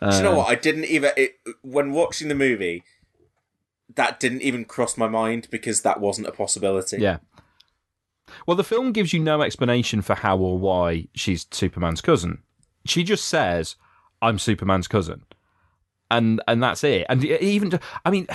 Do 0.00 0.14
you 0.16 0.22
know 0.22 0.30
Um, 0.32 0.36
what? 0.38 0.48
I 0.48 0.54
didn't 0.56 0.84
even 0.84 1.10
it, 1.16 1.36
when 1.62 1.92
watching 1.92 2.28
the 2.28 2.34
movie. 2.34 2.82
That 3.94 4.20
didn't 4.20 4.42
even 4.42 4.64
cross 4.66 4.98
my 4.98 5.08
mind 5.08 5.48
because 5.50 5.82
that 5.82 6.00
wasn't 6.00 6.26
a 6.26 6.32
possibility. 6.32 6.98
Yeah. 6.98 7.18
Well, 8.46 8.56
the 8.56 8.64
film 8.64 8.92
gives 8.92 9.12
you 9.12 9.20
no 9.20 9.40
explanation 9.40 10.02
for 10.02 10.14
how 10.16 10.36
or 10.38 10.58
why 10.58 11.06
she's 11.14 11.46
Superman's 11.50 12.00
cousin. 12.00 12.42
She 12.84 13.04
just 13.04 13.24
says, 13.26 13.76
"I'm 14.20 14.38
Superman's 14.38 14.88
cousin," 14.88 15.22
and 16.10 16.42
and 16.48 16.62
that's 16.62 16.84
it. 16.84 17.06
And 17.08 17.24
even, 17.24 17.78
I 18.04 18.10
mean, 18.10 18.26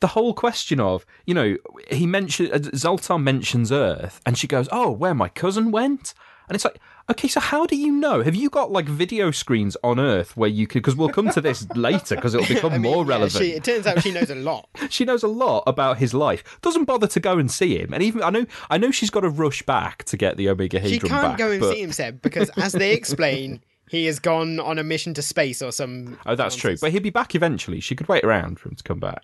the 0.00 0.08
whole 0.08 0.34
question 0.34 0.80
of 0.80 1.04
you 1.26 1.34
know 1.34 1.56
he 1.90 2.06
mentioned 2.06 2.52
uh, 2.52 2.58
Zoltar 2.58 3.22
mentions 3.22 3.72
Earth, 3.72 4.20
and 4.26 4.36
she 4.38 4.46
goes, 4.46 4.68
"Oh, 4.72 4.90
where 4.90 5.14
my 5.14 5.28
cousin 5.28 5.70
went," 5.70 6.14
and 6.48 6.54
it's 6.54 6.64
like. 6.64 6.78
Okay, 7.10 7.26
so 7.26 7.40
how 7.40 7.64
do 7.64 7.74
you 7.74 7.90
know? 7.90 8.22
Have 8.22 8.34
you 8.34 8.50
got 8.50 8.70
like 8.70 8.84
video 8.84 9.30
screens 9.30 9.78
on 9.82 9.98
Earth 9.98 10.36
where 10.36 10.50
you 10.50 10.66
could? 10.66 10.82
Because 10.82 10.94
we'll 10.94 11.08
come 11.08 11.30
to 11.30 11.40
this 11.40 11.66
later 11.74 12.16
because 12.16 12.34
it'll 12.34 12.46
become 12.46 12.74
I 12.74 12.76
mean, 12.78 12.82
more 12.82 13.02
yeah, 13.02 13.08
relevant. 13.12 13.42
she, 13.42 13.52
it 13.52 13.64
turns 13.64 13.86
out 13.86 14.02
she 14.02 14.10
knows 14.12 14.28
a 14.28 14.34
lot. 14.34 14.68
she 14.90 15.06
knows 15.06 15.22
a 15.22 15.26
lot 15.26 15.62
about 15.66 15.96
his 15.96 16.12
life. 16.12 16.44
Doesn't 16.60 16.84
bother 16.84 17.06
to 17.06 17.18
go 17.18 17.38
and 17.38 17.50
see 17.50 17.78
him, 17.78 17.94
and 17.94 18.02
even 18.02 18.22
I 18.22 18.28
know 18.28 18.44
I 18.68 18.76
know 18.76 18.90
she's 18.90 19.08
got 19.08 19.20
to 19.20 19.30
rush 19.30 19.62
back 19.62 20.04
to 20.04 20.18
get 20.18 20.36
the 20.36 20.48
Omegahedron 20.48 20.86
She 20.90 20.98
can't 20.98 21.10
back. 21.10 21.38
go 21.38 21.50
and 21.50 21.60
but- 21.60 21.72
see 21.72 21.80
him, 21.82 21.92
Seb, 21.92 22.20
because 22.20 22.50
as 22.58 22.72
they 22.72 22.92
explain, 23.00 23.62
he 23.90 24.06
has 24.06 24.18
gone 24.18 24.60
on 24.60 24.78
a 24.78 24.84
mission 24.84 25.14
to 25.14 25.22
space 25.22 25.62
or 25.62 25.72
some. 25.72 26.18
Oh, 26.26 26.34
that's 26.34 26.56
true. 26.56 26.76
But 26.80 26.92
he'll 26.92 27.02
be 27.02 27.10
back 27.10 27.34
eventually. 27.34 27.80
She 27.80 27.96
could 27.96 28.08
wait 28.08 28.24
around 28.24 28.58
for 28.58 28.68
him 28.68 28.76
to 28.76 28.82
come 28.82 29.00
back. 29.00 29.22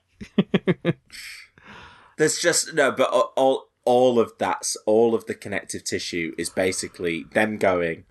There's 2.16 2.38
just 2.38 2.74
no, 2.74 2.92
but 2.92 3.10
all 3.36 3.68
all 3.84 4.18
of 4.18 4.32
that's 4.38 4.76
all 4.86 5.14
of 5.14 5.26
the 5.26 5.34
connective 5.34 5.84
tissue 5.84 6.34
is 6.38 6.48
basically 6.48 7.24
them 7.32 7.58
going. 7.58 8.04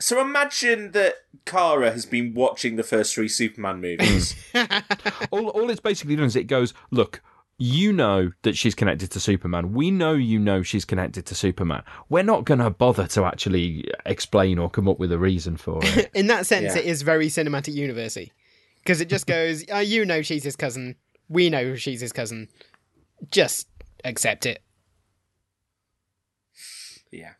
So 0.00 0.20
imagine 0.20 0.90
that 0.92 1.14
Kara 1.44 1.92
has 1.92 2.04
been 2.04 2.34
watching 2.34 2.76
the 2.76 2.82
first 2.82 3.14
three 3.14 3.28
Superman 3.28 3.80
movies. 3.80 4.34
all, 5.30 5.48
all 5.48 5.70
it's 5.70 5.80
basically 5.80 6.16
done 6.16 6.26
is 6.26 6.36
it 6.36 6.44
goes, 6.44 6.74
look, 6.90 7.22
you 7.58 7.92
know 7.92 8.32
that 8.42 8.56
she's 8.56 8.74
connected 8.74 9.10
to 9.12 9.20
Superman. 9.20 9.72
We 9.72 9.90
know 9.90 10.14
you 10.14 10.38
know 10.38 10.62
she's 10.62 10.84
connected 10.84 11.24
to 11.26 11.34
Superman. 11.34 11.82
We're 12.08 12.24
not 12.24 12.44
going 12.44 12.60
to 12.60 12.70
bother 12.70 13.06
to 13.08 13.24
actually 13.24 13.88
explain 14.06 14.58
or 14.58 14.68
come 14.68 14.88
up 14.88 14.98
with 14.98 15.12
a 15.12 15.18
reason 15.18 15.56
for 15.56 15.78
it. 15.82 16.10
In 16.14 16.26
that 16.28 16.46
sense, 16.46 16.74
Yeah. 16.74 16.80
it 16.80 16.84
is 16.86 17.02
very 17.02 17.28
cinematic 17.28 17.74
universey 17.76 18.30
because 18.80 19.00
it 19.00 19.08
just 19.08 19.26
goes, 19.26 19.64
oh, 19.70 19.78
"You 19.80 20.04
know 20.04 20.20
she's 20.22 20.42
his 20.44 20.56
cousin. 20.56 20.96
We 21.28 21.48
know 21.48 21.74
she's 21.76 22.00
his 22.00 22.12
cousin. 22.12 22.48
Just 23.30 23.68
accept 24.04 24.46
it." 24.46 24.60
yeah. 27.12 27.32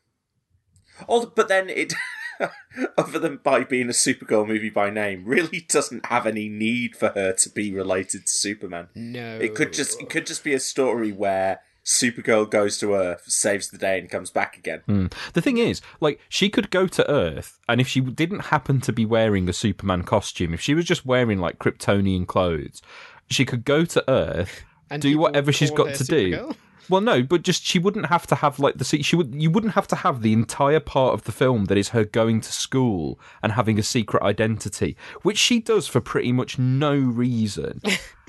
All, 1.09 1.27
but 1.27 1.49
then 1.49 1.69
it, 1.69 1.93
other 2.99 3.19
than 3.19 3.39
by 3.39 3.65
being 3.65 3.89
a 3.89 3.93
Supergirl 3.93 4.47
movie 4.47 4.71
by 4.71 4.91
name, 4.91 5.25
really 5.25 5.65
doesn't 5.69 6.07
have 6.07 6.27
any 6.27 6.49
need 6.49 6.97
for 6.97 7.09
her 7.11 7.33
to 7.33 7.51
be 7.51 7.73
related 7.73 8.27
to 8.27 8.33
Superman. 8.33 8.89
No, 8.95 9.39
It 9.39 9.55
could 9.55 9.73
just 9.73 10.01
it 10.01 10.11
could 10.11 10.27
just 10.27 10.45
be 10.45 10.55
a 10.55 10.61
story 10.61 11.13
where 11.13 11.61
Supergirl 11.85 12.51
goes 12.51 12.79
to 12.79 12.95
Earth, 12.95 13.25
saves 13.27 13.69
the 13.69 13.79
day, 13.79 13.99
and 13.99 14.09
comes 14.09 14.31
back 14.31 14.57
again. 14.57 14.81
Hmm. 14.87 15.07
The 15.35 15.43
thing 15.43 15.59
is, 15.59 15.83
like, 16.01 16.19
she 16.29 16.49
could 16.49 16.71
go 16.71 16.87
to 16.87 17.11
Earth, 17.11 17.59
and 17.69 17.81
if 17.81 17.87
she 17.87 18.01
didn't 18.01 18.47
happen 18.47 18.81
to 18.83 18.93
be 18.93 19.05
wearing 19.05 19.49
a 19.49 19.53
Superman 19.53 20.03
costume, 20.03 20.55
if 20.55 20.61
she 20.61 20.75
was 20.75 20.87
just 20.87 21.05
wearing 21.05 21.39
like 21.39 21.59
Kryptonian 21.59 22.27
clothes, 22.27 22.81
she 23.29 23.45
could 23.45 23.65
go 23.65 23.85
to 23.85 24.11
Earth, 24.11 24.65
And 24.91 25.03
do 25.03 25.19
whatever 25.19 25.53
she's 25.53 25.71
got 25.71 25.89
her 25.89 25.97
to 25.97 26.05
do. 26.05 26.55
Well, 26.89 27.01
no, 27.01 27.23
but 27.23 27.43
just 27.43 27.65
she 27.65 27.79
wouldn't 27.79 28.07
have 28.07 28.27
to 28.29 28.37
have 28.37 28.59
like 28.59 28.79
the 28.79 28.85
she 28.85 29.17
would 29.17 29.35
you 29.35 29.51
wouldn't 29.51 29.75
have 29.75 29.89
to 29.89 29.97
have 29.97 30.23
the 30.23 30.33
entire 30.33 30.81
part 30.81 31.15
of 31.15 31.25
the 31.25 31.33
film 31.33 31.67
that 31.67 31.79
is 31.79 31.91
her 31.91 32.05
going 32.05 32.41
to 32.43 32.53
school 32.53 33.19
and 33.43 33.53
having 33.53 33.79
a 33.79 33.83
secret 33.83 34.23
identity, 34.23 34.97
which 35.23 35.39
she 35.39 35.61
does 35.61 35.87
for 35.87 36.01
pretty 36.01 36.33
much 36.33 36.59
no 36.59 36.95
reason, 36.95 37.81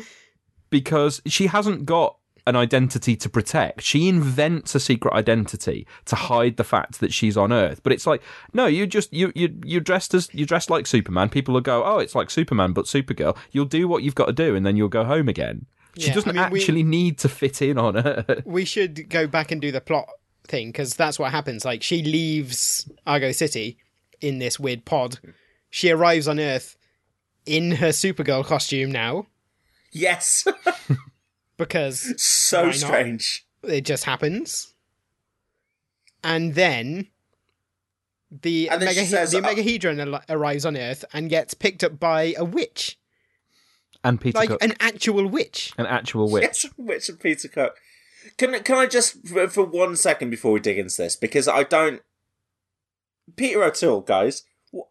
because 0.69 1.21
she 1.25 1.47
hasn't 1.47 1.85
got 1.85 2.17
an 2.47 2.55
identity 2.55 3.15
to 3.15 3.29
protect. 3.29 3.81
She 3.81 4.07
invents 4.07 4.75
a 4.75 4.79
secret 4.79 5.13
identity 5.13 5.87
to 6.05 6.15
hide 6.15 6.57
the 6.57 6.63
fact 6.63 6.99
that 6.99 7.11
she's 7.11 7.37
on 7.37 7.51
Earth. 7.51 7.81
But 7.81 7.91
it's 7.91 8.05
like, 8.05 8.21
no, 8.53 8.67
you 8.67 8.85
just 8.85 9.11
you 9.13 9.31
you 9.35 9.57
you're 9.63 9.81
dressed 9.81 10.13
as 10.13 10.29
you're 10.33 10.45
dressed 10.45 10.69
like 10.69 10.87
Superman. 10.87 11.29
People 11.29 11.53
will 11.53 11.61
go, 11.61 11.83
oh, 11.83 11.99
it's 11.99 12.15
like 12.15 12.29
Superman 12.29 12.73
but 12.73 12.85
Supergirl. 12.85 13.35
You'll 13.51 13.65
do 13.65 13.87
what 13.87 14.03
you've 14.03 14.15
got 14.15 14.27
to 14.27 14.33
do, 14.33 14.55
and 14.55 14.65
then 14.65 14.77
you'll 14.77 14.89
go 14.89 15.03
home 15.03 15.27
again. 15.27 15.65
She 15.97 16.07
Yeah, 16.07 16.13
doesn't 16.13 16.37
I 16.37 16.43
mean, 16.43 16.51
we- 16.51 16.59
actually 16.59 16.83
need 16.83 17.17
to 17.19 17.29
fit 17.29 17.61
in 17.61 17.77
on 17.77 17.95
Earth. 17.97 18.41
We 18.45 18.65
should 18.65 19.09
go 19.09 19.27
back 19.27 19.51
and 19.51 19.61
do 19.61 19.71
the 19.71 19.81
plot 19.81 20.09
thing 20.47 20.69
because 20.69 20.95
that's 20.95 21.17
what 21.17 21.31
happens. 21.31 21.63
Like 21.65 21.81
she 21.83 22.03
leaves 22.03 22.89
Argo 23.07 23.31
City 23.31 23.77
in 24.21 24.39
this 24.39 24.59
weird 24.59 24.85
pod. 24.85 25.19
She 25.69 25.89
arrives 25.91 26.27
on 26.27 26.39
Earth 26.39 26.77
in 27.45 27.71
her 27.73 27.89
Supergirl 27.89 28.43
costume 28.45 28.91
now 28.91 29.27
Yes, 29.91 30.45
because 31.57 32.21
so 32.21 32.59
why 32.61 32.65
not? 32.67 32.75
strange. 32.75 33.45
It 33.63 33.81
just 33.85 34.03
happens. 34.03 34.73
And 36.23 36.53
then 36.55 37.07
the 38.29 38.69
And 38.69 38.81
then 38.81 38.89
Omega, 38.89 39.05
says, 39.05 39.31
the 39.31 39.37
uh, 39.37 39.41
Omegahedron 39.41 40.13
al- 40.13 40.23
arrives 40.35 40.65
on 40.65 40.75
Earth 40.75 41.05
and 41.13 41.29
gets 41.29 41.53
picked 41.53 41.83
up 41.83 41.99
by 41.99 42.33
a 42.37 42.43
witch, 42.43 42.97
And 44.05 44.21
Peter 44.21 44.37
like 44.37 44.49
Cook, 44.49 44.63
an 44.63 44.73
actual 44.79 45.27
witch. 45.27 45.73
an 45.77 45.87
actual 45.87 46.29
witch. 46.31 46.43
Yes, 46.43 46.65
Witch 46.77 47.09
and 47.09 47.19
Peter 47.19 47.47
Cook. 47.47 47.75
Can 48.37 48.61
can 48.63 48.77
I 48.77 48.85
just 48.85 49.27
for 49.27 49.47
for 49.49 49.65
one 49.65 49.95
second 49.95 50.29
before 50.29 50.51
we 50.51 50.59
dig 50.59 50.77
into 50.77 50.95
this 50.95 51.15
because 51.15 51.47
I 51.47 51.63
don't. 51.63 52.01
Peter 53.35 53.63
O'Toole, 53.63 54.01
guys, 54.01 54.43
wh- 54.73 54.87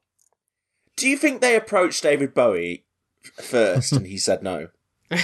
do 0.97 1.09
you 1.09 1.17
think 1.17 1.41
they 1.41 1.55
approached 1.55 2.03
David 2.03 2.35
Bowie 2.35 2.85
first 3.41 3.93
and 3.93 4.07
he 4.07 4.19
said 4.19 4.43
no? 4.43 4.69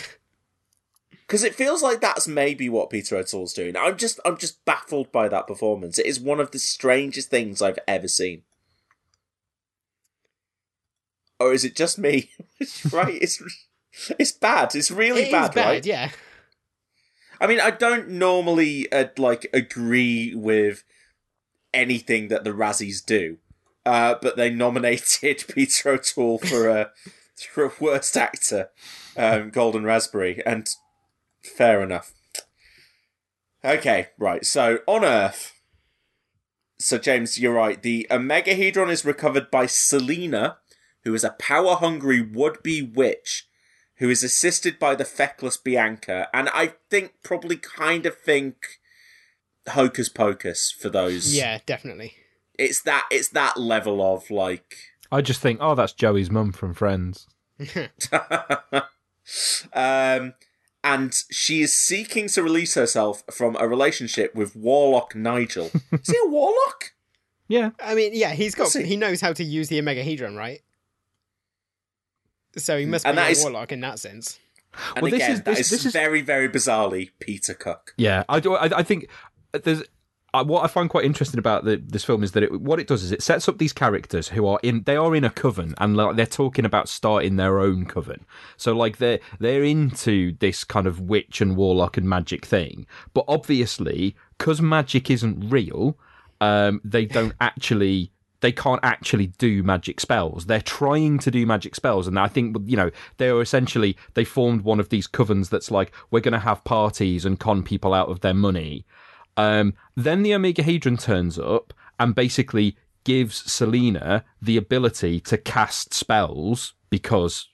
Because 1.27 1.45
it 1.45 1.55
feels 1.55 1.81
like 1.81 2.01
that's 2.01 2.27
maybe 2.27 2.69
what 2.69 2.91
Peter 2.91 3.17
O'Toole's 3.17 3.53
doing. 3.53 3.77
I'm 3.77 3.97
just 3.97 4.19
I'm 4.25 4.37
just 4.37 4.65
baffled 4.65 5.13
by 5.13 5.29
that 5.29 5.47
performance. 5.47 5.97
It 5.97 6.07
is 6.07 6.19
one 6.19 6.41
of 6.41 6.51
the 6.51 6.59
strangest 6.59 7.31
things 7.31 7.63
I've 7.63 7.79
ever 7.87 8.09
seen. 8.09 8.43
Or 11.39 11.53
is 11.53 11.65
it 11.65 11.77
just 11.77 12.01
me? 12.01 12.31
right? 12.91 13.17
It's 13.23 13.41
it's 14.19 14.33
bad. 14.33 14.75
It's 14.75 14.91
really 14.91 15.23
It 15.23 15.33
bad, 15.33 15.55
bad, 15.55 15.67
right? 15.67 15.87
yeah. 15.87 16.11
I 17.41 17.47
mean, 17.47 17.61
I 17.61 17.71
don't 17.71 18.09
normally 18.11 18.91
uh, 18.93 19.07
like 19.17 19.49
agree 19.53 20.35
with 20.35 20.85
anything 21.73 22.29
that 22.29 22.45
the 22.45 22.51
Razzies 22.51 23.05
do, 23.05 23.39
uh, 23.87 24.17
but 24.21 24.37
they 24.37 24.51
nominated 24.51 25.45
Peter 25.55 25.91
O'Toole 25.91 26.39
for 26.39 26.69
a 26.69 26.91
for 27.49 27.65
a 27.65 27.73
worst 27.81 28.17
actor, 28.17 28.69
um, 29.17 29.49
Golden 29.51 29.85
Raspberry, 29.85 30.43
and 30.45 30.69
fair 31.43 31.83
enough. 31.83 32.13
Okay, 33.65 34.09
right. 34.19 34.45
So 34.45 34.81
on 34.87 35.05
Earth, 35.05 35.53
so 36.79 36.99
James, 36.99 37.39
you're 37.39 37.55
right. 37.55 37.83
The 37.83 38.07
Omegahedron 38.11 38.91
is 38.91 39.05
recovered 39.05 39.51
by 39.51 39.67
Selena, 39.67 40.59
who 41.05 41.15
is 41.15 41.25
a 41.25 41.37
power-hungry 41.39 42.21
would-be 42.21 42.83
witch 42.83 43.47
who 44.01 44.11
is 44.11 44.25
assisted 44.25 44.79
by 44.79 44.95
the 44.95 45.05
feckless 45.05 45.57
Bianca, 45.57 46.29
and 46.35 46.49
I 46.53 46.73
think 46.91 47.13
probably 47.23 47.57
kind 47.57 48.07
of 48.07 48.17
think 48.19 48.57
Hocus 49.69 50.09
Pocus 50.09 50.73
for 50.73 50.89
those. 50.89 51.37
Yeah, 51.37 51.59
definitely. 51.65 52.15
It's 52.59 52.83
that 52.83 53.07
it's 53.11 53.29
that 53.29 53.57
level 53.59 54.03
of 54.03 54.31
like 54.31 54.75
I 55.13 55.23
just 55.23 55.41
think, 55.41 55.59
oh, 55.61 55.75
that's 55.75 55.93
Joey's 55.93 56.31
mum 56.31 56.53
from 56.53 56.75
Friends. 56.75 57.27
um, 59.73 60.35
and 60.83 61.15
she 61.31 61.63
is 61.63 61.77
seeking 61.77 62.29
to 62.29 62.43
release 62.43 62.75
herself 62.75 63.23
from 63.31 63.57
a 63.57 63.69
relationship 63.69 64.35
with 64.35 64.57
Warlock 64.57 65.15
Nigel. 65.15 65.71
is 65.93 66.09
he 66.09 66.17
a 66.25 66.29
Warlock? 66.29 66.93
Yeah. 67.49 67.71
I 67.83 67.95
mean, 67.95 68.13
yeah, 68.15 68.33
he's 68.33 68.55
got 68.55 68.73
he- 68.73 68.85
he 68.85 68.97
knows 68.97 69.21
how 69.21 69.33
to 69.33 69.45
use 69.45 69.69
the 69.69 69.81
Omegahedron, 69.81 70.37
right? 70.37 70.61
So 72.57 72.79
he 72.79 72.87
must 72.87 73.07
And 73.07 73.17
be 73.17 73.23
a 73.23 73.27
is- 73.29 73.43
warlock 73.43 73.73
in 73.73 73.81
that 73.81 73.99
sense. 73.99 74.39
And 74.95 75.03
Well, 75.03 75.11
this 75.11 75.29
is- 75.29 75.43
this- 75.43 75.59
is 75.61 75.71
this 75.71 75.87
is- 75.87 75.93
very, 75.93 76.21
very 76.21 76.49
bizarrely 76.49 77.11
Peter 77.19 77.55
Cook. 77.55 77.93
Yeah, 77.97 78.25
I 78.29 78.39
do. 78.41 78.55
I, 78.55 78.79
I 78.79 78.83
think 78.83 79.09
there's. 79.53 79.83
Uh, 80.33 80.45
what 80.45 80.63
I 80.63 80.69
find 80.69 80.89
quite 80.89 81.05
interesting 81.05 81.41
about 81.41 81.65
the, 81.65 81.77
this 81.77 82.05
film 82.05 82.23
is 82.23 82.31
that 82.33 82.45
it, 82.45 82.61
what 82.61 82.79
it 82.79 82.87
does 82.87 83.03
is 83.03 83.11
it 83.11 83.21
sets 83.21 83.49
up 83.49 83.59
these 83.59 83.73
characters 83.73 84.29
who 84.29 84.47
are 84.47 84.61
in 84.63 84.85
they 84.85 84.95
are 84.95 85.17
in 85.17 85.25
a 85.25 85.31
coven 85.31 85.75
and 85.79 85.97
like, 85.97 86.15
they're 86.15 86.25
talking 86.25 86.65
about 86.65 86.89
starting 86.89 87.35
their 87.35 87.59
own 87.59 87.85
coven. 87.85 88.25
So 88.57 88.73
like 88.73 88.99
they're 88.99 89.19
they're 89.41 89.65
into 89.65 90.37
this 90.39 90.63
kind 90.63 90.87
of 90.87 91.01
witch 91.01 91.41
and 91.41 91.57
warlock 91.57 91.97
and 91.97 92.09
magic 92.09 92.47
thing, 92.47 92.87
but 93.13 93.25
obviously 93.27 94.15
because 94.39 94.63
magic 94.63 95.11
isn't 95.11 95.51
real, 95.51 95.99
um, 96.41 96.81
they 96.85 97.07
don't 97.07 97.35
actually 97.41 98.13
they 98.41 98.53
can't 98.53 98.81
actually 98.83 99.29
do 99.39 99.63
magic 99.63 100.01
spells. 100.01 100.47
They're 100.47 100.61
trying 100.61 101.19
to 101.21 101.31
do 101.31 101.47
magic 101.47 101.75
spells, 101.75 102.07
and 102.07 102.19
I 102.19 102.29
think 102.29 102.57
you 102.65 102.77
know 102.77 102.91
they 103.19 103.29
are 103.29 103.41
essentially 103.41 103.97
they 104.15 104.25
formed 104.25 104.63
one 104.63 104.81
of 104.81 104.89
these 104.89 105.07
covens 105.07 105.51
that's 105.51 105.71
like 105.71 105.93
we're 106.11 106.21
going 106.21 106.33
to 106.33 106.39
have 106.39 106.65
parties 106.65 107.25
and 107.25 107.39
con 107.39 107.63
people 107.63 107.95
out 107.95 108.09
of 108.09 108.21
their 108.21 108.35
money. 108.35 108.87
Um, 109.37 109.75
then 109.97 110.23
the 110.23 110.33
Omegahedron 110.33 111.01
turns 111.01 111.39
up 111.39 111.73
and 111.99 112.15
basically 112.15 112.77
gives 113.05 113.51
Selena 113.51 114.25
the 114.43 114.57
ability 114.57 115.21
to 115.21 115.39
cast 115.39 115.95
spells 115.95 116.75
because 116.91 117.49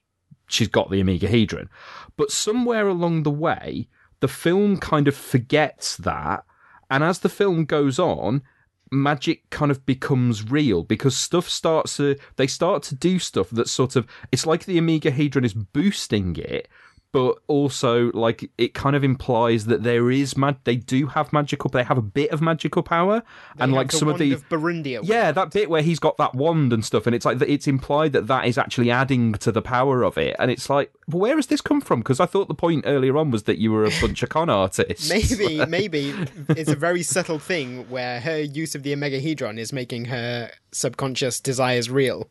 she's 0.48 0.68
got 0.68 0.90
the 0.90 1.02
Omegahedron. 1.02 1.68
But 2.16 2.30
somewhere 2.30 2.88
along 2.88 3.22
the 3.22 3.30
way, 3.30 3.88
the 4.20 4.28
film 4.28 4.78
kind 4.78 5.06
of 5.06 5.14
forgets 5.14 5.96
that. 5.98 6.44
And 6.90 7.04
as 7.04 7.20
the 7.20 7.28
film 7.28 7.64
goes 7.64 7.98
on, 7.98 8.42
magic 8.90 9.48
kind 9.50 9.70
of 9.70 9.84
becomes 9.86 10.50
real 10.50 10.82
because 10.82 11.16
stuff 11.16 11.48
starts 11.48 11.96
to, 11.96 12.16
they 12.36 12.46
start 12.46 12.82
to 12.84 12.94
do 12.94 13.18
stuff 13.18 13.50
that 13.50 13.68
sort 13.68 13.96
of, 13.96 14.06
it's 14.32 14.46
like 14.46 14.64
the 14.64 14.78
Omegahedron 14.78 15.44
is 15.44 15.54
boosting 15.54 16.36
it. 16.36 16.68
But 17.16 17.38
also, 17.47 18.12
like 18.12 18.51
it 18.59 18.74
kind 18.74 18.94
of 18.94 19.02
implies 19.02 19.64
that 19.64 19.82
there 19.82 20.10
is 20.10 20.36
mag. 20.36 20.56
They 20.64 20.76
do 20.76 21.06
have 21.06 21.32
magical. 21.32 21.70
They 21.70 21.82
have 21.82 21.97
a 21.97 22.02
bit 22.02 22.30
of 22.30 22.43
magical 22.43 22.82
power, 22.82 23.22
They 23.56 23.64
and 23.64 23.72
like 23.72 23.90
the 23.90 23.97
some 23.97 24.09
of 24.09 24.18
the 24.18 24.34
of 24.34 24.47
Barundia. 24.51 25.01
yeah, 25.02 25.32
that 25.32 25.51
bit 25.51 25.70
where 25.70 25.80
he's 25.80 25.98
got 25.98 26.18
that 26.18 26.34
wand 26.34 26.74
and 26.74 26.84
stuff, 26.84 27.06
and 27.06 27.16
it's 27.16 27.24
like 27.24 27.40
it's 27.40 27.66
implied 27.66 28.12
that 28.12 28.26
that 28.26 28.44
is 28.44 28.59
actually 28.59 28.90
adding 28.90 29.32
to 29.32 29.51
the 29.51 29.62
power 29.62 30.02
of 30.02 30.18
it, 30.18 30.36
and 30.38 30.51
it's 30.51 30.68
like, 30.68 30.93
well, 31.09 31.20
where 31.20 31.36
has 31.36 31.47
this 31.47 31.62
come 31.62 31.80
from? 31.80 32.01
Because 32.01 32.20
I 32.20 32.26
thought 32.26 32.48
the 32.48 32.55
point 32.55 32.84
earlier 32.86 33.16
on 33.16 33.30
was 33.30 33.44
that 33.44 33.56
you 33.56 33.72
were 33.72 33.86
a 33.86 33.93
bunch 34.02 34.22
of 34.22 34.28
con 34.28 34.51
artists. 34.51 35.09
Maybe, 35.09 35.64
maybe 35.68 36.12
it's 36.51 36.70
a 36.70 36.76
very 36.76 37.02
subtle 37.02 37.38
thing 37.38 37.88
where 37.88 38.20
her 38.20 38.43
use 38.43 38.74
of 38.74 38.82
the 38.82 38.93
Omegahedron 38.94 39.56
is 39.56 39.72
making 39.72 40.05
her 40.05 40.51
subconscious 40.70 41.40
desires 41.40 41.88
real. 41.88 42.28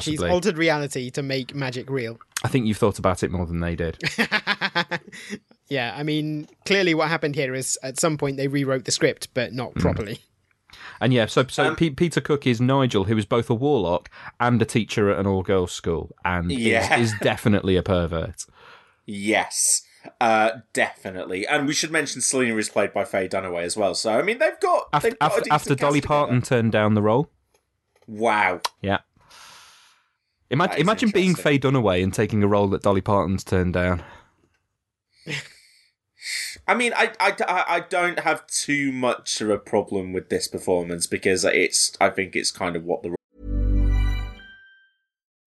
She's 0.00 0.22
altered 0.22 0.58
reality 0.58 1.10
to 1.10 1.22
make 1.22 1.54
magic 1.54 1.88
real. 1.88 2.18
I 2.44 2.48
think 2.48 2.66
you've 2.66 2.76
thought 2.78 2.98
about 2.98 3.22
it 3.22 3.30
more 3.30 3.46
than 3.46 3.60
they 3.60 3.74
did. 3.76 3.98
Yeah, 5.70 5.94
I 5.94 6.02
mean, 6.02 6.48
clearly 6.64 6.94
what 6.94 7.08
happened 7.08 7.34
here 7.34 7.54
is 7.54 7.78
at 7.82 8.00
some 8.00 8.16
point 8.16 8.38
they 8.38 8.48
rewrote 8.48 8.86
the 8.86 8.90
script, 8.90 9.28
but 9.34 9.52
not 9.52 9.72
Hmm. 9.74 9.80
properly. 9.80 10.20
And 10.98 11.12
yeah, 11.12 11.26
so 11.26 11.44
so 11.46 11.74
Pe- 11.74 11.90
Peter 11.90 12.22
Cook 12.22 12.46
is 12.46 12.58
Nigel, 12.58 13.04
who 13.04 13.18
is 13.18 13.26
both 13.26 13.50
a 13.50 13.54
warlock 13.54 14.08
and 14.40 14.62
a 14.62 14.64
teacher 14.64 15.10
at 15.10 15.18
an 15.18 15.26
all 15.26 15.42
girls 15.42 15.72
school, 15.72 16.16
and 16.24 16.50
is- 16.50 16.58
Yeah. 16.58 16.98
is, 16.98 17.12
definitely 17.20 17.76
a 17.76 17.82
pervert. 17.82 18.46
Yes, 19.04 19.82
uh, 20.22 20.52
definitely. 20.72 21.46
And 21.46 21.66
we 21.66 21.74
should 21.74 21.90
mention 21.90 22.22
Selena 22.22 22.56
is 22.56 22.70
played 22.70 22.94
by 22.94 23.04
Faye 23.04 23.28
Dunaway 23.28 23.62
as 23.64 23.76
well. 23.76 23.94
So 23.94 24.18
I 24.18 24.22
mean, 24.22 24.38
they've 24.38 24.58
got 24.60 24.88
After 24.94 25.10
they've 25.10 25.18
got 25.18 25.26
after, 25.26 25.40
decent 25.42 25.52
after 25.54 25.74
Dolly 25.74 26.00
together. 26.00 26.14
Parton 26.14 26.40
turned 26.42 26.72
down 26.72 26.94
the 26.94 27.02
role. 27.02 27.30
Wow. 28.06 28.62
Yeah. 28.80 29.00
Imagine, 30.50 30.80
imagine 30.80 31.10
being. 31.10 31.34
Faye 31.34 31.58
Dunaway 31.58 32.02
and 32.02 32.12
taking 32.12 32.42
a 32.42 32.48
role 32.48 32.68
that 32.68 32.82
Dolly 32.82 33.00
Parton's 33.02 33.44
turned 33.44 33.74
down. 33.74 34.02
I 36.66 36.74
mean, 36.74 36.92
I, 36.96 37.12
I, 37.20 37.34
I- 37.46 37.64
I 37.76 37.80
don't 37.80 38.20
have 38.20 38.46
too 38.46 38.92
much 38.92 39.40
of 39.40 39.50
a 39.50 39.58
problem 39.58 40.12
with 40.12 40.28
this 40.28 40.48
performance 40.48 41.06
because 41.06 41.44
it's 41.44 41.96
I 42.00 42.10
think 42.10 42.34
it's 42.34 42.50
kind 42.50 42.76
of 42.76 42.84
what 42.84 43.02
the 43.02 43.14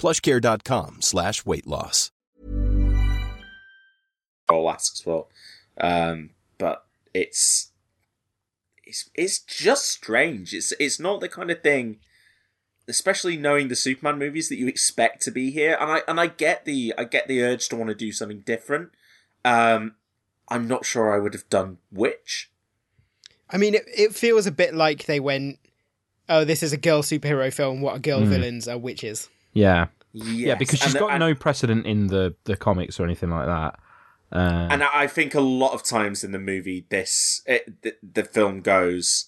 plushcare.com 0.00 1.02
slash 1.02 1.44
weight 1.44 1.66
loss. 1.66 2.10
role 4.50 4.70
asks 4.70 5.00
for. 5.00 5.26
Um, 5.80 6.30
but 6.58 6.84
it's 7.14 7.70
it's 8.84 9.10
it's 9.14 9.38
just 9.38 9.86
strange. 9.86 10.52
It's 10.54 10.72
it's 10.80 10.98
not 10.98 11.20
the 11.20 11.28
kind 11.28 11.50
of 11.50 11.62
thing, 11.62 11.98
especially 12.88 13.36
knowing 13.36 13.68
the 13.68 13.76
Superman 13.76 14.18
movies 14.18 14.48
that 14.48 14.58
you 14.58 14.66
expect 14.66 15.22
to 15.22 15.30
be 15.30 15.50
here. 15.50 15.76
And 15.80 15.90
I 15.90 16.02
and 16.08 16.18
I 16.20 16.26
get 16.26 16.64
the 16.64 16.92
I 16.98 17.04
get 17.04 17.28
the 17.28 17.42
urge 17.42 17.68
to 17.68 17.76
want 17.76 17.88
to 17.90 17.94
do 17.94 18.10
something 18.12 18.40
different. 18.40 18.90
Um, 19.44 19.94
I'm 20.48 20.66
not 20.66 20.84
sure 20.84 21.14
I 21.14 21.18
would 21.18 21.34
have 21.34 21.48
done 21.48 21.78
which. 21.92 22.50
I 23.48 23.56
mean, 23.56 23.74
it, 23.74 23.84
it 23.86 24.14
feels 24.14 24.46
a 24.46 24.52
bit 24.52 24.74
like 24.74 25.06
they 25.06 25.18
went, 25.20 25.58
oh, 26.28 26.44
this 26.44 26.62
is 26.62 26.72
a 26.72 26.76
girl 26.76 27.02
superhero 27.02 27.52
film. 27.52 27.80
What 27.80 27.96
are 27.96 27.98
girl 28.00 28.20
Mm. 28.20 28.28
villains 28.28 28.68
are 28.68 28.78
witches. 28.78 29.28
Yeah. 29.52 29.88
Yes. 30.12 30.26
Yeah, 30.36 30.54
because 30.56 30.78
she's 30.80 30.94
and, 30.94 31.00
got 31.00 31.10
and, 31.12 31.20
no 31.20 31.34
precedent 31.34 31.86
in 31.86 32.08
the, 32.08 32.34
the 32.44 32.56
comics 32.56 32.98
or 32.98 33.04
anything 33.04 33.30
like 33.30 33.46
that. 33.46 33.78
Uh, 34.32 34.68
And 34.70 34.82
I 34.82 34.88
I 35.02 35.06
think 35.06 35.34
a 35.34 35.40
lot 35.40 35.72
of 35.72 35.82
times 35.82 36.22
in 36.24 36.32
the 36.32 36.38
movie, 36.38 36.86
this 36.88 37.42
it, 37.46 37.82
the, 37.82 37.94
the 38.02 38.24
film 38.24 38.60
goes, 38.60 39.26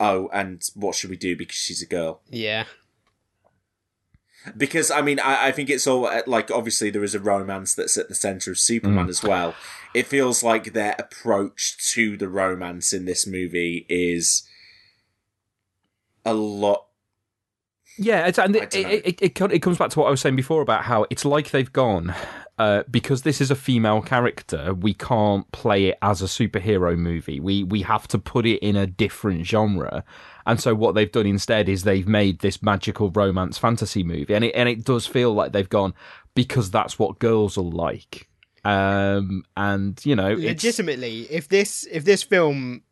oh, 0.00 0.28
and 0.32 0.62
what 0.74 0.94
should 0.94 1.10
we 1.10 1.16
do 1.16 1.36
because 1.36 1.56
she's 1.56 1.82
a 1.82 1.86
girl? 1.86 2.20
Yeah. 2.30 2.64
because 4.56 4.90
I 4.90 5.02
mean, 5.02 5.18
I, 5.20 5.48
I 5.48 5.52
think 5.52 5.68
it's 5.70 5.86
all 5.86 6.06
uh, 6.06 6.22
like 6.26 6.50
obviously 6.50 6.90
there 6.90 7.04
is 7.04 7.14
a 7.14 7.20
romance 7.20 7.74
that's 7.74 7.96
at 7.98 8.08
the 8.08 8.14
center 8.14 8.50
of 8.52 8.58
Superman 8.58 9.06
Mm. 9.06 9.10
as 9.10 9.22
well. 9.22 9.54
It 9.94 10.06
feels 10.06 10.42
like 10.42 10.72
their 10.72 10.94
approach 10.98 11.76
to 11.94 12.16
the 12.16 12.28
romance 12.28 12.92
in 12.92 13.06
this 13.06 13.26
movie 13.26 13.86
is 13.88 14.42
a 16.24 16.34
lot. 16.34 16.85
Yeah, 17.98 18.26
it's, 18.26 18.38
and 18.38 18.54
it, 18.54 18.74
it, 18.74 18.86
it, 18.86 19.22
it, 19.22 19.40
it 19.40 19.58
comes 19.60 19.78
back 19.78 19.90
to 19.90 20.00
what 20.00 20.06
I 20.06 20.10
was 20.10 20.20
saying 20.20 20.36
before 20.36 20.60
about 20.60 20.84
how 20.84 21.06
it's 21.10 21.24
like 21.24 21.50
they've 21.50 21.72
gone 21.72 22.14
uh, 22.58 22.82
because 22.90 23.22
this 23.22 23.40
is 23.40 23.50
a 23.50 23.54
female 23.54 24.00
character. 24.00 24.74
We 24.74 24.94
can't 24.94 25.50
play 25.52 25.86
it 25.86 25.98
as 26.02 26.22
a 26.22 26.26
superhero 26.26 26.96
movie. 26.96 27.40
We 27.40 27.64
we 27.64 27.82
have 27.82 28.08
to 28.08 28.18
put 28.18 28.46
it 28.46 28.58
in 28.58 28.76
a 28.76 28.86
different 28.86 29.46
genre. 29.46 30.04
And 30.46 30.60
so 30.60 30.74
what 30.74 30.94
they've 30.94 31.10
done 31.10 31.26
instead 31.26 31.68
is 31.68 31.82
they've 31.82 32.06
made 32.06 32.38
this 32.40 32.62
magical 32.62 33.10
romance 33.10 33.58
fantasy 33.58 34.02
movie, 34.02 34.34
and 34.34 34.44
it 34.44 34.52
and 34.52 34.68
it 34.68 34.84
does 34.84 35.06
feel 35.06 35.32
like 35.32 35.52
they've 35.52 35.68
gone 35.68 35.92
because 36.34 36.70
that's 36.70 36.98
what 36.98 37.18
girls 37.18 37.58
are 37.58 37.62
like. 37.62 38.28
Um, 38.64 39.44
and 39.56 40.00
you 40.04 40.16
know, 40.16 40.32
it's, 40.32 40.42
legitimately 40.42 41.22
if 41.30 41.48
this 41.48 41.86
if 41.90 42.04
this 42.04 42.22
film 42.22 42.82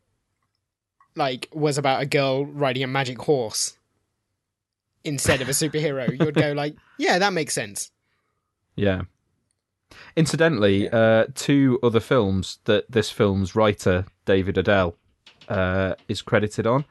like 1.15 1.49
was 1.53 1.77
about 1.77 2.01
a 2.01 2.05
girl 2.05 2.45
riding 2.45 2.83
a 2.83 2.87
magic 2.87 3.19
horse 3.19 3.77
instead 5.05 5.41
of 5.41 5.47
a 5.47 5.51
superhero 5.53 6.09
you'd 6.19 6.35
go 6.35 6.51
like 6.51 6.75
yeah 6.97 7.17
that 7.19 7.31
makes 7.33 7.53
sense 7.53 7.91
Yeah. 8.75 9.03
Incidentally, 10.17 10.89
uh, 10.89 11.25
two 11.35 11.79
other 11.81 11.99
films 12.01 12.59
that 12.65 12.89
this 12.91 13.09
film's 13.09 13.55
writer, 13.55 14.05
David 14.25 14.57
Odell, 14.57 14.95
uh, 15.47 15.93
is 16.09 16.21
credited 16.21 16.67
on 16.67 16.83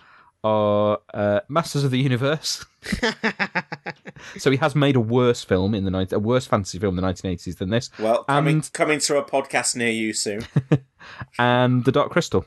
are 0.42 1.00
uh, 1.12 1.40
Masters 1.48 1.84
of 1.84 1.90
the 1.90 1.98
Universe. 1.98 2.64
so 4.38 4.50
he 4.50 4.58
has 4.58 4.74
made 4.74 4.94
a 4.96 5.00
worse 5.00 5.42
film 5.42 5.74
in 5.74 5.84
the 5.84 5.90
ni- 5.90 6.06
a 6.12 6.18
worse 6.18 6.46
fantasy 6.46 6.78
film 6.78 6.98
in 6.98 7.04
the 7.04 7.10
1980s 7.10 7.56
than 7.58 7.70
this. 7.70 7.90
Well, 7.98 8.24
coming 8.24 8.56
and, 8.56 8.72
coming 8.72 8.98
to 9.00 9.16
a 9.18 9.24
podcast 9.24 9.74
near 9.74 9.90
you 9.90 10.12
soon. 10.12 10.46
and 11.38 11.84
The 11.84 11.92
Dark 11.92 12.10
Crystal. 12.12 12.44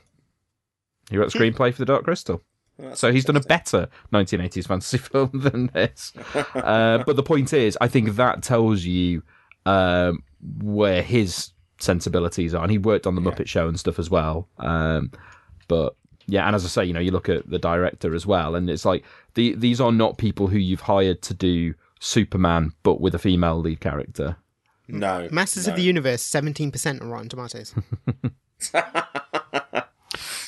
He 1.10 1.16
wrote 1.16 1.32
the 1.32 1.38
screenplay 1.38 1.72
for 1.72 1.78
The 1.78 1.86
Dark 1.86 2.04
Crystal. 2.04 2.40
That's 2.78 3.00
so 3.00 3.12
he's 3.12 3.24
done 3.24 3.36
a 3.36 3.40
better 3.40 3.88
1980s 4.12 4.66
fantasy 4.66 4.98
film 4.98 5.30
than 5.32 5.66
this. 5.74 6.12
uh, 6.54 7.02
but 7.04 7.16
the 7.16 7.22
point 7.22 7.52
is, 7.52 7.76
I 7.80 7.88
think 7.88 8.16
that 8.16 8.42
tells 8.42 8.84
you 8.84 9.22
um, 9.66 10.22
where 10.62 11.02
his 11.02 11.52
sensibilities 11.78 12.54
are. 12.54 12.62
And 12.62 12.70
he 12.70 12.78
worked 12.78 13.06
on 13.06 13.14
the 13.14 13.20
Muppet 13.20 13.46
Show 13.46 13.68
and 13.68 13.78
stuff 13.78 13.98
as 13.98 14.10
well. 14.10 14.48
Um, 14.58 15.12
but 15.68 15.96
yeah, 16.26 16.46
and 16.46 16.54
as 16.54 16.64
I 16.64 16.68
say, 16.68 16.84
you 16.84 16.92
know, 16.92 17.00
you 17.00 17.10
look 17.10 17.28
at 17.28 17.48
the 17.48 17.58
director 17.58 18.14
as 18.14 18.26
well, 18.26 18.54
and 18.54 18.68
it's 18.68 18.84
like 18.84 19.04
the, 19.34 19.54
these 19.54 19.80
are 19.80 19.92
not 19.92 20.18
people 20.18 20.46
who 20.46 20.58
you've 20.58 20.82
hired 20.82 21.22
to 21.22 21.34
do 21.34 21.74
Superman, 22.00 22.72
but 22.82 23.00
with 23.00 23.14
a 23.14 23.18
female 23.18 23.58
lead 23.58 23.80
character. 23.80 24.36
No. 24.90 25.28
masters 25.30 25.66
no. 25.66 25.72
of 25.72 25.76
the 25.76 25.82
universe 25.82 26.22
17% 26.22 27.02
on 27.02 27.10
rotten 27.10 27.28
tomatoes 27.28 27.74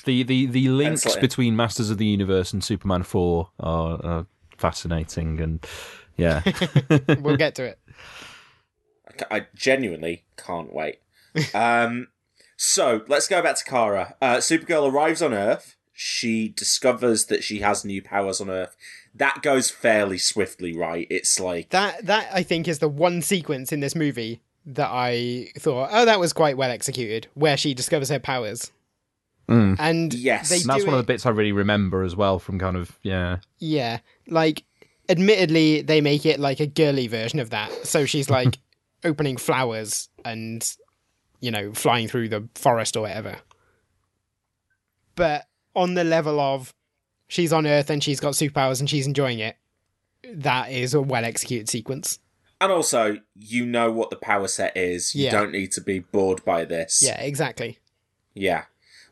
The 0.02 0.22
the 0.22 0.47
the 0.47 0.68
links 0.68 1.02
Pencil 1.05 1.12
it 1.12 1.16
in. 1.16 1.20
between 1.20 1.56
Masters 1.56 1.90
of 1.90 1.98
the 1.98 2.06
Universe 2.06 2.52
and 2.52 2.62
Superman 2.62 3.02
Four 3.02 3.51
are, 3.60 4.05
are 4.05 4.27
fascinating, 4.56 5.40
and 5.40 5.66
yeah, 6.16 6.43
we'll 7.20 7.36
get 7.36 7.55
to 7.56 7.64
it 7.64 7.78
I 9.31 9.36
I 9.36 9.47
genuinely 9.55 10.24
can't 10.36 10.72
wait. 10.72 11.01
um, 11.55 12.09
so 12.56 13.02
let's 13.09 13.28
go 13.28 13.43
back 13.43 13.56
to 13.56 13.64
Kara. 13.64 14.16
Uh, 14.20 14.36
Supergirl 14.36 14.90
arrives 14.93 15.22
on 15.22 15.32
Earth. 15.32 15.77
She 15.93 16.48
discovers 16.48 17.27
that 17.27 17.44
she 17.44 17.60
has 17.60 17.85
new 17.85 18.02
powers 18.02 18.40
on 18.40 18.48
Earth. 18.51 18.77
That 19.14 19.43
goes 19.43 19.70
fairly 19.70 20.18
swiftly, 20.18 20.74
right? 20.77 21.06
It's 21.10 21.39
like 21.40 21.70
that 21.70 22.06
that 22.06 22.28
i 22.32 22.43
think 22.43 22.68
is 22.68 22.78
the 22.78 22.89
one 22.89 23.22
sequence 23.22 23.72
in 23.72 23.81
this 23.81 23.94
movie 23.94 24.40
that 24.66 24.89
i 24.90 25.48
thought 25.59 25.89
oh 25.90 26.05
that 26.05 26.20
was 26.20 26.32
quite 26.32 26.56
well 26.56 26.70
executed 26.70 27.27
where 27.35 27.56
she 27.56 27.74
discovers 27.74 28.09
her 28.09 28.18
powers 28.18 28.70
Mm. 29.51 29.77
and 29.78 30.14
yes, 30.14 30.48
they 30.48 30.56
And 30.56 30.64
that's 30.66 30.85
do 30.85 30.86
one 30.90 30.94
of 30.98 31.05
the 31.05 31.12
bits 31.12 31.27
I 31.27 31.31
really 31.31 31.52
remember 31.52 32.02
as 32.05 32.14
well 32.16 32.39
from 32.39 32.59
kind 32.59 32.77
of 32.77 32.98
yeah. 33.02 33.39
Yeah, 33.59 33.98
like 34.28 34.62
admittedly 35.09 35.82
they 35.82 36.01
make 36.01 36.24
it 36.24 36.39
like 36.39 36.60
a 36.60 36.66
girly 36.66 37.09
version 37.09 37.40
of 37.40 37.51
that. 37.51 37.70
So 37.86 38.06
she's 38.06 38.31
like 38.39 38.59
opening 39.05 39.36
flowers 39.36 40.09
and 40.24 40.64
you 41.40 41.51
know 41.51 41.72
flying 41.72 42.06
through 42.09 42.28
the 42.28 42.48
forest 42.55 42.97
or 42.97 43.01
whatever. 43.02 43.39
But 45.16 45.47
on 45.74 45.94
the 45.94 46.05
level 46.05 46.40
of 46.40 46.72
she's 47.28 47.52
on 47.52 47.66
Earth 47.66 47.90
and 47.90 48.02
she's 48.02 48.20
got 48.20 48.35
superpowers 48.35 48.81
and 48.81 48.89
she's 48.89 49.06
enjoying 49.06 49.39
it, 49.40 49.56
that 50.32 50.70
is 50.70 50.94
a 50.94 51.01
well 51.01 51.24
executed 51.24 51.68
sequence. 51.68 52.18
and 52.60 52.70
also 52.70 53.16
you 53.35 53.64
know 53.66 53.90
what 53.90 54.10
the 54.10 54.16
power 54.16 54.47
set 54.48 54.77
is. 54.77 55.14
You 55.14 55.24
Yeah. 55.24 55.31
don't 55.32 55.52
need 55.52 55.72
to 55.72 55.81
be 55.81 56.01
bored 56.01 56.44
by 56.44 56.64
this. 56.64 57.02
Yeah, 57.05 57.20
exactly. 57.20 57.78
Yeah. 58.35 58.64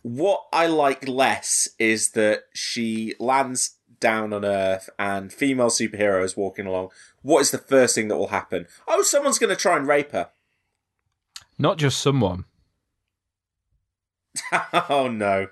What 0.03 0.47
I 0.53 0.67
like 0.67 1.09
less 1.09 1.69
is 1.79 2.11
that 2.11 2.45
she 2.55 3.15
lands 3.19 3.77
down 4.01 4.33
on 4.33 4.45
Earth 4.45 4.89
and 4.99 5.33
female 5.33 5.71
superheroes 5.71 6.37
walking 6.37 6.67
along. 6.67 6.91
What 7.23 7.41
is 7.41 7.51
the 7.51 7.59
first 7.59 7.95
thing 7.95 8.09
that 8.09 8.17
will 8.17 8.29
happen? 8.29 8.67
Oh, 8.87 9.03
someone's 9.03 9.39
going 9.39 9.55
to 9.55 9.61
try 9.61 9.77
and 9.77 9.87
rape 9.87 10.13
her. 10.13 10.31
Not 11.59 11.77
just 11.77 12.01
someone, 12.01 12.45
oh 14.89 15.09
no. 15.09 15.49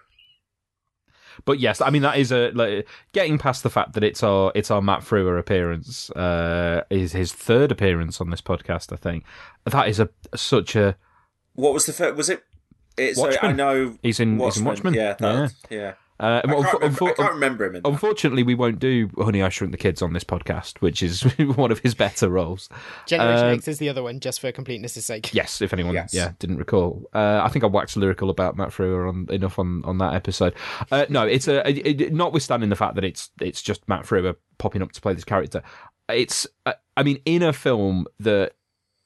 but 1.44 1.58
yes, 1.58 1.80
I 1.80 1.90
mean 1.90 2.02
that 2.02 2.18
is 2.18 2.32
a 2.32 2.50
like, 2.52 2.86
getting 3.12 3.38
past 3.38 3.62
the 3.62 3.70
fact 3.70 3.94
that 3.94 4.04
it's 4.04 4.22
our 4.22 4.52
it's 4.54 4.70
our 4.70 4.82
Matt 4.82 5.00
Frewer 5.00 5.38
appearance 5.38 6.10
uh, 6.10 6.84
is 6.90 7.12
his 7.12 7.32
third 7.32 7.72
appearance 7.72 8.20
on 8.20 8.30
this 8.30 8.40
podcast. 8.40 8.92
I 8.92 8.96
think 8.96 9.24
that 9.64 9.88
is 9.88 10.00
a 10.00 10.08
such 10.34 10.76
a 10.76 10.96
What 11.54 11.74
was 11.74 11.86
the 11.86 11.92
first? 11.92 12.16
Was 12.16 12.30
it? 12.30 12.44
It 12.96 13.16
sorry, 13.16 13.36
I 13.42 13.52
know. 13.52 13.96
He's 14.02 14.20
in- 14.20 14.38
he's 14.38 14.56
in 14.58 14.64
Watchmen. 14.64 14.94
Yeah, 14.94 15.14
that, 15.14 15.52
yeah. 15.70 15.92
Uh, 16.18 16.40
I, 16.42 16.50
well, 16.50 16.62
can't 16.64 16.80
unfo- 16.80 16.80
remember, 16.80 17.04
I 17.10 17.12
can't 17.12 17.34
remember 17.34 17.64
him 17.66 17.76
in 17.76 17.82
that. 17.82 17.88
Unfortunately, 17.90 18.42
we 18.42 18.54
won't 18.54 18.78
do 18.78 19.10
Honey 19.18 19.42
I 19.42 19.50
Shrunk 19.50 19.72
the 19.72 19.76
Kids 19.76 20.00
on 20.00 20.14
this 20.14 20.24
podcast, 20.24 20.78
which 20.80 21.02
is 21.02 21.20
one 21.56 21.70
of 21.70 21.80
his 21.80 21.94
better 21.94 22.30
roles. 22.30 22.70
Generation 23.04 23.48
Um, 23.48 23.52
X 23.52 23.68
is 23.68 23.76
the 23.78 23.90
other 23.90 24.02
one, 24.02 24.18
just 24.20 24.40
for 24.40 24.50
completeness' 24.50 25.04
sake. 25.04 25.34
Yes, 25.34 25.60
if 25.60 25.74
anyone, 25.74 25.92
Yes. 25.92 26.14
yeah, 26.14 26.32
didn't 26.38 26.56
recall. 26.56 27.06
Uh, 27.12 27.42
I 27.44 27.48
think 27.50 27.64
I 27.64 27.66
waxed 27.66 27.98
lyrical 27.98 28.30
about 28.30 28.56
Matt 28.56 28.70
Frewer 28.70 29.06
on 29.10 29.26
enough 29.28 29.58
on, 29.58 29.82
on 29.84 29.98
that 29.98 30.14
episode. 30.14 30.54
Uh, 30.90 31.04
no, 31.10 31.26
it's 31.26 31.48
a, 31.48 31.68
it, 31.68 32.00
it- 32.00 32.12
notwithstanding 32.14 32.70
the 32.70 32.76
fact 32.76 32.94
that 32.94 33.04
it's 33.04 33.28
it's 33.42 33.60
just 33.60 33.86
Matt 33.86 34.04
Frewer 34.06 34.36
popping 34.56 34.80
up 34.80 34.92
to 34.92 35.02
play 35.02 35.12
this 35.12 35.24
character. 35.24 35.62
It's, 36.08 36.46
uh, 36.64 36.72
I 36.96 37.02
mean, 37.02 37.20
in 37.26 37.42
a 37.42 37.52
film 37.52 38.06
that 38.20 38.52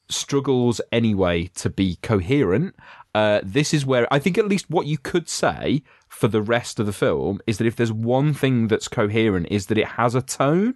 struggles 0.09 0.81
anyway 0.93 1.47
to 1.57 1.71
be 1.71 1.97
coherent. 2.03 2.75
Uh, 3.15 3.41
this 3.43 3.75
is 3.75 3.85
where 3.85 4.07
I 4.13 4.19
think 4.21 4.39
at 4.39 4.47
least 4.49 4.71
what 4.71 4.87
you 4.87 4.97
could 4.99 5.29
say 5.29 5.83
for 6.09 6.29
the 6.29 6.41
rest 6.43 6.79
of 6.79 6.87
the 6.87 6.93
film 6.93 7.41
is 7.47 7.59
that 7.59 7.67
if 7.67 7.75
there's 7.77 7.93
one 7.93 8.33
thing 8.35 8.69
that's 8.69 8.87
coherent 8.89 9.49
is 9.51 9.67
that 9.67 9.79
it 9.79 9.87
has 9.89 10.15
a 10.15 10.23
tone. 10.23 10.75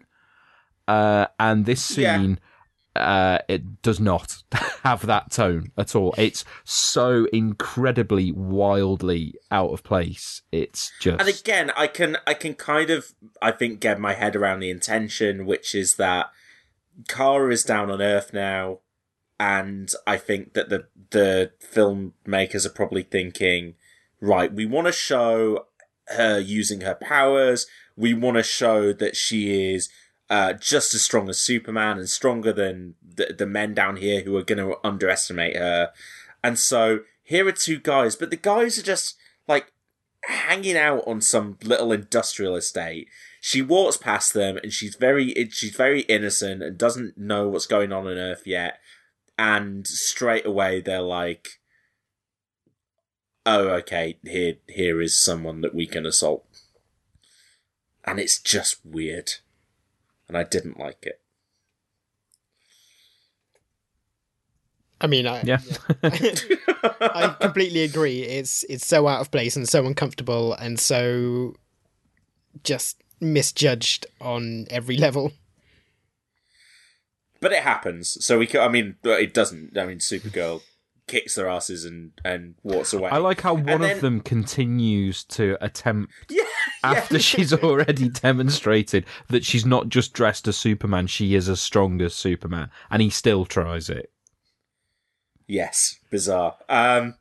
Uh, 0.88 1.26
and 1.38 1.64
this 1.64 1.96
Yeah. 1.96 2.18
scene, 2.18 2.40
uh, 2.96 3.38
it 3.48 3.82
does 3.82 3.98
not 4.00 4.42
have 4.82 5.06
that 5.06 5.30
tone 5.30 5.70
at 5.78 5.94
all. 5.96 6.14
It's 6.18 6.44
so 6.64 7.26
incredibly 7.32 8.32
wildly 8.32 9.34
out 9.50 9.70
of 9.70 9.82
place. 9.82 10.42
It's 10.52 10.92
just 11.00 11.20
And 11.20 11.28
again, 11.28 11.70
I 11.76 11.86
can 11.86 12.18
I 12.26 12.34
can 12.34 12.54
kind 12.54 12.90
of 12.90 13.12
I 13.40 13.50
think 13.52 13.80
get 13.80 13.98
my 14.00 14.14
head 14.14 14.36
around 14.36 14.60
the 14.60 14.70
intention, 14.70 15.46
which 15.46 15.74
is 15.74 15.96
that 15.96 16.30
Kara 17.08 17.52
is 17.52 17.64
down 17.64 17.90
on 17.90 18.00
Earth 18.02 18.32
now, 18.32 18.80
and 19.38 19.90
I 20.06 20.16
think 20.16 20.54
that 20.54 20.68
the 20.68 20.86
the 21.10 21.52
filmmakers 21.62 22.66
are 22.66 22.70
probably 22.70 23.02
thinking, 23.02 23.74
right, 24.20 24.52
we 24.52 24.66
want 24.66 24.86
to 24.86 24.92
show 24.92 25.66
her 26.08 26.38
using 26.38 26.82
her 26.82 26.94
powers. 26.94 27.66
We 27.96 28.14
want 28.14 28.36
to 28.36 28.42
show 28.42 28.92
that 28.92 29.16
she 29.16 29.72
is 29.72 29.88
uh, 30.30 30.54
just 30.54 30.94
as 30.94 31.02
strong 31.02 31.28
as 31.28 31.40
Superman 31.40 31.98
and 31.98 32.08
stronger 32.08 32.52
than 32.52 32.94
the, 33.02 33.34
the 33.36 33.46
men 33.46 33.74
down 33.74 33.96
here 33.96 34.22
who 34.22 34.36
are 34.36 34.42
going 34.42 34.58
to 34.58 34.76
underestimate 34.84 35.56
her. 35.56 35.92
And 36.42 36.58
so 36.58 37.00
here 37.22 37.46
are 37.46 37.52
two 37.52 37.78
guys, 37.78 38.16
but 38.16 38.30
the 38.30 38.36
guys 38.36 38.78
are 38.78 38.82
just 38.82 39.16
like 39.46 39.72
hanging 40.24 40.76
out 40.76 41.06
on 41.06 41.20
some 41.20 41.58
little 41.62 41.92
industrial 41.92 42.56
estate. 42.56 43.08
She 43.40 43.62
walks 43.62 43.96
past 43.96 44.32
them 44.32 44.58
and 44.62 44.72
she's 44.72 44.96
very 44.96 45.34
she's 45.50 45.76
very 45.76 46.00
innocent 46.02 46.62
and 46.62 46.78
doesn't 46.78 47.18
know 47.18 47.48
what's 47.48 47.66
going 47.66 47.92
on 47.92 48.06
on 48.06 48.16
Earth 48.16 48.46
yet. 48.46 48.78
And 49.36 49.86
straight 49.86 50.46
away 50.46 50.80
they're 50.80 51.00
like, 51.00 51.60
"Oh, 53.44 53.68
okay, 53.80 54.18
here 54.22 54.56
here 54.68 55.00
is 55.00 55.16
someone 55.16 55.60
that 55.62 55.74
we 55.74 55.86
can 55.86 56.06
assault." 56.06 56.46
And 58.04 58.20
it's 58.20 58.40
just 58.40 58.84
weird, 58.84 59.34
and 60.28 60.36
I 60.36 60.44
didn't 60.44 60.78
like 60.78 61.04
it. 61.04 61.20
I 65.00 65.06
mean, 65.06 65.26
I, 65.26 65.42
yeah. 65.42 65.58
I 66.02 67.36
completely 67.40 67.82
agree. 67.82 68.22
It's 68.22 68.64
it's 68.70 68.86
so 68.86 69.06
out 69.06 69.20
of 69.20 69.30
place 69.30 69.56
and 69.56 69.68
so 69.68 69.84
uncomfortable 69.84 70.54
and 70.54 70.78
so 70.78 71.54
just 72.62 73.02
misjudged 73.20 74.06
on 74.20 74.66
every 74.70 74.96
level. 74.96 75.32
But 77.44 77.52
it 77.52 77.62
happens. 77.62 78.16
So 78.24 78.38
we, 78.38 78.46
can, 78.46 78.62
I 78.62 78.68
mean, 78.68 78.96
it 79.04 79.34
doesn't. 79.34 79.76
I 79.76 79.84
mean, 79.84 79.98
Supergirl 79.98 80.62
kicks 81.06 81.34
their 81.34 81.46
asses 81.46 81.84
and 81.84 82.12
and 82.24 82.54
walks 82.62 82.94
away. 82.94 83.10
I 83.10 83.18
like 83.18 83.42
how 83.42 83.52
one 83.52 83.68
And 83.68 83.82
then- 83.84 83.96
of 83.96 84.00
them 84.00 84.20
continues 84.20 85.22
to 85.24 85.58
attempt 85.60 86.10
Yeah, 86.30 86.44
after 86.82 87.18
she's 87.18 87.52
already 87.52 88.08
demonstrated 88.08 89.04
that 89.28 89.44
she's 89.44 89.66
not 89.66 89.90
just 89.90 90.14
dressed 90.14 90.48
as 90.48 90.56
Superman, 90.56 91.06
she 91.06 91.34
is 91.34 91.46
as 91.50 91.60
strong 91.60 92.00
as 92.00 92.14
Superman, 92.14 92.70
and 92.90 93.02
he 93.02 93.10
still 93.10 93.44
tries 93.44 93.90
it. 93.90 94.10
Yes, 95.46 95.98
bizarre. 96.10 96.56
Um, 96.70 97.16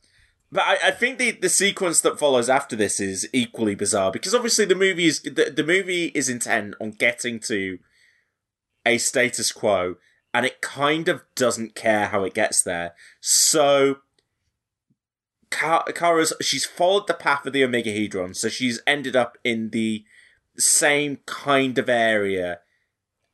but 0.49 0.63
I, 0.65 0.77
I 0.85 0.91
think 0.91 1.17
the, 1.17 1.31
the 1.31 1.49
sequence 1.49 1.99
that 1.99 2.17
follows 2.17 2.49
after 2.49 2.77
this 2.77 3.01
is 3.01 3.27
equally 3.33 3.75
bizarre 3.75 4.11
because 4.11 4.33
obviously 4.33 4.63
the 4.63 4.75
movie 4.75 5.07
is 5.07 5.21
the, 5.21 5.51
the 5.53 5.63
movie 5.65 6.05
is 6.15 6.29
intent 6.29 6.75
on 6.79 6.91
getting 6.91 7.41
to 7.41 7.79
a 8.85 8.97
status 8.97 9.51
quo, 9.51 9.95
and 10.33 10.45
it 10.45 10.61
kind 10.61 11.07
of 11.07 11.21
doesn't 11.35 11.75
care 11.75 12.07
how 12.07 12.23
it 12.23 12.33
gets 12.33 12.61
there. 12.63 12.93
So. 13.19 13.97
Ka- 15.49 15.83
Kara's 15.93 16.33
she's 16.41 16.65
followed 16.65 17.05
the 17.05 17.13
path 17.13 17.45
of 17.45 17.53
the 17.53 17.61
Omegahedron, 17.61 18.35
so 18.35 18.49
she's 18.49 18.81
ended 18.87 19.15
up 19.15 19.37
in 19.43 19.69
the 19.69 20.03
same 20.57 21.19
kind 21.27 21.77
of 21.77 21.87
area 21.87 22.59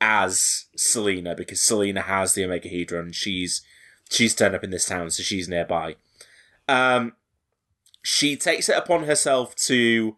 as 0.01 0.65
Selena 0.75 1.33
because 1.33 1.61
Selena 1.61 2.01
has 2.01 2.33
the 2.33 2.41
Omegahedron. 2.41 3.13
She's 3.13 3.61
she's 4.09 4.35
turned 4.35 4.53
up 4.53 4.65
in 4.65 4.69
this 4.69 4.85
town, 4.85 5.11
so 5.11 5.23
she's 5.23 5.47
nearby. 5.47 5.95
Um, 6.67 7.13
she 8.01 8.35
takes 8.35 8.67
it 8.67 8.75
upon 8.77 9.03
herself 9.05 9.55
to 9.55 10.17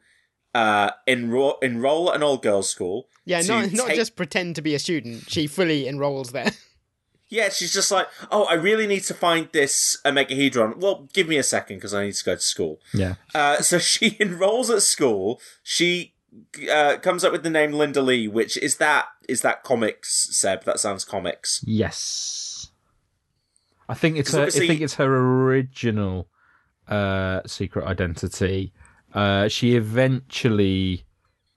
uh, 0.55 0.91
enroll 1.05 1.57
enroll 1.61 2.09
at 2.09 2.15
an 2.15 2.23
all 2.23 2.37
girls 2.37 2.69
school. 2.69 3.09
Yeah, 3.25 3.41
not 3.41 3.71
not 3.73 3.87
take- 3.87 3.95
just 3.95 4.15
pretend 4.15 4.55
to 4.55 4.63
be 4.63 4.73
a 4.73 4.79
student. 4.79 5.29
She 5.29 5.45
fully 5.45 5.87
enrolls 5.87 6.31
there. 6.31 6.51
Yeah, 7.31 7.47
she's 7.47 7.71
just 7.71 7.91
like, 7.91 8.09
oh, 8.29 8.43
I 8.43 8.55
really 8.55 8.85
need 8.85 9.03
to 9.05 9.13
find 9.13 9.47
this 9.53 9.97
Omegahedron. 10.03 10.77
Well, 10.77 11.07
give 11.13 11.29
me 11.29 11.37
a 11.37 11.43
second 11.43 11.77
because 11.77 11.93
I 11.93 12.03
need 12.03 12.15
to 12.15 12.25
go 12.25 12.35
to 12.35 12.41
school. 12.41 12.81
Yeah. 12.93 13.15
Uh, 13.33 13.61
so 13.61 13.79
she 13.79 14.17
enrolls 14.19 14.69
at 14.69 14.83
school. 14.83 15.39
She 15.63 16.13
uh, 16.69 16.97
comes 16.97 17.23
up 17.23 17.31
with 17.31 17.43
the 17.43 17.49
name 17.49 17.71
Linda 17.71 18.01
Lee, 18.01 18.27
which 18.27 18.57
is 18.57 18.77
that 18.77 19.05
is 19.29 19.41
that 19.43 19.63
comics, 19.63 20.27
Seb? 20.31 20.65
That 20.65 20.81
sounds 20.81 21.05
comics. 21.05 21.63
Yes. 21.65 22.67
I 23.87 23.93
think 23.93 24.17
it's 24.17 24.33
her. 24.33 24.43
I 24.43 24.49
think 24.49 24.81
it's 24.81 24.95
her 24.95 25.15
original 25.15 26.27
uh, 26.89 27.41
secret 27.45 27.85
identity. 27.85 28.73
Uh, 29.13 29.47
she 29.47 29.77
eventually 29.77 31.05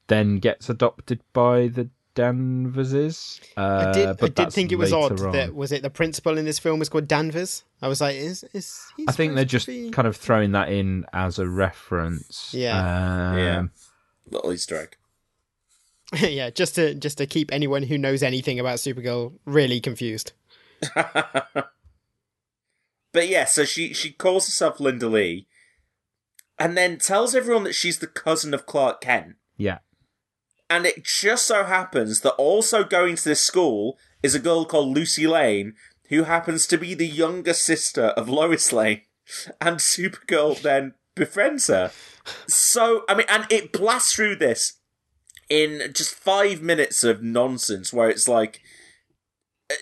then 0.06 0.38
gets 0.38 0.68
adopted 0.68 1.20
by 1.32 1.66
the 1.66 1.88
Danverses. 2.14 3.40
Uh, 3.56 3.86
I 3.88 3.92
did. 3.92 4.08
I 4.22 4.28
did 4.28 4.52
think 4.52 4.72
it 4.72 4.76
was 4.76 4.92
odd 4.92 5.20
on. 5.20 5.32
that 5.32 5.54
was 5.54 5.72
it 5.72 5.82
the 5.82 5.90
principal 5.90 6.38
in 6.38 6.44
this 6.44 6.58
film 6.58 6.78
was 6.78 6.88
called 6.88 7.08
Danvers. 7.08 7.64
I 7.82 7.88
was 7.88 8.00
like, 8.00 8.16
is 8.16 8.44
is 8.52 8.80
he 8.96 9.04
I 9.08 9.12
think 9.12 9.34
they're 9.34 9.44
just 9.44 9.66
be- 9.66 9.90
kind 9.90 10.06
of 10.08 10.16
throwing 10.16 10.52
that 10.52 10.68
in 10.70 11.04
as 11.12 11.38
a 11.38 11.48
reference. 11.48 12.52
Yeah. 12.54 12.78
Um, 13.32 13.38
Yeah. 13.38 13.62
Little 14.30 14.52
Easter 14.52 14.76
egg. 14.80 14.96
yeah, 16.30 16.50
just 16.50 16.74
to 16.76 16.94
just 16.94 17.18
to 17.18 17.26
keep 17.26 17.52
anyone 17.52 17.82
who 17.82 17.98
knows 17.98 18.22
anything 18.22 18.58
about 18.60 18.78
Supergirl 18.78 19.32
really 19.44 19.80
confused. 19.80 20.32
But 23.12 23.28
yeah, 23.28 23.44
so 23.44 23.64
she 23.64 23.92
she 23.94 24.10
calls 24.10 24.46
herself 24.46 24.80
Linda 24.80 25.06
Lee, 25.06 25.46
and 26.58 26.76
then 26.76 26.98
tells 26.98 27.34
everyone 27.34 27.62
that 27.62 27.74
she's 27.74 28.00
the 28.00 28.08
cousin 28.08 28.52
of 28.52 28.66
Clark 28.66 29.00
Kent. 29.02 29.36
Yeah. 29.56 29.78
And 30.70 30.86
it 30.86 31.04
just 31.04 31.46
so 31.46 31.64
happens 31.64 32.20
that 32.20 32.32
also 32.32 32.84
going 32.84 33.16
to 33.16 33.24
this 33.24 33.40
school 33.40 33.98
is 34.22 34.34
a 34.34 34.40
girl 34.40 34.64
called 34.64 34.94
Lucy 34.94 35.26
Lane, 35.26 35.74
who 36.08 36.24
happens 36.24 36.66
to 36.66 36.78
be 36.78 36.94
the 36.94 37.06
younger 37.06 37.52
sister 37.52 38.06
of 38.08 38.28
Lois 38.28 38.72
Lane. 38.72 39.02
And 39.60 39.78
Supergirl 39.78 40.60
then 40.60 40.94
befriends 41.14 41.68
her. 41.68 41.92
So, 42.46 43.04
I 43.08 43.14
mean, 43.14 43.26
and 43.28 43.46
it 43.50 43.72
blasts 43.72 44.14
through 44.14 44.36
this 44.36 44.80
in 45.48 45.92
just 45.94 46.14
five 46.14 46.60
minutes 46.60 47.04
of 47.04 47.22
nonsense 47.22 47.92
where 47.92 48.10
it's 48.10 48.28
like, 48.28 48.60
uh, 49.70 49.76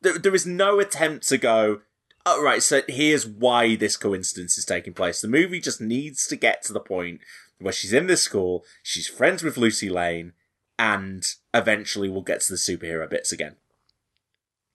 there, 0.00 0.18
there 0.18 0.34
is 0.34 0.46
no 0.46 0.80
attempt 0.80 1.28
to 1.28 1.38
go, 1.38 1.80
oh, 2.26 2.42
right, 2.42 2.62
so 2.62 2.82
here's 2.88 3.26
why 3.26 3.76
this 3.76 3.96
coincidence 3.96 4.58
is 4.58 4.64
taking 4.64 4.94
place. 4.94 5.20
The 5.20 5.28
movie 5.28 5.60
just 5.60 5.80
needs 5.80 6.26
to 6.28 6.36
get 6.36 6.62
to 6.64 6.72
the 6.72 6.80
point 6.80 7.20
where 7.58 7.72
she's 7.72 7.92
in 7.92 8.06
this 8.06 8.22
school, 8.22 8.64
she's 8.82 9.08
friends 9.08 9.42
with 9.42 9.56
Lucy 9.56 9.88
Lane, 9.88 10.32
and 10.78 11.24
eventually 11.54 12.08
we'll 12.08 12.22
get 12.22 12.40
to 12.42 12.52
the 12.52 12.58
superhero 12.58 13.08
bits 13.08 13.32
again. 13.32 13.56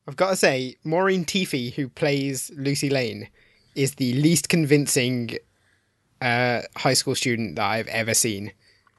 I've 0.07 0.15
got 0.15 0.29
to 0.29 0.35
say, 0.37 0.77
Maureen 0.83 1.25
Teefy, 1.25 1.73
who 1.73 1.89
plays 1.89 2.49
Lucy 2.55 2.89
Lane, 2.89 3.27
is 3.75 3.95
the 3.95 4.13
least 4.13 4.47
convincing 4.47 5.37
uh, 6.21 6.61
high 6.77 6.93
school 6.93 7.13
student 7.13 7.57
that 7.57 7.65
I've 7.65 7.87
ever 7.87 8.13
seen. 8.13 8.53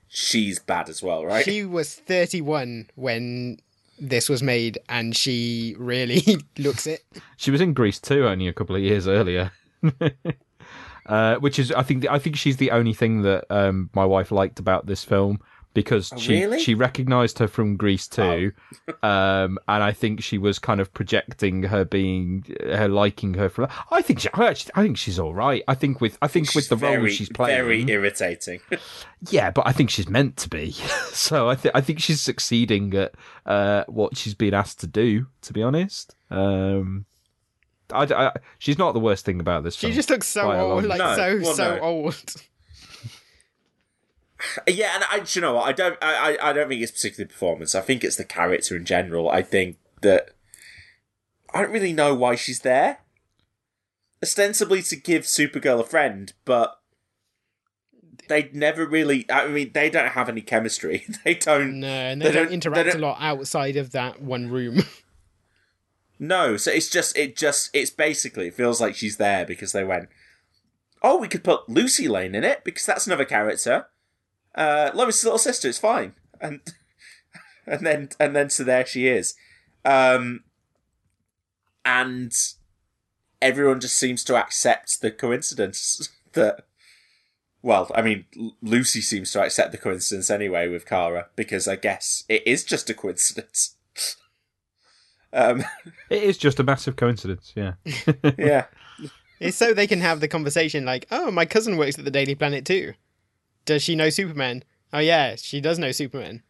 She's 0.09 0.59
bad 0.59 0.89
as 0.89 1.03
well, 1.03 1.25
right? 1.25 1.45
She 1.45 1.65
was 1.65 1.95
31 1.95 2.91
when 2.95 3.59
this 4.01 4.29
was 4.29 4.43
made, 4.43 4.79
and 4.89 5.17
she 5.17 5.75
really 5.79 6.23
looks 6.59 6.87
it. 6.87 7.05
She 7.37 7.51
was 7.51 7.61
in 7.61 7.75
Grease 7.75 7.99
2, 8.01 8.27
only 8.27 8.49
a 8.49 8.53
couple 8.53 8.77
of 8.77 8.83
years 8.83 9.07
earlier. 9.07 9.53
uh, 11.07 11.37
which 11.37 11.59
is, 11.59 11.73
I 11.73 11.83
think, 11.83 12.07
I 12.09 12.19
think 12.19 12.37
she's 12.37 12.57
the 12.57 12.71
only 12.71 12.95
thing 12.95 13.23
that 13.23 13.45
um, 13.51 13.91
my 13.95 14.05
wife 14.05 14.31
liked 14.31 14.59
about 14.59 14.87
this 14.87 15.05
film 15.05 15.41
because 15.75 16.13
Oh, 16.13 16.17
she 16.17 16.41
really? 16.41 16.59
she 16.61 16.75
recognised 16.75 17.39
her 17.39 17.47
from 17.49 17.77
Grease 17.77 18.09
2, 18.09 18.53
um, 19.03 19.59
and 19.69 19.83
I 19.83 19.93
think 19.93 20.23
she 20.23 20.39
was 20.39 20.59
kind 20.59 20.81
of 20.81 20.93
projecting 20.93 21.63
her 21.65 21.85
being 21.85 22.45
her 22.65 22.89
liking 22.89 23.35
her 23.35 23.49
for. 23.49 23.69
I 23.91 24.03
think 24.03 24.21
she, 24.21 24.29
I 24.35 24.47
actually, 24.49 24.73
I 24.75 24.83
think 24.83 24.97
she's 24.97 25.19
all 25.19 25.35
right. 25.35 25.63
I 25.69 25.75
think 25.75 26.01
with 26.01 26.19
I 26.23 26.29
think 26.29 26.55
with 26.55 26.69
the 26.69 26.77
role 26.77 27.07
she's 27.09 27.29
playing, 27.29 27.57
Very 27.63 27.89
irritating. 27.89 28.61
yeah, 29.31 29.51
but 29.51 29.67
I 29.67 29.73
think 29.73 29.91
she's 29.91 30.09
meant 30.09 30.37
to 30.39 30.49
be. 30.49 30.73
so 31.13 31.49
I 31.49 31.55
think 31.55 31.75
I 31.77 31.81
think 31.81 32.01
she's 32.01 32.21
succeeding 32.21 32.95
at 32.95 33.15
uh, 33.47 33.85
what 33.87 34.17
she's 34.17 34.35
been 34.35 34.55
asked 34.55 34.81
to 34.81 34.87
do. 34.87 35.27
To 35.43 35.53
be 35.53 35.63
honest, 35.63 36.17
um, 36.31 37.05
I, 37.93 38.03
I- 38.05 38.33
she's 38.59 38.79
not 38.79 38.93
the 38.93 39.01
worst 39.01 39.25
thing 39.25 39.41
about 39.41 39.65
this. 39.65 39.75
She 39.77 39.83
film 39.87 39.93
just 39.95 40.11
looks 40.11 40.27
so 40.29 40.47
by 40.49 40.57
a 40.57 40.63
long 40.67 40.73
old, 40.73 40.85
like 40.87 40.99
No, 40.99 41.15
so 41.17 41.41
well, 41.43 41.55
so 41.55 41.77
no. 41.77 41.81
old. 41.83 42.35
Yeah, 44.67 44.93
and 44.95 45.05
I, 45.05 45.25
you 45.33 45.41
know 45.41 45.55
what? 45.55 45.69
I 45.69 45.73
don't, 45.73 45.97
I, 46.03 46.37
I 46.37 46.51
I 46.51 46.53
don't 46.53 46.69
think 46.69 46.83
it's 46.83 46.93
particularly 46.93 47.29
performance. 47.29 47.75
I 47.75 47.81
think 47.81 48.05
it's 48.05 48.17
the 48.17 48.25
character 48.25 48.77
in 48.77 48.85
general. 48.85 49.29
I 49.31 49.43
think 49.43 49.79
that 50.03 50.31
I 51.53 51.63
don't 51.63 51.73
really 51.73 51.93
know 51.93 52.15
why 52.15 52.35
she's 52.37 52.61
there. 52.61 52.99
Ostensibly 54.23 54.83
to 54.83 54.97
give 54.97 55.23
Supergirl 55.23 55.81
a 55.81 55.85
friend, 55.85 56.33
but 56.45 56.75
they 58.29 58.51
never 58.53 58.85
really. 58.87 59.25
I 59.31 59.47
mean, 59.49 59.71
they 59.73 59.91
don't 59.91 60.11
have 60.13 60.29
any 60.29 60.41
chemistry. 60.41 61.05
They 61.25 61.35
don't. 61.35 61.81
No, 61.81 61.87
and 61.89 62.21
They 62.21 62.27
they, 62.27 62.33
don't, 62.33 62.45
don't- 62.45 62.53
interact 62.55 62.77
they 62.85 62.91
don't- 62.93 63.01
a 63.03 63.07
lot 63.07 63.19
outside 63.21 63.77
of 63.77 63.93
that 63.93 64.21
one 64.23 64.49
room. 64.51 64.83
No, 66.21 66.57
so 66.57 66.73
it's 66.73 66.91
just 66.91 67.17
it 67.17 67.37
just 67.37 67.71
it's 67.73 67.91
basically 67.93 68.49
it 68.49 68.55
feels 68.55 68.81
like 68.81 68.97
she's 68.97 69.19
there 69.19 69.47
because 69.47 69.71
they 69.71 69.85
went, 69.85 70.09
oh, 71.01 71.17
we 71.19 71.29
could 71.29 71.45
put 71.45 71.69
Lucy 71.69 72.09
Lane 72.09 72.35
in 72.35 72.43
it 72.43 72.65
because 72.65 72.85
that's 72.85 73.07
another 73.07 73.25
character. 73.25 73.87
Uh, 74.59 74.91
Lois' 74.93 75.23
little 75.23 75.39
sister, 75.39 75.69
it's 75.69 75.79
fine, 75.79 76.15
and 76.41 76.61
and 77.67 77.87
then 77.87 78.09
and 78.19 78.35
then 78.35 78.51
so 78.51 78.65
there 78.65 78.85
she 78.85 79.07
is, 79.07 79.35
um, 79.85 80.43
and 81.85 82.33
everyone 83.41 83.79
just 83.79 83.97
seems 83.97 84.25
to 84.25 84.37
accept 84.37 85.01
the 85.01 85.13
coincidence 85.13 86.09
that. 86.33 86.65
Well, 87.63 87.91
I 87.95 88.03
mean, 88.03 88.25
Lucy 88.63 89.01
seems 89.01 89.33
to 89.33 89.43
accept 89.43 89.73
the 89.73 89.79
coincidence 89.79 90.31
anyway 90.31 90.69
with 90.69 90.87
Kara 90.87 91.27
because 91.35 91.67
I 91.67 91.75
guess 91.77 92.25
it 92.29 92.45
is 92.47 92.65
just 92.65 92.89
a 92.89 92.95
coincidence. 92.95 93.77
um, 95.33 95.65
It 96.09 96.23
is 96.23 96.39
just 96.39 96.61
a 96.61 96.63
massive 96.63 96.95
coincidence. 96.95 97.53
Yeah. 97.57 97.75
yeah. 98.39 98.67
it's 99.41 99.57
so 99.57 99.75
they 99.75 99.89
can 99.89 100.01
have 100.01 100.21
the 100.21 100.29
conversation 100.29 100.85
like, 100.85 101.07
"Oh, 101.11 101.31
my 101.33 101.47
cousin 101.47 101.77
works 101.77 101.99
at 101.99 102.05
the 102.05 102.13
Daily 102.13 102.37
Planet 102.37 102.65
too. 102.65 102.95
Does 103.69 103.83
she 103.83 103.95
know 103.95 104.09
Superman? 104.09 104.65
Oh 104.95 104.99
yeah, 104.99 105.37
she 105.37 105.61
does 105.61 105.79
know 105.79 105.93
Superman." 105.93 106.43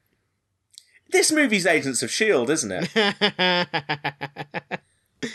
This 1.11 1.33
movie's 1.33 1.67
Agents 1.67 2.01
of 2.01 2.11
S.H.I.E.L.D., 2.11 2.53
isn't 2.53 2.73
it? 2.73 2.95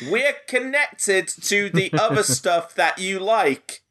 We're 0.09 0.35
connected 0.47 1.27
to 1.27 1.69
the 1.69 1.91
other 1.99 2.23
stuff 2.39 2.73
that 2.75 2.99
you 2.99 3.19
like. 3.19 3.81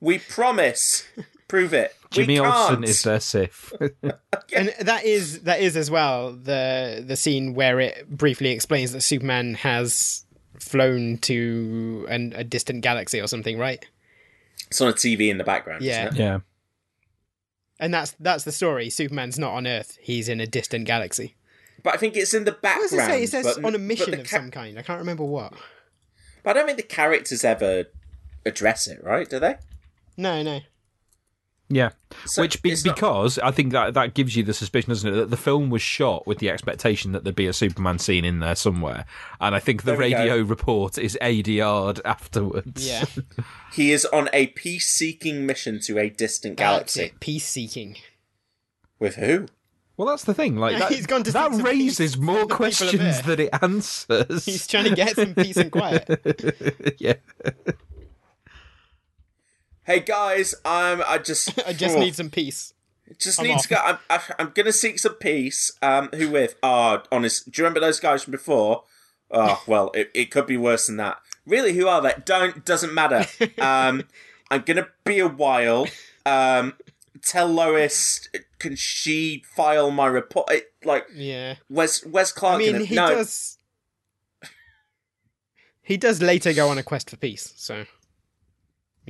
We 0.00 0.18
promise. 0.18 1.08
Prove 1.48 1.74
it. 1.74 1.96
Jimmy 2.12 2.38
we 2.38 2.46
Olsen 2.46 2.76
can't. 2.76 2.84
is 2.84 3.02
their 3.02 3.18
Sif. 3.18 3.72
and 4.54 4.72
that 4.80 5.04
is 5.04 5.40
that 5.40 5.60
is 5.60 5.76
as 5.76 5.90
well 5.90 6.32
the 6.32 7.02
the 7.04 7.16
scene 7.16 7.54
where 7.54 7.80
it 7.80 8.08
briefly 8.08 8.50
explains 8.50 8.92
that 8.92 9.00
Superman 9.00 9.54
has 9.54 10.24
flown 10.56 11.18
to 11.22 12.06
an, 12.08 12.32
a 12.36 12.44
distant 12.44 12.82
galaxy 12.82 13.20
or 13.20 13.26
something, 13.26 13.58
right? 13.58 13.84
It's 14.68 14.80
on 14.80 14.88
a 14.88 14.92
TV 14.92 15.30
in 15.30 15.38
the 15.38 15.44
background. 15.44 15.82
Yeah. 15.82 16.06
Isn't 16.06 16.16
it? 16.16 16.20
yeah. 16.20 16.38
And 17.80 17.92
that's 17.94 18.12
that's 18.20 18.44
the 18.44 18.52
story. 18.52 18.90
Superman's 18.90 19.38
not 19.38 19.52
on 19.54 19.66
Earth; 19.66 19.96
he's 20.00 20.28
in 20.28 20.38
a 20.40 20.46
distant 20.46 20.84
galaxy. 20.86 21.34
but 21.82 21.94
I 21.94 21.96
think 21.96 22.14
it's 22.16 22.34
in 22.34 22.44
the 22.44 22.52
What 22.52 22.62
background. 22.62 22.90
does 22.90 22.92
it 22.92 23.06
say? 23.06 23.22
It 23.24 23.30
says 23.30 23.56
but, 23.56 23.64
on 23.64 23.74
a 23.74 23.78
mission 23.78 24.10
the 24.12 24.20
of 24.20 24.28
ca- 24.28 24.36
some 24.36 24.50
kind. 24.50 24.78
I 24.78 24.82
can't 24.82 24.98
remember 25.00 25.24
what. 25.24 25.54
But 26.42 26.50
I 26.50 26.52
don't 26.60 26.66
think 26.66 26.76
the 26.76 26.82
characters 26.84 27.42
ever 27.44 27.86
address 28.46 28.86
it, 28.86 29.02
right? 29.02 29.28
Do 29.28 29.40
they? 29.40 29.56
No, 30.16 30.42
no. 30.42 30.60
Yeah, 31.72 31.90
So 32.26 32.42
which 32.42 32.60
be, 32.62 32.72
it's 32.72 32.84
not- 32.84 32.96
because 32.96 33.38
I 33.38 33.52
think 33.52 33.70
that 33.72 33.94
that 33.94 34.12
gives 34.14 34.34
you 34.34 34.42
the 34.42 34.52
suspicion, 34.52 34.88
doesn't 34.90 35.08
it, 35.08 35.14
that 35.16 35.30
the 35.30 35.36
film 35.36 35.70
was 35.70 35.80
shot 35.80 36.26
with 36.26 36.38
the 36.38 36.50
expectation 36.50 37.12
that 37.12 37.22
there'd 37.22 37.36
be 37.36 37.46
a 37.46 37.52
Superman 37.52 38.00
scene 38.00 38.24
in 38.24 38.40
there 38.40 38.56
somewhere, 38.56 39.04
and 39.40 39.54
I 39.54 39.60
think 39.60 39.84
the 39.84 39.92
There 39.92 40.00
we 40.00 40.10
go. 40.10 40.18
radio 40.18 40.38
report 40.42 40.98
is 40.98 41.16
ADR'd 41.22 42.00
afterwards. 42.04 42.86
Yeah. 42.88 43.04
He 43.72 43.92
is 43.92 44.04
on 44.06 44.28
a 44.32 44.48
peace-seeking 44.48 45.46
mission 45.46 45.78
to 45.82 45.96
a 46.00 46.10
distant 46.10 46.56
That's 46.56 46.96
galaxy. 46.96 47.14
Peace 47.20 47.46
seeking. 47.46 47.96
With 48.98 49.14
who? 49.14 49.46
Well, 49.96 50.08
that's 50.08 50.24
the 50.24 50.34
thing. 50.34 50.56
Like 50.56 50.76
that, 50.80 50.90
He's 50.90 51.06
gone 51.06 51.22
to 51.22 51.30
that 51.30 51.52
raises 51.52 52.16
more 52.18 52.34
from 52.34 52.48
the 52.48 52.48
people 52.48 52.52
of 52.54 52.56
questions 52.56 53.22
than 53.22 53.38
it 53.40 53.50
answers. 53.62 54.44
He's 54.44 54.66
trying 54.66 54.86
to 54.86 54.96
get 54.96 55.14
some 55.14 55.34
peace 55.36 55.56
and 55.56 55.70
quiet. 55.70 56.96
yeah. 56.98 57.14
Hey 59.90 59.98
guys, 59.98 60.54
I'm. 60.64 61.02
I 61.04 61.18
just. 61.18 61.58
I 61.66 61.72
just 61.72 61.98
need 61.98 62.14
some 62.14 62.30
peace. 62.30 62.74
Just 63.18 63.40
I'm 63.40 63.46
need 63.48 63.54
off. 63.54 63.62
to 63.62 63.68
go. 63.70 63.74
I'm, 63.74 63.98
I'm, 64.08 64.20
I'm 64.38 64.52
gonna 64.54 64.70
seek 64.70 65.00
some 65.00 65.14
peace. 65.14 65.72
Um, 65.82 66.10
who 66.14 66.30
with? 66.30 66.54
Ah, 66.62 67.02
honest. 67.10 67.50
Do 67.50 67.60
you 67.60 67.64
remember 67.64 67.80
those 67.80 67.98
guys 67.98 68.22
from 68.22 68.30
before? 68.30 68.84
Oh, 69.32 69.60
well, 69.66 69.90
it, 69.94 70.12
it 70.14 70.30
could 70.30 70.46
be 70.46 70.56
worse 70.56 70.86
than 70.86 70.96
that. 70.98 71.18
Really, 71.44 71.72
who 71.72 71.88
are 71.88 72.00
they? 72.00 72.14
Don't 72.24 72.64
doesn't 72.64 72.94
matter. 72.94 73.26
Um, 73.60 74.04
I'm 74.48 74.60
gonna 74.60 74.86
be 75.04 75.18
a 75.18 75.26
while. 75.26 75.88
Um, 76.24 76.74
tell 77.20 77.48
Lois. 77.48 78.28
Can 78.60 78.76
she 78.76 79.42
file 79.56 79.90
my 79.90 80.06
report? 80.06 80.52
It, 80.52 80.72
like, 80.84 81.06
Yeah. 81.12 81.56
where's 81.66 82.02
where's 82.02 82.30
Clark? 82.30 82.54
I 82.54 82.58
mean, 82.58 82.72
gonna- 82.74 82.84
he 82.84 82.94
no, 82.94 83.08
does. 83.08 83.58
He 85.82 85.96
does 85.96 86.22
later 86.22 86.52
go 86.52 86.68
on 86.68 86.78
a 86.78 86.84
quest 86.84 87.10
for 87.10 87.16
peace, 87.16 87.52
so 87.56 87.86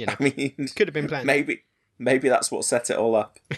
you 0.01 0.07
know, 0.07 0.15
I 0.19 0.23
mean, 0.23 0.69
could 0.75 0.89
have 0.89 0.95
been 0.95 1.09
planned. 1.09 1.27
maybe 1.27 1.65
maybe 1.99 2.31
that's 2.31 2.51
what 2.51 2.65
set 2.65 2.89
it 2.89 2.97
all 2.97 3.15
up. 3.15 3.39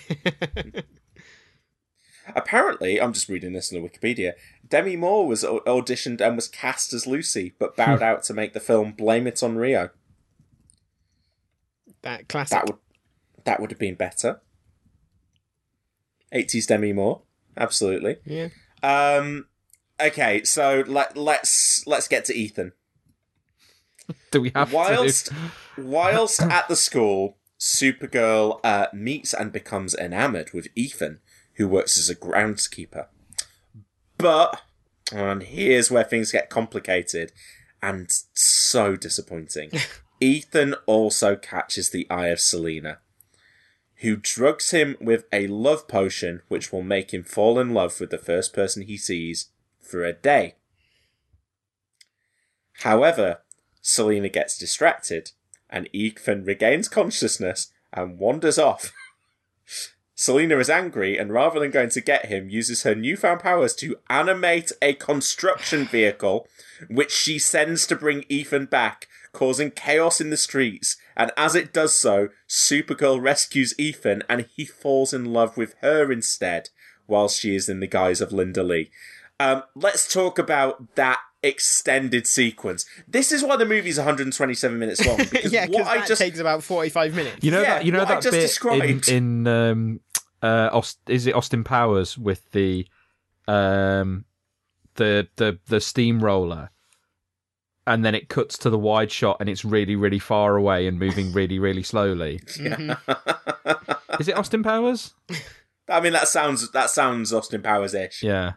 Apparently, 2.35 3.01
I'm 3.01 3.13
just 3.13 3.29
reading 3.29 3.53
this 3.53 3.73
on 3.73 3.81
the 3.81 3.89
Wikipedia. 3.89 4.33
Demi 4.67 4.97
Moore 4.97 5.27
was 5.27 5.45
auditioned 5.45 6.21
and 6.21 6.37
was 6.37 6.49
cast 6.49 6.93
as 6.93 7.07
Lucy, 7.07 7.55
but 7.59 7.77
bowed 7.77 8.03
out 8.03 8.23
to 8.25 8.35
make 8.35 8.53
the 8.53 8.61
film 8.61 8.93
Blame 8.93 9.27
It 9.27 9.43
on 9.43 9.57
Rio. 9.57 9.91
That 12.03 12.29
classic. 12.29 12.51
That 12.51 12.67
would 12.67 12.79
that 13.45 13.61
would 13.61 13.71
have 13.71 13.79
been 13.79 13.95
better. 13.95 14.41
80s 16.33 16.67
Demi 16.67 16.93
Moore, 16.93 17.23
absolutely. 17.57 18.17
Yeah. 18.25 18.49
Um, 18.83 19.47
okay, 20.01 20.43
so 20.43 20.83
let 20.87 21.17
let's 21.17 21.85
let's 21.87 22.09
get 22.09 22.25
to 22.27 22.35
Ethan. 22.35 22.73
Do 24.31 24.41
we 24.41 24.53
have 24.55 24.73
whilst 24.73 25.27
to? 25.27 25.35
whilst 25.79 26.41
at 26.43 26.69
the 26.69 26.77
school, 26.77 27.37
Supergirl 27.59 28.61
uh, 28.65 28.87
meets 28.93 29.33
and 29.33 29.53
becomes 29.53 29.95
enamored 29.95 30.53
with 30.53 30.69
Ethan, 30.75 31.21
who 31.55 31.69
works 31.69 31.97
as 31.99 32.11
a 32.11 32.17
groundskeeper. 32.17 33.07
But 34.19 34.61
and 35.13 35.43
here's 35.43 35.91
where 35.91 36.05
things 36.05 36.33
get 36.33 36.51
complicated 36.51 37.33
and 37.83 38.11
so 38.35 38.97
disappointing. 38.97 39.71
Ethan 40.21 40.75
also 40.87 41.35
catches 41.37 41.91
the 41.91 42.07
eye 42.09 42.29
of 42.29 42.41
Selena, 42.41 42.99
who 43.97 44.17
drugs 44.17 44.71
him 44.71 44.97
with 45.01 45.25
a 45.33 45.49
love 45.49 45.89
potion 45.89 46.43
which 46.49 46.73
will 46.73 46.83
make 46.83 47.13
him 47.13 47.25
fall 47.25 47.59
in 47.59 47.75
love 47.75 47.99
with 47.99 48.11
the 48.11 48.19
first 48.19 48.55
person 48.55 48.83
he 48.83 48.97
sees 48.97 49.51
for 49.81 50.05
a 50.05 50.13
day. 50.13 50.55
However, 52.83 53.39
Selena 53.83 54.29
gets 54.29 54.57
distracted, 54.57 55.33
and 55.69 55.89
Ethan 55.93 56.45
regains 56.45 56.89
consciousness 56.89 57.73
and 57.93 58.19
wanders 58.19 58.59
off. 58.59 58.93
Selena 60.15 60.59
is 60.59 60.71
angry 60.71 61.19
and 61.19 61.33
rather 61.33 61.59
than 61.59 61.73
going 61.73 61.89
to 61.89 62.01
get 62.01 62.27
him, 62.27 62.49
uses 62.49 62.85
her 62.85 62.95
newfound 62.95 63.41
powers 63.41 63.75
to 63.75 63.97
animate 64.09 64.71
a 64.81 64.95
construction 64.95 65.85
vehicle, 65.85 66.47
which 66.89 67.11
she 67.11 67.41
sends 67.41 67.87
to 67.87 67.97
bring 67.97 68.25
Ethan 68.29 68.67
back, 68.67 69.09
causing 69.33 69.73
chaos 69.73 70.21
in 70.21 70.31
the 70.31 70.37
streets. 70.37 70.97
And 71.17 71.33
as 71.37 71.57
it 71.57 71.73
does 71.73 71.97
so, 71.97 72.29
Supergirl 72.49 73.21
rescues 73.21 73.75
Ethan 73.79 74.23
and 74.29 74.47
he 74.55 74.65
falls 74.65 75.13
in 75.13 75.33
love 75.33 75.57
with 75.57 75.75
her 75.81 76.13
instead, 76.13 76.69
while 77.07 77.29
she 77.29 77.57
is 77.57 77.69
in 77.69 77.81
the 77.81 77.89
guise 77.89 78.21
of 78.21 78.33
Linda 78.33 78.63
Lee. 78.63 78.91
Um, 79.41 79.65
let's 79.75 80.13
talk 80.13 80.39
about 80.39 80.95
that 80.95 81.19
extended 81.43 82.27
sequence. 82.27 82.87
This 83.09 83.33
is 83.33 83.43
why 83.43 83.57
the 83.57 83.67
movie's 83.67 83.99
127 83.99 84.79
minutes 84.79 85.05
long. 85.07 85.17
Because 85.31 85.53
yeah, 85.53 85.63
what 85.63 85.71
because 85.73 85.87
I 85.89 85.99
that 85.99 86.09
just 86.09 86.21
takes 86.21 86.39
about 86.39 86.63
forty-five 86.63 87.15
minutes. 87.15 87.43
You 87.45 87.51
know 87.51 87.63
Yeah, 87.63 87.75
that 87.75 87.85
you 87.85 87.93
know 87.93 88.01
what 88.01 88.11
I 88.11 88.15
that 88.15 88.23
just 88.23 88.33
bit 88.33 88.41
described. 88.43 89.09
in, 89.09 89.47
in 89.47 89.47
um, 89.47 90.01
uh, 90.43 90.71
Aust- 90.73 90.99
is 91.09 91.27
it 91.27 91.35
Austin 91.35 91.65
Powers 91.65 92.17
with 92.19 92.51
the 92.53 92.87
um, 93.49 94.25
the 94.95 95.29
the 95.37 95.59
the 95.67 95.81
steamroller, 95.81 96.71
and 97.87 98.05
then 98.05 98.15
it 98.15 98.29
cuts 98.29 98.57
to 98.59 98.71
the 98.71 98.79
wide 98.79 99.11
shot 99.11 99.39
and 99.41 99.49
it's 99.49 99.65
really 99.65 99.97
really 99.97 100.19
far 100.19 100.57
away 100.57 100.87
and 100.87 100.99
moving 100.99 101.33
really 101.35 101.59
really 101.59 101.83
slowly. 101.83 102.41
Is 104.21 104.29
it 104.29 104.37
Austin 104.37 104.63
Powers? 104.63 105.15
I 105.89 106.01
mean, 106.01 106.13
that 106.13 106.29
sounds 106.29 106.71
that 106.73 106.91
sounds 106.91 107.33
Austin 107.33 107.63
Powers 107.63 107.95
ish. 107.95 108.23
Yeah. 108.23 108.53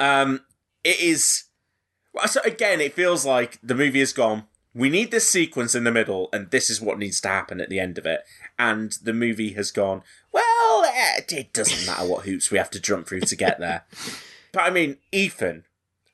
Um, 0.00 0.40
it 0.84 1.00
is. 1.00 1.44
So 2.26 2.40
again, 2.44 2.80
it 2.80 2.94
feels 2.94 3.24
like 3.24 3.58
the 3.62 3.74
movie 3.74 4.00
is 4.00 4.12
gone. 4.12 4.44
We 4.72 4.88
need 4.88 5.10
this 5.10 5.28
sequence 5.28 5.74
in 5.74 5.84
the 5.84 5.90
middle, 5.90 6.28
and 6.32 6.50
this 6.50 6.70
is 6.70 6.80
what 6.80 6.98
needs 6.98 7.20
to 7.22 7.28
happen 7.28 7.60
at 7.60 7.68
the 7.68 7.80
end 7.80 7.98
of 7.98 8.06
it. 8.06 8.20
And 8.58 8.92
the 9.02 9.12
movie 9.12 9.52
has 9.54 9.70
gone. 9.70 10.02
Well, 10.32 10.84
eh, 10.84 11.20
it 11.28 11.52
doesn't 11.52 11.86
matter 11.86 12.08
what 12.08 12.24
hoops 12.24 12.50
we 12.50 12.58
have 12.58 12.70
to 12.70 12.80
jump 12.80 13.08
through 13.08 13.20
to 13.20 13.36
get 13.36 13.58
there. 13.58 13.84
but 14.52 14.62
I 14.62 14.70
mean, 14.70 14.98
Ethan. 15.12 15.64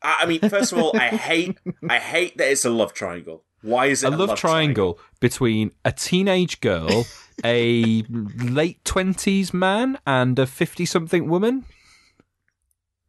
I 0.02 0.16
I 0.20 0.26
mean, 0.26 0.40
first 0.40 0.72
of 0.72 0.78
all, 0.78 0.96
I 0.96 1.08
hate 1.08 1.58
I 1.88 1.98
hate 1.98 2.36
that 2.38 2.50
it's 2.50 2.64
a 2.64 2.70
love 2.70 2.92
triangle. 2.92 3.44
Why 3.62 3.86
is 3.86 4.04
it 4.04 4.12
a 4.12 4.16
love, 4.16 4.38
triangle, 4.38 4.98
between 5.18 5.72
a 5.84 5.90
teenage 5.90 6.60
girl, 6.60 7.04
a 7.44 8.02
late 8.38 8.84
twenties 8.84 9.52
man, 9.52 9.98
and 10.06 10.38
a 10.38 10.46
fifty 10.46 10.86
something 10.86 11.28
woman. 11.28 11.64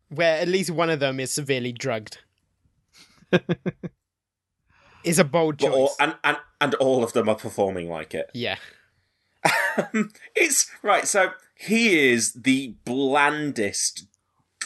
Where 0.09 0.39
at 0.39 0.47
least 0.47 0.71
one 0.71 0.89
of 0.89 0.99
them 0.99 1.19
is 1.19 1.31
severely 1.31 1.71
drugged. 1.71 2.19
is 5.03 5.19
a 5.19 5.23
bold 5.23 5.59
choice. 5.59 5.71
all, 5.71 5.91
and, 5.99 6.15
and 6.23 6.37
and 6.59 6.73
all 6.75 7.03
of 7.03 7.13
them 7.13 7.29
are 7.29 7.35
performing 7.35 7.89
like 7.89 8.13
it. 8.13 8.29
yeah. 8.33 8.57
it's 10.35 10.69
right. 10.81 11.07
So 11.07 11.31
he 11.55 12.11
is 12.11 12.33
the 12.33 12.75
blandest, 12.85 14.07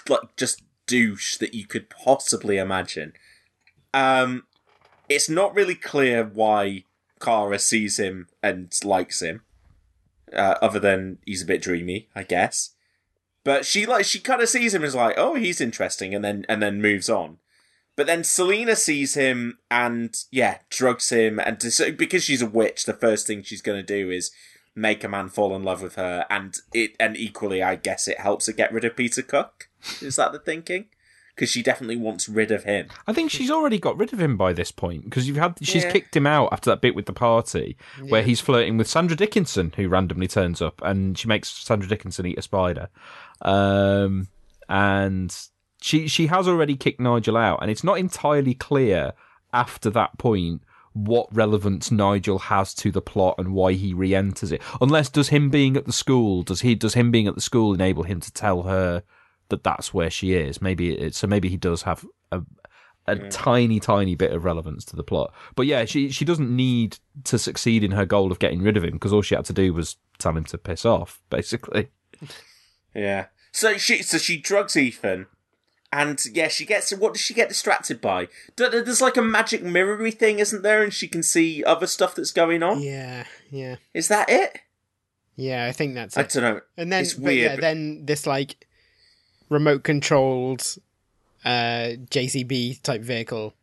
like 0.07 0.35
just 0.37 0.63
douche 0.87 1.37
that 1.37 1.53
you 1.53 1.65
could 1.65 1.89
possibly 1.89 2.57
imagine. 2.57 3.13
Um, 3.93 4.43
it's 5.09 5.29
not 5.29 5.55
really 5.55 5.75
clear 5.75 6.23
why 6.23 6.85
Kara 7.19 7.59
sees 7.59 7.99
him 7.99 8.27
and 8.41 8.73
likes 8.83 9.21
him, 9.21 9.41
uh, 10.33 10.55
other 10.61 10.79
than 10.79 11.19
he's 11.25 11.43
a 11.43 11.45
bit 11.45 11.61
dreamy, 11.61 12.07
I 12.15 12.23
guess. 12.23 12.71
But 13.43 13.65
she 13.65 13.85
like 13.85 14.05
she 14.05 14.19
kind 14.19 14.41
of 14.41 14.49
sees 14.49 14.73
him 14.73 14.83
as 14.83 14.95
like, 14.95 15.15
oh, 15.17 15.35
he's 15.35 15.61
interesting, 15.61 16.13
and 16.13 16.23
then 16.23 16.45
and 16.47 16.61
then 16.61 16.81
moves 16.81 17.09
on. 17.09 17.37
But 17.97 18.07
then 18.07 18.23
Selena 18.23 18.75
sees 18.75 19.15
him 19.15 19.57
and 19.69 20.15
yeah, 20.31 20.59
drugs 20.69 21.09
him, 21.09 21.39
and 21.39 21.59
to, 21.59 21.91
because 21.91 22.23
she's 22.23 22.41
a 22.41 22.47
witch, 22.47 22.85
the 22.85 22.93
first 22.93 23.27
thing 23.27 23.43
she's 23.43 23.61
going 23.61 23.77
to 23.79 23.83
do 23.85 24.09
is 24.09 24.31
make 24.73 25.03
a 25.03 25.09
man 25.09 25.27
fall 25.27 25.55
in 25.55 25.63
love 25.63 25.81
with 25.81 25.95
her, 25.95 26.25
and 26.29 26.55
it 26.73 26.95
and 26.99 27.17
equally, 27.17 27.61
I 27.61 27.75
guess 27.75 28.07
it 28.07 28.19
helps 28.19 28.47
her 28.47 28.53
get 28.53 28.71
rid 28.71 28.85
of 28.85 28.95
Peter 28.95 29.21
Cook. 29.21 29.69
Is 30.01 30.15
that 30.15 30.31
the 30.31 30.39
thinking? 30.39 30.85
Because 31.35 31.49
she 31.49 31.63
definitely 31.63 31.95
wants 31.95 32.27
rid 32.29 32.51
of 32.51 32.65
him. 32.65 32.87
I 33.07 33.13
think 33.13 33.31
she's 33.31 33.49
already 33.49 33.79
got 33.79 33.97
rid 33.97 34.13
of 34.13 34.19
him 34.21 34.35
by 34.37 34.51
this 34.53 34.71
point 34.71 35.05
because 35.05 35.27
you've 35.27 35.37
had 35.37 35.57
she's 35.61 35.83
Yeah. 35.85 35.91
kicked 35.91 36.15
him 36.15 36.27
out 36.27 36.49
after 36.51 36.69
that 36.69 36.81
bit 36.81 36.93
with 36.93 37.05
the 37.05 37.13
party 37.13 37.77
where 38.09 38.21
he's 38.21 38.41
flirting 38.41 38.77
with 38.77 38.87
Sandra 38.87 39.15
Dickinson, 39.15 39.73
who 39.75 39.87
randomly 39.87 40.27
turns 40.27 40.61
up 40.61 40.81
and 40.83 41.17
she 41.17 41.27
makes 41.29 41.49
Sandra 41.49 41.87
Dickinson 41.87 42.25
eat 42.25 42.37
a 42.37 42.41
spider. 42.41 42.89
Um, 43.41 44.27
and 44.69 45.35
she 45.81 46.07
she 46.07 46.27
has 46.27 46.47
already 46.47 46.75
kicked 46.75 46.99
Nigel 46.99 47.37
out, 47.37 47.59
and 47.61 47.71
it's 47.71 47.83
not 47.83 47.97
entirely 47.97 48.53
clear 48.53 49.13
after 49.53 49.89
that 49.89 50.17
point 50.17 50.61
what 50.93 51.33
relevance 51.33 51.89
Nigel 51.89 52.37
has 52.37 52.73
to 52.75 52.91
the 52.91 53.01
plot 53.01 53.35
and 53.37 53.53
why 53.53 53.73
he 53.73 53.93
re-enters 53.93 54.51
it. 54.51 54.61
Unless 54.81 55.09
does 55.09 55.29
him 55.29 55.49
being 55.49 55.77
at 55.77 55.85
the 55.85 55.93
school 55.93 56.43
does 56.43 56.61
he 56.61 56.75
does 56.75 56.93
him 56.93 57.11
being 57.11 57.27
at 57.27 57.35
the 57.35 57.41
school 57.41 57.73
enable 57.73 58.03
him 58.03 58.19
to 58.19 58.31
tell 58.31 58.63
her 58.63 59.03
that 59.49 59.63
that's 59.63 59.93
where 59.93 60.09
she 60.09 60.33
is? 60.33 60.61
Maybe 60.61 60.97
it, 60.97 61.15
so. 61.15 61.27
Maybe 61.27 61.49
he 61.49 61.57
does 61.57 61.83
have 61.83 62.05
a 62.31 62.41
a 63.07 63.15
tiny 63.29 63.79
tiny 63.79 64.15
bit 64.15 64.31
of 64.31 64.43
relevance 64.43 64.85
to 64.85 64.95
the 64.95 65.03
plot. 65.03 65.33
But 65.55 65.65
yeah, 65.65 65.85
she 65.85 66.09
she 66.09 66.25
doesn't 66.25 66.53
need 66.53 66.97
to 67.23 67.39
succeed 67.39 67.83
in 67.83 67.91
her 67.91 68.05
goal 68.05 68.31
of 68.31 68.39
getting 68.39 68.61
rid 68.61 68.77
of 68.77 68.83
him 68.83 68.93
because 68.93 69.13
all 69.13 69.21
she 69.21 69.35
had 69.35 69.45
to 69.45 69.53
do 69.53 69.73
was 69.73 69.95
tell 70.19 70.35
him 70.35 70.45
to 70.45 70.57
piss 70.57 70.85
off, 70.85 71.21
basically. 71.29 71.89
Yeah. 72.93 73.25
So 73.51 73.77
she 73.77 74.01
so 74.03 74.17
she 74.17 74.37
drugs 74.37 74.77
Ethan, 74.77 75.27
and 75.91 76.19
yeah, 76.33 76.47
she 76.47 76.65
gets 76.65 76.91
what 76.95 77.13
does 77.13 77.21
she 77.21 77.33
get 77.33 77.49
distracted 77.49 77.99
by? 78.01 78.27
There's 78.55 79.01
like 79.01 79.17
a 79.17 79.21
magic 79.21 79.61
mirrory 79.63 80.11
thing, 80.11 80.39
isn't 80.39 80.61
there? 80.61 80.81
And 80.83 80.93
she 80.93 81.07
can 81.07 81.21
see 81.23 81.63
other 81.63 81.87
stuff 81.87 82.15
that's 82.15 82.31
going 82.31 82.63
on. 82.63 82.81
Yeah, 82.81 83.25
yeah, 83.49 83.75
Is 83.93 84.07
that 84.07 84.29
it? 84.29 84.59
yeah. 85.35 85.65
I 85.65 85.71
think 85.71 85.95
that's 85.95 86.17
I 86.17 86.21
it. 86.21 86.29
don't 86.29 86.43
know. 86.43 86.61
And 86.77 86.91
then, 86.93 87.01
it's 87.03 87.15
weird. 87.17 87.51
yeah, 87.51 87.55
then 87.59 88.05
this 88.05 88.25
like 88.25 88.67
remote 89.49 89.83
controlled 89.83 90.61
uh 91.43 91.97
JCB 92.09 92.81
type 92.83 93.01
vehicle 93.01 93.53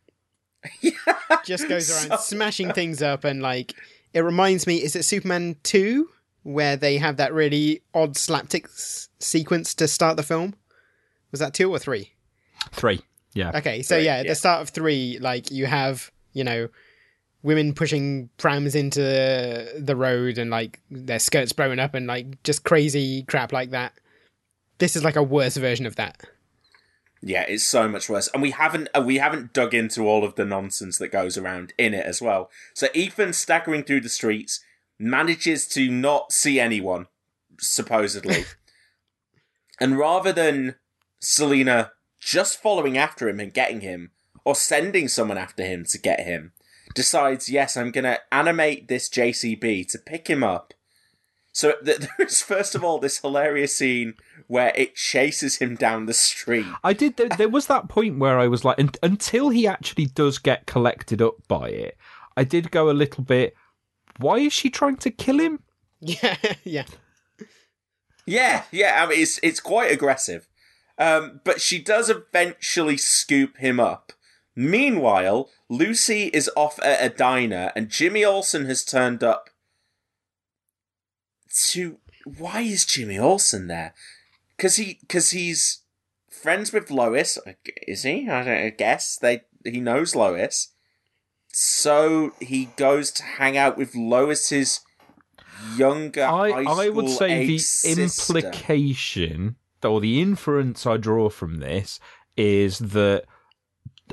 just 1.45 1.67
goes 1.69 1.89
around 1.89 2.19
smashing 2.19 2.73
things 2.73 3.01
up 3.01 3.23
and 3.23 3.41
like 3.41 3.73
it 4.13 4.19
reminds 4.19 4.67
me 4.67 4.75
is 4.83 4.95
it 4.95 5.03
Superman 5.05 5.55
2 5.63 6.09
where 6.53 6.75
they 6.75 6.97
have 6.97 7.17
that 7.17 7.33
really 7.33 7.81
odd 7.93 8.17
slapstick 8.17 8.65
s- 8.65 9.09
sequence 9.19 9.73
to 9.75 9.87
start 9.87 10.17
the 10.17 10.23
film? 10.23 10.55
Was 11.31 11.39
that 11.39 11.53
2 11.53 11.69
or 11.71 11.79
3? 11.79 12.11
Three. 12.71 13.01
Yeah. 13.33 13.51
Okay, 13.55 13.81
so 13.83 13.95
Right, 13.95 14.03
yeah, 14.05 14.15
at 14.17 14.25
yeah. 14.25 14.31
the 14.31 14.35
start 14.35 14.61
of 14.61 14.69
3 14.69 15.19
like 15.21 15.51
you 15.51 15.65
have, 15.67 16.11
you 16.33 16.43
know, 16.43 16.69
women 17.43 17.73
pushing 17.73 18.29
prams 18.37 18.75
into 18.75 18.99
the 19.77 19.95
road 19.95 20.37
and 20.37 20.49
like 20.49 20.79
their 20.91 21.19
skirts 21.19 21.53
blowing 21.53 21.79
up 21.79 21.93
and 21.93 22.07
like 22.07 22.41
just 22.43 22.63
crazy 22.63 23.23
crap 23.23 23.53
like 23.53 23.69
that. 23.71 23.93
This 24.79 24.95
is 24.95 25.03
like 25.03 25.15
a 25.15 25.23
worse 25.23 25.55
version 25.57 25.85
of 25.85 25.95
that. 25.97 26.21
Yeah, 27.21 27.41
it's 27.47 27.65
so 27.65 27.89
much 27.89 28.07
worse, 28.09 28.29
and 28.33 28.41
we 28.41 28.51
haven't 28.51 28.87
uh, 28.97 29.01
we 29.01 29.17
haven't 29.17 29.51
dug 29.51 29.73
into 29.73 30.07
all 30.07 30.23
of 30.23 30.35
the 30.35 30.45
nonsense 30.45 30.97
that 30.99 31.09
goes 31.11 31.37
around 31.37 31.73
in 31.77 31.93
it 31.93 32.05
as 32.05 32.21
well. 32.21 32.49
So 32.73 32.87
Ethan 32.93 33.33
staggering 33.33 33.83
through 33.83 33.99
the 34.01 34.07
streets 34.09 34.61
manages 34.99 35.67
to 35.69 35.89
not 35.89 36.31
see 36.31 36.59
anyone, 36.59 37.07
supposedly, 37.59 38.45
and 39.79 39.97
rather 39.97 40.33
than 40.33 40.75
Selena 41.19 41.93
just 42.19 42.61
following 42.61 42.97
after 42.97 43.29
him 43.29 43.39
and 43.39 43.53
getting 43.53 43.81
him, 43.81 44.11
or 44.43 44.55
sending 44.55 45.07
someone 45.07 45.37
after 45.37 45.63
him 45.63 45.85
to 45.85 45.97
get 45.97 46.21
him, 46.21 46.51
decides, 46.93 47.49
yes, 47.49 47.77
I'm 47.77 47.91
gonna 47.91 48.19
animate 48.31 48.87
this 48.87 49.09
JCB 49.09 49.87
to 49.91 49.97
pick 49.99 50.27
him 50.27 50.43
up. 50.43 50.73
So 51.51 51.73
th- 51.85 52.01
there's 52.17 52.41
first 52.41 52.75
of 52.75 52.83
all 52.83 52.99
this 52.99 53.19
hilarious 53.19 53.75
scene 53.75 54.15
where 54.47 54.71
it 54.75 54.95
chases 54.95 55.57
him 55.57 55.75
down 55.75 56.05
the 56.05 56.13
street. 56.13 56.65
I 56.83 56.93
did. 56.93 57.17
There, 57.17 57.29
there 57.29 57.49
was 57.49 57.67
that 57.67 57.89
point 57.89 58.19
where 58.19 58.39
I 58.39 58.47
was 58.47 58.65
like, 58.65 58.79
un- 58.79 58.91
until 59.03 59.49
he 59.49 59.67
actually 59.67 60.05
does 60.07 60.39
get 60.39 60.65
collected 60.65 61.21
up 61.21 61.35
by 61.47 61.69
it, 61.69 61.97
I 62.35 62.43
did 62.43 62.71
go 62.71 62.89
a 62.89 62.91
little 62.91 63.23
bit. 63.23 63.55
Why 64.19 64.39
is 64.39 64.53
she 64.53 64.69
trying 64.69 64.97
to 64.97 65.11
kill 65.11 65.39
him? 65.39 65.61
Yeah, 66.01 66.37
yeah. 66.63 66.85
Yeah, 68.25 68.63
yeah, 68.71 69.03
I 69.03 69.09
mean, 69.09 69.19
it's 69.21 69.39
it's 69.41 69.59
quite 69.59 69.91
aggressive. 69.91 70.47
Um, 70.97 71.39
but 71.43 71.61
she 71.61 71.81
does 71.81 72.09
eventually 72.09 72.97
scoop 72.97 73.57
him 73.57 73.79
up. 73.79 74.11
Meanwhile, 74.55 75.49
Lucy 75.69 76.25
is 76.33 76.51
off 76.55 76.79
at 76.83 77.03
a 77.03 77.15
diner, 77.15 77.71
and 77.75 77.89
Jimmy 77.89 78.25
Olsen 78.25 78.65
has 78.65 78.83
turned 78.83 79.23
up. 79.23 79.49
To 81.71 81.97
why 82.25 82.61
is 82.61 82.85
Jimmy 82.85 83.17
Olsen 83.17 83.67
there? 83.67 83.93
Because 84.55 84.75
he 84.75 84.99
because 85.01 85.31
he's 85.31 85.83
friends 86.29 86.71
with 86.71 86.91
Lois. 86.91 87.39
Is 87.87 88.03
he? 88.03 88.29
I, 88.29 88.43
don't, 88.43 88.57
I 88.57 88.69
guess 88.69 89.17
they 89.17 89.41
he 89.63 89.79
knows 89.79 90.15
Lois. 90.15 90.73
So 91.51 92.33
he 92.39 92.65
goes 92.77 93.11
to 93.11 93.23
hang 93.23 93.57
out 93.57 93.77
with 93.77 93.95
Lois's 93.95 94.81
younger. 95.75 96.23
I, 96.23 96.63
I 96.63 96.89
would 96.89 97.09
say 97.09 97.47
the 97.47 97.57
sister. 97.57 98.37
implication 98.37 99.55
or 99.83 99.99
the 100.01 100.21
inference 100.21 100.85
I 100.85 100.97
draw 100.97 101.29
from 101.29 101.57
this 101.57 101.99
is 102.37 102.79
that 102.79 103.25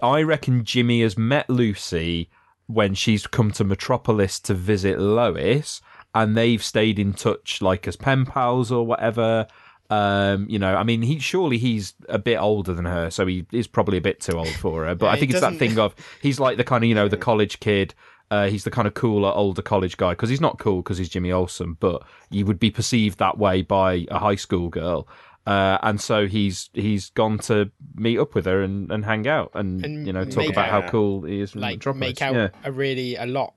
I 0.03 0.23
reckon 0.23 0.65
Jimmy 0.65 1.03
has 1.03 1.17
met 1.17 1.49
Lucy 1.49 2.31
when 2.67 2.95
she's 2.95 3.27
come 3.27 3.53
to 3.53 3.65
Metropolis 3.65 4.41
to 4.41 4.55
visit 4.55 4.99
Lois, 4.99 5.81
and 6.15 6.37
they've 6.37 6.63
stayed 6.63 6.99
in 6.99 7.13
touch 7.13 7.63
like 7.63 7.87
as 7.87 7.97
pen 7.97 8.27
pals 8.27 8.73
or 8.73 8.85
whatever. 8.87 9.47
Um, 9.91 10.47
you 10.49 10.59
know, 10.59 10.75
I 10.75 10.83
mean, 10.83 11.03
he 11.03 11.19
surely 11.19 11.59
he's 11.59 11.95
a 12.09 12.19
bit 12.19 12.37
older 12.39 12.75
than 12.75 12.85
her, 12.87 13.11
so 13.11 13.27
he 13.27 13.47
is 13.53 13.67
probably 13.67 13.99
a 13.99 14.01
bit 14.01 14.21
too 14.21 14.39
old 14.39 14.49
for 14.49 14.85
her. 14.87 14.95
But 14.95 15.07
Yeah, 15.07 15.13
I 15.13 15.19
think 15.19 15.31
it's 15.31 15.41
that 15.41 15.53
doesn't- 15.53 15.59
thing 15.59 15.79
of 15.79 15.95
he's 16.21 16.41
like 16.41 16.57
the 16.57 16.65
kind 16.65 16.83
of 16.85 16.89
you 16.89 16.95
know 16.95 17.09
the 17.09 17.17
college 17.17 17.61
kid. 17.61 17.95
Uh, 18.29 18.49
he's 18.49 18.65
the 18.65 18.73
kind 18.73 18.89
of 18.89 18.95
cooler 18.95 19.31
older 19.31 19.63
college 19.63 19.97
guy 19.97 20.11
because 20.11 20.29
he's 20.29 20.41
not 20.41 20.59
cool 20.59 20.79
because 20.83 20.99
he's 20.99 21.09
Jimmy 21.09 21.31
Olsen, 21.31 21.77
but 21.79 22.03
you 22.31 22.45
would 22.45 22.59
be 22.59 22.73
perceived 22.73 23.19
that 23.21 23.39
way 23.39 23.63
by 23.63 24.05
a 24.11 24.19
high 24.19 24.35
school 24.35 24.69
girl. 24.69 25.07
Uh, 25.47 25.79
and 25.85 26.01
so 26.01 26.27
he's 26.27 26.69
he's 26.75 27.11
gone 27.11 27.39
to 27.39 27.71
meet 27.95 28.19
up 28.19 28.35
with 28.35 28.47
her 28.47 28.63
and, 28.63 28.91
and 28.91 29.05
hang 29.05 29.29
out 29.29 29.53
and, 29.55 29.85
And 29.85 30.05
you 30.05 30.13
know 30.13 30.25
talk 30.25 30.49
about 30.49 30.69
how 30.71 30.83
cool 30.89 31.23
he 31.23 31.41
is. 31.41 31.55
Like 31.55 31.77
Metropolis. 31.77 32.01
make 32.01 32.21
out 32.23 32.35
Yeah. 32.35 32.49
a 32.65 32.73
really 32.73 33.15
a 33.15 33.27
lot. 33.27 33.55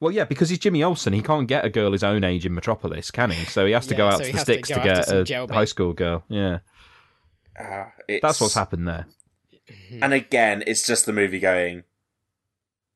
Well, 0.00 0.12
yeah, 0.12 0.24
because 0.24 0.48
he's 0.48 0.58
Jimmy 0.60 0.82
Olsen, 0.84 1.12
he 1.12 1.22
can't 1.22 1.48
get 1.48 1.64
a 1.64 1.70
girl 1.70 1.92
his 1.92 2.04
own 2.04 2.22
age 2.24 2.46
in 2.46 2.54
Metropolis, 2.54 3.10
can 3.10 3.30
he? 3.30 3.44
So 3.46 3.66
he 3.66 3.72
has 3.72 3.86
to 3.88 3.94
go 3.94 4.06
out 4.06 4.18
so 4.18 4.24
to 4.24 4.24
the 4.26 4.32
has 4.38 4.46
to 4.46 4.52
sticks 4.52 4.68
to, 4.68 4.74
get 4.76 5.04
some 5.06 5.16
a 5.18 5.24
jailbait. 5.24 5.50
high 5.50 5.64
school 5.64 5.92
girl. 5.92 6.22
Yeah, 6.28 6.58
Uh, 7.58 7.86
it's, 8.06 8.22
that's 8.22 8.40
what's 8.40 8.54
happened 8.54 8.86
there. 8.86 9.06
And 10.00 10.12
again, 10.14 10.62
it's 10.66 10.86
just 10.86 11.04
the 11.06 11.12
movie 11.12 11.40
going. 11.40 11.82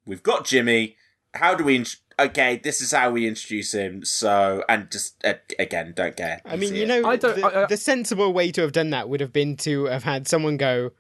We've 0.07 0.23
got 0.23 0.45
Jimmy. 0.47 0.97
How 1.35 1.55
do 1.55 1.65
we? 1.65 1.77
int- 1.77 1.97
Okay, 2.21 2.61
this 2.63 2.81
is 2.83 2.93
how 2.93 3.11
we 3.11 3.27
introduce 3.27 3.73
him. 3.73 4.05
So, 4.05 4.63
and 4.69 4.91
just 4.91 5.25
uh, 5.25 5.35
again, 5.59 5.95
don't 5.97 6.15
care. 6.17 6.41
I 6.45 6.57
mean, 6.57 6.75
you 6.75 6.87
know, 6.87 7.07
I 7.09 7.17
don't- 7.17 7.37
the, 7.37 7.47
I- 7.47 7.63
I- 7.63 7.67
the 7.67 7.77
sensible 7.79 8.33
way 8.33 8.53
to 8.53 8.61
have 8.61 8.73
done 8.73 8.91
that 8.91 9.09
would 9.09 9.21
have 9.21 9.33
been 9.33 9.57
to 9.59 9.87
have 9.87 10.05
had 10.05 10.29
someone 10.29 10.57
go, 10.59 10.91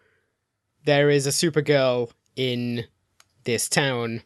"There 0.84 1.10
is 1.10 1.26
a 1.26 1.30
Supergirl 1.30 2.10
in 2.34 2.86
this 3.44 3.68
town." 3.68 4.22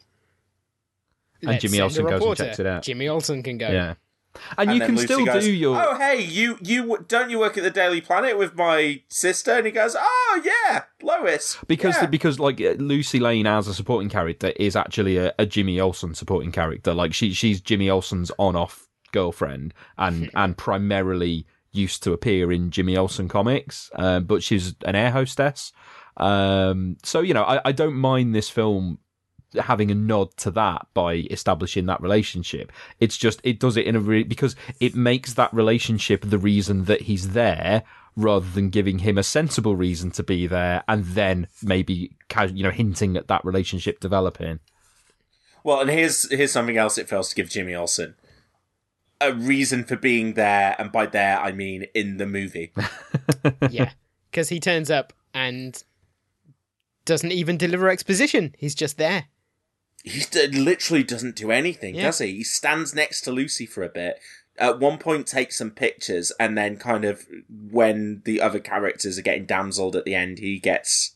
And 1.41 1.51
Let's 1.51 1.61
Jimmy 1.61 1.77
send 1.77 1.83
Olsen 1.83 2.03
goes 2.03 2.11
and 2.11 2.21
reporter. 2.21 2.45
checks 2.45 2.59
it 2.59 2.65
out. 2.65 2.83
Jimmy 2.83 3.07
Olsen 3.07 3.43
can 3.43 3.57
go. 3.57 3.69
Yeah, 3.69 3.93
and, 4.57 4.73
you 4.73 4.79
can 4.79 4.95
Lucy 4.95 5.05
still 5.05 5.25
goes, 5.25 5.43
do 5.43 5.51
your. 5.51 5.77
Oh, 5.77 5.97
hey, 5.97 6.21
you 6.21 6.57
you 6.61 7.05
don't 7.07 7.29
you 7.29 7.39
work 7.39 7.57
at 7.57 7.63
the 7.63 7.71
Daily 7.71 8.01
Planet 8.01 8.37
with 8.37 8.55
my 8.55 9.01
sister? 9.07 9.51
And 9.51 9.65
he 9.65 9.71
goes, 9.71 9.95
Oh 9.97 10.41
yeah, 10.43 10.83
Lois. 11.01 11.57
because 11.67 11.95
yeah. 11.95 12.07
because 12.07 12.39
like 12.39 12.59
uh, 12.61 12.75
Lucy 12.77 13.19
Lane 13.19 13.47
as 13.47 13.67
a 13.67 13.73
supporting 13.73 14.09
character 14.09 14.53
is 14.57 14.75
actually 14.75 15.17
a, 15.17 15.33
a 15.39 15.45
Jimmy 15.45 15.79
Olsen 15.79 16.13
supporting 16.15 16.51
character. 16.51 16.93
Like 16.93 17.13
she 17.13 17.33
she's 17.33 17.61
Jimmy 17.61 17.89
Olsen's 17.89 18.31
on 18.37 18.55
off 18.55 18.87
girlfriend 19.11 19.73
and 19.97 20.29
and 20.35 20.57
primarily 20.57 21.45
used 21.71 22.03
to 22.03 22.13
appear 22.13 22.51
in 22.51 22.71
Jimmy 22.71 22.97
Olsen 22.97 23.27
comics, 23.27 23.91
um, 23.95 24.25
but 24.25 24.41
she's 24.41 24.75
an 24.85 24.95
air 24.95 25.11
hostess. 25.11 25.71
Um, 26.17 26.97
so 27.03 27.21
you 27.21 27.33
know 27.33 27.43
I, 27.43 27.61
I 27.65 27.71
don't 27.71 27.95
mind 27.95 28.33
this 28.33 28.49
film 28.49 28.99
having 29.59 29.91
a 29.91 29.95
nod 29.95 30.35
to 30.37 30.51
that 30.51 30.87
by 30.93 31.25
establishing 31.31 31.85
that 31.87 32.01
relationship. 32.01 32.71
It's 32.99 33.17
just 33.17 33.39
it 33.43 33.59
does 33.59 33.77
it 33.77 33.85
in 33.85 33.95
a 33.95 33.99
re- 33.99 34.23
because 34.23 34.55
it 34.79 34.95
makes 34.95 35.33
that 35.33 35.53
relationship 35.53 36.21
the 36.23 36.37
reason 36.37 36.85
that 36.85 37.01
he's 37.01 37.29
there 37.29 37.83
rather 38.15 38.47
than 38.49 38.69
giving 38.69 38.99
him 38.99 39.17
a 39.17 39.23
sensible 39.23 39.75
reason 39.75 40.09
to 40.09 40.23
be 40.23 40.47
there 40.47 40.83
and 40.87 41.05
then 41.05 41.47
maybe 41.61 42.15
you 42.51 42.63
know 42.63 42.71
hinting 42.71 43.15
at 43.15 43.27
that 43.27 43.45
relationship 43.45 43.99
developing. 43.99 44.59
Well, 45.63 45.81
and 45.81 45.89
here's 45.89 46.29
here's 46.31 46.51
something 46.51 46.77
else 46.77 46.97
it 46.97 47.09
fails 47.09 47.29
to 47.29 47.35
give 47.35 47.49
Jimmy 47.49 47.75
Olsen. 47.75 48.15
A 49.19 49.33
reason 49.33 49.83
for 49.83 49.95
being 49.95 50.33
there, 50.35 50.75
and 50.77 50.91
by 50.91 51.07
there 51.07 51.39
I 51.39 51.51
mean 51.51 51.87
in 51.93 52.17
the 52.17 52.27
movie. 52.27 52.71
yeah, 53.69 53.91
because 54.31 54.49
he 54.49 54.59
turns 54.59 54.91
up 54.91 55.13
and 55.33 55.83
doesn't 57.07 57.31
even 57.31 57.57
deliver 57.57 57.89
exposition. 57.89 58.53
He's 58.57 58.75
just 58.75 58.97
there. 58.97 59.25
He 60.07 60.47
literally 60.47 61.03
doesn't 61.03 61.35
do 61.35 61.51
anything, 61.51 61.95
Yeah. 61.95 62.03
does 62.03 62.19
he? 62.19 62.37
He 62.37 62.43
stands 62.43 62.93
next 62.95 63.21
to 63.21 63.31
Lucy 63.31 63.65
for 63.65 63.83
a 63.83 63.89
bit. 63.89 64.19
At 64.57 64.79
one 64.79 64.97
point, 64.97 65.27
takes 65.27 65.57
some 65.57 65.69
pictures, 65.71 66.31
and 66.39 66.57
then 66.57 66.77
kind 66.77 67.05
of 67.05 67.27
when 67.49 68.21
the 68.25 68.41
other 68.41 68.59
characters 68.59 69.17
are 69.19 69.21
getting 69.23 69.45
damseled 69.45 69.95
at 69.95 70.05
the 70.05 70.15
end, 70.15 70.39
he 70.39 70.59
gets 70.59 71.15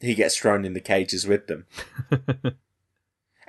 he 0.00 0.14
gets 0.16 0.36
thrown 0.36 0.64
in 0.64 0.72
the 0.74 0.80
cages 0.80 1.26
with 1.28 1.46
them. 1.46 1.66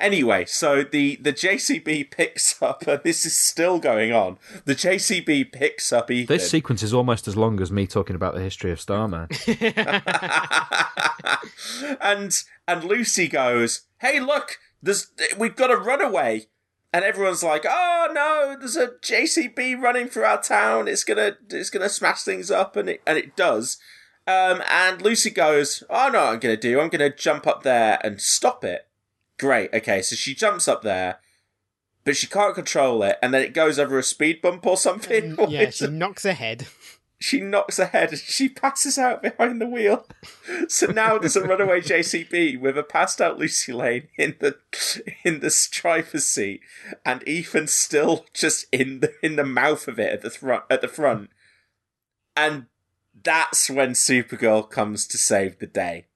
anyway, 0.04 0.46
so 0.46 0.84
the 0.84 1.16
the 1.16 1.34
JCB 1.34 2.12
picks 2.12 2.62
up, 2.62 2.86
and 2.86 3.02
this 3.04 3.26
is 3.26 3.40
still 3.40 3.80
going 3.80 4.12
on. 4.12 4.38
The 4.66 4.76
JCB 4.76 5.52
picks 5.52 5.92
up 5.92 6.12
Ethan. 6.12 6.36
This 6.36 6.52
sequence 6.52 6.84
is 6.84 6.94
almost 6.94 7.28
as 7.28 7.36
long 7.36 7.60
as 7.60 7.72
me 7.72 7.88
talking 7.88 8.16
about 8.16 8.36
the 8.36 8.42
history 8.42 8.72
of 8.72 8.80
Starman. 8.80 9.30
and 12.02 12.44
and 12.68 12.84
Lucy 12.84 13.28
goes, 13.28 13.82
"Hey, 14.00 14.20
look, 14.20 14.60
there's 14.82 15.08
we've 15.38 15.56
got 15.56 15.72
a 15.72 15.78
runaway." 15.78 16.48
And 16.96 17.04
everyone's 17.04 17.42
like, 17.42 17.66
"Oh 17.68 18.10
no, 18.14 18.56
there's 18.60 18.78
a 18.78 18.90
JCB 19.02 19.82
running 19.82 20.08
through 20.10 20.26
our 20.26 20.40
town. 20.40 20.88
It's 20.88 21.04
gonna 21.04 21.38
it's 21.50 21.72
gonna 21.72 21.90
smash 21.90 22.22
things 22.22 22.52
up," 22.52 22.76
and 22.76 22.88
it 22.88 23.02
and 23.08 23.18
it 23.18 23.36
does. 23.36 23.80
Um, 24.28 24.62
and 24.70 25.02
Lucy 25.02 25.32
goes, 25.32 25.84
"Oh 25.90 26.10
no, 26.14 26.26
I'm 26.26 26.40
gonna 26.40 26.56
do. 26.56 26.80
I'm 26.80 26.90
gonna 26.90 27.10
jump 27.14 27.48
up 27.48 27.64
there 27.64 28.00
and 28.04 28.22
stop 28.22 28.64
it." 28.64 28.88
Great. 29.40 29.74
Okay, 29.74 30.02
so 30.02 30.16
she 30.16 30.36
jumps 30.36 30.68
up 30.68 30.82
there, 30.84 31.20
but 32.04 32.16
she 32.16 32.28
can't 32.28 32.56
control 32.56 33.04
it, 33.04 33.18
and 33.22 33.34
then 33.34 33.42
it 33.42 33.54
goes 33.54 33.80
over 33.80 33.98
a 33.98 34.04
speed 34.04 34.42
bump 34.42 34.66
or 34.66 34.78
something. 34.78 35.36
Mm, 35.36 35.52
yeah, 35.52 35.70
she 35.70 35.88
knocks 35.88 36.24
her 36.24 36.34
head. 36.34 36.68
she 37.24 37.40
knocks 37.40 37.78
her 37.78 37.86
head 37.86 38.10
and 38.10 38.20
she 38.20 38.50
passes 38.50 38.98
out 38.98 39.24
behind 39.24 39.62
the 39.62 39.68
wheel. 39.68 40.06
So 40.68 40.88
now 40.88 41.18
there's 41.18 41.36
a 41.36 41.42
runaway 41.42 41.82
JCB 41.82 42.60
with 42.60 42.78
a 42.78 42.84
passed 42.84 43.22
out 43.22 43.38
Lucy 43.38 43.72
Lane 43.72 44.08
in 44.18 44.36
the 44.40 44.58
in 45.24 45.40
the 45.40 45.68
driver's 45.72 46.26
seat, 46.26 46.62
and 47.06 47.26
Ethan 47.28 47.68
still 47.68 48.26
just 48.34 48.66
in 48.72 49.00
the 49.00 49.14
in 49.22 49.36
the 49.36 49.46
mouth 49.46 49.88
of 49.88 50.00
it 50.00 50.12
at 50.12 50.22
the 50.22 50.30
front 50.30 50.64
at 50.70 50.82
the 50.82 50.88
front. 50.88 51.30
And 52.36 52.66
that's 53.24 53.70
when 53.70 53.92
Supergirl 53.92 54.70
comes 54.70 55.08
to 55.08 55.18
save 55.18 55.60
the 55.60 55.68
day. 55.68 56.08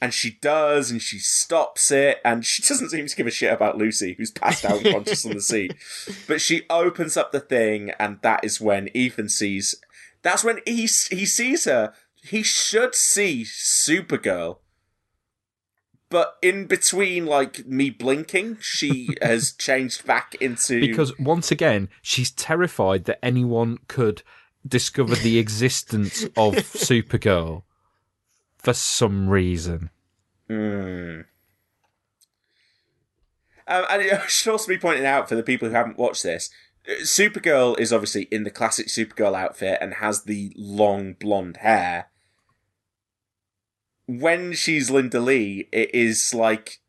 And 0.00 0.14
she 0.14 0.38
does, 0.40 0.90
and 0.90 1.02
she 1.02 1.18
stops 1.18 1.90
it, 1.90 2.18
and 2.24 2.44
she 2.44 2.62
doesn't 2.62 2.90
seem 2.90 3.06
to 3.06 3.16
give 3.16 3.26
a 3.26 3.30
shit 3.30 3.52
about 3.52 3.76
Lucy, 3.76 4.14
who's 4.14 4.30
passed 4.30 4.64
out 4.64 4.84
unconscious 4.84 5.26
on 5.26 5.32
the 5.32 5.40
seat. 5.40 5.74
But 6.26 6.40
she 6.40 6.62
opens 6.70 7.16
up 7.16 7.32
the 7.32 7.40
thing, 7.40 7.90
and 7.98 8.18
that 8.22 8.44
is 8.44 8.60
when 8.60 8.88
Ethan 8.94 9.28
sees. 9.28 9.74
That's 10.22 10.44
when 10.44 10.60
he 10.64 10.82
he 10.82 11.26
sees 11.26 11.64
her. 11.64 11.92
He 12.22 12.42
should 12.42 12.94
see 12.94 13.44
Supergirl, 13.44 14.58
but 16.10 16.36
in 16.40 16.66
between, 16.66 17.26
like 17.26 17.66
me 17.66 17.90
blinking, 17.90 18.58
she 18.60 19.10
has 19.22 19.52
changed 19.52 20.06
back 20.06 20.34
into 20.40 20.80
Because 20.80 21.16
once 21.18 21.50
again, 21.50 21.88
she's 22.02 22.30
terrified 22.30 23.04
that 23.04 23.24
anyone 23.24 23.78
could 23.88 24.22
discover 24.66 25.14
the 25.14 25.38
existence 25.38 26.24
of 26.36 26.54
Supergirl 26.56 27.62
for 28.58 28.74
some 28.74 29.28
reason. 29.28 29.90
Hmm. 30.48 31.20
Um, 33.68 33.84
and 33.90 34.02
it 34.02 34.20
should 34.30 34.50
also 34.50 34.68
be 34.68 34.78
pointed 34.78 35.04
out 35.04 35.28
for 35.28 35.36
the 35.36 35.42
people 35.42 35.68
who 35.68 35.74
haven't 35.74 35.98
watched 35.98 36.22
this, 36.22 36.50
uh, 36.88 37.02
Supergirl 37.02 37.78
is 37.78 37.92
obviously 37.92 38.22
in 38.30 38.44
the 38.44 38.50
classic 38.50 38.88
Supergirl 38.88 39.38
outfit 39.38 39.78
and 39.80 39.94
has 39.94 40.24
the 40.24 40.52
long 40.56 41.12
blonde 41.12 41.58
hair. 41.58 42.08
When 44.06 44.54
she's 44.54 44.90
Linda 44.90 45.20
Lee, 45.20 45.68
it 45.70 45.94
is 45.94 46.32
like 46.32 46.80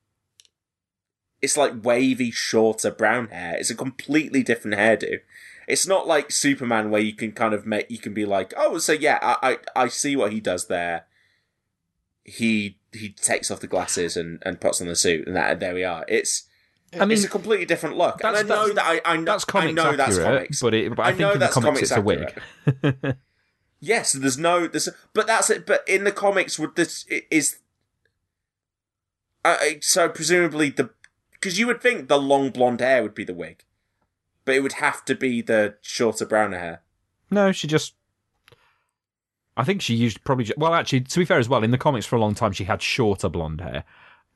it's 1.42 1.58
like 1.58 1.84
wavy, 1.84 2.32
shorter 2.32 2.92
brown 2.92 3.28
hair. 3.28 3.56
It's 3.58 3.70
a 3.70 3.76
completely 3.76 4.42
different 4.42 4.78
hairdo. 4.78 5.20
It's 5.68 5.86
not 5.88 6.08
like 6.08 6.32
Superman 6.32 6.90
where 6.90 7.02
you 7.02 7.14
can 7.14 7.34
kind 7.34 7.54
of 7.54 7.66
make 7.66 7.92
you 7.92 7.98
can 7.98 8.14
be 8.14 8.26
like, 8.26 8.54
oh, 8.56 8.78
so 8.78 8.94
yeah, 8.94 9.20
I 9.22 9.58
I, 9.76 9.84
I 9.84 9.88
see 9.90 10.16
what 10.16 10.32
he 10.32 10.40
does 10.40 10.68
there. 10.68 11.06
He 12.30 12.78
he 12.94 13.10
takes 13.10 13.52
off 13.52 13.60
the 13.60 13.68
glasses 13.68 14.18
and, 14.18 14.42
and 14.46 14.60
puts 14.62 14.82
on 14.82 14.88
the 14.88 14.96
suit, 14.96 15.28
and 15.28 15.36
that 15.36 15.60
there 15.60 15.74
we 15.74 15.84
are. 15.84 16.06
It's 16.08 16.44
I 16.94 17.06
mean, 17.06 17.12
it's 17.12 17.24
a 17.24 17.30
completely 17.30 17.66
different 17.66 17.98
look. 17.98 18.24
And 18.24 18.36
I 18.36 18.42
know 18.42 18.74
that 18.74 18.84
I, 18.84 19.02
I 19.06 19.18
know 19.18 19.26
that's 19.26 19.46
I 19.48 19.52
comics 19.52 19.74
know 19.76 19.96
that's 19.96 20.18
comics, 20.18 20.62
but 20.62 20.74
it- 20.74 20.96
but 20.96 21.06
I 21.06 21.10
think 21.10 21.20
know 21.20 21.28
in 21.34 21.40
the 21.40 21.40
that's 21.46 21.54
comics 21.54 21.82
it's 21.82 21.92
a 21.92 22.02
wig. 22.02 22.36
yes, 23.80 24.14
there's 24.14 24.38
no 24.38 24.68
there's 24.68 24.90
but 25.14 25.28
that's 25.28 25.50
it. 25.50 25.66
But 25.66 25.84
in 25.88 26.04
the 26.04 26.12
comics, 26.12 26.58
would 26.58 26.76
this 26.76 27.06
is 27.30 27.58
uh, 29.46 29.58
so 29.82 30.10
presumably 30.10 30.70
the 30.70 30.90
because 31.32 31.58
you 31.60 31.68
would 31.68 31.82
think 31.82 32.08
the 32.08 32.20
long 32.20 32.50
blonde 32.50 32.82
hair 32.82 33.02
would 33.04 33.16
be 33.16 33.24
the 33.24 33.34
wig, 33.34 33.64
but 34.46 34.56
it 34.56 34.62
would 34.62 34.74
have 34.74 35.06
to 35.06 35.16
be 35.16 35.42
the 35.42 35.76
shorter 35.82 36.26
brown 36.26 36.54
hair. 36.54 36.82
No, 37.32 37.52
she 37.52 37.68
just. 37.68 37.94
I 39.60 39.64
think 39.66 39.82
she 39.82 39.94
used 39.94 40.24
probably. 40.24 40.52
Well, 40.58 40.74
actually, 40.74 41.02
to 41.02 41.20
be 41.20 41.26
fair 41.26 41.38
as 41.38 41.50
well, 41.50 41.64
in 41.64 41.72
the 41.72 41.78
comics 41.78 42.06
for 42.06 42.16
a 42.16 42.20
long 42.20 42.34
time 42.34 42.54
she 42.54 42.64
had 42.64 42.82
shorter 42.82 43.28
blonde 43.30 43.60
hair, 43.62 43.84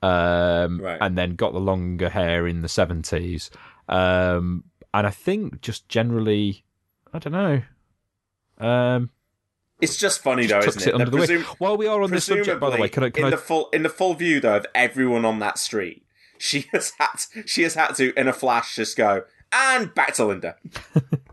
um, 0.02 0.80
Right. 0.82 0.98
and 1.00 1.18
then 1.18 1.36
got 1.36 1.54
the 1.54 1.60
longer 1.62 2.10
hair 2.10 2.45
in 2.45 2.60
the 2.62 2.68
seventies. 2.70 3.50
Um, 3.88 4.66
and 4.94 5.08
I 5.08 5.12
think 5.12 5.62
just 5.62 5.88
generally, 5.90 6.66
I 7.14 7.20
don't 7.20 7.34
know. 7.34 7.62
Um, 8.60 9.10
It's 9.82 9.98
just 9.98 10.22
funny 10.22 10.45
Just 10.48 10.66
though, 10.66 10.70
isn't 10.70 10.82
it? 10.84 10.88
it 10.90 10.94
under 10.94 11.06
That 11.06 11.28
the 11.28 11.36
wig. 11.38 11.45
While 11.58 11.78
we 11.78 11.88
are 11.88 12.02
on 12.02 12.12
this 12.12 12.26
subject, 12.26 12.60
by 12.60 12.70
the 12.70 12.78
way, 12.82 12.90
can 12.90 13.04
I- 13.04 13.10
can 13.10 13.22
in 13.24 13.28
I- 13.28 13.32
the 13.32 13.38
full 13.38 13.70
in 13.74 13.84
the 13.84 13.90
full 13.90 14.14
view 14.14 14.40
though 14.40 14.58
of 14.58 14.66
everyone 14.76 15.26
on 15.26 15.40
that 15.40 15.58
street, 15.58 16.06
she 16.38 16.66
has 16.74 16.91
had 17.00 17.24
she 17.45 17.64
has 17.64 17.74
had 17.76 17.94
to 17.95 18.14
in 18.20 18.28
a 18.28 18.34
flash 18.34 18.76
just 18.76 18.95
go 18.98 19.24
and 19.52 19.94
back 19.94 20.14
to 20.16 20.26
Linda. 20.26 20.56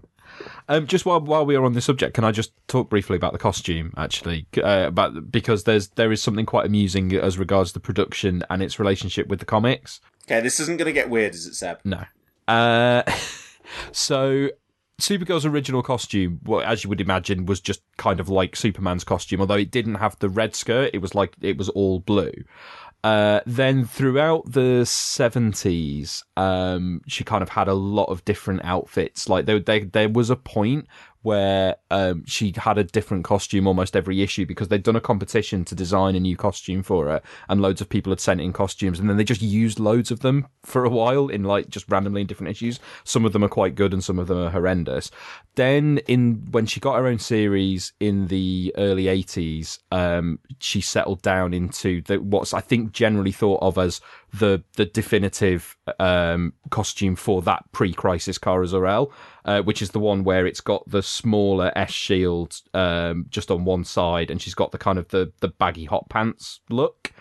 Um, 0.71 0.87
just 0.87 1.05
while 1.05 1.21
while 1.21 1.45
we 1.45 1.57
are 1.57 1.65
on 1.65 1.73
the 1.73 1.81
subject, 1.81 2.15
can 2.15 2.23
I 2.23 2.31
just 2.31 2.53
talk 2.69 2.89
briefly 2.89 3.17
about 3.17 3.33
the 3.33 3.41
costume? 3.41 3.93
Actually, 3.97 4.47
uh, 4.57 4.85
about 4.87 5.33
because 5.33 5.65
there's 5.65 5.89
there 5.89 6.13
is 6.13 6.23
something 6.23 6.47
quite 6.47 6.65
amusing 6.65 7.13
as 7.13 7.39
regards 7.39 7.73
the 7.73 7.81
production 7.81 8.45
and 8.49 8.63
its 8.63 8.79
relationship 8.79 9.27
with 9.27 9.41
the 9.41 9.45
comics. 9.45 10.01
Okay, 10.27 10.41
this 10.41 10.61
isn't 10.61 10.77
going 10.77 10.87
to 10.87 10.93
get 10.93 11.11
weird, 11.11 11.35
is 11.35 11.45
it, 11.45 11.55
Seb? 11.57 11.81
No. 11.85 12.05
Uh, 12.47 13.03
so 13.93 14.51
Supergirl's 15.01 15.45
original 15.45 15.83
costume, 15.83 16.39
well, 16.45 16.61
as 16.61 16.85
you 16.85 16.89
would 16.89 17.01
imagine, 17.01 17.47
was 17.47 17.61
just 17.61 17.83
kind 17.97 18.21
of 18.21 18.29
like 18.29 18.55
Superman's 18.55 19.03
costume, 19.03 19.41
although 19.41 19.55
it 19.55 19.73
didn't 19.73 19.97
have 19.97 20.17
the 20.21 20.29
red 20.29 20.55
skirt. 20.55 20.91
It 20.95 20.99
was 20.99 21.17
like 21.17 21.35
it 21.41 21.59
was 21.59 21.69
all 21.71 21.99
blue. 21.99 22.33
Uh, 23.03 23.41
then 23.47 23.85
throughout 23.85 24.53
the 24.53 24.85
seventies, 24.85 26.23
um, 26.37 27.01
she 27.07 27.25
kind 27.25 27.43
of 27.43 27.49
had 27.49 27.67
a 27.67 27.75
lot 27.75 28.07
of 28.07 28.25
different 28.25 28.63
outfits. 28.65 29.29
Like 29.29 29.47
there, 29.47 29.59
there, 29.59 29.85
there 29.85 30.09
was 30.09 30.29
a 30.29 30.37
point 30.37 30.87
where 31.23 31.77
um, 31.91 32.25
she 32.27 32.55
had 32.57 32.79
a 32.79 32.85
different 32.85 33.25
costume 33.25 33.67
almost 33.67 33.95
every 33.95 34.23
issue 34.23 34.47
because 34.47 34.69
they'd 34.69 34.83
done 34.83 34.97
a 34.97 35.01
competition 35.01 35.65
to 35.65 35.75
design 35.75 36.15
a 36.15 36.21
new 36.21 36.37
costume 36.37 36.83
for 36.83 37.07
her, 37.07 37.23
and 37.49 37.61
loads 37.61 37.81
of 37.81 37.89
people 37.89 38.11
had 38.11 38.21
sent 38.21 38.41
in 38.41 38.53
costumes, 38.53 38.99
and 38.99 39.09
then 39.09 39.17
they 39.17 39.25
just 39.25 39.43
used 39.43 39.79
loads 39.79 40.11
of 40.11 40.21
them 40.21 40.47
for 40.63 40.85
a 40.85 40.91
while 40.91 41.29
in 41.29 41.45
like 41.45 41.69
just 41.69 41.91
randomly 41.91 42.23
in 42.23 42.27
different 42.27 42.51
issues. 42.51 42.81
Some 43.05 43.25
of 43.25 43.33
them 43.33 43.45
are 43.45 43.49
quite 43.49 43.75
good, 43.75 43.93
and 43.93 44.03
some 44.03 44.19
of 44.19 44.29
them 44.29 44.39
are 44.39 44.51
horrendous. 44.51 45.11
Then 45.57 45.99
in 46.07 46.49
when 46.51 46.67
she 46.67 46.81
got 46.81 46.97
her 46.97 47.07
own 47.07 47.19
series 47.19 47.93
in 48.01 48.29
the 48.29 48.73
early 48.79 49.09
eighties, 49.09 49.79
um, 49.93 50.39
she 50.59 50.81
settled 50.81 51.23
down 51.23 51.53
into 51.53 52.03
the 52.03 52.21
what's 52.21 52.55
I 52.55 52.61
think 52.61 52.93
generally 52.93 53.33
thought 53.33 53.63
of 53.63 53.79
as 53.79 54.01
the 54.33 54.63
the 54.77 54.87
definitive 54.87 55.77
um, 55.99 56.53
costume 56.71 57.17
for 57.17 57.43
that 57.43 57.65
pre-crisis 57.73 58.39
Kara 58.39 58.67
Zor-El, 58.67 59.13
uh, 59.45 59.63
which 59.63 59.83
is 59.83 59.91
the 59.91 59.99
one 59.99 60.25
where 60.25 60.47
it's 60.47 60.61
got 60.61 60.89
the 60.89 61.03
smaller 61.03 61.73
S 61.77 61.91
shield 61.91 62.61
um, 62.75 63.27
just 63.29 63.51
on 63.51 63.65
one 63.65 63.85
side, 63.85 64.31
and 64.31 64.41
she's 64.41 64.55
got 64.55 64.73
the 64.73 64.79
kind 64.79 64.99
of 64.99 65.09
the 65.09 65.33
the 65.41 65.49
baggy 65.49 65.85
hot 65.85 66.09
pants 66.09 66.61
look. 66.71 67.13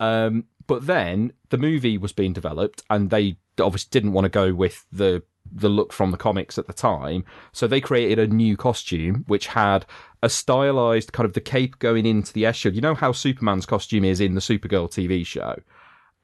Um, 0.00 0.44
but 0.66 0.86
then 0.86 1.32
the 1.50 1.58
movie 1.58 1.98
was 1.98 2.12
being 2.12 2.32
developed, 2.32 2.82
and 2.88 3.10
they 3.10 3.36
obviously 3.60 3.90
didn't 3.90 4.12
want 4.12 4.24
to 4.24 4.30
go 4.30 4.54
with 4.54 4.86
the 4.92 5.22
the 5.54 5.68
look 5.68 5.92
from 5.92 6.12
the 6.12 6.16
comics 6.16 6.56
at 6.56 6.66
the 6.66 6.72
time, 6.72 7.24
so 7.52 7.66
they 7.66 7.80
created 7.80 8.18
a 8.18 8.32
new 8.32 8.56
costume 8.56 9.24
which 9.26 9.48
had 9.48 9.84
a 10.22 10.28
stylized 10.28 11.12
kind 11.12 11.26
of 11.26 11.32
the 11.32 11.40
cape 11.40 11.78
going 11.80 12.06
into 12.06 12.32
the 12.32 12.46
S 12.46 12.56
shield. 12.56 12.74
You 12.74 12.80
know 12.80 12.94
how 12.94 13.12
Superman's 13.12 13.66
costume 13.66 14.04
is 14.04 14.20
in 14.20 14.34
the 14.34 14.40
Supergirl 14.40 14.88
TV 14.88 15.26
show. 15.26 15.56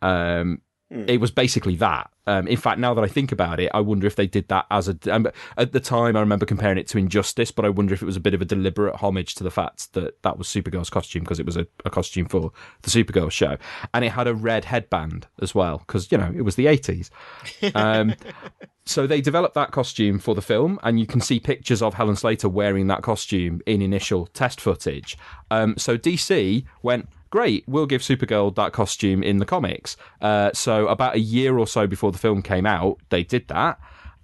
Um, 0.03 0.63
It 0.91 1.21
was 1.21 1.31
basically 1.31 1.77
that. 1.77 2.11
Um, 2.27 2.47
in 2.49 2.57
fact, 2.57 2.79
now 2.79 2.95
that 2.95 3.05
I 3.05 3.09
think 3.09 3.31
about 3.31 3.61
it, 3.61 3.71
I 3.75 3.81
wonder 3.81 4.07
if 4.07 4.17
they 4.17 4.27
did 4.27 4.49
that 4.49 4.65
as 4.71 4.89
a. 4.89 4.97
Um, 5.11 5.27
at 5.59 5.73
the 5.73 5.81
time, 5.81 6.17
I 6.17 6.21
remember 6.21 6.47
comparing 6.47 6.79
it 6.79 6.89
to 6.89 6.99
Injustice, 6.99 7.51
but 7.51 7.67
I 7.67 7.69
wonder 7.69 7.93
if 7.93 8.01
it 8.01 8.07
was 8.07 8.17
a 8.17 8.21
bit 8.21 8.33
of 8.33 8.41
a 8.41 8.47
deliberate 8.47 8.97
homage 8.97 9.35
to 9.37 9.45
the 9.45 9.51
fact 9.51 9.93
that 9.93 10.23
that 10.23 10.39
was 10.39 10.47
Supergirl's 10.47 10.89
costume 10.89 11.25
because 11.25 11.41
it 11.41 11.47
was 11.47 11.59
a, 11.59 11.67
a 11.85 11.91
costume 11.91 12.27
for 12.27 12.53
the 12.83 12.91
Supergirl 12.91 13.31
show, 13.31 13.59
and 13.93 14.03
it 14.03 14.13
had 14.13 14.27
a 14.27 14.35
red 14.35 14.65
headband 14.65 15.27
as 15.43 15.55
well 15.55 15.79
because 15.79 16.11
you 16.11 16.17
know 16.17 16.33
it 16.35 16.43
was 16.43 16.57
the 16.57 16.69
eighties. 16.69 17.11
Um, 17.75 18.15
so 18.87 19.07
they 19.07 19.21
developed 19.21 19.55
that 19.55 19.71
costume 19.73 20.19
for 20.19 20.35
the 20.35 20.43
film, 20.43 20.79
and 20.83 20.99
you 20.99 21.07
can 21.07 21.21
see 21.21 21.39
pictures 21.39 21.83
of 21.83 21.95
Helen 21.95 22.17
Slater 22.17 22.49
wearing 22.49 22.87
that 22.87 23.03
costume 23.03 23.61
in 23.67 23.83
initial 23.83 24.27
test 24.27 24.59
footage. 24.61 25.19
Um, 25.51 25.77
so 25.77 25.99
DC 25.99 26.65
went, 26.83 27.09
great, 27.31 27.65
we'll 27.67 27.87
give 27.87 28.03
Supergirl 28.03 28.55
that 28.55 28.73
costume 28.73 29.23
in 29.23 29.39
the 29.39 29.47
comics. 29.47 29.97
Uh, 30.21 30.51
so 30.53 30.89
about 30.89 31.17
a 31.17 31.21
year 31.21 31.59
or 31.59 31.67
so 31.67 31.87
before 31.87 32.13
the 32.13 32.19
film 32.19 32.43
came 32.43 32.67
out, 32.67 32.99
they 33.11 33.23
did 33.23 33.49
that. 33.49 33.79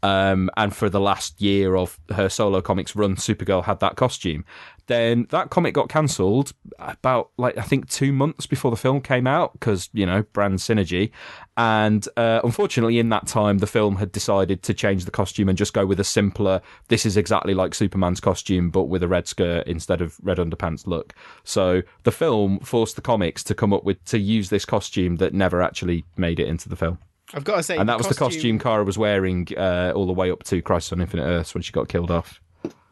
Um, 0.05 0.51
and 0.59 0.77
for 0.77 0.91
the 0.91 1.01
last 1.01 1.41
year 1.41 1.77
of 1.77 1.99
her 2.15 2.29
solo 2.29 2.61
comics 2.61 2.95
run, 2.95 3.17
Supergirl 3.17 3.65
had 3.65 3.81
that 3.81 3.97
costume. 3.97 4.45
Then 4.87 5.27
that 5.31 5.49
comic 5.49 5.73
got 5.73 5.89
cancelled 5.89 6.53
about 6.79 7.31
like 7.39 7.57
I 7.57 7.63
think 7.63 7.89
two 7.89 8.13
months 8.13 8.45
before 8.45 8.71
the 8.71 8.77
film 8.77 9.01
came 9.01 9.27
out 9.27 9.55
because 9.55 9.89
you 9.95 10.05
know 10.05 10.23
brand 10.35 10.59
synergy, 10.59 11.11
and 11.57 12.07
uh, 12.19 12.43
unfortunately 12.45 12.99
in 12.99 13.09
that 13.09 13.27
time 13.27 13.59
the 13.59 13.67
film 13.67 13.97
had 13.97 14.13
decided 14.13 14.63
to 14.65 14.75
change 14.75 15.07
the 15.07 15.11
costume 15.11 15.49
and 15.49 15.57
just 15.57 15.73
go 15.73 15.87
with 15.87 16.01
a 16.01 16.05
simpler. 16.05 16.61
This 16.89 17.07
is 17.07 17.17
exactly 17.17 17.55
like 17.55 17.75
Superman's 17.75 18.21
costume 18.21 18.69
but 18.69 18.85
with 18.85 19.03
a 19.03 19.09
red 19.09 19.27
skirt 19.27 19.67
instead 19.67 20.03
of 20.03 20.19
red 20.23 20.37
underpants 20.37 20.87
look. 20.87 21.15
So 21.45 21.81
the 22.03 22.13
film 22.13 22.59
forced 22.59 22.97
the 22.97 23.03
comics 23.03 23.43
to 23.45 23.55
come 23.55 23.73
up 23.73 23.85
with 23.85 24.05
to 24.05 24.19
use 24.19 24.51
this 24.51 24.67
costume 24.67 25.17
that 25.17 25.33
never 25.33 25.63
actually 25.63 26.05
made 26.19 26.39
it 26.39 26.47
into 26.47 26.69
the 26.69 26.77
film. 26.77 26.99
I've 27.35 27.45
got 27.45 27.57
to 27.57 27.63
say, 27.63 27.77
and 27.77 27.89
that 27.89 27.99
was 27.99 28.09
the 28.09 28.15
costume 28.15 28.59
Kara 28.59 28.85
was 28.85 28.97
wearing 28.97 29.49
uh, 29.57 29.93
all 29.95 30.07
the 30.07 30.13
way 30.13 30.31
up 30.31 30.45
to 30.45 30.63
Crisis 30.63 30.93
on 30.93 31.01
Infinite 31.01 31.25
Earths 31.25 31.53
when 31.55 31.63
she 31.63 31.73
got 31.73 31.89
killed 31.89 32.11
off. 32.11 32.41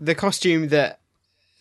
the 0.01 0.15
costume 0.15 0.69
that 0.69 1.01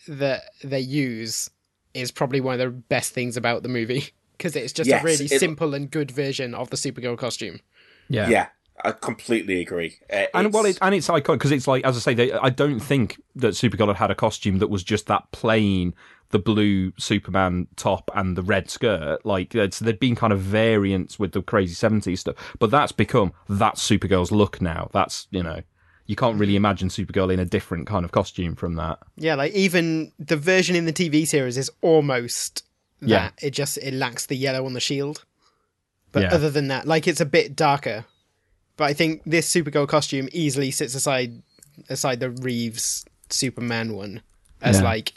that 0.08 0.42
they 0.64 0.80
use 0.80 1.48
is 1.94 2.10
probably 2.10 2.40
one 2.40 2.54
of 2.54 2.58
the 2.58 2.70
best 2.70 3.12
things 3.12 3.36
about 3.36 3.62
the 3.62 3.68
movie 3.68 4.08
because 4.36 4.56
it's 4.56 4.72
just 4.72 4.88
Yes, 4.88 5.02
a 5.02 5.04
really 5.06 5.24
it- 5.26 5.38
simple 5.40 5.74
and 5.74 5.90
good 5.90 6.10
version 6.10 6.54
of 6.54 6.70
the 6.70 6.76
Supergirl 6.76 7.16
costume. 7.16 7.60
Yeah. 8.08 8.28
Yeah. 8.28 8.46
I 8.84 8.90
completely 8.90 9.60
agree. 9.60 9.98
Uh, 10.12 10.24
And 10.34 10.52
well, 10.52 10.64
it's- 10.64 10.76
it, 10.76 10.82
and 10.82 10.94
it's 10.94 11.06
iconic 11.06 11.34
because 11.34 11.52
it's 11.52 11.68
like, 11.68 11.84
as 11.84 11.96
I 11.96 12.00
say, 12.00 12.14
they, 12.14 12.32
I 12.32 12.50
don't 12.50 12.80
think 12.80 13.22
that 13.36 13.48
Supergirl 13.54 13.86
had 13.88 13.96
had 13.96 14.10
a 14.10 14.14
costume 14.16 14.58
that 14.58 14.68
was 14.68 14.82
just 14.82 15.06
that 15.06 15.30
plain, 15.30 15.94
the 16.32 16.38
blue 16.38 16.92
Superman 16.98 17.68
top 17.76 18.10
and 18.14 18.36
the 18.36 18.42
red 18.42 18.68
skirt. 18.68 19.24
Like, 19.24 19.54
uh, 19.54 19.60
it's, 19.62 19.78
there'd 19.78 20.00
been 20.00 20.16
kind 20.16 20.32
of 20.32 20.40
variants 20.40 21.18
with 21.18 21.32
the 21.32 21.40
crazy 21.42 21.74
seventies 21.74 22.20
stuff, 22.20 22.34
but 22.58 22.70
that's 22.70 22.92
become 22.92 23.32
that's 23.48 23.88
Supergirl's 23.88 24.32
look 24.32 24.60
now. 24.60 24.90
That's 24.92 25.28
you 25.30 25.42
know, 25.42 25.60
you 26.06 26.16
can't 26.16 26.38
really 26.38 26.56
imagine 26.56 26.88
Supergirl 26.88 27.32
in 27.32 27.38
a 27.38 27.44
different 27.44 27.86
kind 27.86 28.04
of 28.04 28.10
costume 28.12 28.56
from 28.56 28.74
that. 28.74 28.98
Yeah, 29.16 29.36
like 29.36 29.52
even 29.52 30.12
the 30.18 30.36
version 30.36 30.74
in 30.74 30.84
the 30.86 30.92
TV 30.92 31.26
series 31.26 31.56
is 31.56 31.70
almost 31.80 32.64
that. 33.00 33.08
Yeah. 33.08 33.30
It 33.40 33.50
just 33.50 33.78
it 33.78 33.94
lacks 33.94 34.26
the 34.26 34.36
yellow 34.36 34.66
on 34.66 34.72
the 34.72 34.80
shield. 34.80 35.24
But 36.12 36.22
Yeah. 36.24 36.34
other 36.34 36.50
than 36.50 36.68
that, 36.68 36.86
like 36.86 37.06
it's 37.08 37.20
a 37.20 37.26
bit 37.26 37.54
darker. 37.56 38.04
But 38.76 38.84
I 38.84 38.94
think 38.94 39.22
this 39.26 39.48
Supergirl 39.52 39.86
costume 39.88 40.28
easily 40.32 40.70
sits 40.70 40.94
aside 40.94 41.42
aside 41.88 42.20
the 42.20 42.30
Reeves 42.30 43.04
Superman 43.30 43.94
one 43.94 44.22
as 44.60 44.78
Yeah. 44.78 44.84
like 44.84 45.12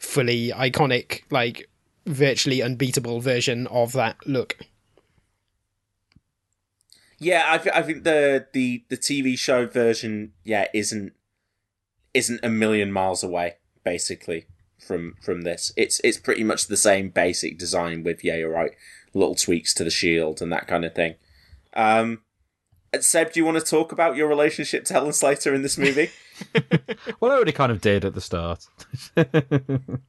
fully 0.00 0.48
iconic, 0.48 1.22
like 1.30 1.68
virtually 2.06 2.60
unbeatable 2.60 3.20
version 3.20 3.68
of 3.68 3.92
that 3.92 4.16
look. 4.26 4.58
Yeah, 7.18 7.44
I, 7.46 7.58
th- 7.58 7.74
I 7.74 7.82
think 7.82 8.04
the, 8.04 8.46
the 8.52 8.82
the 8.88 8.96
TV 8.96 9.38
show 9.38 9.66
version, 9.66 10.32
yeah, 10.42 10.66
isn't 10.72 11.12
isn't 12.14 12.40
a 12.42 12.48
million 12.48 12.90
miles 12.90 13.22
away, 13.22 13.56
basically 13.84 14.46
from 14.78 15.16
from 15.22 15.42
this. 15.42 15.70
It's 15.76 16.00
it's 16.02 16.16
pretty 16.16 16.42
much 16.42 16.66
the 16.66 16.78
same 16.78 17.10
basic 17.10 17.58
design 17.58 18.02
with 18.02 18.24
yeah, 18.24 18.36
you're 18.36 18.50
right, 18.50 18.72
little 19.12 19.34
tweaks 19.34 19.74
to 19.74 19.84
the 19.84 19.90
shield 19.90 20.40
and 20.40 20.50
that 20.50 20.66
kind 20.66 20.84
of 20.84 20.94
thing. 20.94 21.16
Um, 21.74 22.22
Seb, 22.98 23.32
do 23.32 23.40
you 23.40 23.44
want 23.44 23.58
to 23.58 23.64
talk 23.64 23.92
about 23.92 24.16
your 24.16 24.28
relationship 24.28 24.84
to 24.86 24.94
Helen 24.94 25.12
Slater 25.12 25.54
in 25.54 25.62
this 25.62 25.78
movie? 25.78 26.10
Well, 27.20 27.30
I 27.30 27.34
already 27.34 27.52
kind 27.52 27.70
of 27.70 27.82
did 27.82 28.02
at 28.06 28.14
the 28.14 28.20
start. 28.22 28.66
the 29.14 30.00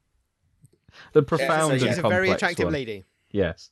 profound 1.25 1.67
so 1.67 1.71
and 1.71 1.81
She's 1.81 1.97
a 1.97 2.01
very 2.03 2.29
attractive 2.29 2.65
one. 2.65 2.73
lady. 2.73 3.03
Yes, 3.31 3.69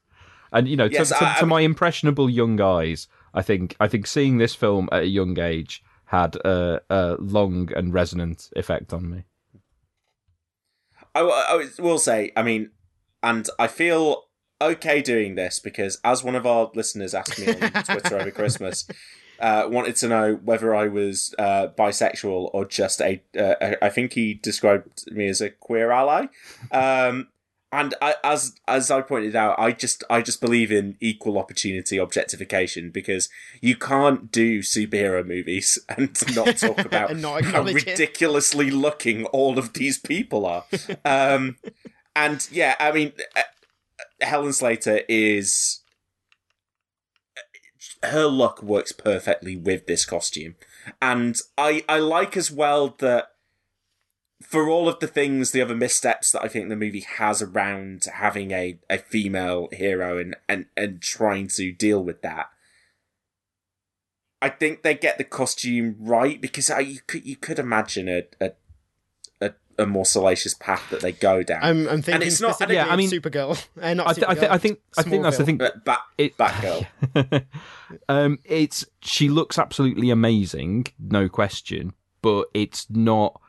and 0.51 0.67
you 0.67 0.75
know, 0.75 0.89
to, 0.89 0.93
Yes, 0.93 1.09
to, 1.09 1.23
I- 1.23 1.39
to 1.39 1.45
my 1.45 1.61
impressionable 1.61 2.29
young 2.29 2.59
eyes, 2.59 3.07
I 3.33 3.41
think 3.41 3.77
I 3.79 3.87
think 3.87 4.07
seeing 4.07 4.37
this 4.39 4.55
film 4.55 4.89
at 4.91 5.03
a 5.03 5.07
young 5.07 5.39
age 5.39 5.81
had 6.05 6.35
a, 6.37 6.81
a 6.89 7.15
long 7.19 7.69
and 7.75 7.93
resonant 7.93 8.49
effect 8.57 8.91
on 8.93 9.09
me. 9.09 9.23
I, 11.15 11.21
I 11.21 11.67
will 11.81 11.99
say, 11.99 12.31
I 12.35 12.43
mean, 12.43 12.71
and 13.23 13.47
I 13.57 13.67
feel 13.67 14.25
okay 14.61 15.01
doing 15.01 15.35
this 15.35 15.59
because 15.59 15.99
as 16.03 16.23
one 16.23 16.35
of 16.35 16.45
our 16.45 16.71
listeners 16.73 17.13
asked 17.13 17.39
me 17.39 17.47
on 17.47 17.71
Twitter 17.83 18.19
over 18.19 18.31
Christmas, 18.31 18.87
uh, 19.39 19.67
wanted 19.69 19.95
to 19.97 20.07
know 20.07 20.35
whether 20.43 20.75
I 20.75 20.87
was 20.87 21.33
uh, 21.39 21.67
bisexual 21.77 22.49
or 22.53 22.65
just 22.65 23.01
a. 23.01 23.21
Uh, 23.37 23.75
I 23.81 23.89
think 23.89 24.13
he 24.13 24.33
described 24.33 25.09
me 25.11 25.27
as 25.27 25.41
a 25.41 25.49
queer 25.49 25.91
ally. 25.91 26.27
Um, 26.71 27.29
and 27.71 27.93
I, 28.01 28.15
as 28.23 28.55
as 28.67 28.89
I 28.89 29.01
pointed 29.01 29.35
out, 29.35 29.59
I 29.59 29.71
just 29.71 30.03
I 30.09 30.21
just 30.21 30.41
believe 30.41 30.71
in 30.71 30.97
equal 30.99 31.37
opportunity 31.37 31.97
objectification 31.97 32.89
because 32.89 33.29
you 33.61 33.75
can't 33.75 34.31
do 34.31 34.59
superhero 34.59 35.25
movies 35.25 35.77
and 35.89 36.17
not 36.35 36.57
talk 36.57 36.79
about 36.79 37.15
not 37.15 37.43
how 37.43 37.61
acknowledge 37.61 37.83
it. 37.83 37.91
ridiculously 37.91 38.71
looking 38.71 39.25
all 39.25 39.59
of 39.59 39.73
these 39.73 39.99
people 39.99 40.45
are. 40.47 40.65
um, 41.05 41.57
and 42.15 42.47
yeah, 42.51 42.75
I 42.79 42.91
mean, 42.91 43.13
uh, 43.35 43.41
Helen 44.21 44.53
Slater 44.53 45.01
is 45.07 45.81
her 48.03 48.27
look 48.27 48.61
works 48.61 48.91
perfectly 48.91 49.55
with 49.55 49.87
this 49.87 50.05
costume, 50.05 50.55
and 51.01 51.37
I 51.57 51.83
I 51.87 51.99
like 51.99 52.37
as 52.37 52.51
well 52.51 52.95
that 52.99 53.29
for 54.41 54.69
all 54.69 54.87
of 54.87 54.99
the 54.99 55.07
things, 55.07 55.51
the 55.51 55.61
other 55.61 55.75
missteps 55.75 56.31
that 56.31 56.43
I 56.43 56.47
think 56.47 56.69
the 56.69 56.75
movie 56.75 57.05
has 57.17 57.41
around 57.41 58.05
having 58.13 58.51
a, 58.51 58.79
a 58.89 58.97
female 58.97 59.67
hero 59.71 60.17
and, 60.17 60.35
and, 60.47 60.67
and 60.77 61.01
trying 61.01 61.49
to 61.49 61.73
deal 61.73 62.03
with 62.03 62.21
that, 62.21 62.47
I 64.41 64.49
think 64.49 64.81
they 64.81 64.95
get 64.95 65.17
the 65.17 65.25
costume 65.25 65.97
right 65.99 66.39
because 66.39 66.69
you 66.69 66.99
could 67.05 67.25
you 67.25 67.35
could 67.35 67.59
imagine 67.59 68.07
a 68.07 68.23
a, 68.39 68.51
a, 69.79 69.83
a 69.83 69.85
more 69.85 70.05
salacious 70.05 70.53
path 70.53 70.89
that 70.91 71.01
they 71.01 71.11
go 71.11 71.43
down. 71.43 71.59
I'm, 71.63 71.87
I'm 71.87 72.01
thinking 72.01 72.15
and 72.15 72.23
it's 72.23 72.41
not. 72.41 72.59
yeah, 72.69 72.85
I 72.87 72.93
of 72.93 72.97
mean- 72.97 73.09
Supergirl. 73.09 73.65
Uh, 73.81 73.93
not 73.93 74.07
I, 74.07 74.13
th- 74.13 74.27
I, 74.27 74.33
th- 74.35 74.51
I 74.51 74.57
think 74.57 74.79
I 74.97 75.03
think 75.03 75.23
that's 75.23 75.37
the 75.37 75.45
thing. 75.45 75.57
But 75.57 75.85
Bat, 75.85 76.01
It- 76.17 76.37
Batgirl. 76.37 77.45
um, 78.09 78.39
it's 78.45 78.85
she 79.01 79.29
looks 79.29 79.57
absolutely 79.57 80.09
amazing, 80.09 80.87
no 80.99 81.29
question, 81.29 81.93
but 82.21 82.47
it's 82.53 82.89
not. 82.89 83.39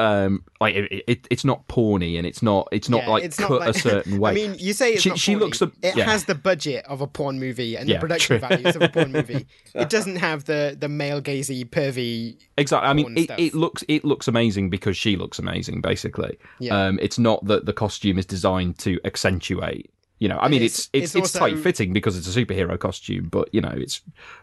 Um, 0.00 0.44
like 0.62 0.74
it, 0.74 1.04
it, 1.06 1.28
it's 1.30 1.44
not 1.44 1.68
porny 1.68 2.16
and 2.16 2.26
it's 2.26 2.42
not 2.42 2.68
it's 2.72 2.88
not 2.88 3.02
Yeah, 3.02 3.10
like 3.10 3.24
it's 3.24 3.36
cut 3.36 3.50
not 3.50 3.60
like- 3.60 3.76
a 3.76 3.78
certain 3.78 4.18
way. 4.22 4.30
I 4.30 4.34
mean, 4.34 4.56
you 4.58 4.72
say 4.72 4.94
it's 4.94 5.02
she, 5.02 5.08
not 5.10 5.18
she 5.18 5.36
looks. 5.36 5.60
A, 5.60 5.70
it 5.82 5.94
yeah. 5.96 6.04
has 6.04 6.24
the 6.24 6.34
budget 6.34 6.86
of 6.86 7.00
a 7.02 7.06
porn 7.06 7.38
movie 7.38 7.76
and 7.76 7.88
Yeah, 7.88 7.96
the 7.96 8.00
production 8.00 8.38
true. 8.40 8.48
values 8.48 8.76
of 8.76 8.82
a 8.82 8.88
porn 8.88 9.12
movie. 9.12 9.46
It 9.74 9.90
doesn't 9.90 10.16
have 10.16 10.46
the 10.46 10.76
the 10.78 10.88
male 10.88 11.20
gazy 11.20 11.68
pervy. 11.68 12.38
Exactly. 12.56 12.88
I 12.88 12.92
mean, 12.94 13.16
it, 13.16 13.30
it 13.38 13.54
looks 13.54 13.84
it 13.88 14.04
looks 14.04 14.26
amazing 14.26 14.70
because 14.70 14.96
she 14.96 15.16
looks 15.16 15.38
amazing. 15.38 15.80
Basically, 15.82 16.38
Yeah. 16.58 16.86
um, 16.86 16.98
it's 17.02 17.18
not 17.18 17.44
that 17.46 17.66
the 17.66 17.72
costume 17.72 18.18
is 18.18 18.26
designed 18.26 18.78
to 18.80 18.98
accentuate. 19.04 19.90
You 20.18 20.28
know, 20.28 20.38
I 20.38 20.48
mean, 20.48 20.62
it's- 20.62 20.88
it's 20.92 21.14
it's 21.14 21.14
it's 21.14 21.28
it's, 21.30 21.38
tight 21.38 21.58
fitting 21.58 21.92
because 21.92 22.16
it's 22.16 22.34
a 22.34 22.44
superhero 22.44 22.78
costume, 22.78 23.28
but 23.28 23.48
you 23.54 23.60
know, 23.60 23.72
it's 23.74 24.00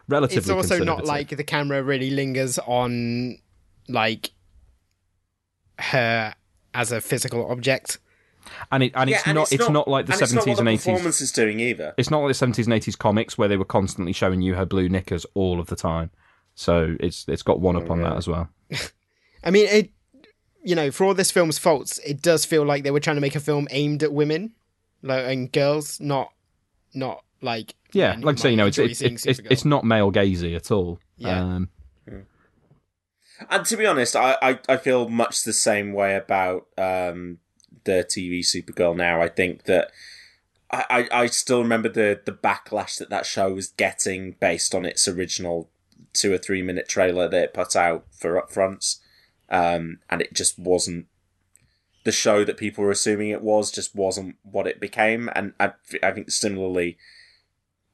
relatively. 0.08 0.38
It's 0.38 0.50
also 0.50 0.82
not 0.82 1.04
like 1.04 1.36
the 1.36 1.44
camera 1.44 1.82
really 1.82 2.10
lingers 2.10 2.58
on 2.60 3.38
like 3.88 4.30
her 5.78 6.34
as 6.74 6.92
a 6.92 7.00
physical 7.00 7.50
object. 7.50 7.98
and 8.70 8.82
it 8.82 8.92
and 8.94 9.10
Yeah, 9.10 9.16
it's 9.18 9.26
and 9.26 9.34
not 9.36 9.52
it's, 9.52 9.68
not, 9.68 9.88
like 9.88 10.06
the 10.06 10.12
and 10.12 10.22
it's 10.22 10.30
seventies 10.30 10.58
and 10.58 10.68
the 10.68 10.72
eighties. 10.72 10.84
performance 10.84 11.20
is 11.20 11.32
doing 11.32 11.60
either. 11.60 11.94
It's 11.96 12.10
not 12.10 12.20
like 12.20 12.30
the 12.30 12.34
seventies 12.34 12.66
and 12.66 12.74
eighties 12.74 12.96
comics 12.96 13.36
where 13.36 13.48
they 13.48 13.56
were 13.56 13.64
constantly 13.64 14.12
showing 14.12 14.42
you 14.42 14.54
her 14.54 14.64
blue 14.66 14.88
knickers 14.88 15.26
all 15.34 15.60
of 15.60 15.66
the 15.68 15.76
time. 15.76 16.10
So 16.54 16.96
it's 17.00 17.24
it's 17.28 17.42
got 17.42 17.60
one 17.60 17.76
up 17.76 17.90
on 17.90 18.02
that 18.02 18.16
as 18.16 18.26
well. 18.28 18.48
I 19.44 19.50
mean, 19.50 19.66
it. 19.68 19.90
You 20.64 20.74
know, 20.74 20.90
for 20.90 21.04
all 21.04 21.14
this 21.14 21.30
film's 21.30 21.56
faults, 21.58 21.98
it 22.04 22.20
does 22.20 22.44
feel 22.44 22.64
like 22.64 22.82
they 22.82 22.90
were 22.90 23.00
trying 23.00 23.16
to 23.16 23.20
make 23.22 23.36
a 23.36 23.40
film 23.40 23.68
aimed 23.70 24.02
at 24.02 24.12
women, 24.12 24.52
like 25.02 25.24
and 25.26 25.50
girls, 25.52 26.00
not 26.00 26.32
not 26.92 27.22
like 27.40 27.74
Yeah, 27.92 28.16
like 28.20 28.38
I 28.38 28.40
say, 28.40 28.50
you 28.50 28.56
know, 28.56 28.66
it's 28.66 28.76
enjoy 28.76 28.90
it's 28.90 29.00
it's, 29.00 29.24
it's, 29.24 29.40
it's 29.48 29.64
not 29.64 29.84
male 29.84 30.10
gazy 30.10 30.56
at 30.56 30.70
all. 30.72 30.98
Yeah. 31.16 31.40
Um, 31.40 31.68
And 33.50 33.64
to 33.66 33.76
be 33.76 33.86
honest, 33.86 34.16
I, 34.16 34.36
I, 34.42 34.58
I 34.68 34.76
feel 34.76 35.08
much 35.08 35.44
the 35.44 35.52
same 35.52 35.92
way 35.92 36.16
about 36.16 36.66
um, 36.76 37.38
the 37.84 38.04
TV 38.08 38.40
Supergirl 38.40 38.96
now. 38.96 39.20
I 39.20 39.28
think 39.28 39.64
that 39.64 39.90
I, 40.70 40.84
I, 40.90 41.22
I 41.22 41.26
still 41.26 41.62
remember 41.62 41.88
the, 41.88 42.20
the 42.24 42.32
backlash 42.32 42.98
that 42.98 43.10
that 43.10 43.26
show 43.26 43.52
was 43.52 43.68
getting 43.68 44.36
based 44.40 44.74
on 44.74 44.84
its 44.84 45.06
original 45.08 45.70
two 46.12 46.32
or 46.32 46.38
three 46.38 46.62
minute 46.62 46.88
trailer 46.88 47.28
that 47.28 47.42
it 47.42 47.54
put 47.54 47.76
out 47.76 48.06
for 48.10 48.40
upfronts. 48.40 48.98
Um, 49.50 50.00
and 50.10 50.20
it 50.20 50.34
just 50.34 50.58
wasn't 50.58 51.06
the 52.04 52.12
show 52.12 52.44
that 52.44 52.56
people 52.56 52.84
were 52.84 52.90
assuming 52.90 53.30
it 53.30 53.42
was, 53.42 53.70
just 53.70 53.94
wasn't 53.94 54.36
what 54.42 54.66
it 54.66 54.80
became. 54.80 55.30
And 55.34 55.52
I, 55.58 55.72
I 56.02 56.12
think 56.12 56.30
similarly, 56.30 56.98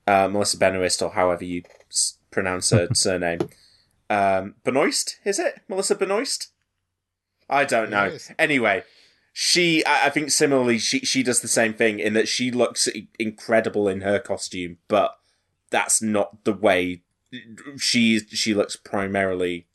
uh, 0.06 0.28
Melissa 0.28 0.58
Benoist, 0.58 1.02
or 1.02 1.10
however 1.10 1.44
you 1.44 1.62
s- 1.90 2.18
pronounce 2.30 2.70
her 2.70 2.88
surname, 2.94 3.48
um, 4.14 4.54
Benoist, 4.64 5.18
is 5.24 5.38
it? 5.38 5.60
Melissa 5.68 5.94
Benoist? 5.94 6.48
I 7.48 7.64
don't 7.64 7.90
know. 7.90 8.16
Anyway, 8.38 8.84
she, 9.32 9.84
I, 9.84 10.06
I 10.06 10.10
think 10.10 10.30
similarly, 10.30 10.78
she, 10.78 11.00
she 11.00 11.22
does 11.22 11.40
the 11.40 11.48
same 11.48 11.74
thing 11.74 11.98
in 11.98 12.14
that 12.14 12.28
she 12.28 12.50
looks 12.50 12.88
incredible 13.18 13.88
in 13.88 14.02
her 14.02 14.18
costume, 14.18 14.78
but 14.88 15.18
that's 15.70 16.00
not 16.00 16.44
the 16.44 16.52
way 16.52 17.02
she, 17.78 18.20
she 18.20 18.54
looks 18.54 18.76
primarily 18.76 19.66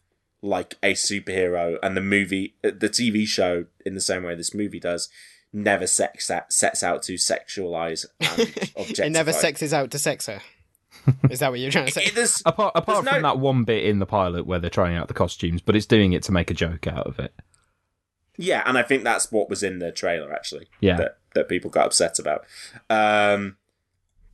like 0.41 0.75
a 0.81 0.93
superhero 0.93 1.77
and 1.83 1.97
the 1.97 2.01
movie, 2.01 2.55
the 2.61 2.71
TV 2.89 3.27
show 3.27 3.65
in 3.85 3.93
the 3.93 4.01
same 4.01 4.23
way 4.23 4.35
this 4.35 4.53
movie 4.53 4.79
does, 4.79 5.09
never 5.51 5.85
sex 5.85 6.31
out, 6.31 6.53
sets 6.53 6.81
out 6.81 7.03
to 7.03 7.15
sexualize 7.15 8.05
and 8.21 8.99
it 8.99 9.11
never 9.11 9.33
sexes 9.33 9.73
out 9.73 9.91
to 9.91 9.99
sex 9.99 10.27
her. 10.27 10.41
Is 11.30 11.39
that 11.39 11.51
what 11.51 11.59
you're 11.59 11.71
trying 11.71 11.85
to 11.88 11.91
say? 11.91 12.05
It- 12.05 12.15
there's- 12.15 12.41
apart 12.45 12.73
apart 12.76 13.05
from 13.05 13.21
no- 13.21 13.21
that 13.30 13.39
one 13.39 13.63
bit 13.63 13.84
in 13.85 13.99
the 13.99 14.05
pilot 14.05 14.45
where 14.45 14.59
they're 14.59 14.69
trying 14.69 14.95
out 14.95 15.07
the 15.07 15.13
costumes, 15.13 15.61
but 15.61 15.76
it's 15.76 15.85
doing 15.85 16.13
it 16.13 16.23
to 16.23 16.31
make 16.31 16.49
a 16.51 16.53
joke 16.53 16.88
out 16.88 17.07
of 17.07 17.19
it. 17.19 17.34
Yeah, 18.38 18.63
and 18.65 18.77
I 18.77 18.84
think 18.84 19.03
that's 19.03 19.31
what 19.31 19.49
was 19.49 19.63
in 19.63 19.80
the 19.80 19.91
trailer 19.91 20.31
actually. 20.34 20.67
Yeah. 20.80 20.97
That 20.97 21.17
that 21.35 21.49
people 21.49 21.69
got 21.69 21.88
upset 21.88 22.19
about. 22.19 22.45
Um 22.89 23.57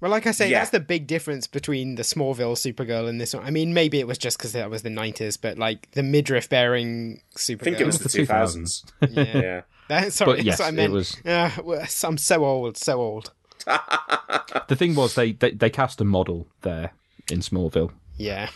Well, 0.02 0.12
like 0.12 0.28
I 0.28 0.32
say, 0.32 0.50
Yeah. 0.50 0.60
that's 0.60 0.70
the 0.72 0.80
big 0.80 1.08
difference 1.08 1.48
between 1.48 1.96
the 1.96 2.04
Smallville 2.04 2.56
Supergirl 2.56 3.08
and 3.10 3.20
this 3.20 3.34
one. 3.34 3.44
I 3.46 3.50
mean, 3.50 3.74
maybe 3.74 4.00
it 4.00 4.06
was 4.08 4.18
just 4.18 4.38
because 4.38 4.52
that 4.52 4.70
was 4.70 4.84
the 4.84 4.90
'90s, 4.90 5.38
but 5.42 5.58
like 5.58 5.90
the 5.92 6.04
midriff 6.04 6.50
bearing 6.50 7.22
Supergirl. 7.36 7.62
I 7.62 7.64
think 7.64 7.80
it 7.80 7.86
was 7.86 8.00
the 8.00 8.10
two 8.10 8.26
thousands. 8.26 8.86
Yeah. 9.10 9.24
yeah. 9.38 9.62
That, 9.88 10.14
sorry, 10.14 10.38
But 10.38 10.46
yes, 10.46 10.58
that's 10.58 10.60
what 10.60 10.66
I 10.66 10.70
it 10.70 10.76
meant. 10.76 10.94
was- 10.94 11.18
Uh, 11.26 12.08
I'm 12.08 12.18
so 12.18 12.44
old, 12.44 12.76
so 12.78 13.00
old. 13.02 13.32
The 13.66 14.76
thing 14.76 14.96
was 14.96 15.16
they, 15.16 15.34
they 15.34 15.52
they 15.52 15.70
cast 15.70 16.02
a 16.02 16.06
model 16.06 16.48
there 16.62 16.92
in 17.32 17.40
Smallville. 17.40 17.92
Yeah. 18.18 18.50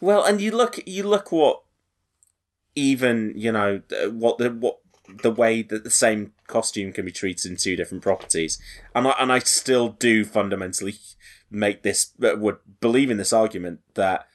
Well, 0.00 0.24
and 0.24 0.40
you 0.40 0.50
look, 0.52 0.78
you 0.86 1.02
look 1.02 1.30
what 1.32 1.62
even 2.74 3.32
you 3.36 3.52
know 3.52 3.82
what 4.10 4.38
the 4.38 4.50
what 4.50 4.78
the 5.22 5.30
way 5.30 5.62
that 5.62 5.84
the 5.84 5.90
same 5.90 6.32
costume 6.46 6.92
can 6.92 7.04
be 7.04 7.10
treated 7.12 7.50
in 7.50 7.56
two 7.56 7.76
different 7.76 8.02
properties, 8.02 8.58
and 8.94 9.06
I 9.08 9.14
and 9.18 9.32
I 9.32 9.40
still 9.40 9.90
do 9.90 10.24
fundamentally 10.24 10.94
make 11.50 11.82
this 11.82 12.12
uh, 12.22 12.36
would 12.36 12.58
believe 12.80 13.10
in 13.10 13.16
this 13.16 13.32
argument 13.32 13.80
that 13.94 14.26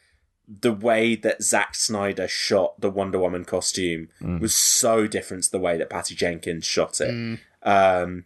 the 0.48 0.74
way 0.74 1.16
that 1.16 1.42
Zack 1.42 1.74
Snyder 1.74 2.28
shot 2.28 2.80
the 2.80 2.90
Wonder 2.92 3.18
Woman 3.18 3.46
costume 3.46 4.10
Mm. 4.22 4.40
was 4.42 4.54
so 4.54 5.08
different 5.08 5.44
to 5.46 5.52
the 5.52 5.60
way 5.60 5.78
that 5.78 5.90
Patty 5.90 6.14
Jenkins 6.14 6.66
shot 6.66 7.02
it. 7.02 7.10
Mm. 7.16 7.40
Um, 7.64 8.26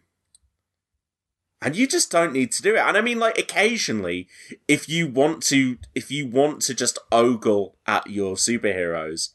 and 1.61 1.75
you 1.75 1.87
just 1.87 2.09
don't 2.09 2.33
need 2.33 2.51
to 2.53 2.61
do 2.61 2.75
it. 2.75 2.79
And 2.79 2.97
I 2.97 3.01
mean, 3.01 3.19
like, 3.19 3.37
occasionally, 3.37 4.27
if 4.67 4.87
you 4.87 5.07
want 5.07 5.43
to, 5.43 5.77
if 5.93 6.09
you 6.09 6.25
want 6.25 6.61
to 6.63 6.73
just 6.73 6.97
ogle 7.11 7.75
at 7.85 8.09
your 8.09 8.35
superheroes, 8.35 9.33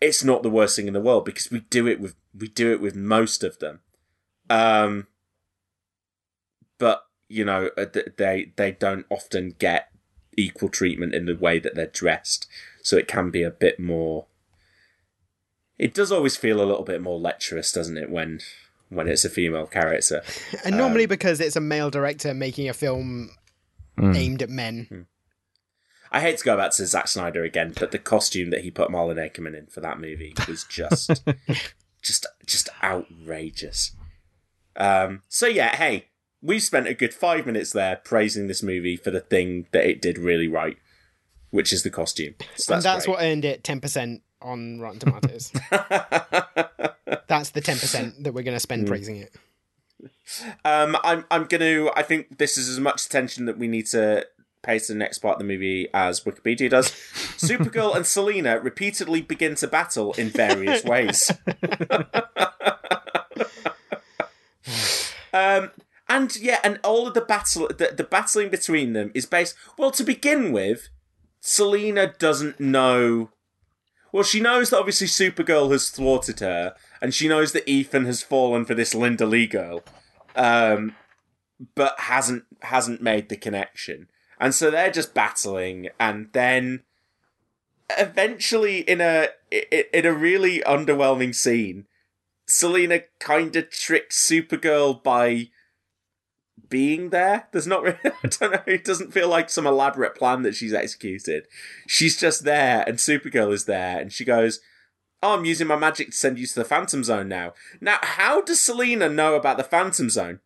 it's 0.00 0.24
not 0.24 0.42
the 0.42 0.50
worst 0.50 0.74
thing 0.74 0.88
in 0.88 0.94
the 0.94 1.00
world 1.00 1.24
because 1.24 1.50
we 1.50 1.60
do 1.60 1.86
it 1.86 2.00
with, 2.00 2.16
we 2.36 2.48
do 2.48 2.72
it 2.72 2.80
with 2.80 2.96
most 2.96 3.44
of 3.44 3.60
them. 3.60 3.80
Um, 4.50 5.06
but, 6.78 7.06
you 7.28 7.44
know, 7.44 7.70
uh, 7.78 7.86
they, 8.16 8.52
they 8.56 8.72
don't 8.72 9.06
often 9.08 9.54
get 9.58 9.90
equal 10.36 10.68
treatment 10.68 11.14
in 11.14 11.26
the 11.26 11.36
way 11.36 11.60
that 11.60 11.76
they're 11.76 11.86
dressed. 11.86 12.48
So 12.82 12.96
it 12.96 13.06
can 13.06 13.30
be 13.30 13.44
a 13.44 13.50
bit 13.50 13.78
more, 13.78 14.26
it 15.78 15.94
does 15.94 16.10
always 16.10 16.36
feel 16.36 16.60
a 16.60 16.66
little 16.66 16.82
bit 16.84 17.00
more 17.00 17.20
lecherous, 17.20 17.70
doesn't 17.70 17.96
it, 17.96 18.10
when, 18.10 18.40
when 18.94 19.08
it's 19.08 19.24
a 19.24 19.30
female 19.30 19.66
character. 19.66 20.22
And 20.64 20.76
normally 20.76 21.06
because 21.06 21.40
it's 21.40 21.56
a 21.56 21.60
male 21.60 21.90
director 21.90 22.34
making 22.34 22.68
a 22.68 22.74
film 22.74 23.30
Mm. 23.98 24.16
aimed 24.16 24.42
at 24.42 24.48
men. 24.48 25.06
I 26.10 26.20
hate 26.20 26.38
to 26.38 26.44
go 26.44 26.56
back 26.56 26.72
to 26.72 26.86
Zack 26.86 27.08
Snyder 27.08 27.44
again, 27.44 27.74
but 27.78 27.90
the 27.90 27.98
costume 27.98 28.48
that 28.48 28.62
he 28.62 28.70
put 28.70 28.90
Malin 28.90 29.18
Akerman 29.18 29.54
in 29.56 29.66
for 29.66 29.80
that 29.82 30.00
movie 30.00 30.32
was 30.48 30.64
just, 30.64 31.22
just, 32.02 32.26
just 32.46 32.70
outrageous. 32.82 33.94
Um, 34.76 35.20
so 35.28 35.46
yeah, 35.46 35.76
hey, 35.76 36.06
we've 36.40 36.62
spent 36.62 36.86
a 36.86 36.94
good 36.94 37.12
five 37.12 37.44
minutes 37.44 37.72
there 37.72 37.96
praising 37.96 38.46
this 38.48 38.62
movie 38.62 38.96
for 38.96 39.10
the 39.10 39.20
thing 39.20 39.66
that 39.72 39.84
it 39.86 40.00
did 40.00 40.16
really 40.16 40.48
right, 40.48 40.78
which 41.50 41.70
is 41.70 41.82
the 41.82 41.90
costume. 41.90 42.34
So 42.56 42.72
and 42.74 42.82
that's 42.82 42.84
that's 42.84 43.04
great. 43.06 43.14
what 43.16 43.22
earned 43.24 43.44
it 43.44 43.62
10% 43.62 44.22
on 44.40 44.80
Rotten 44.80 45.00
Tomatoes. 45.00 45.52
that's 47.38 47.50
the 47.50 47.60
10% 47.62 48.22
that 48.24 48.32
we're 48.34 48.42
going 48.42 48.56
to 48.56 48.60
spend 48.60 48.84
Mm. 48.84 48.88
praising 48.88 49.16
it. 49.16 49.34
Um, 50.64 50.96
I'm 51.04 51.24
I'm 51.30 51.44
gonna. 51.44 51.90
I 51.94 52.02
think 52.02 52.38
this 52.38 52.58
is 52.58 52.68
as 52.68 52.80
much 52.80 53.06
attention 53.06 53.44
that 53.46 53.56
we 53.58 53.68
need 53.68 53.86
to 53.88 54.26
pay 54.62 54.78
to 54.80 54.86
the 54.92 54.98
next 54.98 55.18
part 55.18 55.34
of 55.34 55.38
the 55.38 55.44
movie 55.44 55.86
as 55.94 56.20
Wikipedia 56.22 56.68
does. 56.70 56.90
Supergirl 57.38 57.94
and 57.94 58.04
Selena 58.04 58.58
repeatedly 58.58 59.20
begin 59.22 59.54
to 59.56 59.68
battle 59.68 60.12
in 60.14 60.30
various 60.30 60.82
ways. 60.92 61.30
um, 65.32 65.70
and 66.08 66.36
yeah, 66.36 66.58
and 66.64 66.78
all 66.84 67.06
of 67.06 67.14
the 67.14 67.20
battle, 67.20 67.68
the, 67.68 67.92
the 67.96 68.04
battling 68.04 68.48
between 68.50 68.92
them 68.92 69.10
is 69.14 69.26
based. 69.26 69.54
Well, 69.78 69.90
to 69.92 70.04
begin 70.04 70.52
with, 70.52 70.88
Selena 71.40 72.12
doesn't 72.18 72.60
know. 72.60 73.30
Well, 74.12 74.22
she 74.22 74.40
knows 74.40 74.70
that 74.70 74.78
obviously 74.78 75.06
Supergirl 75.06 75.72
has 75.72 75.88
thwarted 75.88 76.40
her, 76.40 76.74
and 77.00 77.14
she 77.14 77.28
knows 77.28 77.52
that 77.52 77.68
Ethan 77.68 78.04
has 78.04 78.22
fallen 78.22 78.66
for 78.66 78.74
this 78.74 78.94
Linda 78.94 79.24
Lee 79.24 79.46
girl, 79.46 79.82
um, 80.36 80.94
but 81.74 81.98
hasn't 81.98 82.44
hasn't 82.60 83.00
made 83.02 83.30
the 83.30 83.36
connection, 83.36 84.08
and 84.38 84.54
so 84.54 84.70
they're 84.70 84.90
just 84.90 85.14
battling, 85.14 85.88
and 85.98 86.28
then 86.32 86.82
eventually, 87.98 88.80
in 88.80 89.00
a 89.00 89.28
in 89.50 90.04
a 90.04 90.12
really 90.12 90.60
underwhelming 90.60 91.34
scene, 91.34 91.86
Selena 92.46 93.00
kind 93.18 93.56
of 93.56 93.70
tricks 93.70 94.22
Supergirl 94.22 95.02
by 95.02 95.48
being 96.68 97.10
there. 97.10 97.48
There's 97.52 97.66
not 97.66 97.82
really, 97.82 97.98
I 98.04 98.28
don't 98.28 98.52
know, 98.52 98.62
it 98.66 98.84
doesn't 98.84 99.12
feel 99.12 99.28
like 99.28 99.50
some 99.50 99.66
elaborate 99.66 100.14
plan 100.14 100.42
that 100.42 100.54
she's 100.54 100.74
executed. 100.74 101.46
She's 101.86 102.18
just 102.18 102.44
there, 102.44 102.84
and 102.86 102.98
Supergirl 102.98 103.52
is 103.52 103.64
there, 103.66 103.98
and 103.98 104.12
she 104.12 104.24
goes, 104.24 104.60
Oh, 105.22 105.34
I'm 105.34 105.44
using 105.44 105.68
my 105.68 105.76
magic 105.76 106.10
to 106.10 106.16
send 106.16 106.36
you 106.38 106.46
to 106.48 106.54
the 106.54 106.64
Phantom 106.64 107.04
Zone 107.04 107.28
now. 107.28 107.52
Now, 107.80 107.98
how 108.02 108.40
does 108.40 108.60
Selena 108.60 109.08
know 109.08 109.36
about 109.36 109.56
the 109.56 109.62
Phantom 109.62 110.10
Zone? 110.10 110.40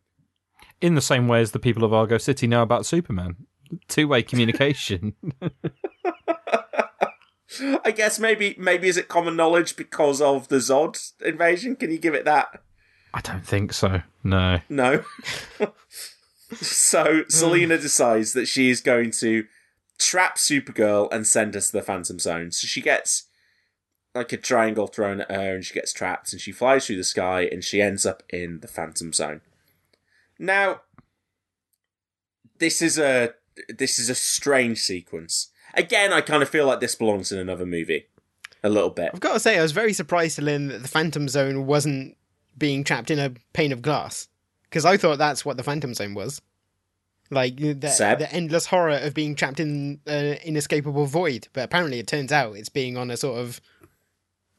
In 0.81 0.93
the 0.93 1.01
same 1.01 1.27
way 1.27 1.41
as 1.41 1.51
the 1.51 1.57
people 1.57 1.83
of 1.83 1.93
Argo 1.93 2.19
City 2.19 2.45
know 2.45 2.61
about 2.61 2.85
Superman. 2.85 3.37
Two 3.87 4.07
way 4.07 4.21
communication. 4.21 5.15
I 7.83 7.91
guess 7.91 8.19
maybe 8.19 8.55
maybe 8.59 8.87
is 8.87 8.97
it 8.97 9.07
common 9.07 9.35
knowledge 9.35 9.75
because 9.75 10.21
of 10.21 10.47
the 10.49 10.57
Zod 10.57 10.99
invasion? 11.23 11.75
Can 11.75 11.89
you 11.91 11.97
give 11.97 12.13
it 12.13 12.25
that? 12.25 12.61
I 13.17 13.21
don't 13.21 13.43
think 13.43 13.73
so. 13.73 14.03
No. 14.23 14.59
No. 14.69 15.03
so 16.53 17.23
Selena 17.27 17.77
decides 17.79 18.33
that 18.33 18.47
she 18.47 18.69
is 18.69 18.79
going 18.79 19.09
to 19.11 19.45
trap 19.97 20.37
Supergirl 20.37 21.11
and 21.11 21.25
send 21.25 21.55
us 21.55 21.71
to 21.71 21.77
the 21.77 21.81
Phantom 21.81 22.19
Zone. 22.19 22.51
So 22.51 22.67
she 22.67 22.79
gets 22.79 23.23
like 24.13 24.31
a 24.33 24.37
triangle 24.37 24.85
thrown 24.85 25.21
at 25.21 25.31
her 25.31 25.55
and 25.55 25.65
she 25.65 25.73
gets 25.73 25.93
trapped 25.93 26.31
and 26.31 26.39
she 26.39 26.51
flies 26.51 26.85
through 26.85 26.97
the 26.97 27.03
sky 27.03 27.41
and 27.51 27.63
she 27.63 27.81
ends 27.81 28.05
up 28.05 28.21
in 28.29 28.59
the 28.59 28.67
Phantom 28.67 29.11
Zone. 29.11 29.41
Now 30.37 30.81
this 32.59 32.83
is 32.83 32.99
a 32.99 33.33
this 33.67 33.97
is 33.97 34.11
a 34.11 34.15
strange 34.15 34.77
sequence. 34.77 35.49
Again, 35.73 36.13
I 36.13 36.21
kind 36.21 36.43
of 36.43 36.49
feel 36.49 36.67
like 36.67 36.81
this 36.81 36.93
belongs 36.93 37.31
in 37.31 37.39
another 37.39 37.65
movie. 37.65 38.05
A 38.63 38.69
little 38.69 38.91
bit. 38.91 39.09
I've 39.11 39.19
got 39.19 39.33
to 39.33 39.39
say, 39.39 39.57
I 39.57 39.61
was 39.61 39.71
very 39.71 39.93
surprised 39.93 40.35
to 40.35 40.41
learn 40.41 40.67
that 40.67 40.81
the 40.81 40.87
Phantom 40.87 41.27
Zone 41.29 41.67
wasn't 41.67 42.16
being 42.57 42.83
trapped 42.83 43.11
in 43.11 43.19
a 43.19 43.31
pane 43.53 43.71
of 43.71 43.81
glass. 43.81 44.27
Because 44.63 44.85
I 44.85 44.97
thought 44.97 45.17
that's 45.17 45.45
what 45.45 45.57
the 45.57 45.63
Phantom 45.63 45.93
Zone 45.93 46.13
was. 46.13 46.41
Like, 47.29 47.57
the, 47.57 47.73
the 47.73 48.27
endless 48.31 48.67
horror 48.67 48.97
of 48.97 49.13
being 49.13 49.35
trapped 49.35 49.59
in 49.59 49.99
an 50.05 50.37
inescapable 50.45 51.05
void. 51.05 51.47
But 51.53 51.65
apparently, 51.65 51.99
it 51.99 52.07
turns 52.07 52.31
out 52.31 52.55
it's 52.55 52.69
being 52.69 52.97
on 52.97 53.11
a 53.11 53.17
sort 53.17 53.39
of 53.39 53.59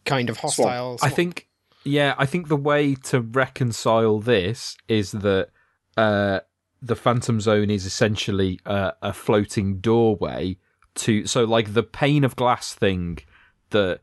kind 0.04 0.28
of 0.30 0.38
hostile. 0.38 0.94
I 0.94 1.08
swamp. 1.08 1.14
think, 1.14 1.48
yeah, 1.84 2.14
I 2.18 2.26
think 2.26 2.48
the 2.48 2.56
way 2.56 2.94
to 2.94 3.20
reconcile 3.20 4.18
this 4.18 4.76
is 4.86 5.12
that 5.12 5.48
uh, 5.96 6.40
the 6.82 6.96
Phantom 6.96 7.40
Zone 7.40 7.70
is 7.70 7.86
essentially 7.86 8.60
uh, 8.66 8.92
a 9.02 9.12
floating 9.12 9.80
doorway 9.80 10.58
to, 10.96 11.26
so 11.26 11.44
like 11.44 11.74
the 11.74 11.82
pane 11.82 12.24
of 12.24 12.36
glass 12.36 12.74
thing 12.74 13.18
that 13.70 14.00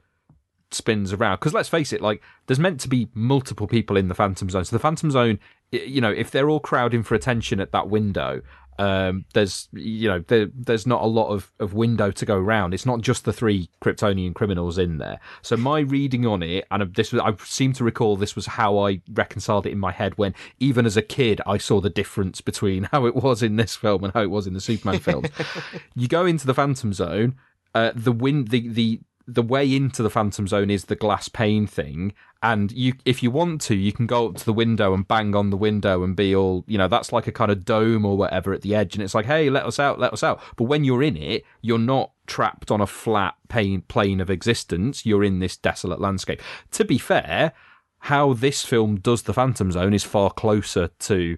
spins 0.72 1.14
around. 1.14 1.38
Because 1.38 1.54
let's 1.54 1.70
face 1.70 1.94
it, 1.94 2.02
like 2.02 2.22
there's 2.48 2.60
meant 2.60 2.80
to 2.82 2.90
be 2.90 3.08
multiple 3.14 3.68
people 3.68 3.98
in 3.98 4.08
the 4.08 4.16
Phantom 4.16 4.50
Zone. 4.50 4.66
So 4.66 4.76
the 4.76 4.80
Phantom 4.80 5.12
Zone, 5.12 5.40
you 5.72 6.02
know, 6.02 6.12
if 6.12 6.32
they're 6.32 6.50
all 6.50 6.60
crowding 6.60 7.04
for 7.04 7.16
attention 7.16 7.60
at 7.60 7.72
that 7.72 7.90
window, 7.90 8.42
um, 8.78 9.26
there's 9.34 9.70
you 9.72 10.10
know 10.10 10.20
there, 10.28 10.48
there's 10.54 10.86
not 10.86 11.02
a 11.02 11.06
lot 11.06 11.30
of, 11.30 11.52
of 11.60 11.74
window 11.74 12.12
to 12.12 12.26
go 12.26 12.36
around. 12.36 12.74
It's 12.74 12.86
not 12.86 13.02
just 13.02 13.24
the 13.24 13.32
three 13.32 13.70
Kryptonian 13.82 14.34
criminals 14.34 14.78
in 14.78 14.98
there. 14.98 15.20
So 15.42 15.56
my 15.56 15.80
reading 15.80 16.26
on 16.26 16.44
it, 16.44 16.66
and 16.72 16.94
this 16.94 17.14
was 17.14 17.22
I 17.22 17.34
seem 17.44 17.74
to 17.74 17.84
recall 17.84 18.18
this 18.18 18.36
was 18.36 18.46
how 18.46 18.80
I 18.80 19.02
reconciled 19.14 19.66
it 19.66 19.72
in 19.72 19.80
my 19.80 19.92
head 19.92 20.18
when 20.18 20.36
even 20.60 20.86
as 20.86 20.98
a 20.98 21.02
kid 21.02 21.42
I 21.46 21.58
saw 21.58 21.80
the 21.80 21.90
difference 21.90 22.42
between 22.42 22.84
how 22.92 23.06
it 23.06 23.16
was 23.16 23.42
in 23.42 23.56
this 23.56 23.76
film 23.76 24.04
and 24.04 24.14
how 24.14 24.22
it 24.22 24.32
was 24.32 24.46
in 24.46 24.54
the 24.54 24.62
Superman 24.62 25.00
films. 25.00 25.30
you 25.96 26.08
go 26.08 26.26
into 26.26 26.46
the 26.46 26.54
Phantom 26.54 26.92
Zone, 26.92 27.36
uh, 27.74 27.92
the 27.96 28.12
wind 28.12 28.50
the 28.50 28.68
the 28.68 29.00
the 29.28 29.42
way 29.42 29.76
into 29.76 30.04
the 30.04 30.10
Phantom 30.10 30.48
Zone 30.48 30.70
is 30.70 30.86
the 30.86 30.96
glass 30.96 31.30
pane 31.30 31.66
thing, 31.68 32.14
and 32.44 32.72
you, 32.72 32.94
if 33.06 33.24
you 33.24 33.32
want 33.32 33.62
to, 33.62 33.76
you 33.76 33.92
can 33.92 34.06
go 34.06 34.28
up 34.28 34.36
to 34.36 34.46
the 34.46 34.54
window 34.54 34.94
and 34.94 35.08
bang 35.08 35.36
on 35.36 35.50
the 35.50 35.58
window 35.58 36.04
and 36.04 36.16
be 36.16 36.36
all, 36.36 36.64
you 36.68 36.78
know, 36.78 36.88
that's 36.88 37.12
like 37.12 37.26
a 37.26 37.32
kind 37.32 37.52
of 37.52 37.66
dome 37.66 38.06
or 38.06 38.18
whatever 38.18 38.54
at 38.54 38.62
the 38.62 38.76
edge, 38.76 38.96
and 38.96 39.04
it's 39.04 39.16
like, 39.16 39.26
hey, 39.26 39.50
let 39.50 39.66
us 39.66 39.80
out, 39.80 40.00
let 40.00 40.14
us 40.14 40.24
out. 40.24 40.40
But 40.56 40.66
when 40.66 40.84
you're 40.84 41.04
in 41.04 41.18
it, 41.18 41.44
you're 41.62 41.80
not 41.80 42.12
trapped 42.28 42.70
on 42.70 42.82
a 42.82 42.88
flat 42.88 43.36
pane, 43.48 43.82
plane 43.82 44.22
of 44.22 44.30
existence. 44.30 45.06
You're 45.06 45.24
in 45.24 45.40
this 45.40 45.58
desolate 45.58 46.00
landscape. 46.00 46.42
To 46.72 46.86
be 46.86 46.98
fair, 46.98 47.54
how 48.00 48.34
this 48.34 48.64
film 48.64 48.98
does 48.98 49.24
the 49.24 49.34
Phantom 49.34 49.72
Zone 49.72 49.94
is 49.94 50.04
far 50.04 50.30
closer 50.30 50.90
to 51.00 51.38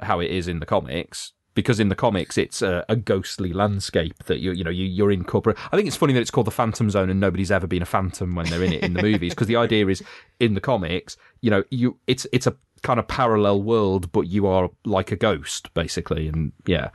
how 0.00 0.18
it 0.18 0.30
is 0.30 0.48
in 0.48 0.58
the 0.58 0.66
comics 0.66 1.32
because 1.54 1.80
in 1.80 1.88
the 1.88 1.94
comics 1.96 2.38
it's 2.38 2.62
a, 2.62 2.84
a 2.88 2.96
ghostly 2.96 3.52
landscape 3.52 4.22
that 4.24 4.38
you 4.38 4.52
you 4.52 4.62
know 4.64 4.70
you, 4.70 4.84
you're 4.84 5.10
in 5.10 5.24
corporate. 5.24 5.56
I 5.72 5.76
think 5.76 5.86
it's 5.88 5.96
funny 5.96 6.12
that 6.12 6.20
it's 6.20 6.30
called 6.30 6.46
the 6.46 6.50
Phantom 6.52 6.88
Zone 6.90 7.10
and 7.10 7.18
nobody's 7.20 7.50
ever 7.50 7.66
been 7.66 7.82
a 7.82 7.86
phantom 7.86 8.34
when 8.34 8.46
they're 8.46 8.62
in 8.62 8.72
it 8.72 8.82
in 8.82 8.94
the 8.94 9.02
movies 9.02 9.34
because 9.34 9.46
the 9.48 9.56
idea 9.56 9.86
is 9.88 10.02
in 10.38 10.54
the 10.54 10.60
comics 10.60 11.16
you 11.40 11.50
know 11.50 11.64
you 11.70 11.98
it's 12.06 12.26
it's 12.32 12.46
a 12.46 12.56
kind 12.82 12.98
of 13.00 13.06
parallel 13.08 13.62
world 13.62 14.10
but 14.12 14.22
you 14.22 14.46
are 14.46 14.70
like 14.84 15.12
a 15.12 15.16
ghost 15.16 15.72
basically 15.74 16.28
and 16.28 16.52
yeah 16.66 16.90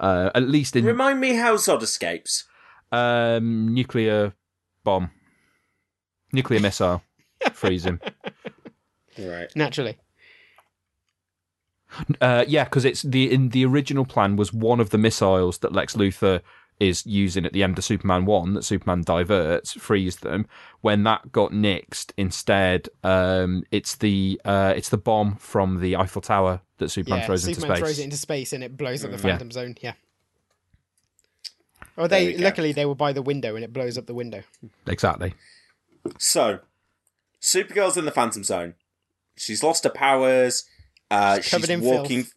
uh, 0.00 0.30
at 0.34 0.42
least 0.44 0.76
in 0.76 0.84
Remind 0.84 1.20
me 1.20 1.34
how 1.34 1.56
Zod 1.56 1.82
escapes. 1.82 2.44
um, 2.92 3.74
nuclear 3.74 4.34
bomb 4.84 5.10
nuclear 6.32 6.60
missile 6.60 7.02
freeze 7.52 7.84
him. 7.84 8.00
Right. 9.18 9.48
Naturally. 9.56 9.96
Uh, 12.20 12.44
yeah, 12.46 12.64
because 12.64 12.84
it's 12.84 13.02
the 13.02 13.32
in 13.32 13.50
the 13.50 13.64
original 13.64 14.04
plan 14.04 14.36
was 14.36 14.52
one 14.52 14.80
of 14.80 14.90
the 14.90 14.98
missiles 14.98 15.58
that 15.58 15.72
Lex 15.72 15.94
Luthor 15.94 16.40
is 16.78 17.06
using 17.06 17.46
at 17.46 17.52
the 17.54 17.62
end 17.62 17.78
of 17.78 17.84
Superman 17.84 18.26
1 18.26 18.52
that 18.52 18.62
Superman 18.62 19.02
diverts, 19.02 19.72
frees 19.72 20.16
them. 20.16 20.46
When 20.82 21.04
that 21.04 21.32
got 21.32 21.50
nixed, 21.50 22.12
instead, 22.18 22.90
um, 23.02 23.64
it's 23.70 23.96
the 23.96 24.40
uh, 24.44 24.74
it's 24.76 24.90
the 24.90 24.98
bomb 24.98 25.36
from 25.36 25.80
the 25.80 25.96
Eiffel 25.96 26.20
Tower 26.22 26.60
that 26.78 26.90
Superman 26.90 27.20
yeah, 27.20 27.26
throws 27.26 27.44
Superman 27.44 27.70
into 27.70 27.76
space. 27.76 27.78
throws 27.80 27.98
it 27.98 28.04
into 28.04 28.16
space 28.16 28.52
and 28.52 28.62
it 28.62 28.76
blows 28.76 29.04
up 29.04 29.10
the 29.10 29.16
Yeah. 29.16 29.22
Phantom 29.22 29.50
Zone. 29.50 29.76
Yeah. 29.80 29.92
Oh, 31.98 32.06
they 32.06 32.36
luckily 32.36 32.72
they 32.72 32.84
were 32.84 32.94
by 32.94 33.12
the 33.12 33.22
window 33.22 33.54
and 33.56 33.64
it 33.64 33.72
blows 33.72 33.96
up 33.96 34.06
the 34.06 34.14
window. 34.14 34.42
Exactly. 34.86 35.32
So, 36.18 36.60
Supergirl's 37.40 37.96
in 37.96 38.04
the 38.04 38.10
Phantom 38.12 38.44
Zone. 38.44 38.74
She's 39.36 39.62
lost 39.62 39.84
her 39.84 39.90
powers. 39.90 40.64
Uh, 41.10 41.40
She's 41.40 41.68
in 41.68 41.80
walking. 41.80 42.22
filth. 42.24 42.32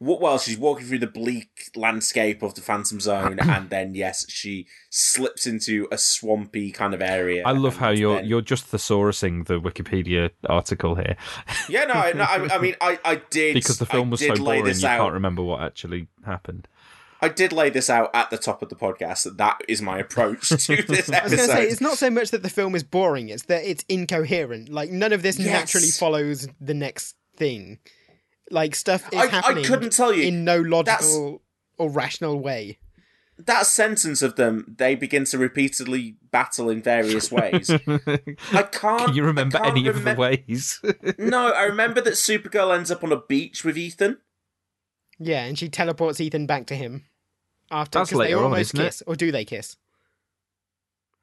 Well, 0.00 0.38
she's 0.38 0.56
walking 0.56 0.86
through 0.86 1.00
the 1.00 1.08
bleak 1.08 1.70
landscape 1.74 2.44
of 2.44 2.54
the 2.54 2.60
Phantom 2.60 3.00
Zone, 3.00 3.38
and 3.42 3.68
then 3.68 3.96
yes, 3.96 4.30
she 4.30 4.68
slips 4.90 5.44
into 5.44 5.88
a 5.90 5.98
swampy 5.98 6.70
kind 6.70 6.94
of 6.94 7.02
area. 7.02 7.42
I 7.44 7.50
love 7.50 7.78
how 7.78 7.90
you're 7.90 8.14
then- 8.16 8.26
you're 8.26 8.40
just 8.40 8.70
thesaurusing 8.70 9.46
the 9.48 9.60
Wikipedia 9.60 10.30
article 10.48 10.94
here 10.94 11.16
Yeah, 11.68 11.84
no, 11.86 11.94
I- 11.94 12.12
no. 12.12 12.22
I, 12.22 12.54
I 12.54 12.58
mean, 12.58 12.76
I, 12.80 13.00
I 13.04 13.16
did 13.30 13.54
because 13.54 13.78
the 13.78 13.86
film 13.86 14.08
I 14.08 14.10
was 14.12 14.20
so 14.20 14.34
lay 14.34 14.60
boring 14.60 14.76
you 14.78 14.86
out. 14.86 14.98
can't 15.00 15.14
remember 15.14 15.42
what 15.42 15.62
actually 15.62 16.06
happened. 16.24 16.68
I 17.20 17.28
did 17.28 17.52
lay 17.52 17.68
this 17.68 17.90
out 17.90 18.10
at 18.14 18.30
the 18.30 18.38
top 18.38 18.62
of 18.62 18.68
the 18.68 18.76
podcast. 18.76 19.24
That 19.24 19.36
that 19.38 19.62
is 19.66 19.82
my 19.82 19.98
approach 19.98 20.48
to 20.50 20.56
this 20.86 21.10
I 21.10 21.24
was 21.24 21.34
going 21.34 21.48
to 21.48 21.52
say 21.56 21.66
it's 21.66 21.80
not 21.80 21.98
so 21.98 22.08
much 22.08 22.30
that 22.30 22.44
the 22.44 22.50
film 22.50 22.76
is 22.76 22.84
boring; 22.84 23.30
it's 23.30 23.46
that 23.46 23.64
it's 23.64 23.84
incoherent. 23.88 24.68
Like 24.68 24.90
none 24.92 25.12
of 25.12 25.22
this 25.24 25.40
Yes. 25.40 25.48
naturally 25.48 25.88
follows 25.90 26.46
the 26.60 26.74
next 26.74 27.16
thing. 27.36 27.80
Like 28.50 28.74
stuff 28.74 29.06
is 29.12 29.18
I- 29.18 29.40
I 29.44 29.62
couldn't 29.62 29.92
tell 29.92 30.12
you. 30.12 30.24
in 30.24 30.44
no 30.44 30.60
logical 30.60 31.42
or 31.76 31.90
rational 31.90 32.40
way. 32.40 32.78
that 33.38 33.66
sentence 33.66 34.20
of 34.22 34.34
them, 34.36 34.74
they 34.78 34.94
begin 34.96 35.24
to 35.26 35.38
repeatedly 35.38 36.16
battle 36.32 36.68
in 36.70 36.82
various 36.82 37.30
ways. 37.30 37.70
I 38.52 38.62
can't. 38.62 39.06
Can 39.06 39.14
you 39.14 39.22
remember 39.22 39.58
I 39.58 39.60
can't 39.64 39.76
any 39.78 39.86
of 39.86 40.02
the 40.02 40.14
ways? 40.14 40.80
no, 41.18 41.52
I 41.52 41.62
remember 41.64 42.00
that 42.00 42.14
Supergirl 42.14 42.74
ends 42.76 42.90
up 42.90 43.04
on 43.04 43.12
a 43.12 43.20
beach 43.20 43.64
with 43.64 43.78
Ethan. 43.78 44.18
Yeah, 45.20 45.44
and 45.44 45.58
she 45.58 45.68
teleports 45.68 46.20
Ethan 46.20 46.46
back 46.46 46.66
to 46.66 46.74
him 46.74 47.04
after 47.70 47.98
That's 48.00 48.10
because 48.10 48.18
they 48.20 48.24
later 48.34 48.38
on, 48.38 48.44
almost 48.44 48.74
isn't 48.74 48.80
it? 48.80 48.84
kiss, 48.88 49.02
or 49.06 49.14
do 49.14 49.30
they 49.30 49.44
kiss? 49.44 49.76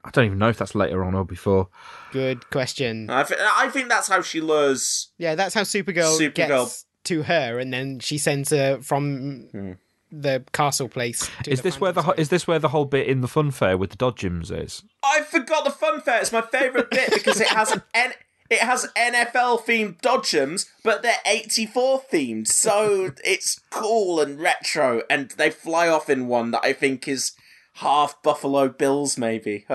I 0.04 0.12
don't 0.12 0.26
even 0.26 0.38
know 0.38 0.50
if 0.50 0.58
that's 0.58 0.76
later 0.76 1.04
on 1.04 1.16
or 1.16 1.26
before. 1.26 1.70
Good 2.12 2.50
question. 2.52 3.10
I, 3.10 3.24
th- 3.24 3.40
I 3.42 3.70
think 3.70 3.90
that's 3.90 4.08
how 4.08 4.22
she 4.22 4.40
lures. 4.40 5.12
Yeah, 5.18 5.34
that's 5.36 5.56
how 5.56 5.62
Supergirl, 5.64 6.18
Supergirl- 6.20 6.36
gets 6.66 6.86
to 7.06 7.24
her, 7.24 7.60
and 7.60 7.74
then 7.74 8.00
she 8.00 8.18
sends 8.18 8.50
her 8.52 8.82
from 8.82 9.48
Hmm. 9.52 9.72
the 10.12 10.44
castle 10.54 10.88
place. 10.88 11.30
To 11.44 11.52
Is 11.52 11.62
this 11.62 11.80
where 11.82 11.92
the 11.92 12.04
ho- 12.04 12.14
is 12.18 12.30
this 12.30 12.48
where 12.48 12.60
the 12.60 12.70
whole 12.70 12.86
bit 12.86 13.08
in 13.08 13.22
the 13.22 13.28
fun 13.28 13.52
fair 13.52 13.78
with 13.78 13.90
the 13.92 13.98
Dodgems 13.98 14.52
is? 14.52 14.84
I 15.04 15.22
forgot 15.22 15.64
the 15.66 15.72
fun 15.72 16.02
fair. 16.02 16.22
It's 16.22 16.32
my 16.32 16.42
favourite 16.42 16.90
bit 16.90 17.14
because 17.14 17.40
it 17.42 17.48
has 17.50 17.72
an 17.94 18.14
it 18.48 18.60
has 18.60 18.88
NFL 18.96 19.66
themed 19.66 20.00
Dodgems, 20.02 20.68
but 20.84 21.02
they're 21.02 21.18
eighty 21.26 21.66
four 21.66 22.02
themed, 22.12 22.48
so 22.48 23.12
it's 23.24 23.60
cool 23.72 24.20
and 24.22 24.40
retro. 24.40 25.02
And 25.10 25.32
they 25.32 25.50
fly 25.50 25.88
off 25.88 26.10
in 26.10 26.28
one 26.28 26.52
that 26.52 26.64
I 26.64 26.72
think 26.74 27.08
is 27.08 27.32
half 27.76 28.22
Buffalo 28.22 28.70
Bills, 28.70 29.18
maybe. 29.18 29.66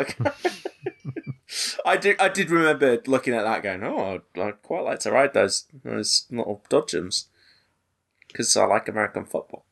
I 1.84 1.96
did 1.96 2.20
I 2.20 2.28
did 2.28 2.50
remember 2.50 3.00
looking 3.06 3.34
at 3.34 3.42
that, 3.42 3.62
going, 3.62 3.82
"Oh, 3.82 4.20
I'd, 4.36 4.40
I'd 4.40 4.62
quite 4.62 4.84
like 4.84 5.00
to 5.00 5.10
ride 5.10 5.34
those 5.34 5.66
those 5.84 6.26
little 6.30 6.62
Dodgems 6.70 7.26
because 8.28 8.56
I 8.56 8.64
like 8.64 8.88
American 8.88 9.24
football." 9.24 9.64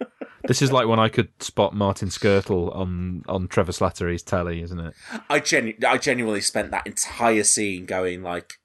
This 0.48 0.60
is 0.60 0.72
like 0.72 0.88
when 0.88 0.98
I 0.98 1.08
could 1.08 1.28
spot 1.40 1.72
Martin 1.72 2.08
Skrtel 2.08 2.74
on 2.74 3.22
on 3.28 3.46
Trevor 3.46 3.70
Slattery's 3.70 4.24
telly, 4.24 4.60
isn't 4.60 4.80
it? 4.80 4.92
I 5.30 5.38
genu- 5.38 5.76
I 5.86 5.98
genuinely 5.98 6.40
spent 6.40 6.72
that 6.72 6.84
entire 6.84 7.44
scene 7.44 7.86
going 7.86 8.24
like, 8.24 8.58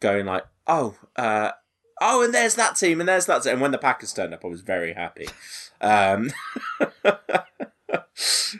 going 0.00 0.24
like, 0.24 0.44
oh, 0.66 0.96
uh, 1.16 1.50
oh, 2.00 2.24
and 2.24 2.32
there's 2.32 2.54
that 2.54 2.76
team, 2.76 3.00
and 3.00 3.08
there's 3.08 3.26
that 3.26 3.42
team. 3.42 3.52
And 3.52 3.60
when 3.60 3.70
the 3.70 3.76
Packers 3.76 4.14
turned 4.14 4.32
up, 4.32 4.46
I 4.46 4.48
was 4.48 4.62
very 4.62 4.94
happy. 4.94 5.28
Um, 5.82 6.32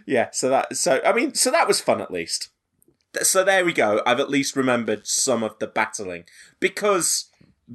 yeah, 0.06 0.28
so 0.32 0.48
that, 0.50 0.76
so 0.76 1.00
I 1.04 1.12
mean, 1.12 1.34
so 1.34 1.50
that 1.50 1.68
was 1.68 1.80
fun 1.80 2.00
at 2.00 2.10
least. 2.10 2.50
So 3.22 3.42
there 3.42 3.64
we 3.64 3.72
go. 3.72 4.02
I've 4.06 4.20
at 4.20 4.30
least 4.30 4.54
remembered 4.56 5.06
some 5.06 5.42
of 5.42 5.58
the 5.58 5.66
battling 5.66 6.24
because 6.60 7.26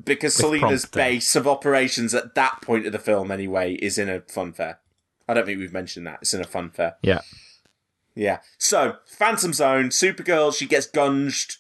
because 0.04 0.38
With 0.38 0.46
Selena's 0.46 0.86
prompting. 0.86 1.14
base 1.14 1.36
of 1.36 1.48
operations 1.48 2.14
at 2.14 2.36
that 2.36 2.62
point 2.62 2.86
of 2.86 2.92
the 2.92 3.00
film 3.00 3.32
anyway 3.32 3.74
is 3.76 3.98
in 3.98 4.10
a 4.10 4.22
fun 4.22 4.52
fair. 4.54 4.80
I 5.28 5.34
don't 5.34 5.46
think 5.46 5.60
we've 5.60 5.74
mentioned 5.74 6.06
that. 6.08 6.20
It's 6.22 6.34
in 6.34 6.42
a 6.42 6.46
fun 6.46 6.70
fair. 6.70 6.96
Yeah. 7.02 7.22
Yeah. 8.14 8.40
So, 8.58 8.98
Phantom 9.08 9.54
Zone, 9.54 9.90
Supergirl, 9.90 10.54
she 10.56 10.68
gets 10.68 10.88
gunged. 10.88 11.58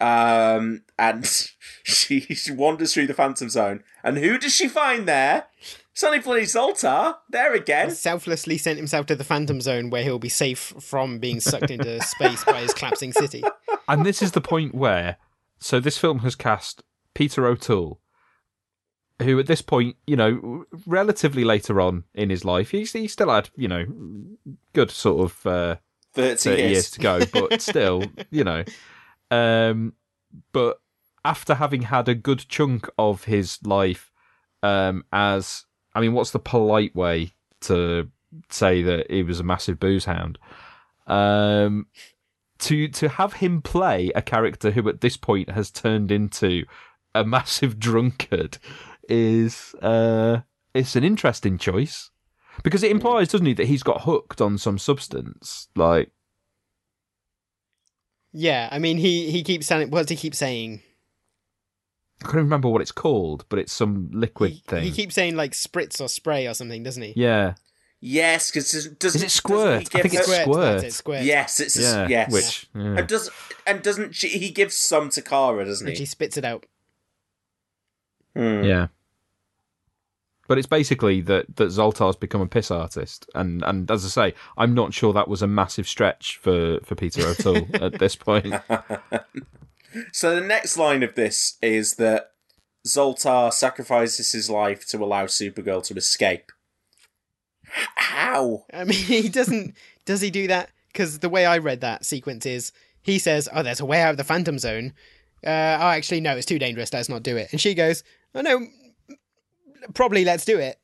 Um, 0.00 0.82
and 0.98 1.24
she, 1.84 2.20
she 2.20 2.52
wanders 2.52 2.94
through 2.94 3.06
the 3.06 3.14
Phantom 3.14 3.48
Zone. 3.48 3.82
And 4.02 4.18
who 4.18 4.38
does 4.38 4.54
she 4.54 4.68
find 4.68 5.06
there? 5.06 5.44
Sonny 5.94 6.20
bloody 6.20 6.42
Zoltar. 6.42 7.16
There 7.28 7.54
again. 7.54 7.90
selflessly 7.90 8.58
sent 8.58 8.78
himself 8.78 9.06
to 9.06 9.16
the 9.16 9.24
Phantom 9.24 9.60
Zone 9.60 9.90
where 9.90 10.02
he'll 10.02 10.18
be 10.18 10.28
safe 10.28 10.74
from 10.80 11.18
being 11.18 11.40
sucked 11.40 11.70
into 11.70 12.00
space 12.02 12.44
by 12.44 12.60
his 12.60 12.72
collapsing 12.72 13.12
city. 13.12 13.42
And 13.88 14.06
this 14.06 14.22
is 14.22 14.32
the 14.32 14.40
point 14.40 14.74
where, 14.74 15.18
so 15.58 15.80
this 15.80 15.98
film 15.98 16.20
has 16.20 16.34
cast 16.34 16.82
Peter 17.14 17.46
O'Toole, 17.46 18.00
who 19.20 19.38
at 19.38 19.46
this 19.46 19.62
point, 19.62 19.96
you 20.06 20.16
know, 20.16 20.64
relatively 20.86 21.44
later 21.44 21.80
on 21.80 22.04
in 22.14 22.30
his 22.30 22.44
life, 22.44 22.70
he's 22.70 22.92
he 22.92 23.06
still 23.06 23.30
had, 23.30 23.50
you 23.56 23.68
know, 23.68 23.84
good 24.72 24.90
sort 24.90 25.30
of 25.30 25.46
uh, 25.46 25.76
30, 26.14 26.50
30 26.50 26.62
years 26.62 26.90
to 26.92 27.00
go, 27.00 27.20
but 27.26 27.60
still, 27.62 28.04
you 28.30 28.44
know, 28.44 28.64
um, 29.30 29.92
but 30.52 30.80
after 31.24 31.54
having 31.54 31.82
had 31.82 32.08
a 32.08 32.14
good 32.14 32.46
chunk 32.48 32.88
of 32.98 33.24
his 33.24 33.58
life 33.64 34.10
um, 34.62 35.04
as, 35.12 35.66
I 35.94 36.00
mean, 36.00 36.12
what's 36.12 36.30
the 36.30 36.38
polite 36.38 36.94
way 36.94 37.32
to 37.62 38.08
say 38.50 38.82
that 38.82 39.10
he 39.10 39.22
was 39.22 39.40
a 39.40 39.44
massive 39.44 39.78
booze 39.78 40.04
hound? 40.04 40.38
Um, 41.06 41.86
to 42.60 42.88
to 42.88 43.08
have 43.08 43.34
him 43.34 43.60
play 43.60 44.10
a 44.14 44.22
character 44.22 44.70
who 44.70 44.88
at 44.88 45.00
this 45.00 45.16
point 45.16 45.50
has 45.50 45.70
turned 45.70 46.10
into 46.10 46.64
a 47.14 47.24
massive 47.26 47.78
drunkard 47.78 48.58
is 49.08 49.74
uh 49.82 50.40
it's 50.72 50.94
an 50.94 51.02
interesting 51.02 51.58
choice 51.58 52.10
because 52.62 52.84
it 52.84 52.90
implies 52.92 53.28
doesn't 53.28 53.46
he, 53.46 53.52
that 53.52 53.66
he's 53.66 53.82
got 53.82 54.02
hooked 54.02 54.40
on 54.40 54.56
some 54.56 54.78
substance 54.78 55.68
like 55.74 56.12
Yeah, 58.32 58.68
I 58.72 58.78
mean, 58.78 58.96
he, 58.96 59.30
he 59.30 59.42
keeps 59.42 59.66
saying, 59.66 59.90
what 59.90 60.02
does 60.02 60.10
he 60.10 60.16
keep 60.16 60.34
saying? 60.34 60.82
I 62.22 62.26
can't 62.26 62.34
remember 62.36 62.68
what 62.68 62.80
it's 62.82 62.92
called 62.92 63.44
but 63.48 63.58
it's 63.58 63.72
some 63.72 64.10
liquid 64.12 64.62
thing 64.66 64.82
He 64.84 64.90
keeps 64.90 65.14
saying 65.14 65.36
like 65.36 65.52
spritz 65.52 66.00
or 66.00 66.08
spray 66.08 66.46
or 66.46 66.54
something, 66.54 66.82
doesn't 66.82 67.02
he? 67.02 67.12
yeah 67.16 67.54
Yes, 68.04 68.50
because 68.50 68.72
doesn't 68.98 69.20
Is 69.20 69.22
it 69.22 69.30
Squirt? 69.30 69.82
he 69.82 69.86
I 69.98 70.02
think 70.02 70.12
give 70.12 70.20
it's 70.22 70.26
her- 70.36 70.42
Squirt. 70.42 70.82
It, 70.82 70.92
squirt. 70.92 71.22
Yes, 71.22 71.60
it's 71.60 71.78
a, 71.78 71.82
Yeah, 71.82 72.08
yes. 72.08 72.32
which- 72.32 72.66
yeah. 72.74 72.98
and 72.98 73.06
does 73.06 73.30
and 73.64 73.80
doesn't 73.80 74.14
she, 74.16 74.26
he 74.28 74.50
gives 74.50 74.76
some 74.76 75.08
to 75.10 75.22
Kara, 75.22 75.64
doesn't 75.64 75.86
he? 75.86 75.92
And 75.92 75.98
he? 75.98 76.02
she 76.04 76.06
spits 76.06 76.36
it 76.36 76.44
out. 76.44 76.66
Hmm. 78.34 78.62
yeah 78.64 78.86
but 80.48 80.58
it's 80.58 80.66
basically 80.66 81.20
that 81.20 81.54
that 81.56 81.66
Zoltar's 81.68 82.16
become 82.16 82.40
a 82.40 82.46
piss 82.46 82.70
artist 82.70 83.28
and 83.34 83.62
and 83.62 83.90
as 83.90 84.04
I 84.04 84.08
say 84.08 84.34
I'm 84.56 84.74
not 84.74 84.92
sure 84.94 85.12
that 85.12 85.28
was 85.28 85.42
a 85.42 85.46
massive 85.46 85.86
stretch 85.86 86.38
for 86.38 86.80
for 86.82 86.94
Peter 86.94 87.26
O'Toole 87.26 87.68
at 87.74 87.98
this 87.98 88.16
point 88.16 88.52
So 90.12 90.34
the 90.34 90.46
next 90.46 90.76
line 90.76 91.02
of 91.02 91.14
this 91.14 91.58
is 91.62 91.94
that 91.96 92.32
Zoltar 92.86 93.52
sacrifices 93.52 94.32
his 94.32 94.50
life 94.50 94.86
to 94.88 95.02
allow 95.02 95.26
Supergirl 95.26 95.84
to 95.84 95.94
escape. 95.94 96.50
How? 97.64 98.64
I 98.72 98.84
mean, 98.84 98.98
he 98.98 99.28
doesn't. 99.28 99.74
Does 100.04 100.20
he 100.20 100.30
do 100.30 100.48
that? 100.48 100.70
Because 100.92 101.20
the 101.20 101.28
way 101.28 101.46
I 101.46 101.58
read 101.58 101.80
that 101.80 102.04
sequence 102.04 102.44
is 102.44 102.72
he 103.02 103.18
says, 103.18 103.48
"Oh, 103.52 103.62
there's 103.62 103.80
a 103.80 103.86
way 103.86 104.02
out 104.02 104.10
of 104.10 104.16
the 104.16 104.24
Phantom 104.24 104.58
Zone." 104.58 104.92
Uh, 105.44 105.78
oh, 105.80 105.88
actually, 105.88 106.20
no, 106.20 106.36
it's 106.36 106.46
too 106.46 106.58
dangerous. 106.58 106.92
Let's 106.92 107.08
not 107.08 107.22
do 107.22 107.36
it. 107.36 107.48
And 107.52 107.60
she 107.60 107.74
goes, 107.74 108.04
"Oh 108.34 108.42
no, 108.42 108.66
probably 109.94 110.24
let's 110.24 110.44
do 110.44 110.58
it 110.58 110.78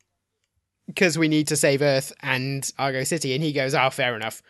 because 0.86 1.18
we 1.18 1.28
need 1.28 1.48
to 1.48 1.56
save 1.56 1.82
Earth 1.82 2.12
and 2.22 2.70
Argo 2.78 3.04
City." 3.04 3.34
And 3.34 3.42
he 3.42 3.52
goes, 3.52 3.74
"Oh, 3.74 3.90
fair 3.90 4.16
enough." 4.16 4.42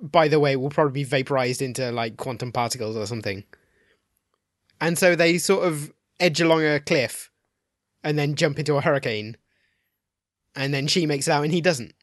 By 0.00 0.28
the 0.28 0.40
way, 0.40 0.56
we'll 0.56 0.70
probably 0.70 1.02
be 1.02 1.04
vaporized 1.04 1.60
into 1.60 1.90
like 1.90 2.16
quantum 2.16 2.52
particles 2.52 2.96
or 2.96 3.06
something. 3.06 3.44
And 4.80 4.98
so 4.98 5.14
they 5.14 5.38
sort 5.38 5.64
of 5.64 5.92
edge 6.18 6.40
along 6.40 6.64
a 6.64 6.80
cliff 6.80 7.30
and 8.02 8.18
then 8.18 8.34
jump 8.34 8.58
into 8.58 8.76
a 8.76 8.80
hurricane. 8.80 9.36
And 10.54 10.72
then 10.72 10.86
she 10.86 11.06
makes 11.06 11.28
it 11.28 11.32
out 11.32 11.44
and 11.44 11.52
he 11.52 11.60
doesn't. 11.60 11.94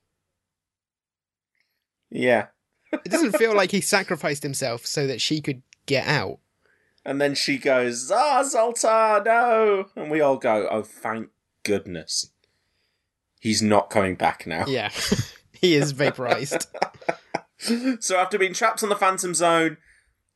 Yeah. 2.09 2.47
It 2.93 3.11
doesn't 3.11 3.37
feel 3.37 3.53
like 3.53 3.71
he 3.71 3.81
sacrificed 3.81 4.43
himself 4.43 4.85
so 4.85 5.07
that 5.07 5.19
she 5.19 5.41
could 5.41 5.61
get 5.85 6.07
out. 6.07 6.39
And 7.03 7.19
then 7.19 7.35
she 7.35 7.57
goes, 7.57 8.09
Ah, 8.09 8.43
Zoltar, 8.43 9.25
no! 9.25 9.87
And 9.93 10.09
we 10.09 10.21
all 10.21 10.37
go, 10.37 10.69
Oh, 10.71 10.83
thank 10.83 11.27
goodness. 11.63 12.31
He's 13.41 13.61
not 13.61 13.89
coming 13.89 14.15
back 14.15 14.47
now. 14.47 14.65
Yeah. 14.67 14.89
he 15.51 15.75
is 15.75 15.91
vaporized. 15.91 16.67
so 17.99 18.17
after 18.17 18.37
being 18.37 18.53
trapped 18.53 18.83
on 18.83 18.89
the 18.89 18.95
Phantom 18.95 19.33
Zone, 19.33 19.77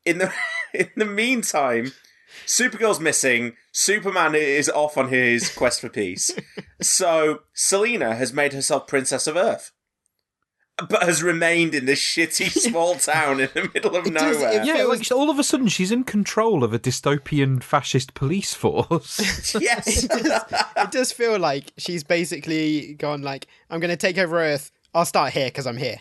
in 0.05 0.17
the 0.17 0.33
in 0.73 0.89
the 0.95 1.05
meantime, 1.05 1.93
Supergirl's 2.45 2.99
missing. 2.99 3.53
Superman 3.71 4.35
is 4.35 4.69
off 4.69 4.97
on 4.97 5.09
his 5.09 5.49
quest 5.55 5.81
for 5.81 5.89
peace. 5.89 6.31
so 6.81 7.41
Selena 7.53 8.15
has 8.15 8.33
made 8.33 8.53
herself 8.53 8.87
Princess 8.87 9.27
of 9.27 9.35
Earth. 9.35 9.71
But 10.89 11.03
has 11.03 11.21
remained 11.21 11.75
in 11.75 11.85
this 11.85 11.99
shitty 11.99 12.49
small 12.69 12.95
town 12.95 13.39
in 13.39 13.49
the 13.53 13.69
middle 13.71 13.95
of 13.95 14.11
nowhere. 14.11 14.63
yeah, 14.63 14.83
like 14.83 15.11
all 15.11 15.29
of 15.29 15.37
a 15.37 15.43
sudden 15.43 15.67
she's 15.67 15.91
in 15.91 16.03
control 16.03 16.63
of 16.63 16.73
a 16.73 16.79
dystopian 16.79 17.61
fascist 17.61 18.15
police 18.15 18.55
force. 18.55 19.53
yes, 19.59 20.05
it 20.05 20.09
does, 20.09 20.43
it 20.77 20.91
does 20.91 21.11
feel 21.11 21.37
like 21.37 21.71
she's 21.77 22.03
basically 22.03 22.95
gone 22.95 23.21
like, 23.21 23.47
I'm 23.69 23.79
going 23.79 23.91
to 23.91 23.97
take 23.97 24.17
over 24.17 24.39
Earth. 24.39 24.71
I'll 24.95 25.05
start 25.05 25.33
here 25.33 25.47
because 25.47 25.67
I'm 25.67 25.77
here. 25.77 25.97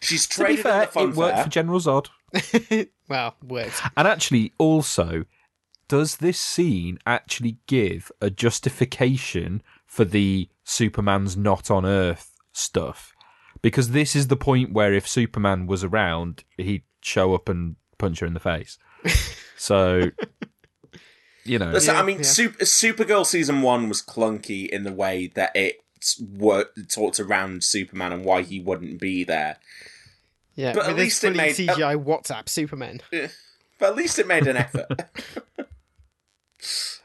She's 0.00 0.26
to 0.28 0.44
be 0.44 0.56
fair, 0.56 0.82
the 0.82 0.92
fun 0.92 1.08
it 1.10 1.16
worked 1.16 1.36
fair. 1.36 1.44
for 1.44 1.50
General 1.50 1.80
Zod. 1.80 2.08
Well, 3.12 3.36
works. 3.46 3.82
And 3.94 4.08
actually, 4.08 4.52
also, 4.56 5.26
does 5.86 6.16
this 6.16 6.40
scene 6.40 6.98
actually 7.04 7.58
give 7.66 8.10
a 8.22 8.30
justification 8.30 9.62
for 9.84 10.06
the 10.06 10.48
Superman's 10.64 11.36
not 11.36 11.70
on 11.70 11.84
Earth 11.84 12.32
stuff? 12.52 13.14
Because 13.60 13.90
this 13.90 14.16
is 14.16 14.28
the 14.28 14.36
point 14.36 14.72
where 14.72 14.94
if 14.94 15.06
Superman 15.06 15.66
was 15.66 15.84
around, 15.84 16.44
he'd 16.56 16.84
show 17.02 17.34
up 17.34 17.50
and 17.50 17.76
punch 17.98 18.20
her 18.20 18.26
in 18.26 18.34
the 18.34 18.40
face. 18.40 18.78
So, 19.62 20.10
you 21.44 21.56
know. 21.56 21.70
Listen, 21.70 21.94
I 21.94 22.02
mean, 22.02 22.24
Super, 22.24 22.64
Supergirl 22.64 23.24
season 23.24 23.62
one 23.62 23.88
was 23.88 24.02
clunky 24.02 24.68
in 24.68 24.82
the 24.82 24.90
way 24.92 25.28
that 25.36 25.54
it 25.54 25.76
worked, 26.36 26.78
it 26.78 26.90
talked 26.90 27.20
around 27.20 27.62
Superman 27.62 28.12
and 28.12 28.24
why 28.24 28.42
he 28.42 28.58
wouldn't 28.58 28.98
be 28.98 29.22
there. 29.22 29.58
Yeah, 30.54 30.74
But 30.74 30.86
at 30.86 30.96
least 30.96 31.24
it 31.24 31.34
made- 31.36 31.52
uh, 31.68 31.74
CGI 31.74 32.02
WhatsApp 32.02 32.48
Superman. 32.48 33.00
But 33.78 33.90
at 33.90 33.96
least 33.96 34.20
it 34.20 34.28
made 34.28 34.46
an 34.46 34.56
effort. 34.56 34.86
at 35.58 35.66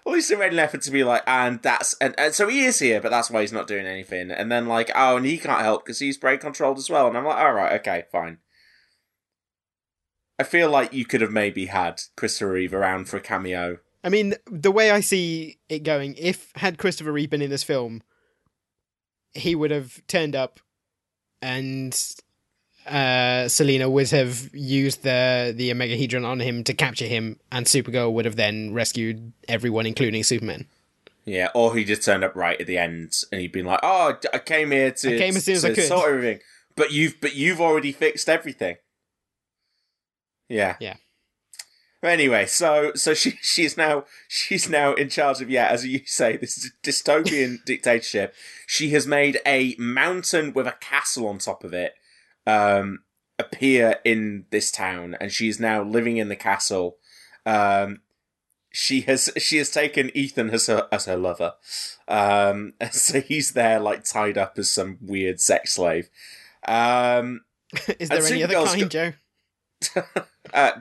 least 0.05 0.29
it 0.29 0.37
made 0.37 0.53
an 0.53 0.59
effort 0.59 0.83
to 0.83 0.91
be 0.91 1.03
like, 1.03 1.23
and 1.25 1.59
that's 1.63 1.95
and, 1.99 2.13
and 2.19 2.35
so 2.35 2.47
he 2.47 2.65
is 2.65 2.77
here, 2.77 3.01
but 3.01 3.09
that's 3.09 3.31
why 3.31 3.41
he's 3.41 3.51
not 3.51 3.65
doing 3.65 3.87
anything. 3.87 4.29
And 4.29 4.51
then 4.51 4.67
like, 4.67 4.91
oh, 4.93 5.17
and 5.17 5.25
he 5.25 5.39
can't 5.39 5.61
help 5.63 5.83
because 5.83 5.97
he's 5.97 6.19
brain 6.19 6.37
controlled 6.37 6.77
as 6.77 6.87
well. 6.87 7.07
And 7.07 7.17
I'm 7.17 7.25
like, 7.25 7.37
all 7.37 7.53
right, 7.53 7.79
okay, 7.79 8.03
fine. 8.11 8.37
I 10.37 10.43
feel 10.43 10.69
like 10.69 10.93
you 10.93 11.03
could 11.03 11.21
have 11.21 11.31
maybe 11.31 11.65
had 11.65 11.99
Christopher 12.15 12.51
Reeve 12.51 12.75
around 12.75 13.09
for 13.09 13.17
a 13.17 13.21
cameo. 13.21 13.79
I 14.03 14.09
mean, 14.09 14.35
the 14.45 14.71
way 14.71 14.91
I 14.91 14.99
see 14.99 15.57
it 15.69 15.79
going, 15.79 16.13
if 16.15 16.51
had 16.57 16.77
Christopher 16.77 17.11
Reeve 17.11 17.31
been 17.31 17.41
in 17.41 17.49
this 17.49 17.63
film, 17.63 18.03
he 19.33 19.55
would 19.55 19.71
have 19.71 20.05
turned 20.05 20.35
up, 20.35 20.59
and 21.41 21.99
uh, 22.87 23.47
Selena 23.49 23.89
would 23.89 24.09
have 24.11 24.49
used 24.53 25.03
the 25.03 25.53
the 25.55 25.71
Omegahedron 25.71 26.25
on 26.25 26.39
him 26.39 26.63
to 26.63 26.73
capture 26.73 27.05
him, 27.05 27.39
and 27.51 27.65
Supergirl 27.65 28.13
would 28.13 28.25
have 28.25 28.35
then 28.35 28.73
rescued 28.73 29.33
everyone, 29.47 29.85
including 29.85 30.23
Superman. 30.23 30.65
Yeah, 31.25 31.49
or 31.53 31.75
he 31.75 31.83
just 31.83 32.03
turned 32.03 32.23
up 32.23 32.35
right 32.35 32.59
at 32.59 32.67
the 32.67 32.77
end, 32.77 33.13
and 33.31 33.41
he'd 33.41 33.51
been 33.51 33.65
like, 33.65 33.81
"Oh, 33.83 34.17
I 34.33 34.39
came 34.39 34.71
here 34.71 34.91
to 34.91 35.15
I 35.15 35.17
came 35.17 35.35
as 35.35 35.43
soon 35.43 35.55
as 35.55 35.65
I 35.65 35.73
could." 35.73 35.83
sort 35.83 36.09
everything." 36.09 36.39
But 36.75 36.91
you've 36.91 37.19
but 37.19 37.35
you've 37.35 37.59
already 37.59 37.91
fixed 37.91 38.29
everything. 38.29 38.77
Yeah. 40.47 40.75
Yeah. 40.79 40.95
Anyway, 42.03 42.45
so 42.45 42.91
so 42.95 43.13
she 43.13 43.31
she's 43.41 43.75
now 43.75 44.05
she's 44.27 44.69
now 44.69 44.93
in 44.93 45.09
charge 45.09 45.41
of 45.41 45.49
yeah, 45.49 45.67
as 45.67 45.85
you 45.85 46.01
say, 46.05 46.37
this 46.37 46.57
is 46.57 46.65
a 46.65 46.87
dystopian 46.87 47.57
dictatorship. 47.65 48.33
She 48.65 48.91
has 48.91 49.07
made 49.07 49.39
a 49.45 49.75
mountain 49.77 50.53
with 50.53 50.67
a 50.67 50.75
castle 50.79 51.27
on 51.27 51.39
top 51.39 51.63
of 51.63 51.73
it 51.73 51.95
um, 52.47 53.03
appear 53.37 53.97
in 54.03 54.45
this 54.49 54.71
town, 54.71 55.15
and 55.21 55.31
she 55.31 55.47
is 55.47 55.59
now 55.59 55.83
living 55.83 56.17
in 56.17 56.29
the 56.29 56.35
castle. 56.35 56.97
Um, 57.45 57.99
she 58.71 59.01
has 59.01 59.29
she 59.37 59.57
has 59.57 59.69
taken 59.69 60.09
Ethan 60.15 60.49
as 60.49 60.65
her 60.67 60.87
as 60.91 61.05
her 61.05 61.17
lover, 61.17 61.53
um, 62.07 62.73
so 62.91 63.21
he's 63.21 63.51
there 63.53 63.79
like 63.79 64.03
tied 64.03 64.37
up 64.37 64.57
as 64.57 64.71
some 64.71 64.97
weird 65.01 65.39
sex 65.39 65.73
slave. 65.73 66.09
Um, 66.67 67.41
Is 67.99 68.09
there 68.09 68.19
and 68.19 68.27
any 68.31 68.43
other 68.43 68.55
Supergirl's 68.55 68.69
kind, 68.69 68.81
got- 68.81 68.91
Joe? 68.91 69.13
uh, 70.53 70.71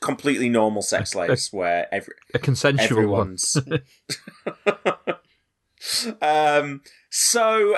completely 0.00 0.48
normal 0.48 0.82
sex 0.82 1.12
slaves 1.12 1.52
where 1.52 1.86
every 1.94 2.14
A 2.34 2.38
consensual 2.38 3.06
one. 3.08 3.36
everyone's 3.38 3.56
um 6.20 6.82
so 7.10 7.76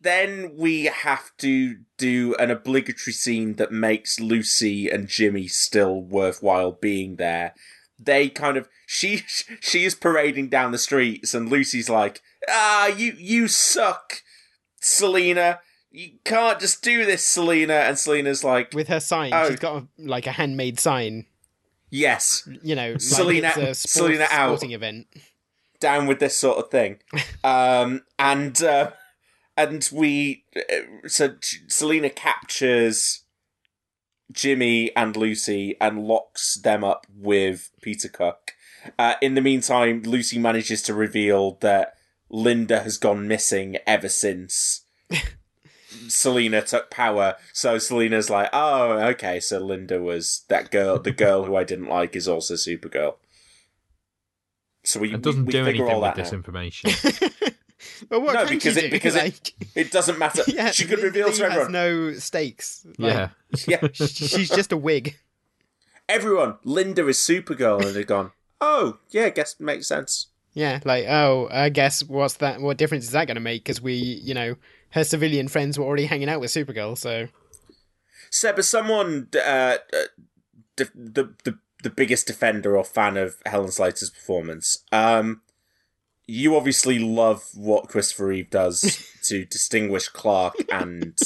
then 0.00 0.52
we 0.56 0.84
have 0.84 1.30
to 1.38 1.76
do 1.96 2.34
an 2.38 2.50
obligatory 2.50 3.12
scene 3.12 3.54
that 3.56 3.72
makes 3.72 4.20
Lucy 4.20 4.88
and 4.88 5.08
Jimmy 5.08 5.48
still 5.48 6.00
worthwhile 6.00 6.72
being 6.72 7.16
there. 7.16 7.54
They 7.98 8.28
kind 8.28 8.56
of 8.56 8.68
she 8.86 9.16
she 9.60 9.84
is 9.84 9.94
parading 9.94 10.48
down 10.50 10.72
the 10.72 10.78
streets 10.78 11.34
and 11.34 11.48
Lucy's 11.48 11.90
like, 11.90 12.22
"Ah, 12.48 12.86
you 12.86 13.14
you 13.18 13.48
suck, 13.48 14.22
Selena. 14.80 15.60
You 15.90 16.10
can't 16.24 16.60
just 16.60 16.82
do 16.82 17.04
this, 17.04 17.24
Selena." 17.24 17.74
And 17.74 17.98
Selena's 17.98 18.44
like, 18.44 18.72
With 18.74 18.88
her 18.88 19.00
sign, 19.00 19.32
Oh. 19.34 19.48
she's 19.48 19.58
got 19.58 19.82
a, 19.82 19.86
like 19.98 20.26
a 20.26 20.32
handmade 20.32 20.78
sign. 20.78 21.26
"Yes, 21.90 22.46
You 22.62 22.74
know, 22.76 22.92
like 22.92 23.00
Selena- 23.00 23.50
sports, 23.52 23.90
Selena 23.90 24.26
out. 24.30 24.50
sporting 24.58 24.72
event. 24.72 25.06
down 25.80 26.06
with 26.06 26.18
this 26.20 26.36
sort 26.36 26.58
of 26.58 26.70
thing. 26.70 26.98
um, 27.44 28.02
and 28.18 28.62
uh, 28.62 28.90
and 29.58 29.86
we 29.92 30.44
uh, 30.56 31.08
so 31.08 31.34
Selena 31.66 32.08
captures 32.08 33.24
Jimmy 34.32 34.94
and 34.96 35.16
Lucy 35.16 35.76
and 35.80 36.04
locks 36.06 36.54
them 36.54 36.84
up 36.84 37.06
with 37.14 37.70
Peter 37.82 38.08
Cook. 38.08 38.52
Uh, 38.98 39.14
in 39.20 39.34
the 39.34 39.40
meantime, 39.40 40.02
Lucy 40.04 40.38
manages 40.38 40.80
to 40.82 40.94
reveal 40.94 41.58
that 41.60 41.94
Linda 42.30 42.80
has 42.80 42.96
gone 42.96 43.26
missing 43.26 43.76
ever 43.86 44.08
since 44.08 44.82
Selena 46.08 46.62
took 46.62 46.88
power. 46.90 47.34
So 47.52 47.78
Selena's 47.78 48.30
like, 48.30 48.50
"Oh, 48.52 48.92
okay. 48.92 49.40
So 49.40 49.58
Linda 49.58 50.00
was 50.00 50.44
that 50.48 50.70
girl. 50.70 50.98
The 50.98 51.10
girl 51.10 51.44
who 51.44 51.56
I 51.56 51.64
didn't 51.64 51.88
like 51.88 52.14
is 52.14 52.28
also 52.28 52.54
Supergirl." 52.54 53.16
So 54.84 55.00
we 55.00 55.12
It 55.12 55.22
doesn't 55.22 55.46
we, 55.46 55.46
we 55.46 55.52
do 55.52 55.66
anything 55.66 55.88
all 55.88 56.00
with 56.00 56.10
that 56.10 56.16
this 56.16 56.28
out. 56.28 56.34
information. 56.34 56.90
But 58.08 58.20
what 58.22 58.34
no, 58.34 58.44
can 58.46 58.54
because 58.56 58.74
she 58.74 58.80
it 58.80 58.82
do? 58.82 58.90
because 58.90 59.14
Like- 59.14 59.48
it 59.60 59.68
it 59.74 59.90
doesn't 59.92 60.18
matter. 60.18 60.42
yeah, 60.48 60.70
she 60.70 60.84
could 60.84 61.00
reveal 61.02 61.28
Lee 61.28 61.34
to 61.34 61.42
has 61.44 61.52
everyone. 61.52 61.72
no 61.72 62.12
stakes. 62.14 62.86
Like, 62.98 63.12
yeah. 63.14 63.28
Yeah, 63.66 63.88
she's 63.92 64.48
just 64.50 64.72
a 64.72 64.76
wig. 64.76 65.16
everyone. 66.08 66.56
Linda 66.64 67.06
is 67.08 67.18
Supergirl, 67.18 67.84
and 67.84 67.94
they've 67.94 68.06
gone. 68.06 68.32
Oh, 68.60 68.98
yeah, 69.10 69.24
I 69.26 69.30
guess 69.30 69.58
makes 69.60 69.86
sense. 69.86 70.26
Yeah, 70.54 70.80
like 70.84 71.06
oh, 71.08 71.48
I 71.52 71.68
guess 71.68 72.02
what's 72.04 72.34
that? 72.38 72.60
What 72.60 72.76
difference 72.78 73.04
is 73.04 73.12
that 73.12 73.26
going 73.26 73.36
to 73.36 73.40
make? 73.40 73.62
Because 73.62 73.80
we, 73.80 73.92
you 73.94 74.34
know, 74.34 74.56
her 74.90 75.04
civilian 75.04 75.46
friends 75.48 75.78
were 75.78 75.84
already 75.84 76.06
hanging 76.06 76.28
out 76.28 76.40
with 76.40 76.50
Supergirl, 76.50 76.98
so 76.98 77.28
Seb, 78.30 78.58
as 78.58 78.68
someone 78.68 79.28
uh, 79.36 79.38
uh, 79.38 79.76
the 80.76 80.90
the 81.44 81.58
the 81.84 81.90
biggest 81.90 82.26
defender 82.26 82.76
or 82.76 82.82
fan 82.84 83.16
of 83.16 83.36
Helen 83.46 83.70
Slater's 83.70 84.10
performance, 84.10 84.82
um, 84.90 85.42
you 86.28 86.54
obviously 86.56 86.98
love 86.98 87.42
what 87.54 87.88
Christopher 87.88 88.26
Reeve 88.26 88.50
does 88.50 89.02
to 89.24 89.46
distinguish 89.46 90.08
Clark 90.08 90.54
and 90.70 91.18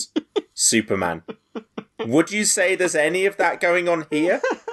Superman. 0.55 1.23
Would 1.99 2.31
you 2.31 2.45
say 2.45 2.77
there's 2.77 2.95
any 2.95 3.27
of 3.27 3.37
that 3.37 3.61
going 3.61 3.89
on 3.89 4.07
here? 4.11 4.41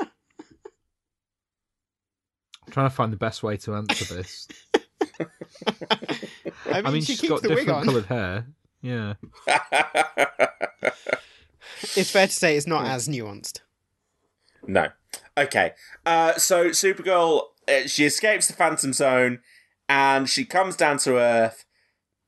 I'm 2.66 2.72
trying 2.72 2.90
to 2.90 2.96
find 2.96 3.12
the 3.12 3.18
best 3.18 3.42
way 3.42 3.58
to 3.58 3.76
answer 3.76 4.16
this. 4.16 4.48
I 6.68 6.76
mean, 6.76 6.86
I 6.86 6.92
mean, 6.92 7.02
she 7.02 7.14
she's 7.14 7.22
keeps 7.22 7.34
got 7.34 7.42
the 7.42 7.50
different 7.50 7.86
coloured 7.86 8.06
hair. 8.06 8.46
Yeah. 8.82 9.16
It's 11.96 12.12
fair 12.12 12.28
to 12.28 12.34
say 12.34 12.56
it's 12.56 12.68
not 12.68 12.86
as 12.86 13.08
nuanced. 13.08 13.62
No. 14.68 14.90
Okay. 15.38 15.74
Uh, 16.06 16.34
so 16.34 16.70
Supergirl, 16.70 17.44
uh, 17.68 17.88
she 17.88 18.06
escapes 18.06 18.48
the 18.48 18.54
Phantom 18.54 18.94
Zone, 18.94 19.40
and 19.90 20.30
she 20.30 20.46
comes 20.46 20.76
down 20.78 21.00
to 21.00 21.18
Earth, 21.18 21.66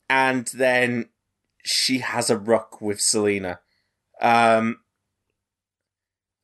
and 0.09 0.47
then 0.47 1.09
she 1.63 1.99
has 1.99 2.29
a 2.29 2.38
ruck 2.38 2.81
with 2.81 2.99
Selena. 2.99 3.59
Um, 4.19 4.79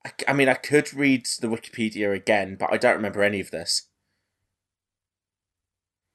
I, 0.06 0.12
I 0.28 0.34
mean, 0.34 0.48
I 0.48 0.54
could 0.54 0.94
read 0.94 1.26
the 1.42 1.48
Wikipedia 1.48 2.14
again, 2.16 2.56
but 2.58 2.72
I 2.72 2.78
don't 2.78 2.96
remember 2.96 3.24
any 3.24 3.40
of 3.42 3.52
this. 3.52 3.88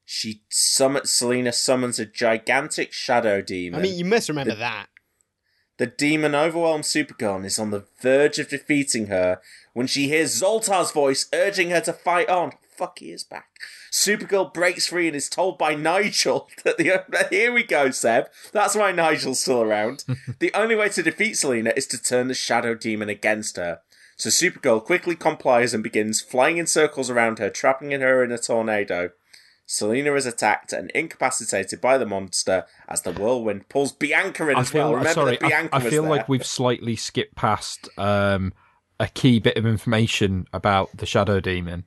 She 0.05 0.43
summons 0.49 1.11
Selena 1.13 1.51
summons 1.53 1.99
a 1.99 2.05
gigantic 2.05 2.91
shadow 2.91 3.41
demon. 3.41 3.79
I 3.79 3.83
mean, 3.83 3.97
you 3.97 4.05
must 4.05 4.29
remember 4.29 4.51
The- 4.53 4.59
that. 4.59 4.87
The 5.77 5.87
demon 5.87 6.35
overwhelms 6.35 6.87
Supergirl 6.87 7.37
and 7.37 7.45
is 7.47 7.57
on 7.57 7.71
the 7.71 7.85
verge 7.99 8.37
of 8.37 8.49
defeating 8.49 9.07
her 9.07 9.41
when 9.73 9.87
she 9.87 10.07
hears 10.07 10.39
Zoltar's 10.39 10.91
voice 10.91 11.27
urging 11.33 11.71
her 11.71 11.81
to 11.81 11.91
fight 11.91 12.29
on. 12.29 12.51
fuck, 12.69 12.99
he 12.99 13.11
is 13.11 13.23
back. 13.23 13.47
Supergirl 13.93 14.51
breaks 14.51 14.87
free 14.87 15.05
and 15.05 15.15
is 15.15 15.29
told 15.29 15.59
by 15.59 15.75
Nigel 15.75 16.49
that 16.65 16.77
the. 16.77 17.27
Here 17.29 17.53
we 17.53 17.61
go, 17.61 17.91
Seb. 17.91 18.25
That's 18.51 18.75
why 18.75 18.91
Nigel's 18.91 19.39
still 19.39 19.61
around. 19.61 20.03
the 20.39 20.51
only 20.55 20.75
way 20.75 20.89
to 20.89 21.03
defeat 21.03 21.37
Selena 21.37 21.71
is 21.75 21.85
to 21.87 22.01
turn 22.01 22.27
the 22.27 22.33
Shadow 22.33 22.73
Demon 22.73 23.07
against 23.07 23.55
her. 23.57 23.81
So 24.17 24.29
Supergirl 24.29 24.83
quickly 24.83 25.15
complies 25.15 25.75
and 25.75 25.83
begins 25.83 26.21
flying 26.21 26.57
in 26.57 26.65
circles 26.65 27.11
around 27.11 27.37
her, 27.37 27.51
trapping 27.51 27.91
her 27.91 28.23
in 28.23 28.31
a 28.31 28.39
tornado. 28.39 29.11
Selena 29.67 30.13
is 30.15 30.25
attacked 30.25 30.73
and 30.73 30.89
incapacitated 30.91 31.79
by 31.79 31.97
the 31.99 32.05
monster 32.05 32.65
as 32.87 33.03
the 33.03 33.13
whirlwind 33.13 33.69
pulls 33.69 33.91
Bianca 33.91 34.49
in 34.49 34.57
I 34.57 34.61
as 34.61 34.71
feel, 34.71 34.81
well. 34.81 34.91
Remember 34.95 35.13
sorry, 35.13 35.37
Bianca 35.37 35.75
I, 35.75 35.77
I 35.77 35.89
feel 35.89 36.03
like 36.03 36.27
we've 36.27 36.45
slightly 36.45 36.95
skipped 36.95 37.35
past 37.35 37.89
um, 37.97 38.53
a 38.99 39.07
key 39.07 39.39
bit 39.39 39.55
of 39.55 39.65
information 39.65 40.47
about 40.51 40.97
the 40.97 41.05
Shadow 41.05 41.39
Demon. 41.39 41.85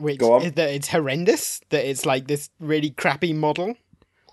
Which 0.00 0.18
Go 0.18 0.32
on. 0.34 0.42
is 0.42 0.52
that 0.52 0.70
it's 0.70 0.88
horrendous. 0.88 1.60
That 1.70 1.88
it's 1.88 2.04
like 2.06 2.26
this 2.26 2.50
really 2.58 2.90
crappy 2.90 3.32
model. 3.32 3.74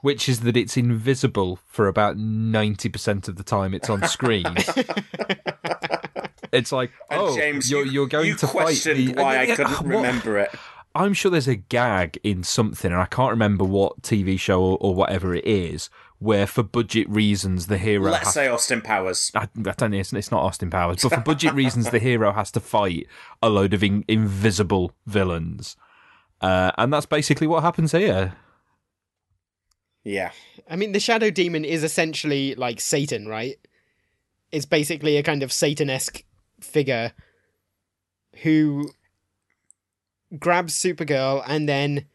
which 0.01 0.29
is 0.29 0.41
that 0.41 0.55
it's 0.55 0.77
invisible 0.77 1.59
for 1.67 1.87
about 1.87 2.15
90% 2.17 3.27
of 3.27 3.35
the 3.35 3.43
time 3.43 3.73
it's 3.73 3.89
on 3.89 4.07
screen. 4.07 4.45
it's 6.51 6.71
like, 6.71 6.91
oh, 7.11 7.35
James, 7.35 7.69
you're, 7.69 7.85
you- 7.85 7.91
you're 7.91 8.07
going 8.07 8.27
you 8.27 8.35
to 8.35 8.47
fight 8.47 8.77
the... 8.83 9.13
why 9.13 9.37
I 9.37 9.43
Yeah, 9.43 9.55
couldn't 9.55 9.71
what- 9.73 9.85
remember 9.85 10.37
it. 10.39 10.49
I'm 10.95 11.13
sure 11.13 11.29
there's 11.29 11.47
a 11.47 11.55
gag 11.55 12.17
in 12.23 12.41
something, 12.43 12.91
and 12.91 12.99
I 12.99 13.05
can't 13.05 13.29
remember 13.29 13.63
what 13.63 14.01
TV 14.01 14.39
show 14.39 14.61
or, 14.63 14.77
or 14.81 14.95
whatever 14.95 15.35
it 15.35 15.45
is, 15.45 15.91
where 16.19 16.47
for 16.47 16.63
budget 16.63 17.07
reasons 17.09 17.67
the 17.67 17.77
hero 17.77 18.11
Let's 18.11 18.25
has 18.25 18.33
say 18.33 18.47
Austin 18.47 18.81
Powers. 18.81 19.31
I, 19.35 19.43
I 19.43 19.47
don't 19.55 19.91
know. 19.91 19.97
It's, 19.97 20.13
it's 20.13 20.31
not 20.31 20.43
Austin 20.43 20.69
Powers, 20.69 21.03
but 21.03 21.13
for 21.13 21.21
budget 21.21 21.53
reasons, 21.53 21.89
the 21.89 21.99
hero 21.99 22.31
has 22.33 22.51
to 22.51 22.59
fight 22.59 23.07
a 23.41 23.49
load 23.49 23.73
of 23.73 23.83
in, 23.83 24.03
invisible 24.07 24.93
villains, 25.05 25.75
uh, 26.41 26.71
and 26.77 26.91
that's 26.91 27.05
basically 27.05 27.47
what 27.47 27.63
happens 27.63 27.91
here. 27.91 28.35
Yeah. 30.03 30.31
I 30.69 30.77
mean, 30.77 30.93
the 30.93 31.01
Shadow 31.01 31.29
Demon 31.29 31.65
is 31.65 31.83
essentially 31.83 32.55
like 32.55 32.79
Satan, 32.79 33.27
right? 33.27 33.57
It's 34.53 34.65
basically 34.65 35.17
a 35.17 35.23
kind 35.23 35.43
of 35.43 35.51
Satan-esque 35.51 36.23
figure 36.61 37.11
who 38.43 38.89
grabs 40.39 40.73
Supergirl 40.73 41.43
and 41.45 41.67
then 41.67 42.05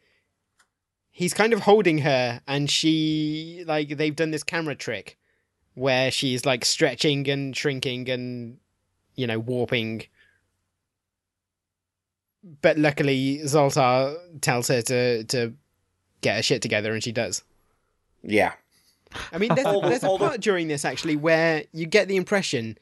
he's 1.15 1.33
kind 1.33 1.53
of 1.53 1.59
holding 1.61 1.99
her 1.99 2.41
and 2.47 2.69
she 2.69 3.63
like 3.67 3.89
they've 3.97 4.15
done 4.15 4.31
this 4.31 4.43
camera 4.43 4.73
trick 4.75 5.17
where 5.75 6.09
she's 6.11 6.43
like 6.45 6.65
stretching 6.65 7.29
and 7.29 7.55
shrinking 7.55 8.09
and 8.09 8.57
you 9.15 9.25
know 9.27 9.37
warping 9.39 10.03
but 12.61 12.77
luckily 12.77 13.39
Zaltar 13.43 14.15
tells 14.41 14.67
her 14.67 14.81
to 14.81 15.23
to 15.25 15.53
get 16.21 16.35
her 16.37 16.41
shit 16.43 16.61
together 16.61 16.93
and 16.93 17.03
she 17.03 17.11
does 17.11 17.43
Yeah. 18.23 18.53
I 19.31 19.37
mean, 19.37 19.53
there's, 19.53 19.67
All 19.67 19.81
the- 19.81 19.89
there's 19.89 20.03
a 20.03 20.17
part 20.17 20.41
during 20.41 20.67
this 20.67 20.83
actually 20.83 21.15
where 21.15 21.65
you 21.71 21.85
get 21.85 22.07
the 22.07 22.15
impression. 22.15 22.77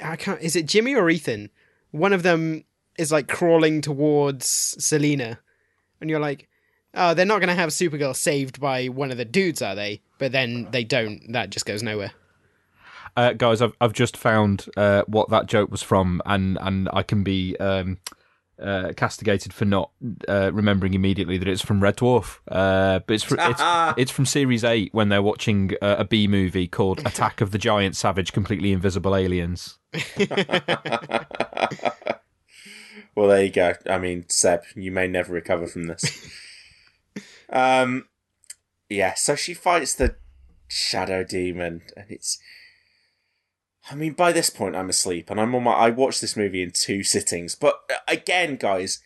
I 0.00 0.16
can't. 0.16 0.40
Is 0.40 0.56
it 0.56 0.64
Jimmy 0.64 0.94
or 0.94 1.10
Ethan? 1.10 1.50
One 1.90 2.14
of 2.14 2.22
them 2.22 2.64
is 2.96 3.12
like 3.12 3.28
crawling 3.28 3.82
towards 3.82 4.46
Selena, 4.82 5.38
and 6.00 6.08
you're 6.08 6.20
like, 6.20 6.48
"Oh, 6.96 7.14
they're 7.14 7.26
not 7.26 7.38
going 7.38 7.48
to 7.48 7.54
have 7.54 7.70
Supergirl 7.70 8.16
saved 8.16 8.60
by 8.60 8.86
one 8.86 9.10
of 9.10 9.16
the 9.16 9.24
dudes, 9.24 9.62
are 9.62 9.74
they?" 9.74 10.00
But 10.18 10.32
then 10.32 10.68
they 10.70 10.84
don't. 10.84 11.32
That 11.32 11.50
just 11.50 11.66
goes 11.66 11.82
nowhere. 11.82 12.12
Uh, 13.16 13.32
guys, 13.32 13.62
I've 13.62 13.74
I've 13.80 13.92
just 13.92 14.16
found 14.16 14.66
uh, 14.76 15.02
what 15.06 15.30
that 15.30 15.46
joke 15.46 15.70
was 15.70 15.82
from, 15.82 16.20
and 16.26 16.58
and 16.60 16.88
I 16.92 17.02
can 17.02 17.22
be 17.22 17.56
um, 17.58 17.98
uh, 18.60 18.92
castigated 18.96 19.52
for 19.52 19.64
not 19.64 19.90
uh, 20.28 20.50
remembering 20.52 20.94
immediately 20.94 21.38
that 21.38 21.48
it's 21.48 21.62
from 21.62 21.82
Red 21.82 21.96
Dwarf. 21.96 22.38
Uh, 22.48 23.00
but 23.06 23.14
it's 23.14 23.24
fr- 23.24 23.36
it's 23.38 23.62
it's 23.98 24.10
from 24.10 24.26
Series 24.26 24.64
Eight 24.64 24.92
when 24.92 25.08
they're 25.08 25.22
watching 25.22 25.72
uh, 25.80 25.96
a 25.98 26.04
B 26.04 26.26
movie 26.26 26.66
called 26.66 27.00
Attack 27.06 27.40
of 27.40 27.52
the 27.52 27.58
Giant 27.58 27.96
Savage, 27.96 28.32
completely 28.32 28.72
invisible 28.72 29.14
aliens. 29.14 29.78
Well, 33.16 33.28
there 33.28 33.42
you 33.42 33.50
go. 33.50 33.72
I 33.88 33.98
mean, 33.98 34.26
Seb, 34.28 34.62
you 34.74 34.92
may 34.92 35.08
never 35.08 35.32
recover 35.32 35.66
from 35.66 35.84
this. 35.84 36.30
um, 37.50 38.08
yeah. 38.88 39.14
So 39.14 39.34
she 39.34 39.54
fights 39.54 39.94
the 39.94 40.16
shadow 40.68 41.24
demon, 41.24 41.82
and 41.96 42.06
it's. 42.10 42.38
I 43.88 43.94
mean, 43.94 44.14
by 44.14 44.32
this 44.32 44.50
point, 44.50 44.74
I'm 44.74 44.90
asleep, 44.90 45.30
and 45.30 45.40
I'm 45.40 45.54
on 45.54 45.64
my. 45.64 45.72
I 45.72 45.90
watched 45.90 46.20
this 46.20 46.36
movie 46.36 46.62
in 46.62 46.72
two 46.72 47.02
sittings, 47.02 47.54
but 47.54 47.80
uh, 47.90 47.98
again, 48.08 48.56
guys, 48.56 49.00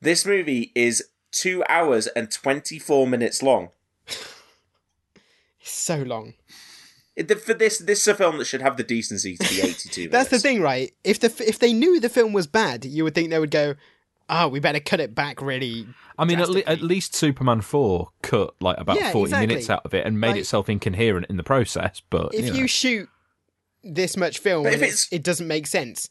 this 0.00 0.26
movie 0.26 0.72
is 0.74 1.04
two 1.32 1.64
hours 1.68 2.06
and 2.08 2.30
twenty 2.30 2.78
four 2.78 3.06
minutes 3.06 3.42
long. 3.42 3.70
It's 5.60 5.70
so 5.70 5.98
long. 5.98 6.34
For 7.44 7.52
this, 7.52 7.78
this 7.78 8.00
is 8.00 8.08
a 8.08 8.14
film 8.14 8.38
that 8.38 8.46
should 8.46 8.62
have 8.62 8.78
the 8.78 8.82
decency 8.82 9.36
to 9.36 9.48
be 9.48 9.60
eighty 9.60 9.88
two. 9.88 10.08
That's 10.10 10.30
the 10.30 10.38
thing, 10.38 10.62
right? 10.62 10.92
If 11.04 11.20
the 11.20 11.26
if 11.46 11.58
they 11.58 11.72
knew 11.72 12.00
the 12.00 12.08
film 12.08 12.32
was 12.32 12.46
bad, 12.46 12.84
you 12.84 13.04
would 13.04 13.14
think 13.14 13.30
they 13.30 13.38
would 13.38 13.50
go, 13.50 13.74
"Oh, 14.30 14.48
we 14.48 14.60
better 14.60 14.80
cut 14.80 15.00
it 15.00 15.14
back." 15.14 15.42
Really, 15.42 15.86
I 16.18 16.24
mean, 16.24 16.40
at, 16.40 16.48
le- 16.48 16.62
at 16.66 16.80
least 16.80 17.14
Superman 17.14 17.60
Four 17.60 18.08
cut 18.22 18.54
like 18.60 18.78
about 18.78 18.96
Yeah, 18.96 19.10
forty 19.12 19.30
exactly. 19.30 19.46
minutes 19.48 19.68
out 19.70 19.84
of 19.84 19.92
it 19.92 20.06
and 20.06 20.18
made 20.18 20.30
Like- 20.30 20.40
itself 20.40 20.68
incoherent 20.68 21.26
in 21.28 21.36
the 21.36 21.42
process. 21.42 22.00
But 22.08 22.34
if 22.34 22.46
you 22.46 22.62
you, 22.62 22.66
shoot 22.68 23.08
this 23.82 24.16
much 24.16 24.38
film 24.38 24.64
But 24.64 24.74
and 24.74 24.82
if 24.82 24.88
it's, 24.88 25.08
it 25.12 25.22
doesn't 25.22 25.46
make 25.48 25.66
sense, 25.66 26.08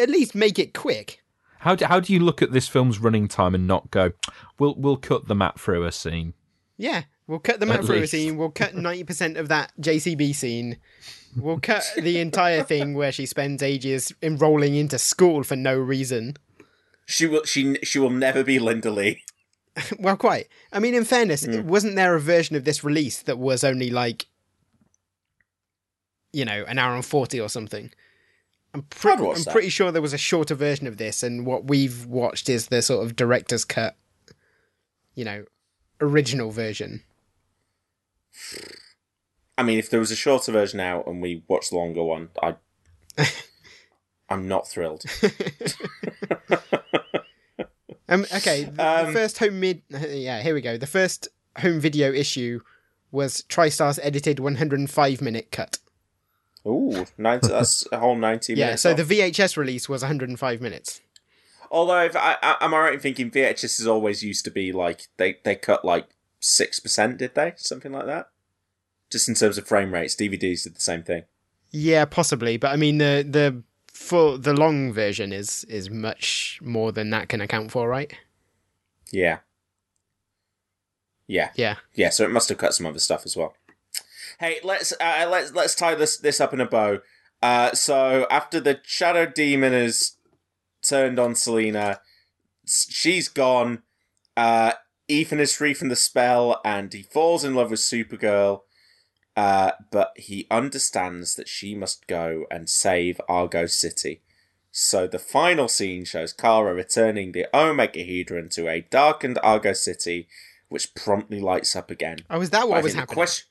at 0.00 0.08
least 0.10 0.34
make 0.34 0.58
it 0.58 0.74
quick. 0.74 1.22
How 1.60 1.74
do, 1.74 1.84
how 1.84 2.00
do 2.00 2.12
you 2.12 2.20
look 2.20 2.40
at 2.40 2.52
this 2.52 2.68
film's 2.68 2.98
running 2.98 3.28
time 3.28 3.54
and 3.54 3.66
not 3.66 3.90
go, 3.90 4.12
we'll 4.58 4.74
we'll 4.76 4.96
cut 4.96 5.28
the 5.28 5.34
Matt 5.34 5.56
Frewer 5.56 5.92
scene? 5.92 6.32
Yeah, 6.78 7.02
we'll 7.26 7.38
cut 7.38 7.60
the 7.60 7.66
At 7.66 7.68
Matt 7.68 7.80
Frewer 7.80 8.00
least. 8.00 8.12
scene. 8.12 8.36
We'll 8.38 8.50
cut 8.50 8.74
ninety 8.74 9.04
percent 9.04 9.36
of 9.36 9.48
that 9.48 9.72
JCB 9.80 10.34
scene. 10.34 10.78
We'll 11.36 11.60
cut 11.60 11.84
the 11.96 12.18
entire 12.18 12.62
thing 12.64 12.94
where 12.94 13.12
she 13.12 13.24
spends 13.26 13.62
ages 13.62 14.12
enrolling 14.22 14.74
into 14.74 14.98
school 14.98 15.44
for 15.44 15.54
no 15.54 15.76
reason. 15.78 16.36
She 17.10 17.26
will. 17.26 17.44
She 17.44 17.74
she 17.82 17.98
will 17.98 18.10
never 18.10 18.44
be 18.44 18.58
Linda 18.58 18.90
Lee. 18.90 19.24
well, 19.98 20.16
quite. 20.16 20.48
I 20.72 20.78
mean, 20.78 20.94
in 20.94 21.04
fairness, 21.04 21.44
Hmm. 21.44 21.66
wasn't 21.66 21.96
there 21.96 22.14
a 22.14 22.20
version 22.20 22.54
of 22.56 22.64
this 22.64 22.84
release 22.84 23.20
that 23.22 23.38
was 23.38 23.64
only 23.64 23.90
like, 23.90 24.26
you 26.32 26.44
know, 26.44 26.64
an 26.68 26.78
hour 26.78 26.94
and 26.94 27.04
forty 27.04 27.40
or 27.40 27.48
something? 27.48 27.90
I'm, 28.72 28.82
pre- 28.82 29.12
I'm 29.12 29.44
pretty 29.44 29.68
sure 29.68 29.90
there 29.90 30.00
was 30.00 30.12
a 30.12 30.18
shorter 30.18 30.54
version 30.54 30.86
of 30.86 30.96
this, 30.96 31.24
and 31.24 31.44
what 31.44 31.64
we've 31.64 32.06
watched 32.06 32.48
is 32.48 32.68
the 32.68 32.80
sort 32.82 33.04
of 33.04 33.16
director's 33.16 33.64
cut, 33.64 33.96
you 35.16 35.24
know, 35.24 35.44
original 36.00 36.52
version. 36.52 37.02
I 39.58 39.64
mean, 39.64 39.80
if 39.80 39.90
there 39.90 39.98
was 39.98 40.12
a 40.12 40.16
shorter 40.16 40.52
version 40.52 40.78
out 40.78 41.08
and 41.08 41.20
we 41.20 41.42
watched 41.48 41.70
the 41.70 41.76
longer 41.76 42.04
one, 42.04 42.28
I, 42.40 42.54
I'm 44.28 44.46
not 44.46 44.68
thrilled. 44.68 45.02
Um, 48.10 48.26
okay, 48.34 48.64
the, 48.64 48.70
the 48.72 49.06
Um, 49.08 49.12
first 49.12 49.38
home 49.38 49.60
mid. 49.60 49.82
Yeah, 49.90 50.42
here 50.42 50.54
we 50.54 50.60
go. 50.60 50.76
The 50.76 50.86
first 50.86 51.28
home 51.58 51.80
video 51.80 52.12
issue 52.12 52.60
was 53.12 53.42
TriStar's 53.48 53.98
edited 54.02 54.38
105 54.40 55.20
minute 55.20 55.50
cut. 55.50 55.78
Ooh, 56.66 57.06
90, 57.16 57.48
that's 57.48 57.86
a 57.90 57.98
whole 57.98 58.16
ninety 58.16 58.52
Yeah, 58.54 58.66
minutes. 58.66 58.82
so 58.82 58.90
off. 58.90 58.96
the 58.98 59.04
VHS 59.04 59.56
release 59.56 59.88
was 59.88 60.02
105 60.02 60.60
minutes. 60.60 61.00
Although, 61.70 62.02
if 62.04 62.16
I, 62.16 62.36
I, 62.42 62.56
am 62.60 62.74
I 62.74 62.78
right 62.80 62.94
in 62.94 63.00
thinking 63.00 63.30
VHS 63.30 63.78
has 63.78 63.86
always 63.86 64.22
used 64.22 64.44
to 64.44 64.50
be 64.50 64.72
like 64.72 65.02
they 65.16 65.38
they 65.44 65.54
cut 65.54 65.84
like 65.84 66.08
six 66.40 66.80
percent, 66.80 67.16
did 67.18 67.34
they? 67.34 67.52
Something 67.56 67.92
like 67.92 68.06
that. 68.06 68.28
Just 69.08 69.28
in 69.28 69.34
terms 69.36 69.56
of 69.56 69.66
frame 69.68 69.94
rates, 69.94 70.14
DVDs 70.16 70.64
did 70.64 70.74
the 70.74 70.80
same 70.80 71.02
thing. 71.04 71.22
Yeah, 71.70 72.04
possibly, 72.04 72.56
but 72.56 72.72
I 72.72 72.76
mean 72.76 72.98
the 72.98 73.24
the 73.28 73.62
full 74.00 74.38
the 74.38 74.54
long 74.54 74.92
version 74.92 75.32
is 75.32 75.64
is 75.64 75.90
much 75.90 76.58
more 76.62 76.90
than 76.90 77.10
that 77.10 77.28
can 77.28 77.40
account 77.40 77.70
for, 77.70 77.88
right? 77.88 78.12
Yeah. 79.12 79.40
Yeah. 81.26 81.50
Yeah. 81.54 81.76
Yeah, 81.94 82.10
so 82.10 82.24
it 82.24 82.30
must 82.30 82.48
have 82.48 82.58
cut 82.58 82.74
some 82.74 82.86
other 82.86 82.98
stuff 82.98 83.22
as 83.24 83.36
well. 83.36 83.54
Hey, 84.40 84.58
let's 84.64 84.92
uh, 84.92 85.28
let's 85.30 85.52
let's 85.52 85.74
tie 85.74 85.94
this 85.94 86.16
this 86.16 86.40
up 86.40 86.54
in 86.54 86.60
a 86.60 86.66
bow. 86.66 87.00
Uh, 87.42 87.72
so 87.72 88.26
after 88.30 88.58
the 88.58 88.80
shadow 88.84 89.26
demon 89.26 89.72
has 89.72 90.16
turned 90.82 91.18
on 91.18 91.34
Selena, 91.34 92.00
she's 92.66 93.28
gone. 93.28 93.82
Uh, 94.36 94.72
Ethan 95.08 95.40
is 95.40 95.54
free 95.54 95.74
from 95.74 95.88
the 95.88 95.96
spell, 95.96 96.60
and 96.64 96.92
he 96.92 97.02
falls 97.02 97.44
in 97.44 97.54
love 97.54 97.70
with 97.70 97.80
Supergirl. 97.80 98.62
Uh, 99.40 99.72
but 99.90 100.12
he 100.16 100.46
understands 100.50 101.34
that 101.34 101.48
she 101.48 101.74
must 101.74 102.06
go 102.06 102.44
and 102.50 102.68
save 102.68 103.18
Argo 103.26 103.64
City. 103.64 104.20
So 104.70 105.06
the 105.06 105.18
final 105.18 105.66
scene 105.66 106.04
shows 106.04 106.34
Kara 106.34 106.74
returning 106.74 107.32
the 107.32 107.46
Omegahedron 107.54 108.52
to 108.56 108.68
a 108.68 108.82
darkened 108.82 109.38
Argo 109.42 109.72
City, 109.72 110.28
which 110.68 110.94
promptly 110.94 111.40
lights 111.40 111.74
up 111.74 111.90
again. 111.90 112.18
Oh, 112.28 112.42
is 112.42 112.50
that 112.50 112.68
what 112.68 112.80
I 112.80 112.82
was 112.82 112.92
think 112.92 112.96
the 112.96 113.00
happening? 113.00 113.14
question- 113.14 113.46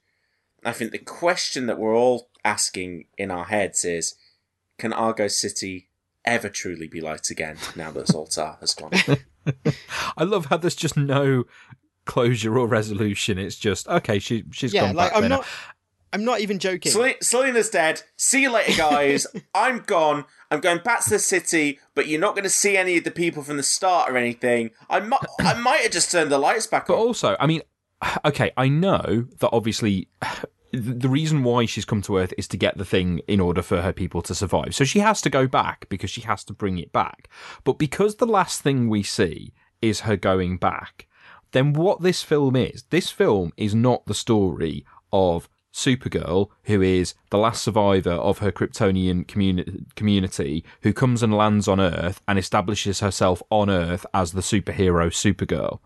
I 0.63 0.73
think 0.73 0.91
the 0.91 0.99
question 0.99 1.65
that 1.65 1.79
we're 1.79 1.97
all 1.97 2.29
asking 2.45 3.05
in 3.17 3.31
our 3.31 3.45
heads 3.45 3.83
is: 3.83 4.13
Can 4.77 4.93
Argo 4.93 5.27
City 5.27 5.87
ever 6.23 6.49
truly 6.49 6.87
be 6.87 7.01
light 7.01 7.31
again 7.31 7.57
now 7.75 7.89
that 7.89 8.05
Zaltar 8.05 8.59
has 8.59 8.75
gone. 8.75 8.91
I 10.17 10.23
love 10.23 10.45
how 10.47 10.57
there's 10.57 10.75
just 10.75 10.97
no 10.97 11.45
closure 12.05 12.59
or 12.59 12.67
resolution. 12.67 13.39
It's 13.39 13.55
just 13.55 13.87
okay. 13.87 14.19
She 14.19 14.43
she's 14.51 14.73
yeah, 14.73 14.87
gone 14.87 14.95
like 14.95 15.09
back 15.11 15.15
I'm 15.15 15.21
there 15.21 15.29
not. 15.29 15.45
I'm 16.11 16.25
not 16.25 16.39
even 16.39 16.59
joking. 16.59 16.91
Sel- 16.91 17.13
Selena's 17.21 17.69
dead. 17.69 18.01
See 18.17 18.41
you 18.43 18.51
later, 18.51 18.75
guys. 18.77 19.27
I'm 19.53 19.79
gone. 19.79 20.25
I'm 20.51 20.59
going 20.59 20.79
back 20.79 21.03
to 21.03 21.09
the 21.11 21.19
city, 21.19 21.79
but 21.93 22.07
you're 22.07 22.19
not 22.19 22.33
going 22.35 22.43
to 22.43 22.49
see 22.49 22.75
any 22.77 22.97
of 22.97 23.03
the 23.03 23.11
people 23.11 23.43
from 23.43 23.57
the 23.57 23.63
start 23.63 24.11
or 24.11 24.17
anything. 24.17 24.71
I 24.89 24.99
might, 24.99 25.19
I 25.39 25.53
might 25.59 25.81
have 25.81 25.91
just 25.91 26.11
turned 26.11 26.31
the 26.31 26.39
lights 26.39 26.65
back 26.67 26.87
But 26.87 26.95
on. 26.95 26.99
also, 26.99 27.35
I 27.39 27.45
mean, 27.47 27.61
okay, 28.25 28.51
I 28.57 28.67
know 28.69 29.27
that 29.39 29.49
obviously 29.53 30.07
the 30.71 31.09
reason 31.09 31.43
why 31.43 31.65
she's 31.65 31.85
come 31.85 32.01
to 32.03 32.17
Earth 32.17 32.33
is 32.37 32.47
to 32.49 32.57
get 32.57 32.77
the 32.77 32.85
thing 32.85 33.21
in 33.27 33.39
order 33.39 33.61
for 33.61 33.81
her 33.81 33.93
people 33.93 34.21
to 34.23 34.33
survive. 34.35 34.73
So 34.75 34.83
she 34.85 34.99
has 34.99 35.21
to 35.21 35.29
go 35.29 35.47
back 35.47 35.87
because 35.89 36.09
she 36.09 36.21
has 36.21 36.43
to 36.45 36.53
bring 36.53 36.77
it 36.79 36.91
back. 36.91 37.29
But 37.63 37.77
because 37.79 38.15
the 38.15 38.27
last 38.27 38.61
thing 38.61 38.89
we 38.89 39.03
see 39.03 39.53
is 39.81 40.01
her 40.01 40.15
going 40.17 40.57
back, 40.57 41.07
then 41.51 41.73
what 41.73 42.01
this 42.01 42.21
film 42.21 42.55
is, 42.55 42.83
this 42.89 43.09
film 43.09 43.51
is 43.57 43.73
not 43.73 44.05
the 44.05 44.13
story 44.13 44.85
of 45.11 45.49
Supergirl, 45.73 46.49
who 46.63 46.81
is 46.81 47.13
the 47.29 47.37
last 47.37 47.63
survivor 47.63 48.11
of 48.11 48.39
her 48.39 48.51
Kryptonian 48.51 49.25
communi- 49.25 49.95
community, 49.95 50.63
who 50.81 50.93
comes 50.93 51.21
and 51.21 51.33
lands 51.33 51.67
on 51.67 51.79
Earth 51.79 52.21
and 52.27 52.39
establishes 52.39 52.99
herself 52.99 53.41
on 53.49 53.69
Earth 53.69 54.05
as 54.13 54.31
the 54.31 54.41
superhero 54.41 55.09
Supergirl. 55.09 55.79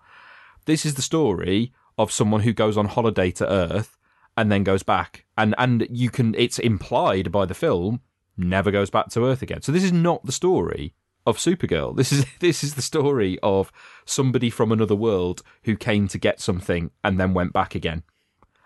This 0.66 0.86
is 0.86 0.96
the 0.96 1.02
story 1.02 1.74
of 1.98 2.12
someone 2.12 2.42
who 2.42 2.54
goes 2.54 2.78
on 2.78 2.86
holiday 2.86 3.32
to 3.32 3.50
Earth 3.50 3.98
and 4.36 4.52
then 4.52 4.64
goes 4.64 4.84
back, 4.84 5.26
and 5.38 5.54
and 5.58 5.88
you 5.92 6.10
can 6.10 6.34
it's 6.36 6.60
implied 6.60 7.32
by 7.32 7.46
the 7.46 7.54
film 7.54 8.02
never 8.38 8.72
goes 8.72 8.90
back 8.90 9.10
to 9.10 9.26
Earth 9.26 9.42
again. 9.42 9.62
So 9.62 9.72
this 9.72 9.84
is 9.84 9.94
not 9.94 10.26
the 10.26 10.32
story 10.32 10.96
of 11.26 11.38
Supergirl. 11.38 11.96
This 11.96 12.12
is 12.12 12.26
this 12.40 12.64
is 12.64 12.76
the 12.76 12.82
story 12.82 13.38
of 13.44 13.72
somebody 14.06 14.50
from 14.50 14.72
another 14.72 14.96
world 14.96 15.42
who 15.64 15.76
came 15.76 16.08
to 16.10 16.18
get 16.18 16.40
something 16.40 16.92
and 17.04 17.20
then 17.20 17.34
went 17.34 17.54
back 17.54 17.76
again, 17.76 18.04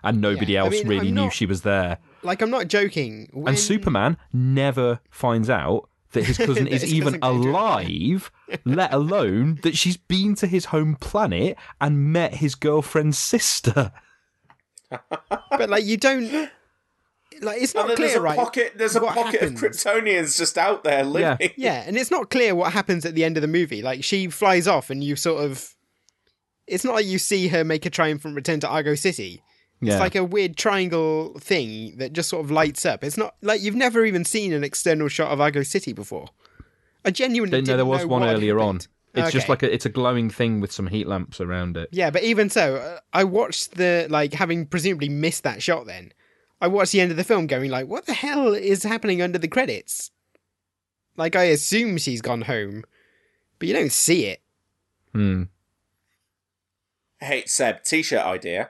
and 0.07 0.21
nobody 0.21 0.53
Yeah, 0.53 0.63
I 0.63 0.65
else 0.65 0.73
mean, 0.75 0.87
really 0.87 1.07
I'm 1.09 1.15
knew 1.15 1.23
not- 1.25 1.33
she 1.33 1.45
was 1.45 1.61
there. 1.61 1.97
Like 2.23 2.41
I'm 2.41 2.49
not 2.49 2.67
joking. 2.67 3.29
When... 3.33 3.49
And 3.49 3.59
Superman 3.59 4.17
never 4.33 4.99
finds 5.09 5.49
out 5.49 5.89
that 6.11 6.23
his 6.25 6.37
cousin 6.47 6.65
That 6.65 6.73
is 6.73 6.81
his 6.81 6.93
even 6.93 7.19
cousin 7.19 7.47
alive, 7.47 8.31
let 8.65 8.93
alone 8.93 9.59
that 9.63 9.77
she's 9.77 9.97
been 9.97 10.35
to 10.35 10.47
his 10.47 10.65
home 10.65 10.95
planet 10.95 11.57
and 11.79 12.11
met 12.11 12.35
his 12.35 12.55
girlfriend's 12.55 13.17
sister. 13.17 13.91
but 14.89 15.69
like 15.69 15.85
you 15.85 15.97
don't. 15.97 16.49
Like 17.41 17.61
it's 17.61 17.75
not 17.75 17.81
and 17.81 17.89
then 17.91 17.97
clear, 17.97 18.07
there's 18.07 18.17
a 18.17 18.21
right? 18.21 18.37
pocket. 18.37 18.73
There's 18.77 18.95
a 18.95 19.01
pocket 19.01 19.41
happens. 19.41 19.61
of 19.61 19.69
Kryptonians 19.71 20.37
just 20.37 20.57
out 20.57 20.83
there 20.83 21.03
living. 21.03 21.51
Yeah, 21.55 21.83
and 21.85 21.95
it's 21.97 22.09
not 22.09 22.29
clear 22.29 22.55
what 22.55 22.73
happens 22.73 23.05
at 23.05 23.13
the 23.13 23.23
end 23.23 23.37
of 23.37 23.41
the 23.41 23.47
movie. 23.47 23.81
Like 23.81 24.03
she 24.03 24.27
flies 24.27 24.67
off, 24.67 24.89
and 24.89 25.03
you 25.03 25.15
sort 25.15 25.43
of. 25.43 25.75
It's 26.65 26.83
not 26.83 26.95
like 26.95 27.05
you 27.05 27.17
see 27.19 27.47
her 27.49 27.63
make 27.63 27.85
a 27.85 27.89
triumphant 27.89 28.35
return 28.35 28.59
to 28.61 28.67
Argo 28.67 28.95
City. 28.95 29.41
It's 29.81 29.99
like 29.99 30.15
a 30.15 30.23
weird 30.23 30.57
triangle 30.57 31.37
thing 31.39 31.97
that 31.97 32.13
just 32.13 32.29
sort 32.29 32.43
of 32.43 32.49
lights 32.49 32.85
up. 32.85 33.03
It's 33.03 33.17
not 33.17 33.35
like 33.41 33.61
you've 33.61 33.75
never 33.75 34.05
even 34.05 34.25
seen 34.25 34.51
an 34.53 34.63
external 34.63 35.07
shot 35.07 35.31
of 35.31 35.39
Argo 35.39 35.63
City 35.63 35.93
before. 35.93 36.29
I 37.05 37.11
genuinely 37.11 37.51
no, 37.51 37.57
didn't 37.59 37.67
know 37.67 37.77
there 37.77 37.85
was 37.85 38.01
know 38.01 38.07
one 38.07 38.21
what 38.21 38.27
had 38.29 38.37
earlier 38.37 38.59
on. 38.59 38.75
happened. 38.75 38.87
It's 39.13 39.31
just 39.31 39.49
like 39.49 39.63
a, 39.63 39.73
it's 39.73 39.85
a 39.85 39.89
glowing 39.89 40.29
thing 40.29 40.59
with 40.59 40.71
some 40.71 40.87
heat 40.87 41.07
lamps 41.07 41.41
around 41.41 41.77
it. 41.77 41.89
Yeah, 41.91 42.09
but 42.11 42.23
even 42.23 42.49
so, 42.49 42.75
uh, 42.75 42.99
I 43.13 43.23
watched 43.23 43.75
the 43.75 44.07
like 44.09 44.33
having 44.33 44.65
presumably 44.65 45.09
missed 45.09 45.43
that 45.43 45.63
shot. 45.63 45.85
Then 45.87 46.13
I 46.61 46.67
watched 46.67 46.91
the 46.91 47.01
end 47.01 47.11
of 47.11 47.17
the 47.17 47.23
film, 47.23 47.47
going 47.47 47.71
like, 47.71 47.87
"What 47.87 48.05
the 48.05 48.13
hell 48.13 48.53
is 48.53 48.83
happening 48.83 49.21
under 49.21 49.39
the 49.39 49.47
credits?" 49.47 50.11
Like 51.15 51.35
I 51.35 51.45
assume 51.45 51.97
she's 51.97 52.21
gone 52.21 52.43
home, 52.43 52.83
but 53.57 53.67
you 53.67 53.73
don't 53.73 53.91
see 53.91 54.25
it. 54.25 54.41
Hmm. 55.13 55.43
Hey, 57.19 57.43
Seb, 57.47 57.83
t-shirt 57.83 58.23
idea. 58.23 58.69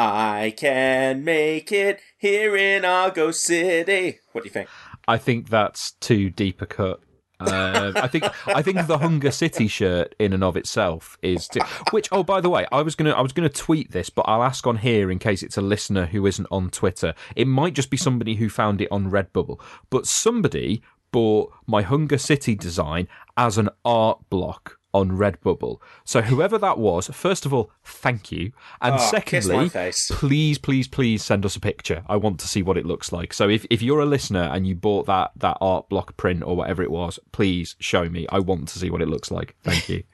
I 0.00 0.54
can 0.56 1.24
make 1.24 1.72
it 1.72 2.00
here 2.18 2.56
in 2.56 2.84
Argo 2.84 3.32
City. 3.32 4.20
What 4.30 4.44
do 4.44 4.46
you 4.46 4.52
think? 4.52 4.68
I 5.08 5.18
think 5.18 5.48
that's 5.48 5.90
too 5.92 6.30
deep 6.30 6.62
a 6.62 6.66
cut. 6.66 7.00
Uh, 7.40 7.92
I 7.96 8.06
think 8.06 8.24
I 8.46 8.62
think 8.62 8.86
the 8.86 8.98
Hunger 8.98 9.32
City 9.32 9.66
shirt 9.66 10.14
in 10.20 10.32
and 10.32 10.44
of 10.44 10.56
itself 10.56 11.18
is 11.20 11.48
too, 11.48 11.60
which 11.90 12.08
oh 12.12 12.22
by 12.22 12.40
the 12.40 12.48
way 12.48 12.66
I 12.70 12.82
was 12.82 12.94
gonna 12.94 13.10
I 13.10 13.20
was 13.20 13.32
gonna 13.32 13.48
tweet 13.48 13.90
this 13.90 14.10
but 14.10 14.22
I'll 14.22 14.42
ask 14.42 14.66
on 14.66 14.76
here 14.76 15.10
in 15.10 15.18
case 15.18 15.42
it's 15.42 15.56
a 15.56 15.62
listener 15.62 16.06
who 16.06 16.26
isn't 16.26 16.48
on 16.50 16.70
Twitter 16.70 17.14
it 17.36 17.46
might 17.46 17.74
just 17.74 17.90
be 17.90 17.96
somebody 17.96 18.34
who 18.36 18.48
found 18.48 18.80
it 18.80 18.88
on 18.90 19.10
Redbubble 19.10 19.60
but 19.88 20.06
somebody 20.06 20.82
bought 21.12 21.52
my 21.64 21.82
Hunger 21.82 22.18
City 22.18 22.56
design 22.56 23.06
as 23.36 23.56
an 23.56 23.68
art 23.84 24.18
block 24.30 24.77
on 24.94 25.10
Redbubble. 25.10 25.78
So 26.04 26.22
whoever 26.22 26.56
that 26.58 26.78
was 26.78 27.08
first 27.08 27.44
of 27.46 27.52
all 27.52 27.70
thank 27.84 28.32
you. 28.32 28.52
And 28.80 28.94
Oh, 28.94 28.98
secondly 28.98 29.68
please 29.70 30.58
please 30.58 30.88
please 30.88 31.22
send 31.24 31.44
us 31.44 31.56
a 31.56 31.60
picture. 31.60 32.02
I 32.08 32.16
want 32.16 32.40
to 32.40 32.48
see 32.48 32.62
what 32.62 32.78
it 32.78 32.86
looks 32.86 33.12
like. 33.12 33.32
So 33.34 33.48
if, 33.48 33.66
if 33.70 33.82
you're 33.82 34.00
a 34.00 34.06
listener 34.06 34.42
and 34.52 34.66
you 34.66 34.74
bought 34.74 35.06
that 35.06 35.32
that 35.36 35.58
art 35.60 35.88
block 35.88 36.16
print 36.16 36.42
or 36.42 36.56
whatever 36.56 36.82
it 36.82 36.90
was 36.90 37.18
please 37.32 37.76
show 37.78 38.08
me. 38.08 38.26
I 38.30 38.38
want 38.38 38.68
to 38.68 38.78
see 38.78 38.90
what 38.90 39.02
it 39.02 39.08
looks 39.08 39.30
like. 39.30 39.54
Thank 39.62 39.88
you. 39.88 40.04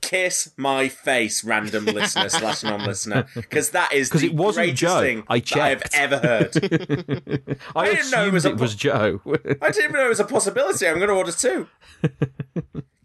Kiss 0.00 0.52
my 0.56 0.88
face, 0.88 1.42
random 1.44 1.84
listener 1.86 2.28
slash 2.28 2.62
non-listener, 2.62 3.26
because 3.34 3.70
that 3.70 3.92
is 3.92 4.08
'Cause 4.10 4.20
the 4.20 4.28
it 4.28 4.34
wasn't 4.34 4.66
greatest 4.66 4.80
Joe. 4.82 5.00
thing 5.00 5.22
I 5.28 5.38
that 5.40 5.56
I've 5.56 5.82
ever 5.94 6.18
heard. 6.18 6.56
i, 7.76 7.80
I 7.80 7.86
didn't 7.94 8.10
know 8.10 8.26
it 8.26 8.32
was 8.32 8.44
a 8.44 8.50
it 8.50 8.58
was 8.58 8.74
joe. 8.76 9.20
I 9.26 9.70
didn't 9.70 9.78
even 9.84 9.92
know 9.94 10.06
it 10.06 10.08
was 10.08 10.20
a 10.20 10.24
possibility. 10.24 10.86
I'm 10.86 10.96
going 10.98 11.08
to 11.08 11.14
order 11.14 11.32
two. 11.32 11.66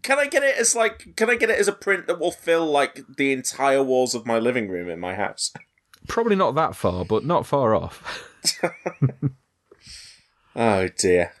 Can 0.08 0.18
I 0.18 0.26
get 0.26 0.42
it 0.42 0.56
as 0.56 0.74
like? 0.74 1.14
Can 1.16 1.28
I 1.28 1.34
get 1.34 1.50
it 1.50 1.58
as 1.58 1.68
a 1.68 1.72
print 1.72 2.06
that 2.06 2.18
will 2.18 2.32
fill 2.32 2.64
like 2.64 3.02
the 3.18 3.30
entire 3.30 3.82
walls 3.82 4.14
of 4.14 4.26
my 4.26 4.38
living 4.38 4.68
room 4.68 4.88
in 4.88 4.98
my 4.98 5.14
house? 5.14 5.52
probably 6.06 6.36
not 6.36 6.54
that 6.54 6.74
far 6.74 7.04
but 7.04 7.22
not 7.22 7.44
far 7.44 7.74
off 7.74 8.24
Oh 10.56 10.88
dear. 10.98 11.32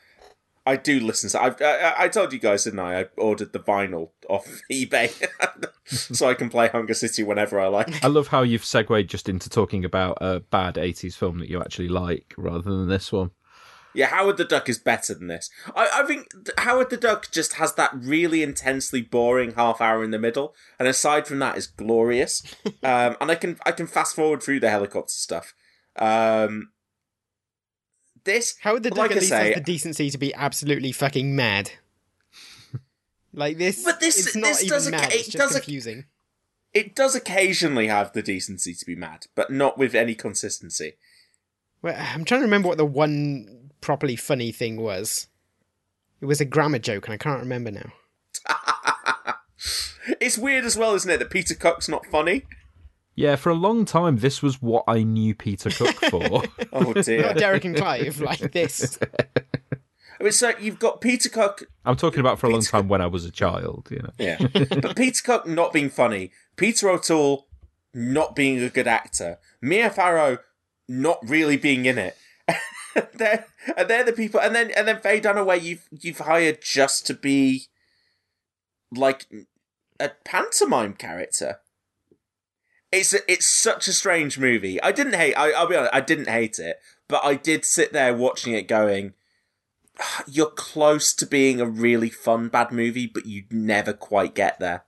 I 0.64 0.76
do 0.76 1.00
listen 1.00 1.30
to. 1.30 1.42
I've, 1.42 1.60
I, 1.62 1.94
I 2.04 2.08
told 2.08 2.32
you 2.32 2.38
guys, 2.38 2.64
didn't 2.64 2.78
I? 2.78 3.00
I 3.00 3.06
ordered 3.16 3.52
the 3.52 3.58
vinyl 3.58 4.10
off 4.28 4.46
eBay, 4.70 5.10
so 5.86 6.28
I 6.28 6.34
can 6.34 6.50
play 6.50 6.68
Hunger 6.68 6.94
City 6.94 7.24
whenever 7.24 7.58
I 7.58 7.68
like. 7.68 8.04
i 8.04 8.06
love 8.06 8.28
how 8.28 8.42
you've 8.42 8.66
segued 8.66 9.08
just 9.08 9.28
into 9.28 9.48
talking 9.48 9.84
about 9.84 10.18
a 10.20 10.40
bad 10.40 10.74
80s 10.74 11.14
film 11.14 11.38
that 11.38 11.48
you 11.48 11.60
actually 11.60 11.88
like 11.88 12.34
rather 12.36 12.60
than 12.60 12.86
this 12.86 13.10
one 13.10 13.30
Yeah, 13.94 14.06
Howard 14.08 14.36
the 14.36 14.44
Duck 14.44 14.68
is 14.68 14.78
better 14.78 15.14
than 15.14 15.26
this. 15.28 15.50
I, 15.74 15.88
I 16.02 16.06
think 16.06 16.28
th- 16.32 16.50
Howard 16.58 16.90
the 16.90 16.96
Duck 16.96 17.30
just 17.32 17.54
has 17.54 17.74
that 17.74 17.90
really 17.94 18.42
intensely 18.42 19.00
boring 19.02 19.52
half 19.54 19.80
hour 19.80 20.04
in 20.04 20.10
the 20.10 20.18
middle, 20.18 20.54
and 20.78 20.86
aside 20.86 21.26
from 21.26 21.38
that, 21.40 21.56
is 21.56 21.66
glorious. 21.66 22.42
um, 22.82 23.16
and 23.20 23.30
I 23.30 23.34
can 23.34 23.58
I 23.66 23.72
can 23.72 23.86
fast 23.86 24.14
forward 24.14 24.42
through 24.42 24.60
the 24.60 24.70
helicopter 24.70 25.12
stuff. 25.12 25.54
Um, 25.96 26.70
this 28.24 28.56
Howard 28.60 28.82
the 28.82 28.90
Duck 28.90 28.98
like 28.98 29.10
at 29.12 29.16
I 29.16 29.20
least 29.20 29.28
say, 29.30 29.46
has 29.46 29.54
the 29.54 29.60
decency 29.62 30.10
to 30.10 30.18
be 30.18 30.34
absolutely 30.34 30.92
fucking 30.92 31.34
mad. 31.34 31.70
like 33.32 33.58
this, 33.58 33.82
But 33.84 34.00
this- 34.00 34.26
it's 34.26 34.36
not 34.36 34.48
this 34.48 34.64
even 34.64 34.68
doesn't- 34.74 34.90
mad. 34.92 35.12
it 35.12 35.20
It's 35.20 35.28
just 35.28 35.52
confusing. 35.54 36.04
it 36.74 36.94
does 36.94 37.14
occasionally 37.14 37.86
have 37.86 38.12
the 38.12 38.22
decency 38.22 38.74
to 38.74 38.84
be 38.84 38.94
mad, 38.94 39.26
but 39.34 39.50
not 39.50 39.78
with 39.78 39.94
any 39.94 40.14
consistency. 40.14 40.96
Well, 41.80 41.94
I'm 41.96 42.24
trying 42.24 42.40
to 42.40 42.44
remember 42.46 42.68
what 42.68 42.76
the 42.78 42.84
one 42.84 43.67
properly 43.80 44.16
funny 44.16 44.52
thing 44.52 44.80
was. 44.80 45.26
It 46.20 46.26
was 46.26 46.40
a 46.40 46.44
grammar 46.44 46.78
joke, 46.78 47.06
and 47.06 47.14
I 47.14 47.18
can't 47.18 47.40
remember 47.40 47.70
now. 47.70 47.92
It's 50.20 50.38
weird 50.38 50.64
as 50.64 50.76
well, 50.76 50.94
isn't 50.94 51.10
it, 51.10 51.18
that 51.18 51.28
Peter 51.30 51.54
Cook's 51.54 51.88
not 51.88 52.06
funny? 52.06 52.44
yeah 53.14 53.34
for 53.34 53.50
a 53.50 53.54
long 53.54 53.84
time 53.84 54.18
this 54.18 54.40
was 54.44 54.62
what 54.62 54.84
i 54.86 55.02
knew 55.02 55.34
peter 55.34 55.70
cook 55.70 55.96
for 56.08 56.44
Oh 56.72 56.92
dear. 56.92 57.22
Not 57.22 57.36
Derek 57.36 57.64
and 57.64 57.76
Clive 57.76 58.20
like 58.20 58.52
this. 58.52 58.96
I 59.02 60.22
mean, 60.22 60.30
so 60.30 60.52
you've 60.60 60.78
got 60.78 61.00
Peter 61.00 61.28
Cook 61.28 61.64
i'm 61.84 61.96
talking 61.96 62.20
about 62.20 62.38
for 62.38 62.46
a 62.46 62.50
long 62.50 62.62
time 62.62 62.86
when 62.86 63.00
i 63.00 63.08
was 63.08 63.24
a 63.24 63.32
child 63.32 63.88
you 63.90 63.98
know 63.98 64.12
Yeah. 64.18 64.38
but 64.52 64.94
Peter 64.96 65.20
Cook 65.24 65.46
not 65.48 65.72
being 65.72 65.90
funny, 65.90 66.30
Peter 66.56 66.88
O'Toole 66.88 67.48
not 67.92 68.36
being 68.36 68.62
a 68.62 68.68
good 68.70 68.86
actor, 68.86 69.38
Mia 69.60 69.90
Farrow 69.90 70.38
not 70.88 71.18
really 71.28 71.56
being 71.56 71.86
in 71.86 71.98
it. 71.98 72.16
they're, 73.14 73.46
and 73.76 73.88
they're 73.88 74.04
the 74.04 74.12
people, 74.12 74.40
and 74.40 74.54
then 74.54 74.70
and 74.70 74.88
then 74.88 75.00
Faye 75.00 75.20
Dunaway 75.20 75.62
you've 75.62 75.88
you've 75.90 76.18
hired 76.18 76.60
just 76.62 77.06
to 77.06 77.14
be 77.14 77.66
like 78.94 79.26
a 80.00 80.10
pantomime 80.24 80.94
character. 80.94 81.60
It's 82.90 83.12
a, 83.12 83.18
it's 83.30 83.46
such 83.46 83.86
a 83.86 83.92
strange 83.92 84.38
movie. 84.38 84.80
I 84.82 84.92
didn't 84.92 85.14
hate. 85.14 85.34
I, 85.34 85.50
I'll 85.52 85.66
be 85.68 85.76
honest. 85.76 85.94
I 85.94 86.00
didn't 86.00 86.28
hate 86.28 86.58
it, 86.58 86.80
but 87.06 87.22
I 87.22 87.34
did 87.34 87.64
sit 87.64 87.92
there 87.92 88.14
watching 88.14 88.54
it, 88.54 88.66
going, 88.66 89.12
ah, 90.00 90.24
"You're 90.26 90.50
close 90.50 91.12
to 91.14 91.26
being 91.26 91.60
a 91.60 91.66
really 91.66 92.08
fun 92.10 92.48
bad 92.48 92.72
movie, 92.72 93.06
but 93.06 93.26
you 93.26 93.44
never 93.50 93.92
quite 93.92 94.34
get 94.34 94.58
there." 94.58 94.84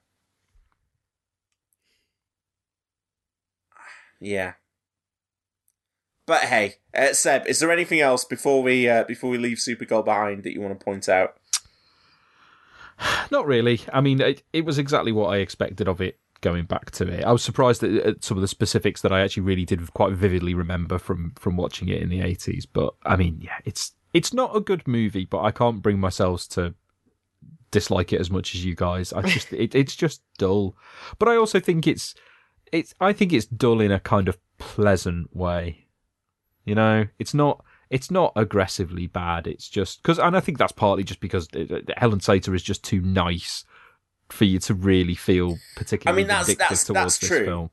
Yeah. 4.23 4.55
But 6.31 6.43
hey, 6.43 6.75
uh, 6.95 7.13
Seb, 7.13 7.49
is 7.49 7.59
there 7.59 7.73
anything 7.73 7.99
else 7.99 8.25
before 8.25 8.63
we 8.63 8.89
uh, 8.89 9.03
before 9.03 9.31
we 9.31 9.37
leave 9.37 9.57
Supergirl 9.57 10.05
behind 10.05 10.45
that 10.45 10.53
you 10.53 10.61
want 10.61 10.79
to 10.79 10.85
point 10.85 11.09
out? 11.09 11.35
Not 13.33 13.49
really. 13.49 13.81
I 13.93 14.01
mean, 14.01 14.21
it, 14.21 14.45
it 14.53 14.65
was 14.65 14.79
exactly 14.79 15.11
what 15.11 15.31
I 15.31 15.39
expected 15.39 15.89
of 15.89 16.01
it 16.01 16.21
going 16.41 16.67
back 16.67 16.93
to 16.93 17.09
it. 17.09 17.25
I 17.25 17.33
was 17.33 17.43
surprised 17.43 17.83
at, 17.83 18.23
some 18.23 18.37
of 18.37 18.43
the 18.43 18.47
specifics 18.47 19.03
that 19.03 19.11
I 19.11 19.23
actually 19.23 19.43
really 19.43 19.65
did 19.65 19.93
quite 19.93 20.13
vividly 20.13 20.55
remember 20.55 20.99
from 20.99 21.33
from 21.35 21.57
watching 21.57 21.89
it 21.89 22.01
in 22.01 22.11
the 22.11 22.21
80s. 22.21 22.65
But 22.73 22.95
I 23.05 23.17
mean, 23.17 23.41
yeah, 23.43 23.59
it's 23.65 23.91
it's 24.15 24.33
not 24.33 24.55
a 24.55 24.61
good 24.61 24.87
movie, 24.87 25.25
but 25.25 25.41
I 25.41 25.51
can't 25.51 25.83
bring 25.83 25.99
myself 25.99 26.49
to 26.51 26.75
dislike 27.73 28.13
it 28.13 28.21
as 28.21 28.31
much 28.31 28.55
as 28.55 28.65
you 28.65 28.77
guys. 28.77 29.13
I 29.13 29.23
just 29.23 29.53
it, 29.53 29.75
it's 29.75 29.97
just 29.97 30.23
dull. 30.39 30.77
But 31.19 31.29
I 31.29 31.35
also 31.35 31.59
think 31.59 31.89
it's 31.89 32.15
it's 32.71 32.95
I 33.01 33.13
think 33.13 33.33
it's 33.33 33.47
dull 33.47 33.81
in 33.81 33.91
a 33.91 33.99
kind 33.99 34.29
of 34.29 34.39
pleasant 34.59 35.35
way. 35.35 35.87
You 36.65 36.75
know, 36.75 37.07
it's 37.19 37.35
not 37.35 37.65
it's 37.89 38.11
not 38.11 38.33
aggressively 38.37 39.07
bad. 39.07 39.47
It's 39.47 39.69
just 39.69 40.03
because, 40.03 40.19
and 40.19 40.37
I 40.37 40.41
think 40.41 40.59
that's 40.59 40.73
partly 40.73 41.03
just 41.05 41.21
because 41.21 41.49
Helen 41.97 42.21
Slater 42.21 42.55
is 42.55 42.63
just 42.63 42.85
too 42.85 43.01
nice 43.01 43.65
for 44.29 44.45
you 44.45 44.59
to 44.61 44.75
really 44.75 45.15
feel 45.17 45.59
particularly. 45.77 46.23
I 46.23 46.23
mean, 46.23 46.29
that's 46.29 46.55
that's 46.55 46.85
that's 46.85 47.19
true. 47.19 47.45
film. 47.45 47.71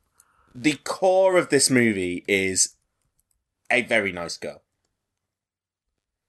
The 0.56 0.74
core 0.84 1.38
of 1.38 1.50
this 1.50 1.70
movie 1.70 2.26
is 2.28 2.76
a 3.70 3.84
very 3.84 4.12
nice 4.12 4.38
girl. 4.38 4.64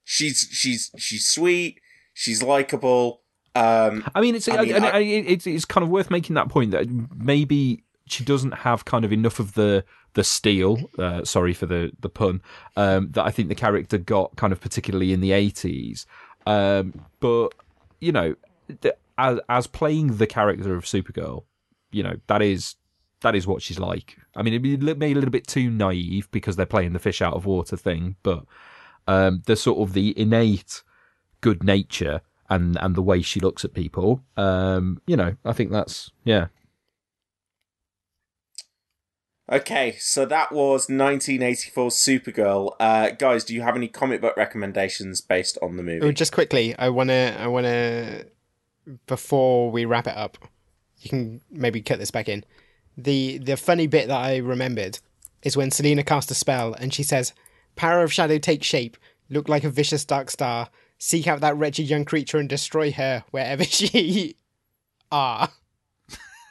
She's 0.05 0.49
she's 0.51 0.91
she's 0.97 1.27
sweet. 1.27 1.81
She's 2.15 2.43
likable. 2.43 3.23
Um, 3.55 4.09
I 4.15 4.21
mean, 4.21 4.35
it's 4.35 4.49
I 4.49 4.63
mean, 4.63 4.75
I- 4.85 4.91
I- 4.91 4.99
it's 5.01 5.47
it's 5.47 5.65
kind 5.65 5.83
of 5.85 5.91
worth 5.91 6.11
making 6.11 6.35
that 6.35 6.49
point 6.49 6.71
that 6.73 6.87
maybe 7.17 7.85
she 8.09 8.25
doesn't 8.25 8.53
have 8.53 8.85
kind 8.85 9.05
of 9.05 9.13
enough 9.13 9.39
of 9.39 9.55
the 9.55 9.85
the 10.15 10.25
steel. 10.25 10.91
Uh, 10.99 11.25
sorry 11.25 11.55
for 11.55 11.67
the 11.67 11.93
the 12.01 12.09
pun. 12.09 12.43
Um, 12.77 13.11
that 13.13 13.25
I 13.25 13.31
think 13.31 13.49
the 13.49 13.55
character 13.55 13.99
got 13.99 14.37
kind 14.37 14.53
of 14.53 14.61
particularly 14.61 15.13
in 15.13 15.21
the 15.21 15.33
eighties. 15.33 16.07
Um, 16.47 17.05
but 17.21 17.51
you 18.01 18.13
know, 18.13 18.35
as 19.17 19.41
as 19.49 19.67
playing 19.67 20.17
the 20.17 20.27
character 20.27 20.75
of 20.75 20.85
Supergirl, 20.85 21.45
you 21.91 22.03
know 22.03 22.17
that 22.27 22.43
is 22.43 22.77
that 23.21 23.35
is 23.35 23.47
what 23.47 23.63
she's 23.63 23.79
like. 23.79 24.17
I 24.37 24.43
mean, 24.43 24.55
it 24.55 24.63
may 24.63 24.95
be 24.95 25.13
a 25.13 25.15
little 25.15 25.31
bit 25.31 25.47
too 25.47 25.71
naive 25.71 26.31
because 26.31 26.57
they're 26.57 26.67
playing 26.67 26.93
the 26.93 26.99
fish 26.99 27.21
out 27.21 27.35
of 27.35 27.47
water 27.47 27.77
thing, 27.77 28.17
but 28.23 28.45
um, 29.07 29.43
the 29.47 29.57
sort 29.57 29.81
of 29.81 29.95
the 29.95 30.19
innate 30.19 30.83
good 31.41 31.63
nature 31.65 32.21
and 32.49 32.77
and 32.81 32.95
the 32.95 33.03
way 33.03 33.23
she 33.23 33.41
looks 33.41 33.65
at 33.65 33.75
people. 33.75 34.23
Um, 34.37 35.01
you 35.07 35.17
know, 35.17 35.37
I 35.45 35.53
think 35.53 35.71
that's 35.71 36.11
yeah. 36.25 36.47
Okay, 39.51 39.97
so 39.99 40.27
that 40.27 40.53
was 40.53 40.91
1984 40.91 41.89
Supergirl. 41.89 42.75
Uh, 42.79 43.11
guys, 43.11 43.45
do 43.45 43.55
you 43.55 43.63
have 43.63 43.77
any 43.77 43.89
comic 43.89 44.21
book 44.21 44.37
recommendations 44.37 45.23
based 45.23 45.57
on 45.63 45.79
the 45.79 45.83
movie? 45.83 46.07
Oh, 46.07 46.13
just 46.13 46.33
quickly, 46.33 46.77
I 46.79 46.91
wanna, 46.91 47.35
I 47.39 47.47
wanna, 47.47 48.25
before 49.07 49.71
we 49.71 49.87
wrap 49.87 50.07
it 50.07 50.17
up, 50.17 50.37
you 51.01 51.09
can 51.09 51.41
maybe 51.51 51.81
cut 51.81 51.99
this 51.99 52.11
back 52.11 52.29
in. 52.29 52.45
The 52.99 53.39
the 53.39 53.57
funny 53.57 53.87
bit 53.87 54.09
that 54.09 54.21
I 54.21 54.39
remembered 54.39 54.99
is 55.43 55.57
when 55.57 55.71
Selena 55.71 56.03
cast 56.03 56.31
a 56.31 56.35
spell 56.35 56.75
and 56.75 56.93
she 56.93 57.03
says, 57.03 57.33
"Power 57.75 58.03
of 58.03 58.13
shadow 58.13 58.39
take 58.39 58.63
shape, 58.63 58.99
look 59.31 59.49
like 59.49 59.65
a 59.65 59.71
vicious 59.71 60.05
dark 60.05 60.31
star, 60.31 60.69
seek 60.99 61.27
out 61.27 61.41
that 61.41 61.57
wretched 61.57 61.89
young 61.89 62.05
creature 62.05 62.39
and 62.39 62.49
destroy 62.49 62.93
her 62.93 63.25
wherever 63.31 63.65
she 63.65 64.37
are." 65.11 65.49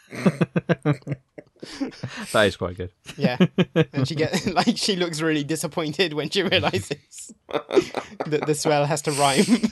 That 2.31 2.47
is 2.47 2.57
quite 2.57 2.77
good. 2.77 2.91
Yeah, 3.17 3.37
and 3.93 4.07
she 4.07 4.15
get 4.15 4.45
like 4.53 4.77
she 4.77 4.95
looks 4.95 5.21
really 5.21 5.43
disappointed 5.43 6.13
when 6.13 6.29
she 6.29 6.43
realizes 6.43 7.33
that 7.47 8.43
the 8.45 8.55
swell 8.55 8.85
has 8.85 9.01
to 9.03 9.11
rhyme. 9.11 9.71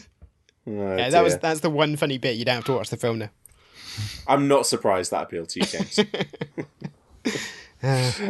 Oh, 0.68 0.96
yeah, 0.96 1.10
that 1.10 1.24
was 1.24 1.38
that's 1.38 1.60
the 1.60 1.70
one 1.70 1.96
funny 1.96 2.18
bit. 2.18 2.38
You 2.38 2.46
don't 2.46 2.56
have 2.56 2.66
to 2.66 2.74
watch 2.74 2.90
the 2.90 2.98
film 2.98 3.20
now. 3.20 3.30
I'm 4.28 4.48
not 4.48 4.66
surprised 4.66 5.12
that 5.12 5.24
appealed 5.24 5.50
to 5.50 5.60
you, 5.60 5.66
James. 5.66 6.00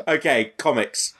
okay, 0.08 0.54
comics. 0.58 1.14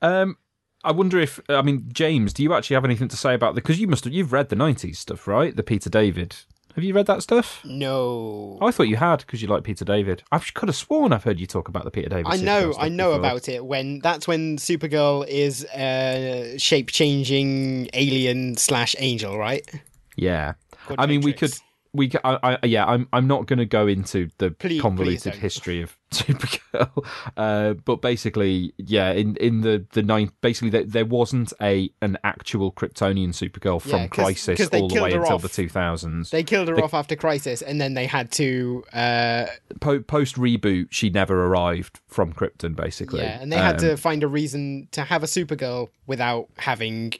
Um, 0.00 0.36
I 0.84 0.92
wonder 0.92 1.20
if 1.20 1.40
I 1.48 1.62
mean 1.62 1.88
James, 1.92 2.32
do 2.32 2.42
you 2.42 2.54
actually 2.54 2.74
have 2.74 2.84
anything 2.84 3.08
to 3.08 3.16
say 3.16 3.34
about 3.34 3.54
the? 3.54 3.60
Because 3.60 3.80
you 3.80 3.86
must 3.86 4.04
have 4.04 4.12
you've 4.12 4.32
read 4.32 4.48
the 4.48 4.56
'90s 4.56 4.96
stuff, 4.96 5.26
right? 5.28 5.54
The 5.54 5.62
Peter 5.62 5.90
David. 5.90 6.36
Have 6.74 6.84
you 6.84 6.94
read 6.94 7.06
that 7.06 7.22
stuff? 7.22 7.62
No. 7.64 8.58
Oh, 8.60 8.66
I 8.66 8.70
thought 8.70 8.84
you 8.84 8.96
had 8.96 9.18
because 9.18 9.42
you 9.42 9.48
like 9.48 9.62
Peter 9.62 9.84
David. 9.84 10.22
I 10.32 10.38
could 10.38 10.68
have 10.68 10.76
sworn 10.76 11.12
I've 11.12 11.24
heard 11.24 11.38
you 11.38 11.46
talk 11.46 11.68
about 11.68 11.84
the 11.84 11.90
Peter 11.90 12.08
David. 12.08 12.26
I 12.28 12.36
know, 12.36 12.74
I 12.78 12.88
know 12.88 13.10
before. 13.10 13.18
about 13.18 13.48
it. 13.48 13.64
When 13.64 13.98
that's 13.98 14.26
when 14.26 14.56
Supergirl 14.56 15.26
is 15.28 15.64
uh, 15.66 16.54
a 16.54 16.58
shape 16.58 16.90
changing 16.90 17.90
alien 17.92 18.56
slash 18.56 18.96
angel, 18.98 19.36
right? 19.36 19.68
Yeah, 20.16 20.54
I 20.98 21.06
mean, 21.06 21.20
we 21.20 21.32
could. 21.32 21.52
We, 21.94 22.10
I, 22.24 22.56
I, 22.62 22.66
yeah, 22.66 22.86
I'm. 22.86 23.06
I'm 23.12 23.26
not 23.26 23.44
going 23.46 23.58
to 23.58 23.66
go 23.66 23.86
into 23.86 24.30
the 24.38 24.50
Please- 24.52 24.56
please 24.76 24.80
convoluted 24.80 25.32
don't. 25.34 25.42
history 25.42 25.82
of 25.82 25.94
Supergirl, 26.10 27.06
uh, 27.36 27.74
but 27.74 28.00
basically, 28.00 28.72
yeah, 28.78 29.12
in 29.12 29.36
in 29.36 29.60
the 29.60 29.84
the 29.92 30.02
nine, 30.02 30.30
basically, 30.40 30.70
there, 30.70 30.84
there 30.84 31.04
wasn't 31.04 31.52
a 31.60 31.90
an 32.00 32.16
actual 32.24 32.72
Kryptonian 32.72 33.28
Supergirl 33.34 33.80
from 33.82 33.90
Yeah, 33.90 34.06
'cause- 34.06 34.24
Crisis 34.24 34.56
'cause 34.58 34.68
all 34.80 34.88
the 34.88 35.02
way 35.02 35.12
until 35.12 35.34
off. 35.34 35.42
the 35.42 35.48
2000s. 35.50 36.30
They 36.30 36.42
killed 36.42 36.68
her 36.68 36.76
The- 36.76 36.82
off 36.84 36.94
after 36.94 37.14
Crisis, 37.14 37.60
and 37.60 37.78
then 37.78 37.92
they 37.92 38.06
had 38.06 38.32
to, 38.32 38.84
uh, 38.94 39.46
po- 39.80 40.00
post 40.00 40.36
reboot, 40.36 40.86
she 40.90 41.10
never 41.10 41.44
arrived 41.44 42.00
from 42.08 42.32
Krypton, 42.32 42.74
basically. 42.74 43.20
yeah, 43.20 43.38
and 43.42 43.52
they 43.52 43.58
had 43.58 43.74
Um, 43.74 43.80
to 43.90 43.96
find 43.98 44.22
a 44.22 44.28
reason 44.28 44.88
to 44.92 45.02
have 45.02 45.22
a 45.22 45.26
Supergirl 45.26 45.88
without 46.06 46.48
having 46.56 47.12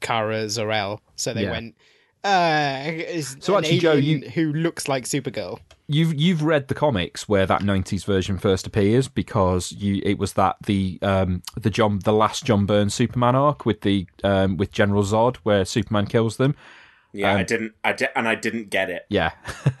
Kara 0.00 0.48
Zor-El. 0.48 1.00
So 1.16 1.34
they 1.34 1.42
Yeah. 1.42 1.50
went, 1.50 1.74
uh, 2.28 2.90
is 2.92 3.36
So 3.40 3.56
actually, 3.56 3.78
Joe, 3.78 3.92
you- 3.94 4.28
who 4.30 4.52
looks 4.52 4.88
like 4.88 5.04
Supergirl. 5.04 5.58
You've 5.90 6.12
you've 6.14 6.42
read 6.42 6.68
the 6.68 6.74
comics 6.74 7.28
where 7.30 7.46
that 7.46 7.62
'90s 7.62 8.04
version 8.04 8.36
first 8.36 8.66
appears 8.66 9.08
because 9.08 9.72
you 9.72 10.02
it 10.04 10.18
was 10.18 10.34
that 10.34 10.56
the 10.66 10.98
um 11.00 11.42
the 11.58 11.70
John 11.70 12.00
the 12.04 12.12
last 12.12 12.44
John 12.44 12.66
Byrne 12.66 12.90
Superman 12.90 13.34
arc 13.34 13.64
with 13.64 13.80
the 13.80 14.06
um 14.22 14.58
with 14.58 14.70
General 14.70 15.02
Zod 15.02 15.36
where 15.44 15.64
Superman 15.64 16.06
kills 16.06 16.36
them. 16.36 16.54
Yeah, 17.12 17.32
I 17.36 17.40
Um, 17.40 17.46
didn't. 17.46 17.72
I 17.82 17.92
di- 17.94 18.08
and 18.14 18.28
I 18.28 18.34
didn't 18.34 18.68
get 18.70 18.90
it. 18.90 19.06
Yeah, 19.08 19.32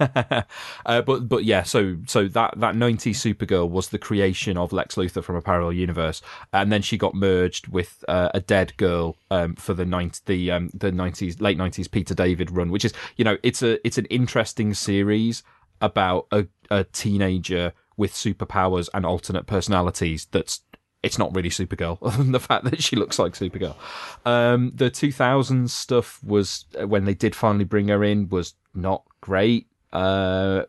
uh, 0.86 1.02
but 1.02 1.28
but 1.28 1.44
yeah, 1.44 1.62
so 1.62 1.96
so 2.06 2.26
that 2.28 2.54
that 2.58 2.74
'90s 2.74 3.16
Supergirl 3.16 3.68
was 3.68 3.88
the 3.88 3.98
creation 3.98 4.56
of 4.56 4.72
Lex 4.72 4.94
Luthor 4.94 5.22
from 5.22 5.36
a 5.36 5.42
parallel 5.42 5.72
universe, 5.74 6.22
and 6.52 6.72
then 6.72 6.82
she 6.82 6.96
got 6.96 7.14
merged 7.14 7.68
with 7.68 8.04
uh, 8.08 8.30
a 8.34 8.40
dead 8.40 8.76
girl 8.76 9.16
um, 9.30 9.54
for 9.56 9.74
the 9.74 9.84
90, 9.84 10.20
the 10.26 10.50
um, 10.50 10.70
the 10.72 10.90
'90s 10.90 11.40
late 11.40 11.58
'90s 11.58 11.90
Peter 11.90 12.14
David 12.14 12.50
run, 12.50 12.70
which 12.70 12.84
is 12.84 12.92
you 13.16 13.24
know 13.24 13.36
it's 13.42 13.62
a 13.62 13.84
it's 13.86 13.98
an 13.98 14.06
interesting 14.06 14.72
series 14.74 15.42
about 15.80 16.26
a, 16.32 16.46
a 16.70 16.84
teenager 16.84 17.72
with 17.96 18.12
superpowers 18.12 18.88
and 18.94 19.04
alternate 19.04 19.46
personalities. 19.46 20.26
That's 20.30 20.60
it's 21.02 21.18
not 21.18 21.34
really 21.34 21.50
Supergirl, 21.50 21.98
other 22.02 22.18
than 22.18 22.32
the 22.32 22.40
fact 22.40 22.64
that 22.64 22.82
she 22.82 22.96
looks 22.96 23.18
like 23.18 23.32
Supergirl. 23.32 23.76
Um, 24.24 24.72
the 24.74 24.90
2000s 24.90 25.70
stuff 25.70 26.22
was 26.24 26.64
uh, 26.80 26.86
when 26.86 27.04
they 27.04 27.14
did 27.14 27.34
finally 27.34 27.64
bring 27.64 27.88
her 27.88 28.02
in 28.04 28.28
was 28.28 28.54
not 28.74 29.04
great. 29.20 29.66
Uh, 29.90 30.64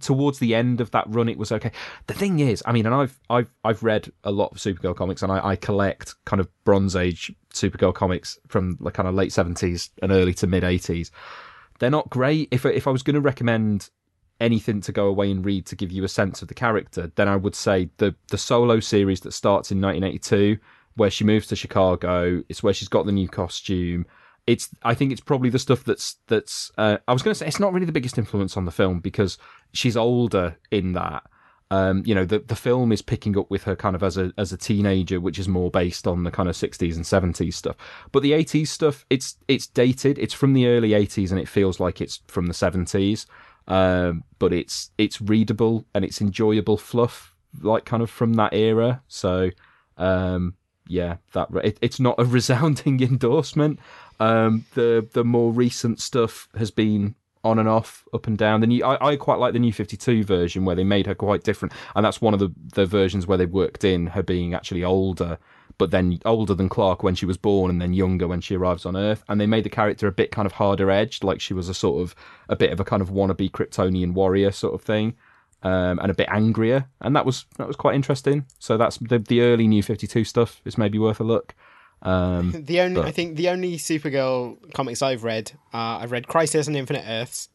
towards 0.00 0.38
the 0.38 0.54
end 0.54 0.80
of 0.80 0.90
that 0.92 1.04
run, 1.08 1.28
it 1.28 1.36
was 1.36 1.52
okay. 1.52 1.70
The 2.06 2.14
thing 2.14 2.38
is, 2.38 2.62
I 2.64 2.72
mean, 2.72 2.86
and 2.86 2.94
I've 2.94 3.20
I've 3.28 3.50
I've 3.64 3.82
read 3.82 4.10
a 4.24 4.30
lot 4.30 4.52
of 4.52 4.58
Supergirl 4.58 4.96
comics, 4.96 5.22
and 5.22 5.30
I, 5.30 5.46
I 5.48 5.56
collect 5.56 6.14
kind 6.24 6.40
of 6.40 6.48
Bronze 6.64 6.96
Age 6.96 7.34
Supergirl 7.52 7.94
comics 7.94 8.38
from 8.48 8.78
the 8.80 8.90
kind 8.90 9.08
of 9.08 9.14
late 9.14 9.30
70s 9.30 9.90
and 10.00 10.10
early 10.10 10.32
to 10.34 10.46
mid 10.46 10.62
80s. 10.62 11.10
They're 11.80 11.90
not 11.90 12.08
great. 12.08 12.48
If 12.50 12.64
if 12.64 12.86
I 12.86 12.90
was 12.90 13.02
going 13.02 13.14
to 13.14 13.20
recommend 13.20 13.90
anything 14.42 14.80
to 14.82 14.92
go 14.92 15.06
away 15.06 15.30
and 15.30 15.44
read 15.44 15.64
to 15.66 15.76
give 15.76 15.92
you 15.92 16.04
a 16.04 16.08
sense 16.08 16.42
of 16.42 16.48
the 16.48 16.54
character, 16.54 17.10
then 17.14 17.28
I 17.28 17.36
would 17.36 17.54
say 17.54 17.88
the 17.98 18.14
the 18.28 18.36
solo 18.36 18.80
series 18.80 19.20
that 19.20 19.32
starts 19.32 19.70
in 19.70 19.80
1982, 19.80 20.58
where 20.96 21.10
she 21.10 21.24
moves 21.24 21.46
to 21.46 21.56
Chicago. 21.56 22.42
It's 22.48 22.62
where 22.62 22.74
she's 22.74 22.88
got 22.88 23.06
the 23.06 23.12
new 23.12 23.28
costume. 23.28 24.04
It's 24.46 24.68
I 24.82 24.94
think 24.94 25.12
it's 25.12 25.20
probably 25.20 25.48
the 25.48 25.58
stuff 25.58 25.84
that's 25.84 26.16
that's. 26.26 26.72
Uh, 26.76 26.98
I 27.06 27.12
was 27.12 27.22
going 27.22 27.32
to 27.32 27.38
say 27.38 27.46
it's 27.46 27.60
not 27.60 27.72
really 27.72 27.86
the 27.86 27.92
biggest 27.92 28.18
influence 28.18 28.56
on 28.56 28.64
the 28.64 28.72
film 28.72 28.98
because 28.98 29.38
she's 29.72 29.96
older 29.96 30.58
in 30.70 30.92
that. 30.92 31.22
Um, 31.70 32.02
you 32.04 32.14
know, 32.14 32.26
the 32.26 32.40
the 32.40 32.56
film 32.56 32.92
is 32.92 33.00
picking 33.00 33.38
up 33.38 33.50
with 33.50 33.62
her 33.62 33.76
kind 33.76 33.96
of 33.96 34.02
as 34.02 34.18
a 34.18 34.32
as 34.36 34.52
a 34.52 34.58
teenager, 34.58 35.20
which 35.20 35.38
is 35.38 35.48
more 35.48 35.70
based 35.70 36.06
on 36.06 36.24
the 36.24 36.30
kind 36.30 36.48
of 36.48 36.56
sixties 36.56 36.96
and 36.96 37.06
seventies 37.06 37.56
stuff. 37.56 37.76
But 38.10 38.22
the 38.22 38.34
eighties 38.34 38.70
stuff, 38.70 39.06
it's 39.08 39.36
it's 39.48 39.68
dated. 39.68 40.18
It's 40.18 40.34
from 40.34 40.52
the 40.52 40.66
early 40.66 40.92
eighties, 40.92 41.30
and 41.30 41.40
it 41.40 41.48
feels 41.48 41.78
like 41.78 42.00
it's 42.00 42.20
from 42.26 42.46
the 42.46 42.54
seventies. 42.54 43.26
Um, 43.68 44.24
but 44.38 44.52
it's 44.52 44.90
it's 44.98 45.20
readable 45.20 45.84
and 45.94 46.04
it's 46.04 46.20
enjoyable 46.20 46.76
fluff, 46.76 47.34
like 47.60 47.84
kind 47.84 48.02
of 48.02 48.10
from 48.10 48.34
that 48.34 48.52
era. 48.54 49.02
So, 49.08 49.50
um, 49.96 50.54
yeah, 50.86 51.16
that 51.32 51.48
it, 51.64 51.78
it's 51.80 52.00
not 52.00 52.16
a 52.18 52.24
resounding 52.38 53.02
endorsement. 53.02 53.78
Um, 54.20 54.66
the 54.74 55.08
the 55.12 55.24
more 55.24 55.52
recent 55.52 56.00
stuff 56.00 56.48
has 56.56 56.70
been 56.70 57.14
on 57.44 57.58
and 57.58 57.68
off, 57.68 58.04
up 58.12 58.26
and 58.26 58.38
down. 58.38 58.60
The 58.60 58.66
new, 58.66 58.84
I, 58.84 59.12
I 59.12 59.16
quite 59.16 59.38
like 59.38 59.52
the 59.52 59.58
new 59.58 59.72
52 59.72 60.24
version 60.24 60.64
where 60.64 60.76
they 60.76 60.84
made 60.84 61.06
her 61.06 61.14
quite 61.14 61.42
different, 61.42 61.72
and 61.96 62.04
that's 62.04 62.20
one 62.20 62.34
of 62.34 62.40
the, 62.40 62.52
the 62.74 62.86
versions 62.86 63.26
where 63.26 63.38
they 63.38 63.46
worked 63.46 63.84
in 63.84 64.08
her 64.08 64.22
being 64.22 64.54
actually 64.54 64.84
older, 64.84 65.38
but 65.78 65.90
then 65.90 66.18
older 66.24 66.54
than 66.54 66.68
Clark 66.68 67.02
when 67.02 67.14
she 67.14 67.26
was 67.26 67.36
born, 67.36 67.70
and 67.70 67.80
then 67.80 67.92
younger 67.92 68.28
when 68.28 68.40
she 68.40 68.54
arrives 68.54 68.86
on 68.86 68.96
Earth. 68.96 69.24
And 69.28 69.40
they 69.40 69.46
made 69.46 69.64
the 69.64 69.70
character 69.70 70.06
a 70.06 70.12
bit 70.12 70.30
kind 70.30 70.46
of 70.46 70.52
harder 70.52 70.90
edged, 70.90 71.24
like 71.24 71.40
she 71.40 71.54
was 71.54 71.68
a 71.68 71.74
sort 71.74 72.02
of 72.02 72.14
a 72.48 72.56
bit 72.56 72.72
of 72.72 72.80
a 72.80 72.84
kind 72.84 73.02
of 73.02 73.10
wannabe 73.10 73.50
Kryptonian 73.50 74.12
warrior 74.12 74.52
sort 74.52 74.74
of 74.74 74.82
thing. 74.82 75.14
Um, 75.64 76.00
and 76.00 76.10
a 76.10 76.14
bit 76.14 76.26
angrier, 76.28 76.88
and 77.00 77.14
that 77.14 77.24
was 77.24 77.44
that 77.56 77.68
was 77.68 77.76
quite 77.76 77.94
interesting. 77.94 78.46
So 78.58 78.76
that's 78.76 78.96
the 78.96 79.20
the 79.20 79.42
early 79.42 79.68
New 79.68 79.84
Fifty 79.84 80.08
Two 80.08 80.24
stuff 80.24 80.60
is 80.64 80.76
maybe 80.76 80.98
worth 80.98 81.20
a 81.20 81.22
look. 81.22 81.54
Um, 82.02 82.52
The 82.66 82.80
only 82.80 83.00
but- 83.00 83.06
I 83.08 83.12
think 83.12 83.36
the 83.36 83.48
only 83.48 83.76
Supergirl 83.78 84.72
comics 84.74 85.02
I've 85.02 85.24
read, 85.24 85.52
uh, 85.72 85.98
I've 86.00 86.12
read 86.12 86.26
Crisis 86.28 86.68
on 86.68 86.74
Infinite 86.76 87.04
Earths. 87.06 87.48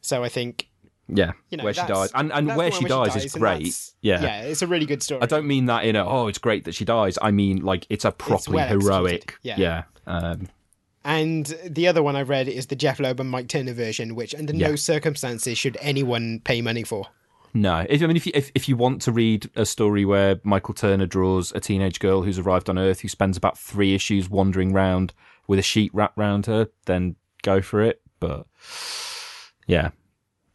So 0.00 0.24
I 0.24 0.28
think 0.28 0.68
Yeah, 1.08 1.32
you 1.50 1.58
know 1.58 1.64
where 1.64 1.74
she 1.74 1.86
dies, 1.86 2.10
and 2.14 2.32
and 2.32 2.48
where 2.56 2.70
the 2.70 2.76
she 2.76 2.84
dies, 2.86 3.16
is 3.16 3.32
great. 3.34 3.74
Yeah, 4.00 4.22
yeah, 4.22 4.42
it's 4.42 4.62
a 4.62 4.66
really 4.66 4.86
good 4.86 5.02
story. 5.02 5.20
I 5.22 5.26
don't 5.26 5.46
mean 5.46 5.66
that 5.66 5.84
in 5.84 5.94
a 5.96 6.04
oh, 6.06 6.26
it's 6.28 6.38
great 6.38 6.64
that 6.64 6.74
she 6.74 6.84
dies. 6.84 7.18
I 7.20 7.30
mean 7.30 7.62
like 7.64 7.86
it's 7.90 8.04
a 8.04 8.10
properly 8.12 8.56
well 8.56 8.68
heroic. 8.68 9.14
executed, 9.44 9.60
yeah. 9.60 9.82
Um, 10.06 10.48
And 11.04 11.46
the 11.66 11.86
other 11.88 12.02
one 12.02 12.14
I've 12.16 12.28
read 12.28 12.48
is 12.48 12.66
the 12.66 12.76
Jeph 12.76 13.00
Loeb 13.00 13.20
and 13.20 13.30
Mike 13.30 13.48
Turner 13.48 13.72
version, 13.72 14.14
which 14.14 14.34
under 14.34 14.54
Yeah. 14.54 14.68
no 14.68 14.76
circumstances 14.76 15.56
should 15.58 15.76
anyone 15.80 16.40
pay 16.44 16.60
money 16.62 16.82
for. 16.84 17.06
No, 17.52 17.86
if, 17.88 18.02
I 18.02 18.06
mean 18.06 18.16
if 18.16 18.26
you 18.26 18.32
if, 18.34 18.50
if 18.54 18.68
you 18.68 18.76
want 18.76 19.02
to 19.02 19.12
read 19.12 19.50
a 19.56 19.66
story 19.66 20.04
where 20.04 20.40
Michael 20.44 20.74
Turner 20.74 21.06
draws 21.06 21.52
a 21.52 21.60
teenage 21.60 21.98
girl 21.98 22.22
who's 22.22 22.38
arrived 22.38 22.68
on 22.68 22.78
Earth 22.78 23.00
who 23.00 23.08
spends 23.08 23.36
about 23.36 23.58
three 23.58 23.94
issues 23.94 24.28
wandering 24.28 24.72
round 24.72 25.12
with 25.46 25.58
a 25.58 25.62
sheet 25.62 25.92
wrapped 25.94 26.16
round 26.16 26.46
her, 26.46 26.68
then 26.86 27.16
go 27.42 27.60
for 27.60 27.82
it. 27.82 28.00
But 28.20 28.46
yeah, 29.66 29.90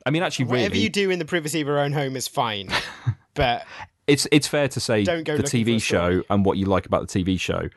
I 0.06 0.12
mean 0.12 0.24
actually, 0.24 0.46
Whatever 0.46 0.74
really, 0.74 0.84
you 0.84 0.90
do 0.90 1.10
in 1.10 1.20
the 1.20 1.26
privacy 1.26 1.62
of 1.62 1.68
your 1.68 1.80
own 1.80 1.92
home 1.92 2.16
is 2.16 2.28
fine, 2.28 2.70
but 3.34 3.66
it's 4.08 4.28
it's 4.32 4.48
fair 4.48 4.68
to 4.70 4.80
say 4.80 5.04
Don't 5.04 5.24
go 5.24 5.38
the 5.38 5.44
TV 5.44 5.82
show 5.82 6.24
and 6.30 6.46
what 6.46 6.58
you 6.58 6.66
like 6.66 6.86
about 6.86 7.08
the 7.08 7.24
TV 7.24 7.40
show 7.40 7.70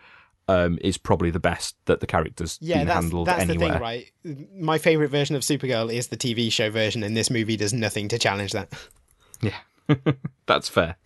um, 0.49 0.79
is 0.81 0.97
probably 0.97 1.31
the 1.31 1.41
best 1.41 1.77
that 1.85 2.01
the 2.01 2.07
characters 2.07 2.59
yeah, 2.61 2.85
that's 2.85 3.03
handled 3.03 3.27
that's 3.27 3.43
anywhere. 3.43 3.69
the 3.69 3.75
thing, 3.75 3.83
right? 3.83 4.13
My 4.55 4.79
favorite 4.79 5.09
version 5.09 5.37
of 5.37 5.43
Supergirl 5.43 5.93
is 5.93 6.09
the 6.09 6.17
TV 6.17 6.51
show 6.51 6.71
version, 6.71 7.03
and 7.03 7.17
this 7.17 7.31
movie 7.31 7.57
does 7.57 7.73
nothing 7.73 8.09
to 8.09 8.19
challenge 8.19 8.53
that. 8.53 8.73
Yeah, 9.41 9.59
that's 10.47 10.69
fair. 10.69 10.97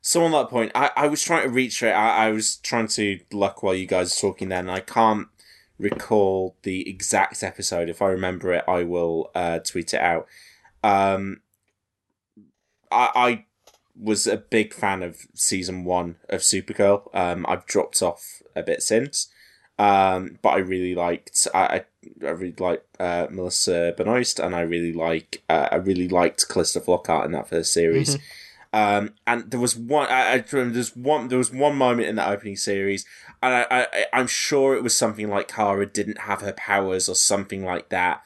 So 0.00 0.24
on 0.24 0.30
that 0.32 0.50
point, 0.50 0.70
I, 0.74 0.90
I 0.94 1.06
was 1.08 1.20
trying 1.22 1.42
to 1.42 1.48
reach 1.48 1.82
it. 1.82 1.90
I, 1.90 2.26
I 2.26 2.30
was 2.30 2.56
trying 2.56 2.86
to 2.88 3.18
look 3.32 3.62
while 3.62 3.74
you 3.74 3.86
guys 3.86 4.10
were 4.10 4.28
talking 4.28 4.50
then. 4.50 4.68
And 4.68 4.70
I 4.70 4.78
can't 4.78 5.26
recall 5.78 6.56
the 6.62 6.88
exact 6.88 7.42
episode. 7.42 7.88
If 7.88 8.00
I 8.00 8.06
remember 8.10 8.52
it, 8.52 8.64
I 8.68 8.84
will 8.84 9.32
uh, 9.34 9.58
tweet 9.58 9.94
it 9.94 10.00
out. 10.00 10.28
Um, 10.84 11.40
I, 12.92 13.10
I 13.16 13.44
was 13.98 14.28
a 14.28 14.36
big 14.36 14.72
fan 14.72 15.02
of 15.02 15.26
season 15.34 15.84
one 15.84 16.16
of 16.28 16.42
Supergirl. 16.42 17.12
Um, 17.12 17.44
I've 17.48 17.66
dropped 17.66 18.00
off 18.00 18.42
a 18.54 18.62
bit 18.62 18.82
since. 18.82 19.28
Um, 19.78 20.38
but 20.40 20.50
I 20.50 20.58
really 20.58 20.94
liked 20.94 21.46
I 21.54 21.84
I, 22.22 22.26
I 22.26 22.30
really 22.30 22.54
liked 22.58 22.86
uh, 23.00 23.26
Melissa 23.30 23.92
Benoist 23.96 24.38
and 24.38 24.54
I 24.54 24.62
really 24.62 24.92
like 24.92 25.42
uh, 25.48 25.68
I 25.70 25.76
really 25.76 26.08
liked 26.08 26.48
Calista 26.48 26.80
Flockhart 26.80 27.26
in 27.26 27.32
that 27.32 27.48
first 27.48 27.72
series. 27.72 28.16
Mhm. 28.16 28.20
Um, 28.72 29.14
and 29.26 29.50
there 29.50 29.60
was 29.60 29.76
one 29.76 30.08
I, 30.08 30.32
I 30.34 30.44
remember 30.52 30.74
there's 30.74 30.94
one 30.96 31.28
there 31.28 31.38
was 31.38 31.52
one 31.52 31.76
moment 31.76 32.08
in 32.08 32.16
that 32.16 32.28
opening 32.28 32.56
series, 32.56 33.06
and 33.42 33.54
I, 33.54 33.66
I 33.70 34.06
I'm 34.12 34.26
sure 34.26 34.74
it 34.74 34.82
was 34.82 34.96
something 34.96 35.28
like 35.30 35.48
Kara 35.48 35.86
didn't 35.86 36.20
have 36.22 36.40
her 36.42 36.52
powers 36.52 37.08
or 37.08 37.14
something 37.14 37.64
like 37.64 37.88
that, 37.90 38.22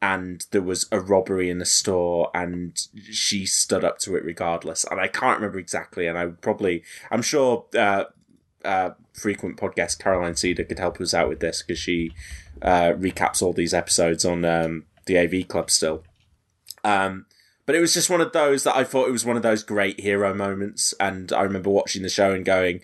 and 0.00 0.46
there 0.52 0.62
was 0.62 0.86
a 0.92 1.00
robbery 1.00 1.50
in 1.50 1.58
the 1.58 1.64
store, 1.64 2.30
and 2.32 2.80
she 3.10 3.44
stood 3.46 3.82
up 3.84 3.98
to 4.00 4.14
it 4.14 4.24
regardless. 4.24 4.84
And 4.88 5.00
I 5.00 5.08
can't 5.08 5.38
remember 5.38 5.58
exactly, 5.58 6.06
and 6.06 6.16
I 6.16 6.26
probably 6.26 6.84
I'm 7.10 7.22
sure 7.22 7.64
uh, 7.76 8.04
uh, 8.64 8.90
frequent 9.12 9.56
podcast 9.56 9.98
Caroline 9.98 10.34
Siede 10.34 10.66
could 10.68 10.78
help 10.78 11.00
us 11.00 11.14
out 11.14 11.28
with 11.28 11.40
this 11.40 11.62
because 11.62 11.78
she 11.78 12.12
uh, 12.62 12.92
recaps 12.92 13.42
all 13.42 13.52
these 13.52 13.72
episodes 13.74 14.24
on 14.24 14.44
um, 14.44 14.84
the 15.06 15.18
AV 15.18 15.46
Club 15.48 15.70
still. 15.70 16.02
Um, 16.84 17.26
but 17.66 17.74
it 17.74 17.80
was 17.80 17.92
just 17.94 18.08
one 18.10 18.20
of 18.20 18.32
those 18.32 18.64
that 18.64 18.76
I 18.76 18.84
thought 18.84 19.08
it 19.08 19.12
was 19.12 19.24
one 19.26 19.36
of 19.36 19.42
those 19.42 19.62
great 19.62 20.00
hero 20.00 20.32
moments, 20.34 20.94
and 20.98 21.32
I 21.32 21.42
remember 21.42 21.70
watching 21.70 22.02
the 22.02 22.08
show 22.08 22.32
and 22.32 22.44
going, 22.44 22.80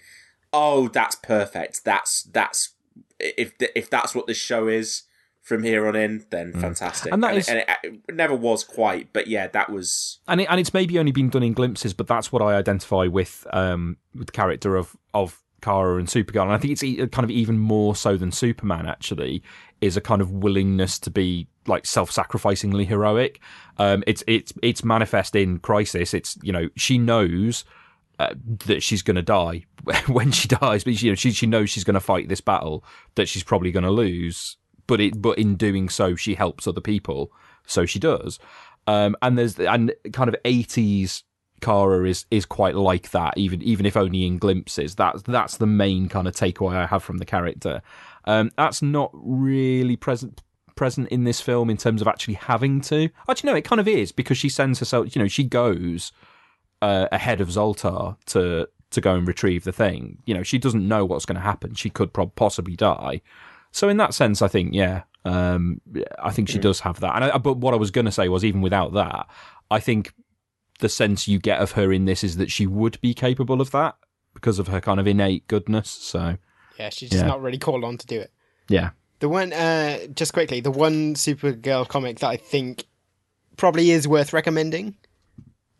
"Oh, 0.52 0.88
that's 0.88 1.14
perfect. 1.14 1.84
That's 1.84 2.22
that's 2.24 2.74
if 3.18 3.54
if 3.74 3.88
that's 3.88 4.14
what 4.14 4.26
this 4.26 4.36
show 4.36 4.68
is 4.68 5.04
from 5.42 5.62
here 5.62 5.86
on 5.88 5.96
in, 5.96 6.26
then 6.30 6.52
fantastic." 6.52 7.10
Mm. 7.10 7.14
And 7.14 7.24
that 7.24 7.34
it- 7.34 7.38
is- 7.38 7.48
and 7.48 7.58
it, 7.60 7.68
it 8.08 8.14
never 8.14 8.34
was 8.34 8.62
quite, 8.62 9.10
but 9.14 9.26
yeah, 9.26 9.46
that 9.48 9.70
was 9.70 10.18
and 10.28 10.42
it, 10.42 10.48
and 10.50 10.60
it's 10.60 10.74
maybe 10.74 10.98
only 10.98 11.12
been 11.12 11.30
done 11.30 11.42
in 11.42 11.54
glimpses, 11.54 11.94
but 11.94 12.06
that's 12.06 12.30
what 12.30 12.42
I 12.42 12.54
identify 12.54 13.06
with 13.06 13.46
um 13.54 13.96
with 14.14 14.26
the 14.26 14.32
character 14.32 14.76
of 14.76 14.94
of 15.14 15.40
Kara 15.64 15.96
and 15.96 16.06
Supergirl, 16.06 16.42
and 16.42 16.52
I 16.52 16.58
think 16.58 16.72
it's 16.72 16.82
e- 16.82 17.06
kind 17.08 17.24
of 17.24 17.30
even 17.30 17.58
more 17.58 17.96
so 17.96 18.16
than 18.16 18.30
Superman. 18.30 18.86
Actually, 18.86 19.42
is 19.80 19.96
a 19.96 20.00
kind 20.00 20.20
of 20.20 20.30
willingness 20.30 20.98
to 21.00 21.10
be 21.10 21.46
like 21.66 21.86
self-sacrificingly 21.86 22.86
heroic. 22.86 23.40
Um, 23.78 24.04
it's 24.06 24.22
it's 24.26 24.52
it's 24.62 24.84
manifest 24.84 25.34
in 25.34 25.58
Crisis. 25.58 26.12
It's 26.14 26.38
you 26.42 26.52
know 26.52 26.68
she 26.76 26.98
knows. 26.98 27.64
Uh, 28.20 28.32
that 28.66 28.80
she's 28.80 29.02
going 29.02 29.16
to 29.16 29.22
die 29.22 29.64
when 30.06 30.30
she 30.30 30.46
dies, 30.46 30.84
but 30.84 30.94
she, 30.94 31.06
you 31.06 31.10
know 31.10 31.16
she 31.16 31.32
she 31.32 31.46
knows 31.48 31.68
she's 31.68 31.82
going 31.82 31.94
to 31.94 32.00
fight 32.00 32.28
this 32.28 32.40
battle 32.40 32.84
that 33.16 33.26
she's 33.26 33.42
probably 33.42 33.72
going 33.72 33.82
to 33.82 33.90
lose. 33.90 34.56
But 34.86 35.00
it 35.00 35.20
but 35.20 35.36
in 35.36 35.56
doing 35.56 35.88
so, 35.88 36.14
she 36.14 36.36
helps 36.36 36.68
other 36.68 36.80
people. 36.80 37.32
So 37.66 37.86
she 37.86 37.98
does. 37.98 38.38
Um, 38.86 39.16
and 39.20 39.36
there's 39.36 39.58
and 39.58 39.92
kind 40.12 40.28
of 40.28 40.36
eighties 40.44 41.24
Kara 41.60 42.06
is 42.08 42.26
is 42.30 42.44
quite 42.44 42.74
like 42.74 43.10
that, 43.12 43.38
even 43.38 43.62
even 43.62 43.86
if 43.86 43.96
only 43.96 44.26
in 44.26 44.38
glimpses. 44.38 44.94
That's 44.94 45.22
that's 45.22 45.56
the 45.56 45.66
main 45.66 46.08
kind 46.08 46.28
of 46.28 46.34
takeaway 46.34 46.76
I 46.76 46.86
have 46.86 47.02
from 47.02 47.18
the 47.18 47.24
character. 47.24 47.80
Um, 48.26 48.50
that's 48.56 48.82
not 48.82 49.10
really 49.12 49.96
present 49.96 50.42
present 50.76 51.08
in 51.08 51.24
this 51.24 51.40
film 51.40 51.70
in 51.70 51.76
terms 51.76 52.02
of 52.02 52.08
actually 52.08 52.34
having 52.34 52.80
to. 52.82 53.08
Actually, 53.28 53.50
no, 53.50 53.56
it 53.56 53.64
kind 53.64 53.80
of 53.80 53.88
is 53.88 54.12
because 54.12 54.36
she 54.36 54.48
sends 54.48 54.78
herself. 54.80 55.14
You 55.14 55.22
know, 55.22 55.28
she 55.28 55.44
goes 55.44 56.12
uh, 56.82 57.06
ahead 57.12 57.40
of 57.40 57.48
Zaltar 57.48 58.16
to 58.26 58.68
to 58.90 59.00
go 59.00 59.14
and 59.14 59.26
retrieve 59.26 59.64
the 59.64 59.72
thing. 59.72 60.18
You 60.26 60.34
know, 60.34 60.42
she 60.42 60.58
doesn't 60.58 60.86
know 60.86 61.04
what's 61.04 61.24
going 61.26 61.36
to 61.36 61.40
happen. 61.42 61.74
She 61.74 61.90
could 61.90 62.12
prob- 62.12 62.34
possibly 62.34 62.76
die. 62.76 63.22
So 63.72 63.88
in 63.88 63.96
that 63.96 64.14
sense, 64.14 64.40
I 64.42 64.48
think 64.48 64.72
yeah, 64.74 65.02
um, 65.24 65.80
I 66.22 66.30
think 66.30 66.48
she 66.48 66.58
Mm. 66.58 66.62
does 66.62 66.80
have 66.80 67.00
that. 67.00 67.14
And 67.16 67.24
I, 67.24 67.38
but 67.38 67.56
what 67.56 67.74
I 67.74 67.76
was 67.76 67.90
going 67.90 68.04
to 68.04 68.12
say 68.12 68.28
was 68.28 68.44
even 68.44 68.60
without 68.60 68.92
that, 68.94 69.26
I 69.70 69.80
think 69.80 70.12
the 70.80 70.88
sense 70.88 71.28
you 71.28 71.38
get 71.38 71.60
of 71.60 71.72
her 71.72 71.92
in 71.92 72.04
this 72.04 72.24
is 72.24 72.36
that 72.36 72.50
she 72.50 72.66
would 72.66 73.00
be 73.00 73.14
capable 73.14 73.60
of 73.60 73.70
that 73.70 73.96
because 74.34 74.58
of 74.58 74.68
her 74.68 74.80
kind 74.80 74.98
of 74.98 75.06
innate 75.06 75.46
goodness. 75.48 75.88
So 75.90 76.36
Yeah, 76.78 76.90
she's 76.90 77.10
just 77.10 77.22
Yeah. 77.22 77.28
not 77.28 77.40
really 77.42 77.58
called 77.58 77.84
on 77.84 77.96
to 77.98 78.06
do 78.06 78.20
it. 78.20 78.32
yeah, 78.68 78.90
The 79.20 79.28
one, 79.28 79.52
uh, 79.52 80.06
just 80.08 80.32
quickly, 80.32 80.60
the 80.60 80.72
one 80.72 81.14
Supergirl 81.14 81.86
comic 81.88 82.18
that 82.18 82.28
I 82.28 82.36
think 82.36 82.84
probably 83.56 83.90
is 83.92 84.08
worth 84.08 84.32
recommending. 84.32 84.96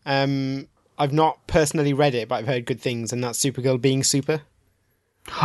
Um, 0.06 0.68
I've 0.98 1.12
not 1.12 1.46
personally 1.48 1.92
read 1.92 2.14
it, 2.14 2.28
but 2.28 2.36
I've 2.36 2.46
heard 2.46 2.66
good 2.66 2.80
things, 2.80 3.12
and 3.12 3.22
that's 3.24 3.38
Supergirl 3.40 3.80
being 3.80 4.04
super. 4.04 4.42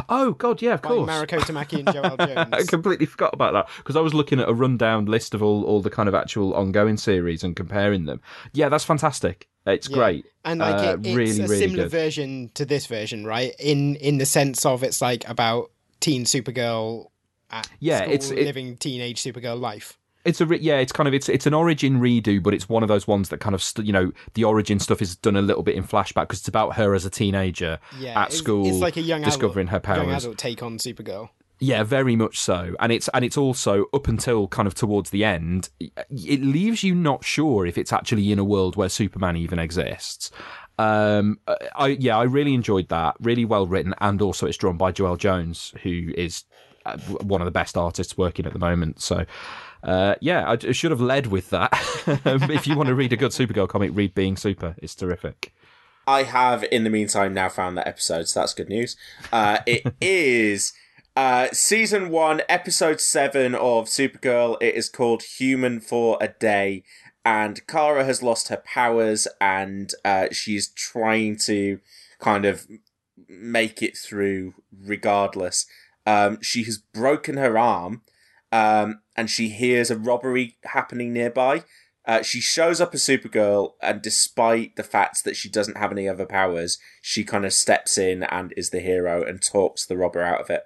Oh 0.09 0.33
God, 0.33 0.61
yeah, 0.61 0.74
of 0.74 0.82
course. 0.82 1.09
Mariko 1.09 1.40
Tamaki 1.40 1.80
and 1.80 1.88
Joëlle 1.88 2.17
Jones. 2.35 2.49
I 2.53 2.64
completely 2.64 3.06
forgot 3.06 3.33
about 3.33 3.53
that 3.53 3.69
because 3.77 3.95
I 3.95 4.01
was 4.01 4.14
looking 4.14 4.40
at 4.40 4.49
a 4.49 4.53
rundown 4.53 5.06
list 5.06 5.33
of 5.33 5.41
all, 5.41 5.64
all 5.64 5.82
the 5.82 5.90
kind 5.90 6.09
of 6.09 6.16
actual 6.16 6.53
ongoing 6.53 6.98
series 6.98 7.43
and 7.43 7.56
comparing 7.56 8.06
them. 8.06 8.19
Yeah, 8.53 8.69
that's 8.69 8.83
fantastic. 8.83 9.48
It's 9.66 9.90
Yeah. 9.90 9.95
great. 9.98 10.25
and 10.45 10.59
like 10.61 10.75
Uh, 10.75 10.91
it, 11.01 11.06
it's 11.08 11.16
really, 11.16 11.40
a 11.43 11.48
really 11.48 11.59
similar 11.59 11.83
good. 11.83 11.91
version 11.91 12.49
to 12.56 12.66
this 12.66 12.88
version, 12.88 13.25
right? 13.25 13.53
In 13.59 13.95
in 13.98 14.17
the 14.17 14.25
sense 14.25 14.66
of 14.66 14.83
it's 14.83 15.01
like 15.01 15.27
about 15.30 15.69
teen 15.99 16.24
Supergirl 16.24 17.08
Yeah, 17.80 18.01
school, 18.03 18.14
it's- 18.14 18.32
it- 18.32 18.45
living 18.45 18.77
teenage 18.77 19.22
Supergirl 19.22 19.59
life. 19.59 19.98
It's 20.25 20.41
a 20.41 20.45
re- 20.45 20.59
yeah, 20.59 20.77
it's 20.80 20.91
kind 20.91 21.07
of 21.07 21.14
it's 21.14 21.30
it's 21.30 21.45
an 21.45 21.53
origin 21.53 21.99
redo, 21.99 22.43
but 22.43 22.53
it's 22.53 22.67
one 22.67 22.83
of 22.83 22.89
those 22.89 23.07
ones 23.07 23.30
that 23.30 23.39
kind 23.39 23.56
of 23.56 23.64
st- 23.64 23.88
you 23.88 23.93
know 23.93 24.11
the 24.33 24.43
origin 24.43 24.80
stuff 24.80 25.01
is 25.01 25.15
done 25.15 25.35
a 25.38 25.41
little 25.41 25.64
bit 25.64 25.75
in 25.75 25.83
flashback 25.83 26.23
because 26.23 26.39
it's 26.39 26.48
about 26.48 26.75
her 26.75 26.93
as 26.93 27.06
a 27.06 27.09
teenager 27.09 27.80
Yeah, 27.98 28.19
at 28.22 28.27
it's- 28.27 28.38
school, 28.38 28.67
It's 28.67 28.80
like 28.80 28.98
a 28.98 29.01
young 29.01 29.22
discovering 29.22 29.69
adult, 29.69 29.85
her 29.85 29.95
young 29.95 30.06
powers. 30.07 30.23
adult 30.25 30.38
take 30.38 30.61
on 30.61 30.77
Supergirl. 30.77 31.30
Yeah, 31.61 31.83
very 31.83 32.15
much 32.15 32.39
so. 32.39 32.73
And 32.80 32.91
it's 32.91 33.07
and 33.14 33.23
it's 33.25 33.38
also 33.38 33.85
up 33.93 34.07
until 34.07 34.48
kind 34.48 34.67
of 34.67 34.75
towards 34.75 35.09
the 35.09 35.23
end, 35.25 35.69
it 35.80 36.41
leaves 36.41 36.83
you 36.83 36.95
not 36.95 37.23
sure 37.25 37.65
if 37.65 37.77
it's 37.77 37.91
actually 37.93 38.31
in 38.31 38.39
a 38.39 38.45
world 38.45 38.75
where 38.75 38.88
Superman 38.89 39.35
even 39.38 39.57
exists. 39.59 40.31
Um, 40.77 41.39
I 41.75 41.98
yeah, 41.99 42.17
I 42.17 42.23
really 42.23 42.53
enjoyed 42.53 42.88
that. 42.89 43.15
Really 43.19 43.43
well 43.45 43.67
written, 43.67 43.93
and 43.99 44.22
also 44.22 44.48
it's 44.48 44.57
drawn 44.57 44.77
by 44.77 44.91
Joëlle 44.93 45.17
Jones, 45.17 45.73
who 45.83 46.11
is 46.15 46.43
uh, 46.85 46.98
one 46.98 47.41
of 47.41 47.45
the 47.45 47.51
best 47.51 47.75
artists 47.77 48.17
working 48.17 48.45
at 48.45 48.53
the 48.53 48.59
moment. 48.59 49.01
So. 49.01 49.25
Uh, 49.83 50.16
yeah, 50.22 50.48
I, 50.49 50.53
I 50.53 50.72
should 50.72 50.91
have 50.91 51.01
led 51.01 51.27
with 51.27 51.49
that. 51.51 51.72
if 52.49 52.67
you 52.67 52.75
want 52.75 52.88
to 52.88 52.95
read 52.95 53.14
a 53.14 53.17
good 53.17 53.32
Supergirl 53.32 53.67
comic, 53.69 53.91
read 53.93 54.14
Being 54.14 54.35
Super. 54.38 54.75
It's 54.80 54.95
terrific. 54.95 55.53
I 56.08 56.24
have, 56.24 56.64
in 56.72 56.83
the 56.83 56.90
meantime, 56.90 57.33
now 57.33 57.49
found 57.49 57.77
that 57.77 57.88
episode, 57.88 58.27
so 58.27 58.40
that's 58.40 58.53
good 58.53 58.69
news. 58.69 58.98
Uh, 59.32 59.59
it 59.66 59.83
is 60.01 60.74
Uh, 61.16 61.49
season 61.51 62.09
one, 62.09 62.41
episode 62.48 62.99
seven 63.01 63.53
of 63.53 63.85
Supergirl. 63.88 64.58
It 64.61 64.75
is 64.75 64.90
called 64.90 65.24
Human 65.24 65.80
for 65.82 66.17
a 66.22 66.30
Day, 66.30 66.83
and 67.25 67.66
Kara 67.67 68.06
has 68.06 68.24
lost 68.24 68.48
her 68.48 68.58
powers, 68.66 69.27
and 69.41 69.91
uh, 70.06 70.27
she's 70.32 70.69
trying 70.69 71.38
to 71.40 71.80
kind 72.19 72.45
of 72.45 72.67
make 73.27 73.82
it 73.83 73.98
through 73.98 74.53
regardless. 74.82 75.66
Um, 76.06 76.41
she 76.41 76.64
has 76.64 76.77
broken 76.77 77.38
her 77.38 77.58
arm, 77.58 78.01
um, 78.51 79.01
and 79.15 79.29
she 79.29 79.49
hears 79.49 79.91
a 79.91 79.97
robbery 79.97 80.57
happening 80.63 81.13
nearby. 81.13 81.63
Uh, 82.05 82.23
she 82.23 82.41
shows 82.41 82.81
up 82.81 82.93
as 82.93 83.03
Supergirl, 83.03 83.73
and 83.81 84.01
despite 84.01 84.75
the 84.75 84.83
fact 84.83 85.23
that 85.25 85.35
she 85.35 85.49
doesn't 85.49 85.77
have 85.77 85.91
any 85.91 86.09
other 86.09 86.25
powers, 86.25 86.79
she 87.01 87.23
kind 87.23 87.45
of 87.45 87.53
steps 87.53 87.97
in 87.97 88.23
and 88.23 88.53
is 88.57 88.71
the 88.71 88.79
hero 88.79 89.23
and 89.23 89.41
talks 89.41 89.85
the 89.85 89.97
robber 89.97 90.23
out 90.23 90.41
of 90.41 90.49
it. 90.49 90.63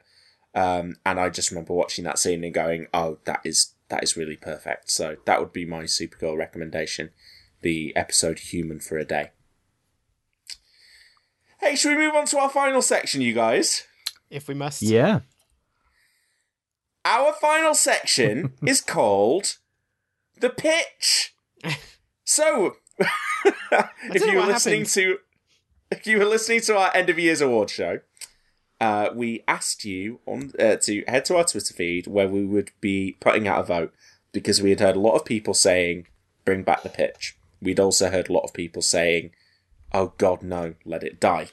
Um, 0.56 0.96
and 1.06 1.20
I 1.20 1.30
just 1.30 1.52
remember 1.52 1.74
watching 1.74 2.06
that 2.06 2.20
scene 2.20 2.44
and 2.44 2.54
going, 2.54 2.88
"Oh, 2.94 3.18
that 3.26 3.42
is 3.44 3.74
that 3.90 4.04
is 4.04 4.16
really 4.16 4.38
perfect." 4.38 4.90
So 4.90 5.18
that 5.26 5.40
would 5.40 5.52
be 5.52 5.66
my 5.66 5.84
Supergirl 5.84 6.38
recommendation: 6.38 7.10
the 7.62 7.94
episode 7.96 8.40
"Human 8.40 8.80
for 8.80 8.98
a 8.98 9.04
Day." 9.04 9.32
Hey, 11.60 11.76
should 11.76 11.98
we 11.98 12.06
move 12.06 12.16
on 12.16 12.26
to 12.28 12.38
our 12.38 12.50
final 12.50 12.82
section, 12.82 13.22
you 13.22 13.34
guys? 13.34 13.88
If 14.30 14.48
we 14.48 14.54
must. 14.54 14.82
Yeah. 14.82 15.22
Our 17.06 17.34
final 17.34 17.74
section 17.74 18.54
is 18.66 18.82
called 18.82 19.58
the 20.40 20.50
pitch. 20.50 21.36
So, 22.24 22.78
if 23.00 24.26
you 24.26 24.38
were 24.38 24.46
listening 24.46 24.82
happened. 24.82 24.90
to 24.90 25.18
if 25.92 26.08
you 26.08 26.18
were 26.18 26.26
listening 26.26 26.62
to 26.62 26.78
our 26.78 26.92
end 26.96 27.10
of 27.10 27.20
year's 27.20 27.42
award 27.42 27.70
show, 27.70 28.00
uh, 28.82 29.10
we 29.14 29.44
asked 29.48 29.86
you 29.86 30.20
on 30.26 30.52
uh, 30.60 30.76
to 30.78 31.04
head 31.08 31.26
to 31.26 31.38
our 31.38 31.44
Twitter 31.44 31.74
feed 31.74 32.08
where 32.08 32.28
we 32.28 32.46
would 32.46 32.72
be 32.82 33.16
putting 33.20 33.48
out 33.48 33.60
a 33.60 33.64
vote 33.64 33.94
because 34.32 34.62
we 34.62 34.72
had 34.72 34.80
heard 34.80 34.96
a 34.96 35.00
lot 35.00 35.16
of 35.16 35.26
people 35.26 35.54
saying 35.54 36.08
bring 36.46 36.64
back 36.64 36.84
the 36.84 36.90
pitch. 36.90 37.38
We'd 37.62 37.80
also 37.80 38.10
heard 38.10 38.30
a 38.30 38.34
lot 38.34 38.44
of 38.44 38.54
people 38.54 38.82
saying, 38.82 39.32
"Oh 39.94 40.14
God, 40.18 40.42
no, 40.42 40.76
let 40.86 41.04
it 41.04 41.20
die." 41.20 41.50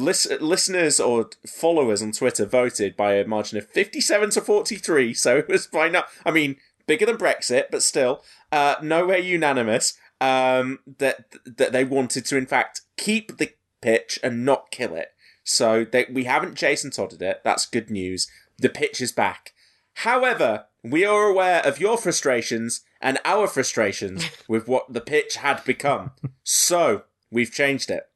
Lis- 0.00 0.30
listeners 0.40 1.00
or 1.00 1.30
followers 1.46 2.02
on 2.02 2.12
Twitter 2.12 2.46
voted 2.46 2.96
by 2.96 3.14
a 3.14 3.26
margin 3.26 3.58
of 3.58 3.68
57 3.68 4.30
to 4.30 4.40
43, 4.40 5.14
so 5.14 5.36
it 5.38 5.48
was 5.48 5.66
by 5.66 5.88
now, 5.88 6.04
I 6.24 6.30
mean, 6.30 6.56
bigger 6.86 7.06
than 7.06 7.16
Brexit, 7.16 7.64
but 7.70 7.82
still, 7.82 8.22
uh, 8.52 8.76
nowhere 8.82 9.18
unanimous, 9.18 9.98
um, 10.20 10.80
that, 10.98 11.34
that 11.44 11.72
they 11.72 11.84
wanted 11.84 12.24
to, 12.26 12.36
in 12.36 12.46
fact, 12.46 12.82
keep 12.96 13.38
the 13.38 13.52
pitch 13.80 14.18
and 14.22 14.44
not 14.44 14.70
kill 14.70 14.94
it. 14.94 15.12
So 15.44 15.84
they, 15.84 16.06
we 16.10 16.24
haven't 16.24 16.56
Jason 16.56 16.90
Todded 16.90 17.22
it. 17.22 17.40
That's 17.44 17.66
good 17.66 17.90
news. 17.90 18.28
The 18.58 18.68
pitch 18.68 19.00
is 19.00 19.12
back. 19.12 19.54
However, 19.94 20.66
we 20.82 21.04
are 21.04 21.24
aware 21.24 21.64
of 21.66 21.80
your 21.80 21.96
frustrations 21.96 22.82
and 23.00 23.18
our 23.24 23.46
frustrations 23.46 24.28
with 24.48 24.68
what 24.68 24.92
the 24.92 25.00
pitch 25.00 25.36
had 25.36 25.64
become. 25.64 26.12
So 26.42 27.04
we've 27.30 27.52
changed 27.52 27.90
it. 27.90 28.07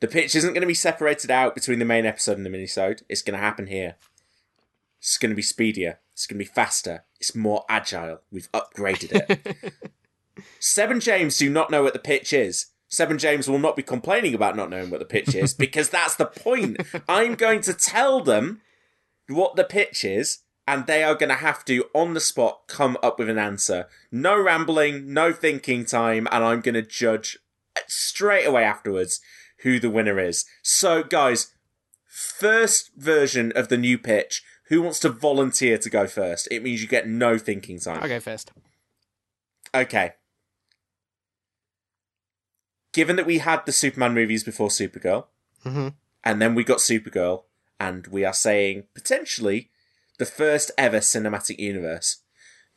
The 0.00 0.08
pitch 0.08 0.34
isn't 0.34 0.52
going 0.52 0.60
to 0.60 0.66
be 0.66 0.74
separated 0.74 1.30
out 1.30 1.54
between 1.54 1.78
the 1.78 1.84
main 1.84 2.04
episode 2.04 2.36
and 2.36 2.44
the 2.44 2.50
minisode. 2.50 3.02
It's 3.08 3.22
going 3.22 3.38
to 3.38 3.44
happen 3.44 3.66
here. 3.66 3.96
It's 4.98 5.16
going 5.16 5.30
to 5.30 5.36
be 5.36 5.42
speedier. 5.42 6.00
It's 6.12 6.26
going 6.26 6.38
to 6.38 6.44
be 6.44 6.50
faster. 6.50 7.04
It's 7.18 7.34
more 7.34 7.64
agile. 7.68 8.20
We've 8.30 8.50
upgraded 8.52 9.12
it. 9.12 9.72
Seven 10.58 11.00
James 11.00 11.38
do 11.38 11.48
not 11.48 11.70
know 11.70 11.82
what 11.82 11.94
the 11.94 11.98
pitch 11.98 12.32
is. 12.32 12.66
Seven 12.88 13.18
James 13.18 13.48
will 13.48 13.58
not 13.58 13.76
be 13.76 13.82
complaining 13.82 14.34
about 14.34 14.56
not 14.56 14.70
knowing 14.70 14.90
what 14.90 15.00
the 15.00 15.06
pitch 15.06 15.34
is 15.34 15.54
because 15.58 15.88
that's 15.88 16.16
the 16.16 16.26
point. 16.26 16.78
I'm 17.08 17.34
going 17.34 17.60
to 17.62 17.74
tell 17.74 18.22
them 18.22 18.60
what 19.28 19.56
the 19.56 19.64
pitch 19.64 20.04
is, 20.04 20.40
and 20.68 20.86
they 20.86 21.02
are 21.02 21.14
going 21.14 21.30
to 21.30 21.36
have 21.36 21.64
to, 21.66 21.84
on 21.94 22.14
the 22.14 22.20
spot, 22.20 22.62
come 22.68 22.98
up 23.02 23.18
with 23.18 23.28
an 23.28 23.38
answer. 23.38 23.86
No 24.12 24.40
rambling, 24.40 25.12
no 25.12 25.32
thinking 25.32 25.84
time, 25.84 26.28
and 26.30 26.44
I'm 26.44 26.60
going 26.60 26.74
to 26.74 26.82
judge 26.82 27.38
straight 27.86 28.44
away 28.44 28.64
afterwards 28.64 29.20
who 29.58 29.78
the 29.78 29.90
winner 29.90 30.18
is. 30.18 30.44
So, 30.62 31.02
guys, 31.02 31.52
first 32.06 32.90
version 32.96 33.52
of 33.54 33.68
the 33.68 33.76
new 33.76 33.98
pitch. 33.98 34.42
Who 34.68 34.82
wants 34.82 34.98
to 35.00 35.10
volunteer 35.10 35.78
to 35.78 35.88
go 35.88 36.08
first? 36.08 36.48
It 36.50 36.62
means 36.62 36.82
you 36.82 36.88
get 36.88 37.06
no 37.06 37.38
thinking 37.38 37.78
time. 37.78 38.00
I'll 38.02 38.08
go 38.08 38.18
first. 38.18 38.50
Okay. 39.72 40.14
Given 42.92 43.16
that 43.16 43.26
we 43.26 43.38
had 43.38 43.64
the 43.64 43.72
Superman 43.72 44.14
movies 44.14 44.42
before 44.42 44.68
Supergirl, 44.68 45.26
hmm 45.62 45.88
and 46.24 46.42
then 46.42 46.56
we 46.56 46.64
got 46.64 46.78
Supergirl, 46.78 47.44
and 47.78 48.08
we 48.08 48.24
are 48.24 48.32
saying 48.32 48.84
potentially 48.94 49.70
the 50.18 50.26
first 50.26 50.72
ever 50.76 50.98
cinematic 50.98 51.58
universe. 51.60 52.22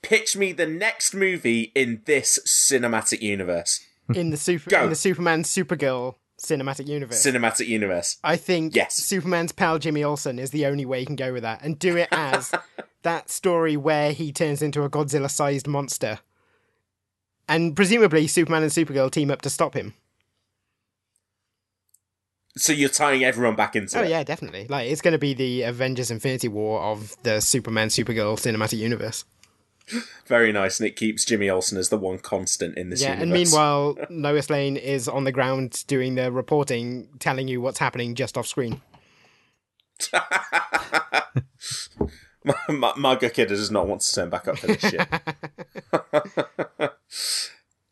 Pitch 0.03 0.37
me 0.37 0.51
the 0.51 0.67
next 0.67 1.15
movie 1.15 1.71
in 1.73 2.03
this 2.05 2.37
cinematic 2.45 3.21
universe. 3.21 3.79
In 4.13 4.29
the 4.29 4.37
super 4.37 4.69
Go. 4.69 4.83
in 4.83 4.89
the 4.89 4.95
Superman 4.95 5.43
Supergirl 5.43 6.15
cinematic 6.39 6.87
universe. 6.87 7.25
Cinematic 7.25 7.67
universe. 7.67 8.17
I 8.23 8.35
think 8.37 8.75
Yes. 8.75 8.95
Superman's 8.95 9.51
pal 9.51 9.79
Jimmy 9.79 10.03
Olsen 10.03 10.39
is 10.39 10.51
the 10.51 10.65
only 10.65 10.85
way 10.85 10.99
you 11.01 11.05
can 11.05 11.15
go 11.15 11.33
with 11.33 11.43
that, 11.43 11.61
and 11.63 11.77
do 11.77 11.97
it 11.97 12.07
as 12.11 12.51
that 13.03 13.29
story 13.29 13.77
where 13.77 14.11
he 14.11 14.31
turns 14.31 14.61
into 14.61 14.83
a 14.83 14.89
Godzilla-sized 14.89 15.67
monster, 15.67 16.19
and 17.47 17.75
presumably 17.75 18.27
Superman 18.27 18.63
and 18.63 18.71
Supergirl 18.71 19.11
team 19.11 19.31
up 19.31 19.41
to 19.43 19.49
stop 19.49 19.73
him. 19.73 19.93
So 22.57 22.73
you're 22.73 22.89
tying 22.89 23.23
everyone 23.23 23.55
back 23.55 23.75
into 23.75 23.97
oh 23.99 24.03
it. 24.03 24.09
yeah, 24.09 24.23
definitely. 24.23 24.65
Like 24.67 24.89
it's 24.89 25.01
going 25.01 25.11
to 25.13 25.17
be 25.19 25.33
the 25.33 25.61
Avengers 25.63 26.11
Infinity 26.11 26.47
War 26.47 26.81
of 26.81 27.15
the 27.23 27.39
Superman 27.39 27.87
Supergirl 27.89 28.37
cinematic 28.37 28.77
universe. 28.79 29.23
Very 30.27 30.51
nice, 30.51 30.79
and 30.79 30.87
it 30.87 30.95
keeps 30.95 31.25
Jimmy 31.25 31.49
Olsen 31.49 31.77
as 31.77 31.89
the 31.89 31.97
one 31.97 32.19
constant 32.19 32.77
in 32.77 32.89
this 32.89 33.01
yeah, 33.01 33.19
universe. 33.19 33.23
and 33.23 33.31
meanwhile 33.33 33.97
Lois 34.09 34.49
Lane 34.49 34.77
is 34.77 35.07
on 35.07 35.23
the 35.23 35.31
ground 35.31 35.83
doing 35.87 36.15
the 36.15 36.31
reporting, 36.31 37.09
telling 37.19 37.47
you 37.47 37.61
what's 37.61 37.79
happening 37.79 38.15
just 38.15 38.37
off 38.37 38.47
screen. 38.47 38.81
my, 42.43 42.55
my, 42.69 42.93
my 42.95 43.15
good 43.15 43.33
kid 43.33 43.49
does 43.49 43.71
not 43.71 43.87
want 43.87 44.01
to 44.01 44.13
turn 44.15 44.29
back 44.29 44.47
up 44.47 44.57
for 44.59 44.67
this 44.67 44.81
shit. 44.81 45.07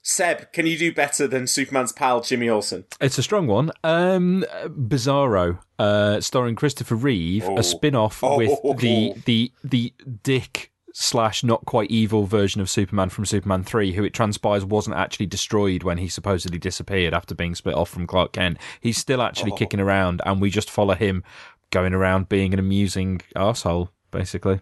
Seb, 0.02 0.54
can 0.54 0.66
you 0.66 0.78
do 0.78 0.94
better 0.94 1.28
than 1.28 1.48
Superman's 1.48 1.92
pal 1.92 2.22
Jimmy 2.22 2.48
Olsen? 2.48 2.86
It's 3.02 3.18
a 3.18 3.24
strong 3.24 3.46
one. 3.48 3.72
Um, 3.84 4.46
Bizarro, 4.66 5.60
uh, 5.78 6.22
starring 6.22 6.56
Christopher 6.56 6.96
Reeve, 6.96 7.44
Oh. 7.46 7.58
a 7.58 7.64
spin-off 7.64 8.24
Oh. 8.24 8.38
with 8.38 8.80
the 8.80 9.16
the 9.26 9.52
the 9.66 9.94
Dick 10.24 10.72
slash 10.94 11.44
not 11.44 11.66
quite 11.66 11.92
evil 11.92 12.26
version 12.26 12.60
of 12.62 12.70
Superman 12.70 13.10
from 13.10 13.26
Superman 13.26 13.64
three, 13.64 13.94
who 13.94 14.04
it 14.04 14.14
transpires 14.14 14.66
wasn't 14.66 14.96
actually 14.96 15.28
destroyed 15.28 15.84
when 15.84 15.98
he 16.00 16.08
supposedly 16.08 16.58
disappeared 16.58 17.14
after 17.14 17.36
being 17.36 17.56
split 17.56 17.76
off 17.76 17.90
from 17.90 18.08
Clark 18.08 18.34
Kent. 18.34 18.58
He's 18.82 18.98
still 18.98 19.22
actually 19.22 19.52
Oh. 19.52 19.56
kicking 19.56 19.80
around, 19.80 20.22
and 20.26 20.42
we 20.42 20.50
just 20.50 20.70
follow 20.72 20.96
him 20.96 21.24
going 21.70 21.94
around 21.94 22.30
being 22.30 22.54
an 22.54 22.60
amusing 22.60 23.22
asshole, 23.36 23.92
basically. 24.12 24.62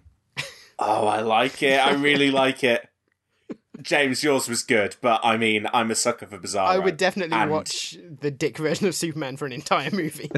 Oh, 0.77 1.07
I 1.07 1.21
like 1.21 1.63
it. 1.63 1.79
I 1.79 1.93
really 1.93 2.31
like 2.31 2.63
it. 2.63 2.87
James, 3.81 4.23
yours 4.23 4.49
was 4.49 4.63
good, 4.63 4.95
but 5.01 5.19
I 5.23 5.37
mean, 5.37 5.67
I'm 5.73 5.91
a 5.91 5.95
sucker 5.95 6.25
for 6.25 6.37
bizarre. 6.37 6.67
I 6.67 6.77
would 6.79 6.97
definitely 6.97 7.35
And- 7.37 7.51
watch 7.51 7.97
the 8.19 8.31
Dick 8.31 8.57
version 8.57 8.87
of 8.87 8.95
Superman 8.95 9.37
for 9.37 9.45
an 9.45 9.51
entire 9.53 9.91
movie. 9.91 10.31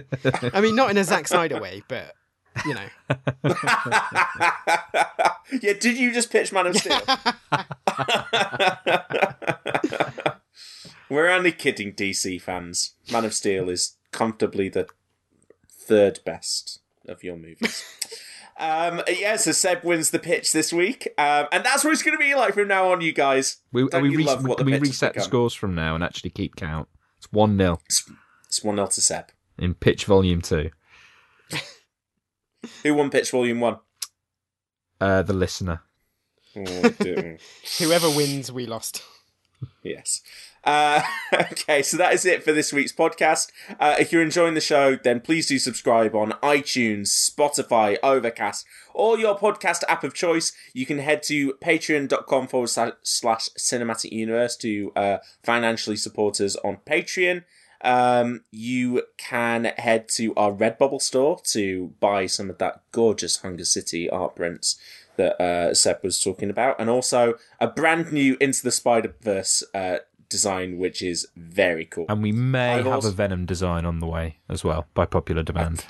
I 0.54 0.60
mean, 0.62 0.76
not 0.76 0.90
in 0.92 0.98
a 0.98 1.04
Zack 1.04 1.28
Snyder 1.28 1.60
way, 1.62 1.82
but 1.88 2.14
you 2.66 2.74
know. 2.74 2.88
yeah, 5.62 5.74
did 5.80 5.98
you 5.98 6.14
just 6.14 6.32
pitch 6.32 6.52
Man 6.52 6.68
of 6.68 6.76
Steel? 6.78 7.02
We're 11.10 11.30
only 11.30 11.52
kidding, 11.54 11.94
DC 11.94 12.42
fans. 12.42 12.94
Man 13.12 13.24
of 13.26 13.34
Steel 13.34 13.70
is 13.70 13.96
comfortably 14.12 14.68
the 14.70 14.88
third 15.70 16.20
best 16.26 16.82
of 17.08 17.24
your 17.24 17.38
movies. 17.38 17.84
um, 18.60 19.02
yeah, 19.08 19.38
so 19.38 19.54
Seb 19.54 19.84
wins 19.86 20.12
the 20.12 20.20
pitch 20.20 20.52
this 20.52 20.74
week, 20.74 21.08
um, 21.18 21.48
and 21.52 21.64
that's 21.64 21.84
what 21.86 21.94
it's 21.94 22.04
going 22.04 22.18
to 22.18 22.24
be 22.24 22.36
like 22.36 22.54
from 22.56 22.68
now 22.68 22.92
on, 22.92 23.00
you 23.02 23.14
guys. 23.14 23.58
We, 23.72 23.88
Don't 23.88 24.04
we, 24.04 24.12
you 24.12 24.18
re- 24.18 24.26
love 24.26 24.46
what 24.46 24.58
the 24.58 24.66
we 24.66 24.78
reset 24.78 25.14
the 25.14 25.22
scores 25.22 25.54
from 25.54 25.76
now 25.76 25.96
and 25.96 26.04
actually 26.04 26.32
keep 26.32 26.56
count. 26.58 26.90
It's 27.18 27.32
one 27.32 27.58
0 27.58 27.80
It's 27.86 28.64
one 28.64 28.76
0 28.76 28.88
to 28.88 29.02
Seb. 29.02 29.32
in 29.58 29.76
Pitch 29.76 30.04
Volume 30.06 30.42
Two. 30.42 30.72
Who 32.84 32.94
won 32.94 33.10
pitch 33.10 33.32
volume 33.32 33.60
one? 33.60 33.78
Uh, 35.00 35.22
the 35.22 35.34
listener. 35.34 35.82
Oh. 36.56 36.62
Whoever 37.80 38.10
wins, 38.10 38.52
we 38.52 38.66
lost. 38.66 39.04
Yes. 39.84 40.22
Uh, 40.64 41.02
okay, 41.34 41.82
so 41.82 41.98
that 41.98 42.14
is 42.14 42.26
it 42.26 42.44
for 42.44 42.52
this 42.52 42.74
week's 42.74 42.92
podcast. 42.92 43.52
Uh, 43.80 43.96
if 44.00 44.12
you're 44.12 44.22
enjoying 44.22 44.54
the 44.54 44.62
show, 44.62 44.96
then 44.96 45.22
please 45.22 45.48
do 45.48 45.58
subscribe 45.58 46.14
on 46.14 46.32
iTunes, 46.44 47.08
Spotify, 47.08 47.98
Overcast, 48.04 48.66
or 48.94 49.18
your 49.18 49.38
podcast 49.38 49.84
app 49.88 50.04
of 50.04 50.14
choice. 50.14 50.52
You 50.74 50.86
can 50.86 51.00
head 51.00 51.24
to 51.24 51.54
patreon.com 51.54 52.48
forward 52.48 52.68
slash 52.70 52.94
slash 53.02 53.50
cinematic 53.58 54.12
universe 54.12 54.58
to 54.58 54.92
uh, 54.96 55.18
financially 55.44 55.96
support 55.96 56.42
us 56.42 56.56
on 56.58 56.80
Patreon. 56.86 57.44
Um, 57.82 58.44
you 58.52 59.04
can 59.18 59.66
head 59.78 60.10
to 60.10 60.34
our 60.36 60.52
Redbubble 60.52 61.02
store 61.02 61.40
to 61.52 61.94
buy 62.00 62.26
some 62.26 62.50
of 62.50 62.58
that 62.58 62.82
gorgeous 62.92 63.38
Hunger 63.38 63.66
City 63.66 64.10
art 64.10 64.36
prints 64.36 64.80
that 65.18 65.40
uh, 65.42 65.74
Seb 65.74 66.04
was 66.04 66.22
talking 66.22 66.50
about, 66.50 66.80
and 66.80 66.90
also 66.90 67.36
a 67.60 67.68
brand 67.68 68.12
new 68.12 68.38
Into 68.40 68.64
the 68.64 68.72
Spider 68.72 69.16
Verse 69.22 69.64
uh, 69.74 69.98
design, 70.30 70.78
which 70.78 71.02
is 71.02 71.28
very 71.36 71.86
cool. 71.86 72.06
And 72.10 72.22
we 72.22 72.32
may 72.32 72.74
I've 72.74 72.86
have 72.86 72.94
also- 72.96 73.10
a 73.10 73.12
Venom 73.12 73.46
design 73.46 73.86
on 73.86 74.00
the 74.00 74.08
way 74.08 74.38
as 74.50 74.64
well, 74.64 74.86
by 74.94 75.06
popular 75.06 75.44
demand. 75.44 75.86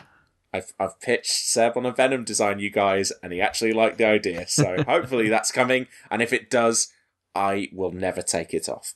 I've 0.53 0.71
I've 0.79 0.99
pitched 1.01 1.31
Seb 1.31 1.75
on 1.77 1.85
a 1.85 1.91
Venom 1.91 2.23
design, 2.23 2.59
you 2.59 2.69
guys, 2.69 3.11
and 3.21 3.33
he 3.33 3.41
actually 3.41 3.73
liked 3.73 3.97
the 3.97 4.05
idea. 4.05 4.47
So 4.47 4.83
hopefully 4.87 5.27
that's 5.29 5.51
coming, 5.51 5.87
and 6.09 6.21
if 6.21 6.31
it 6.31 6.49
does, 6.49 6.93
I 7.35 7.69
will 7.73 7.91
never 7.91 8.21
take 8.21 8.53
it 8.53 8.69
off. 8.69 8.93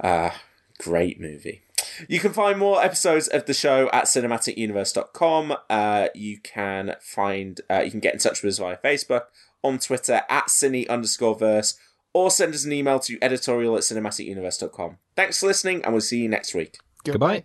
Uh, 0.00 0.30
great 0.78 1.20
movie. 1.20 1.62
You 2.08 2.20
can 2.20 2.32
find 2.32 2.58
more 2.58 2.82
episodes 2.82 3.28
of 3.28 3.46
the 3.46 3.54
show 3.54 3.88
at 3.92 4.04
cinematicuniverse.com. 4.04 5.56
Uh, 5.68 6.08
you 6.14 6.38
can 6.38 6.96
find 7.00 7.60
uh, 7.70 7.80
you 7.80 7.90
can 7.90 8.00
get 8.00 8.14
in 8.14 8.20
touch 8.20 8.42
with 8.42 8.52
us 8.52 8.58
via 8.58 8.76
Facebook, 8.78 9.24
on 9.62 9.78
Twitter 9.78 10.22
at 10.28 10.46
cine 10.46 10.88
underscore 10.88 11.36
verse, 11.36 11.78
or 12.12 12.30
send 12.30 12.54
us 12.54 12.64
an 12.64 12.72
email 12.72 12.98
to 13.00 13.18
editorial 13.22 13.76
at 13.76 13.82
cinematicuniverse.com. 13.82 14.98
Thanks 15.16 15.40
for 15.40 15.46
listening, 15.46 15.84
and 15.84 15.92
we'll 15.92 16.00
see 16.00 16.20
you 16.20 16.28
next 16.28 16.54
week. 16.54 16.78
Goodbye. 17.04 17.44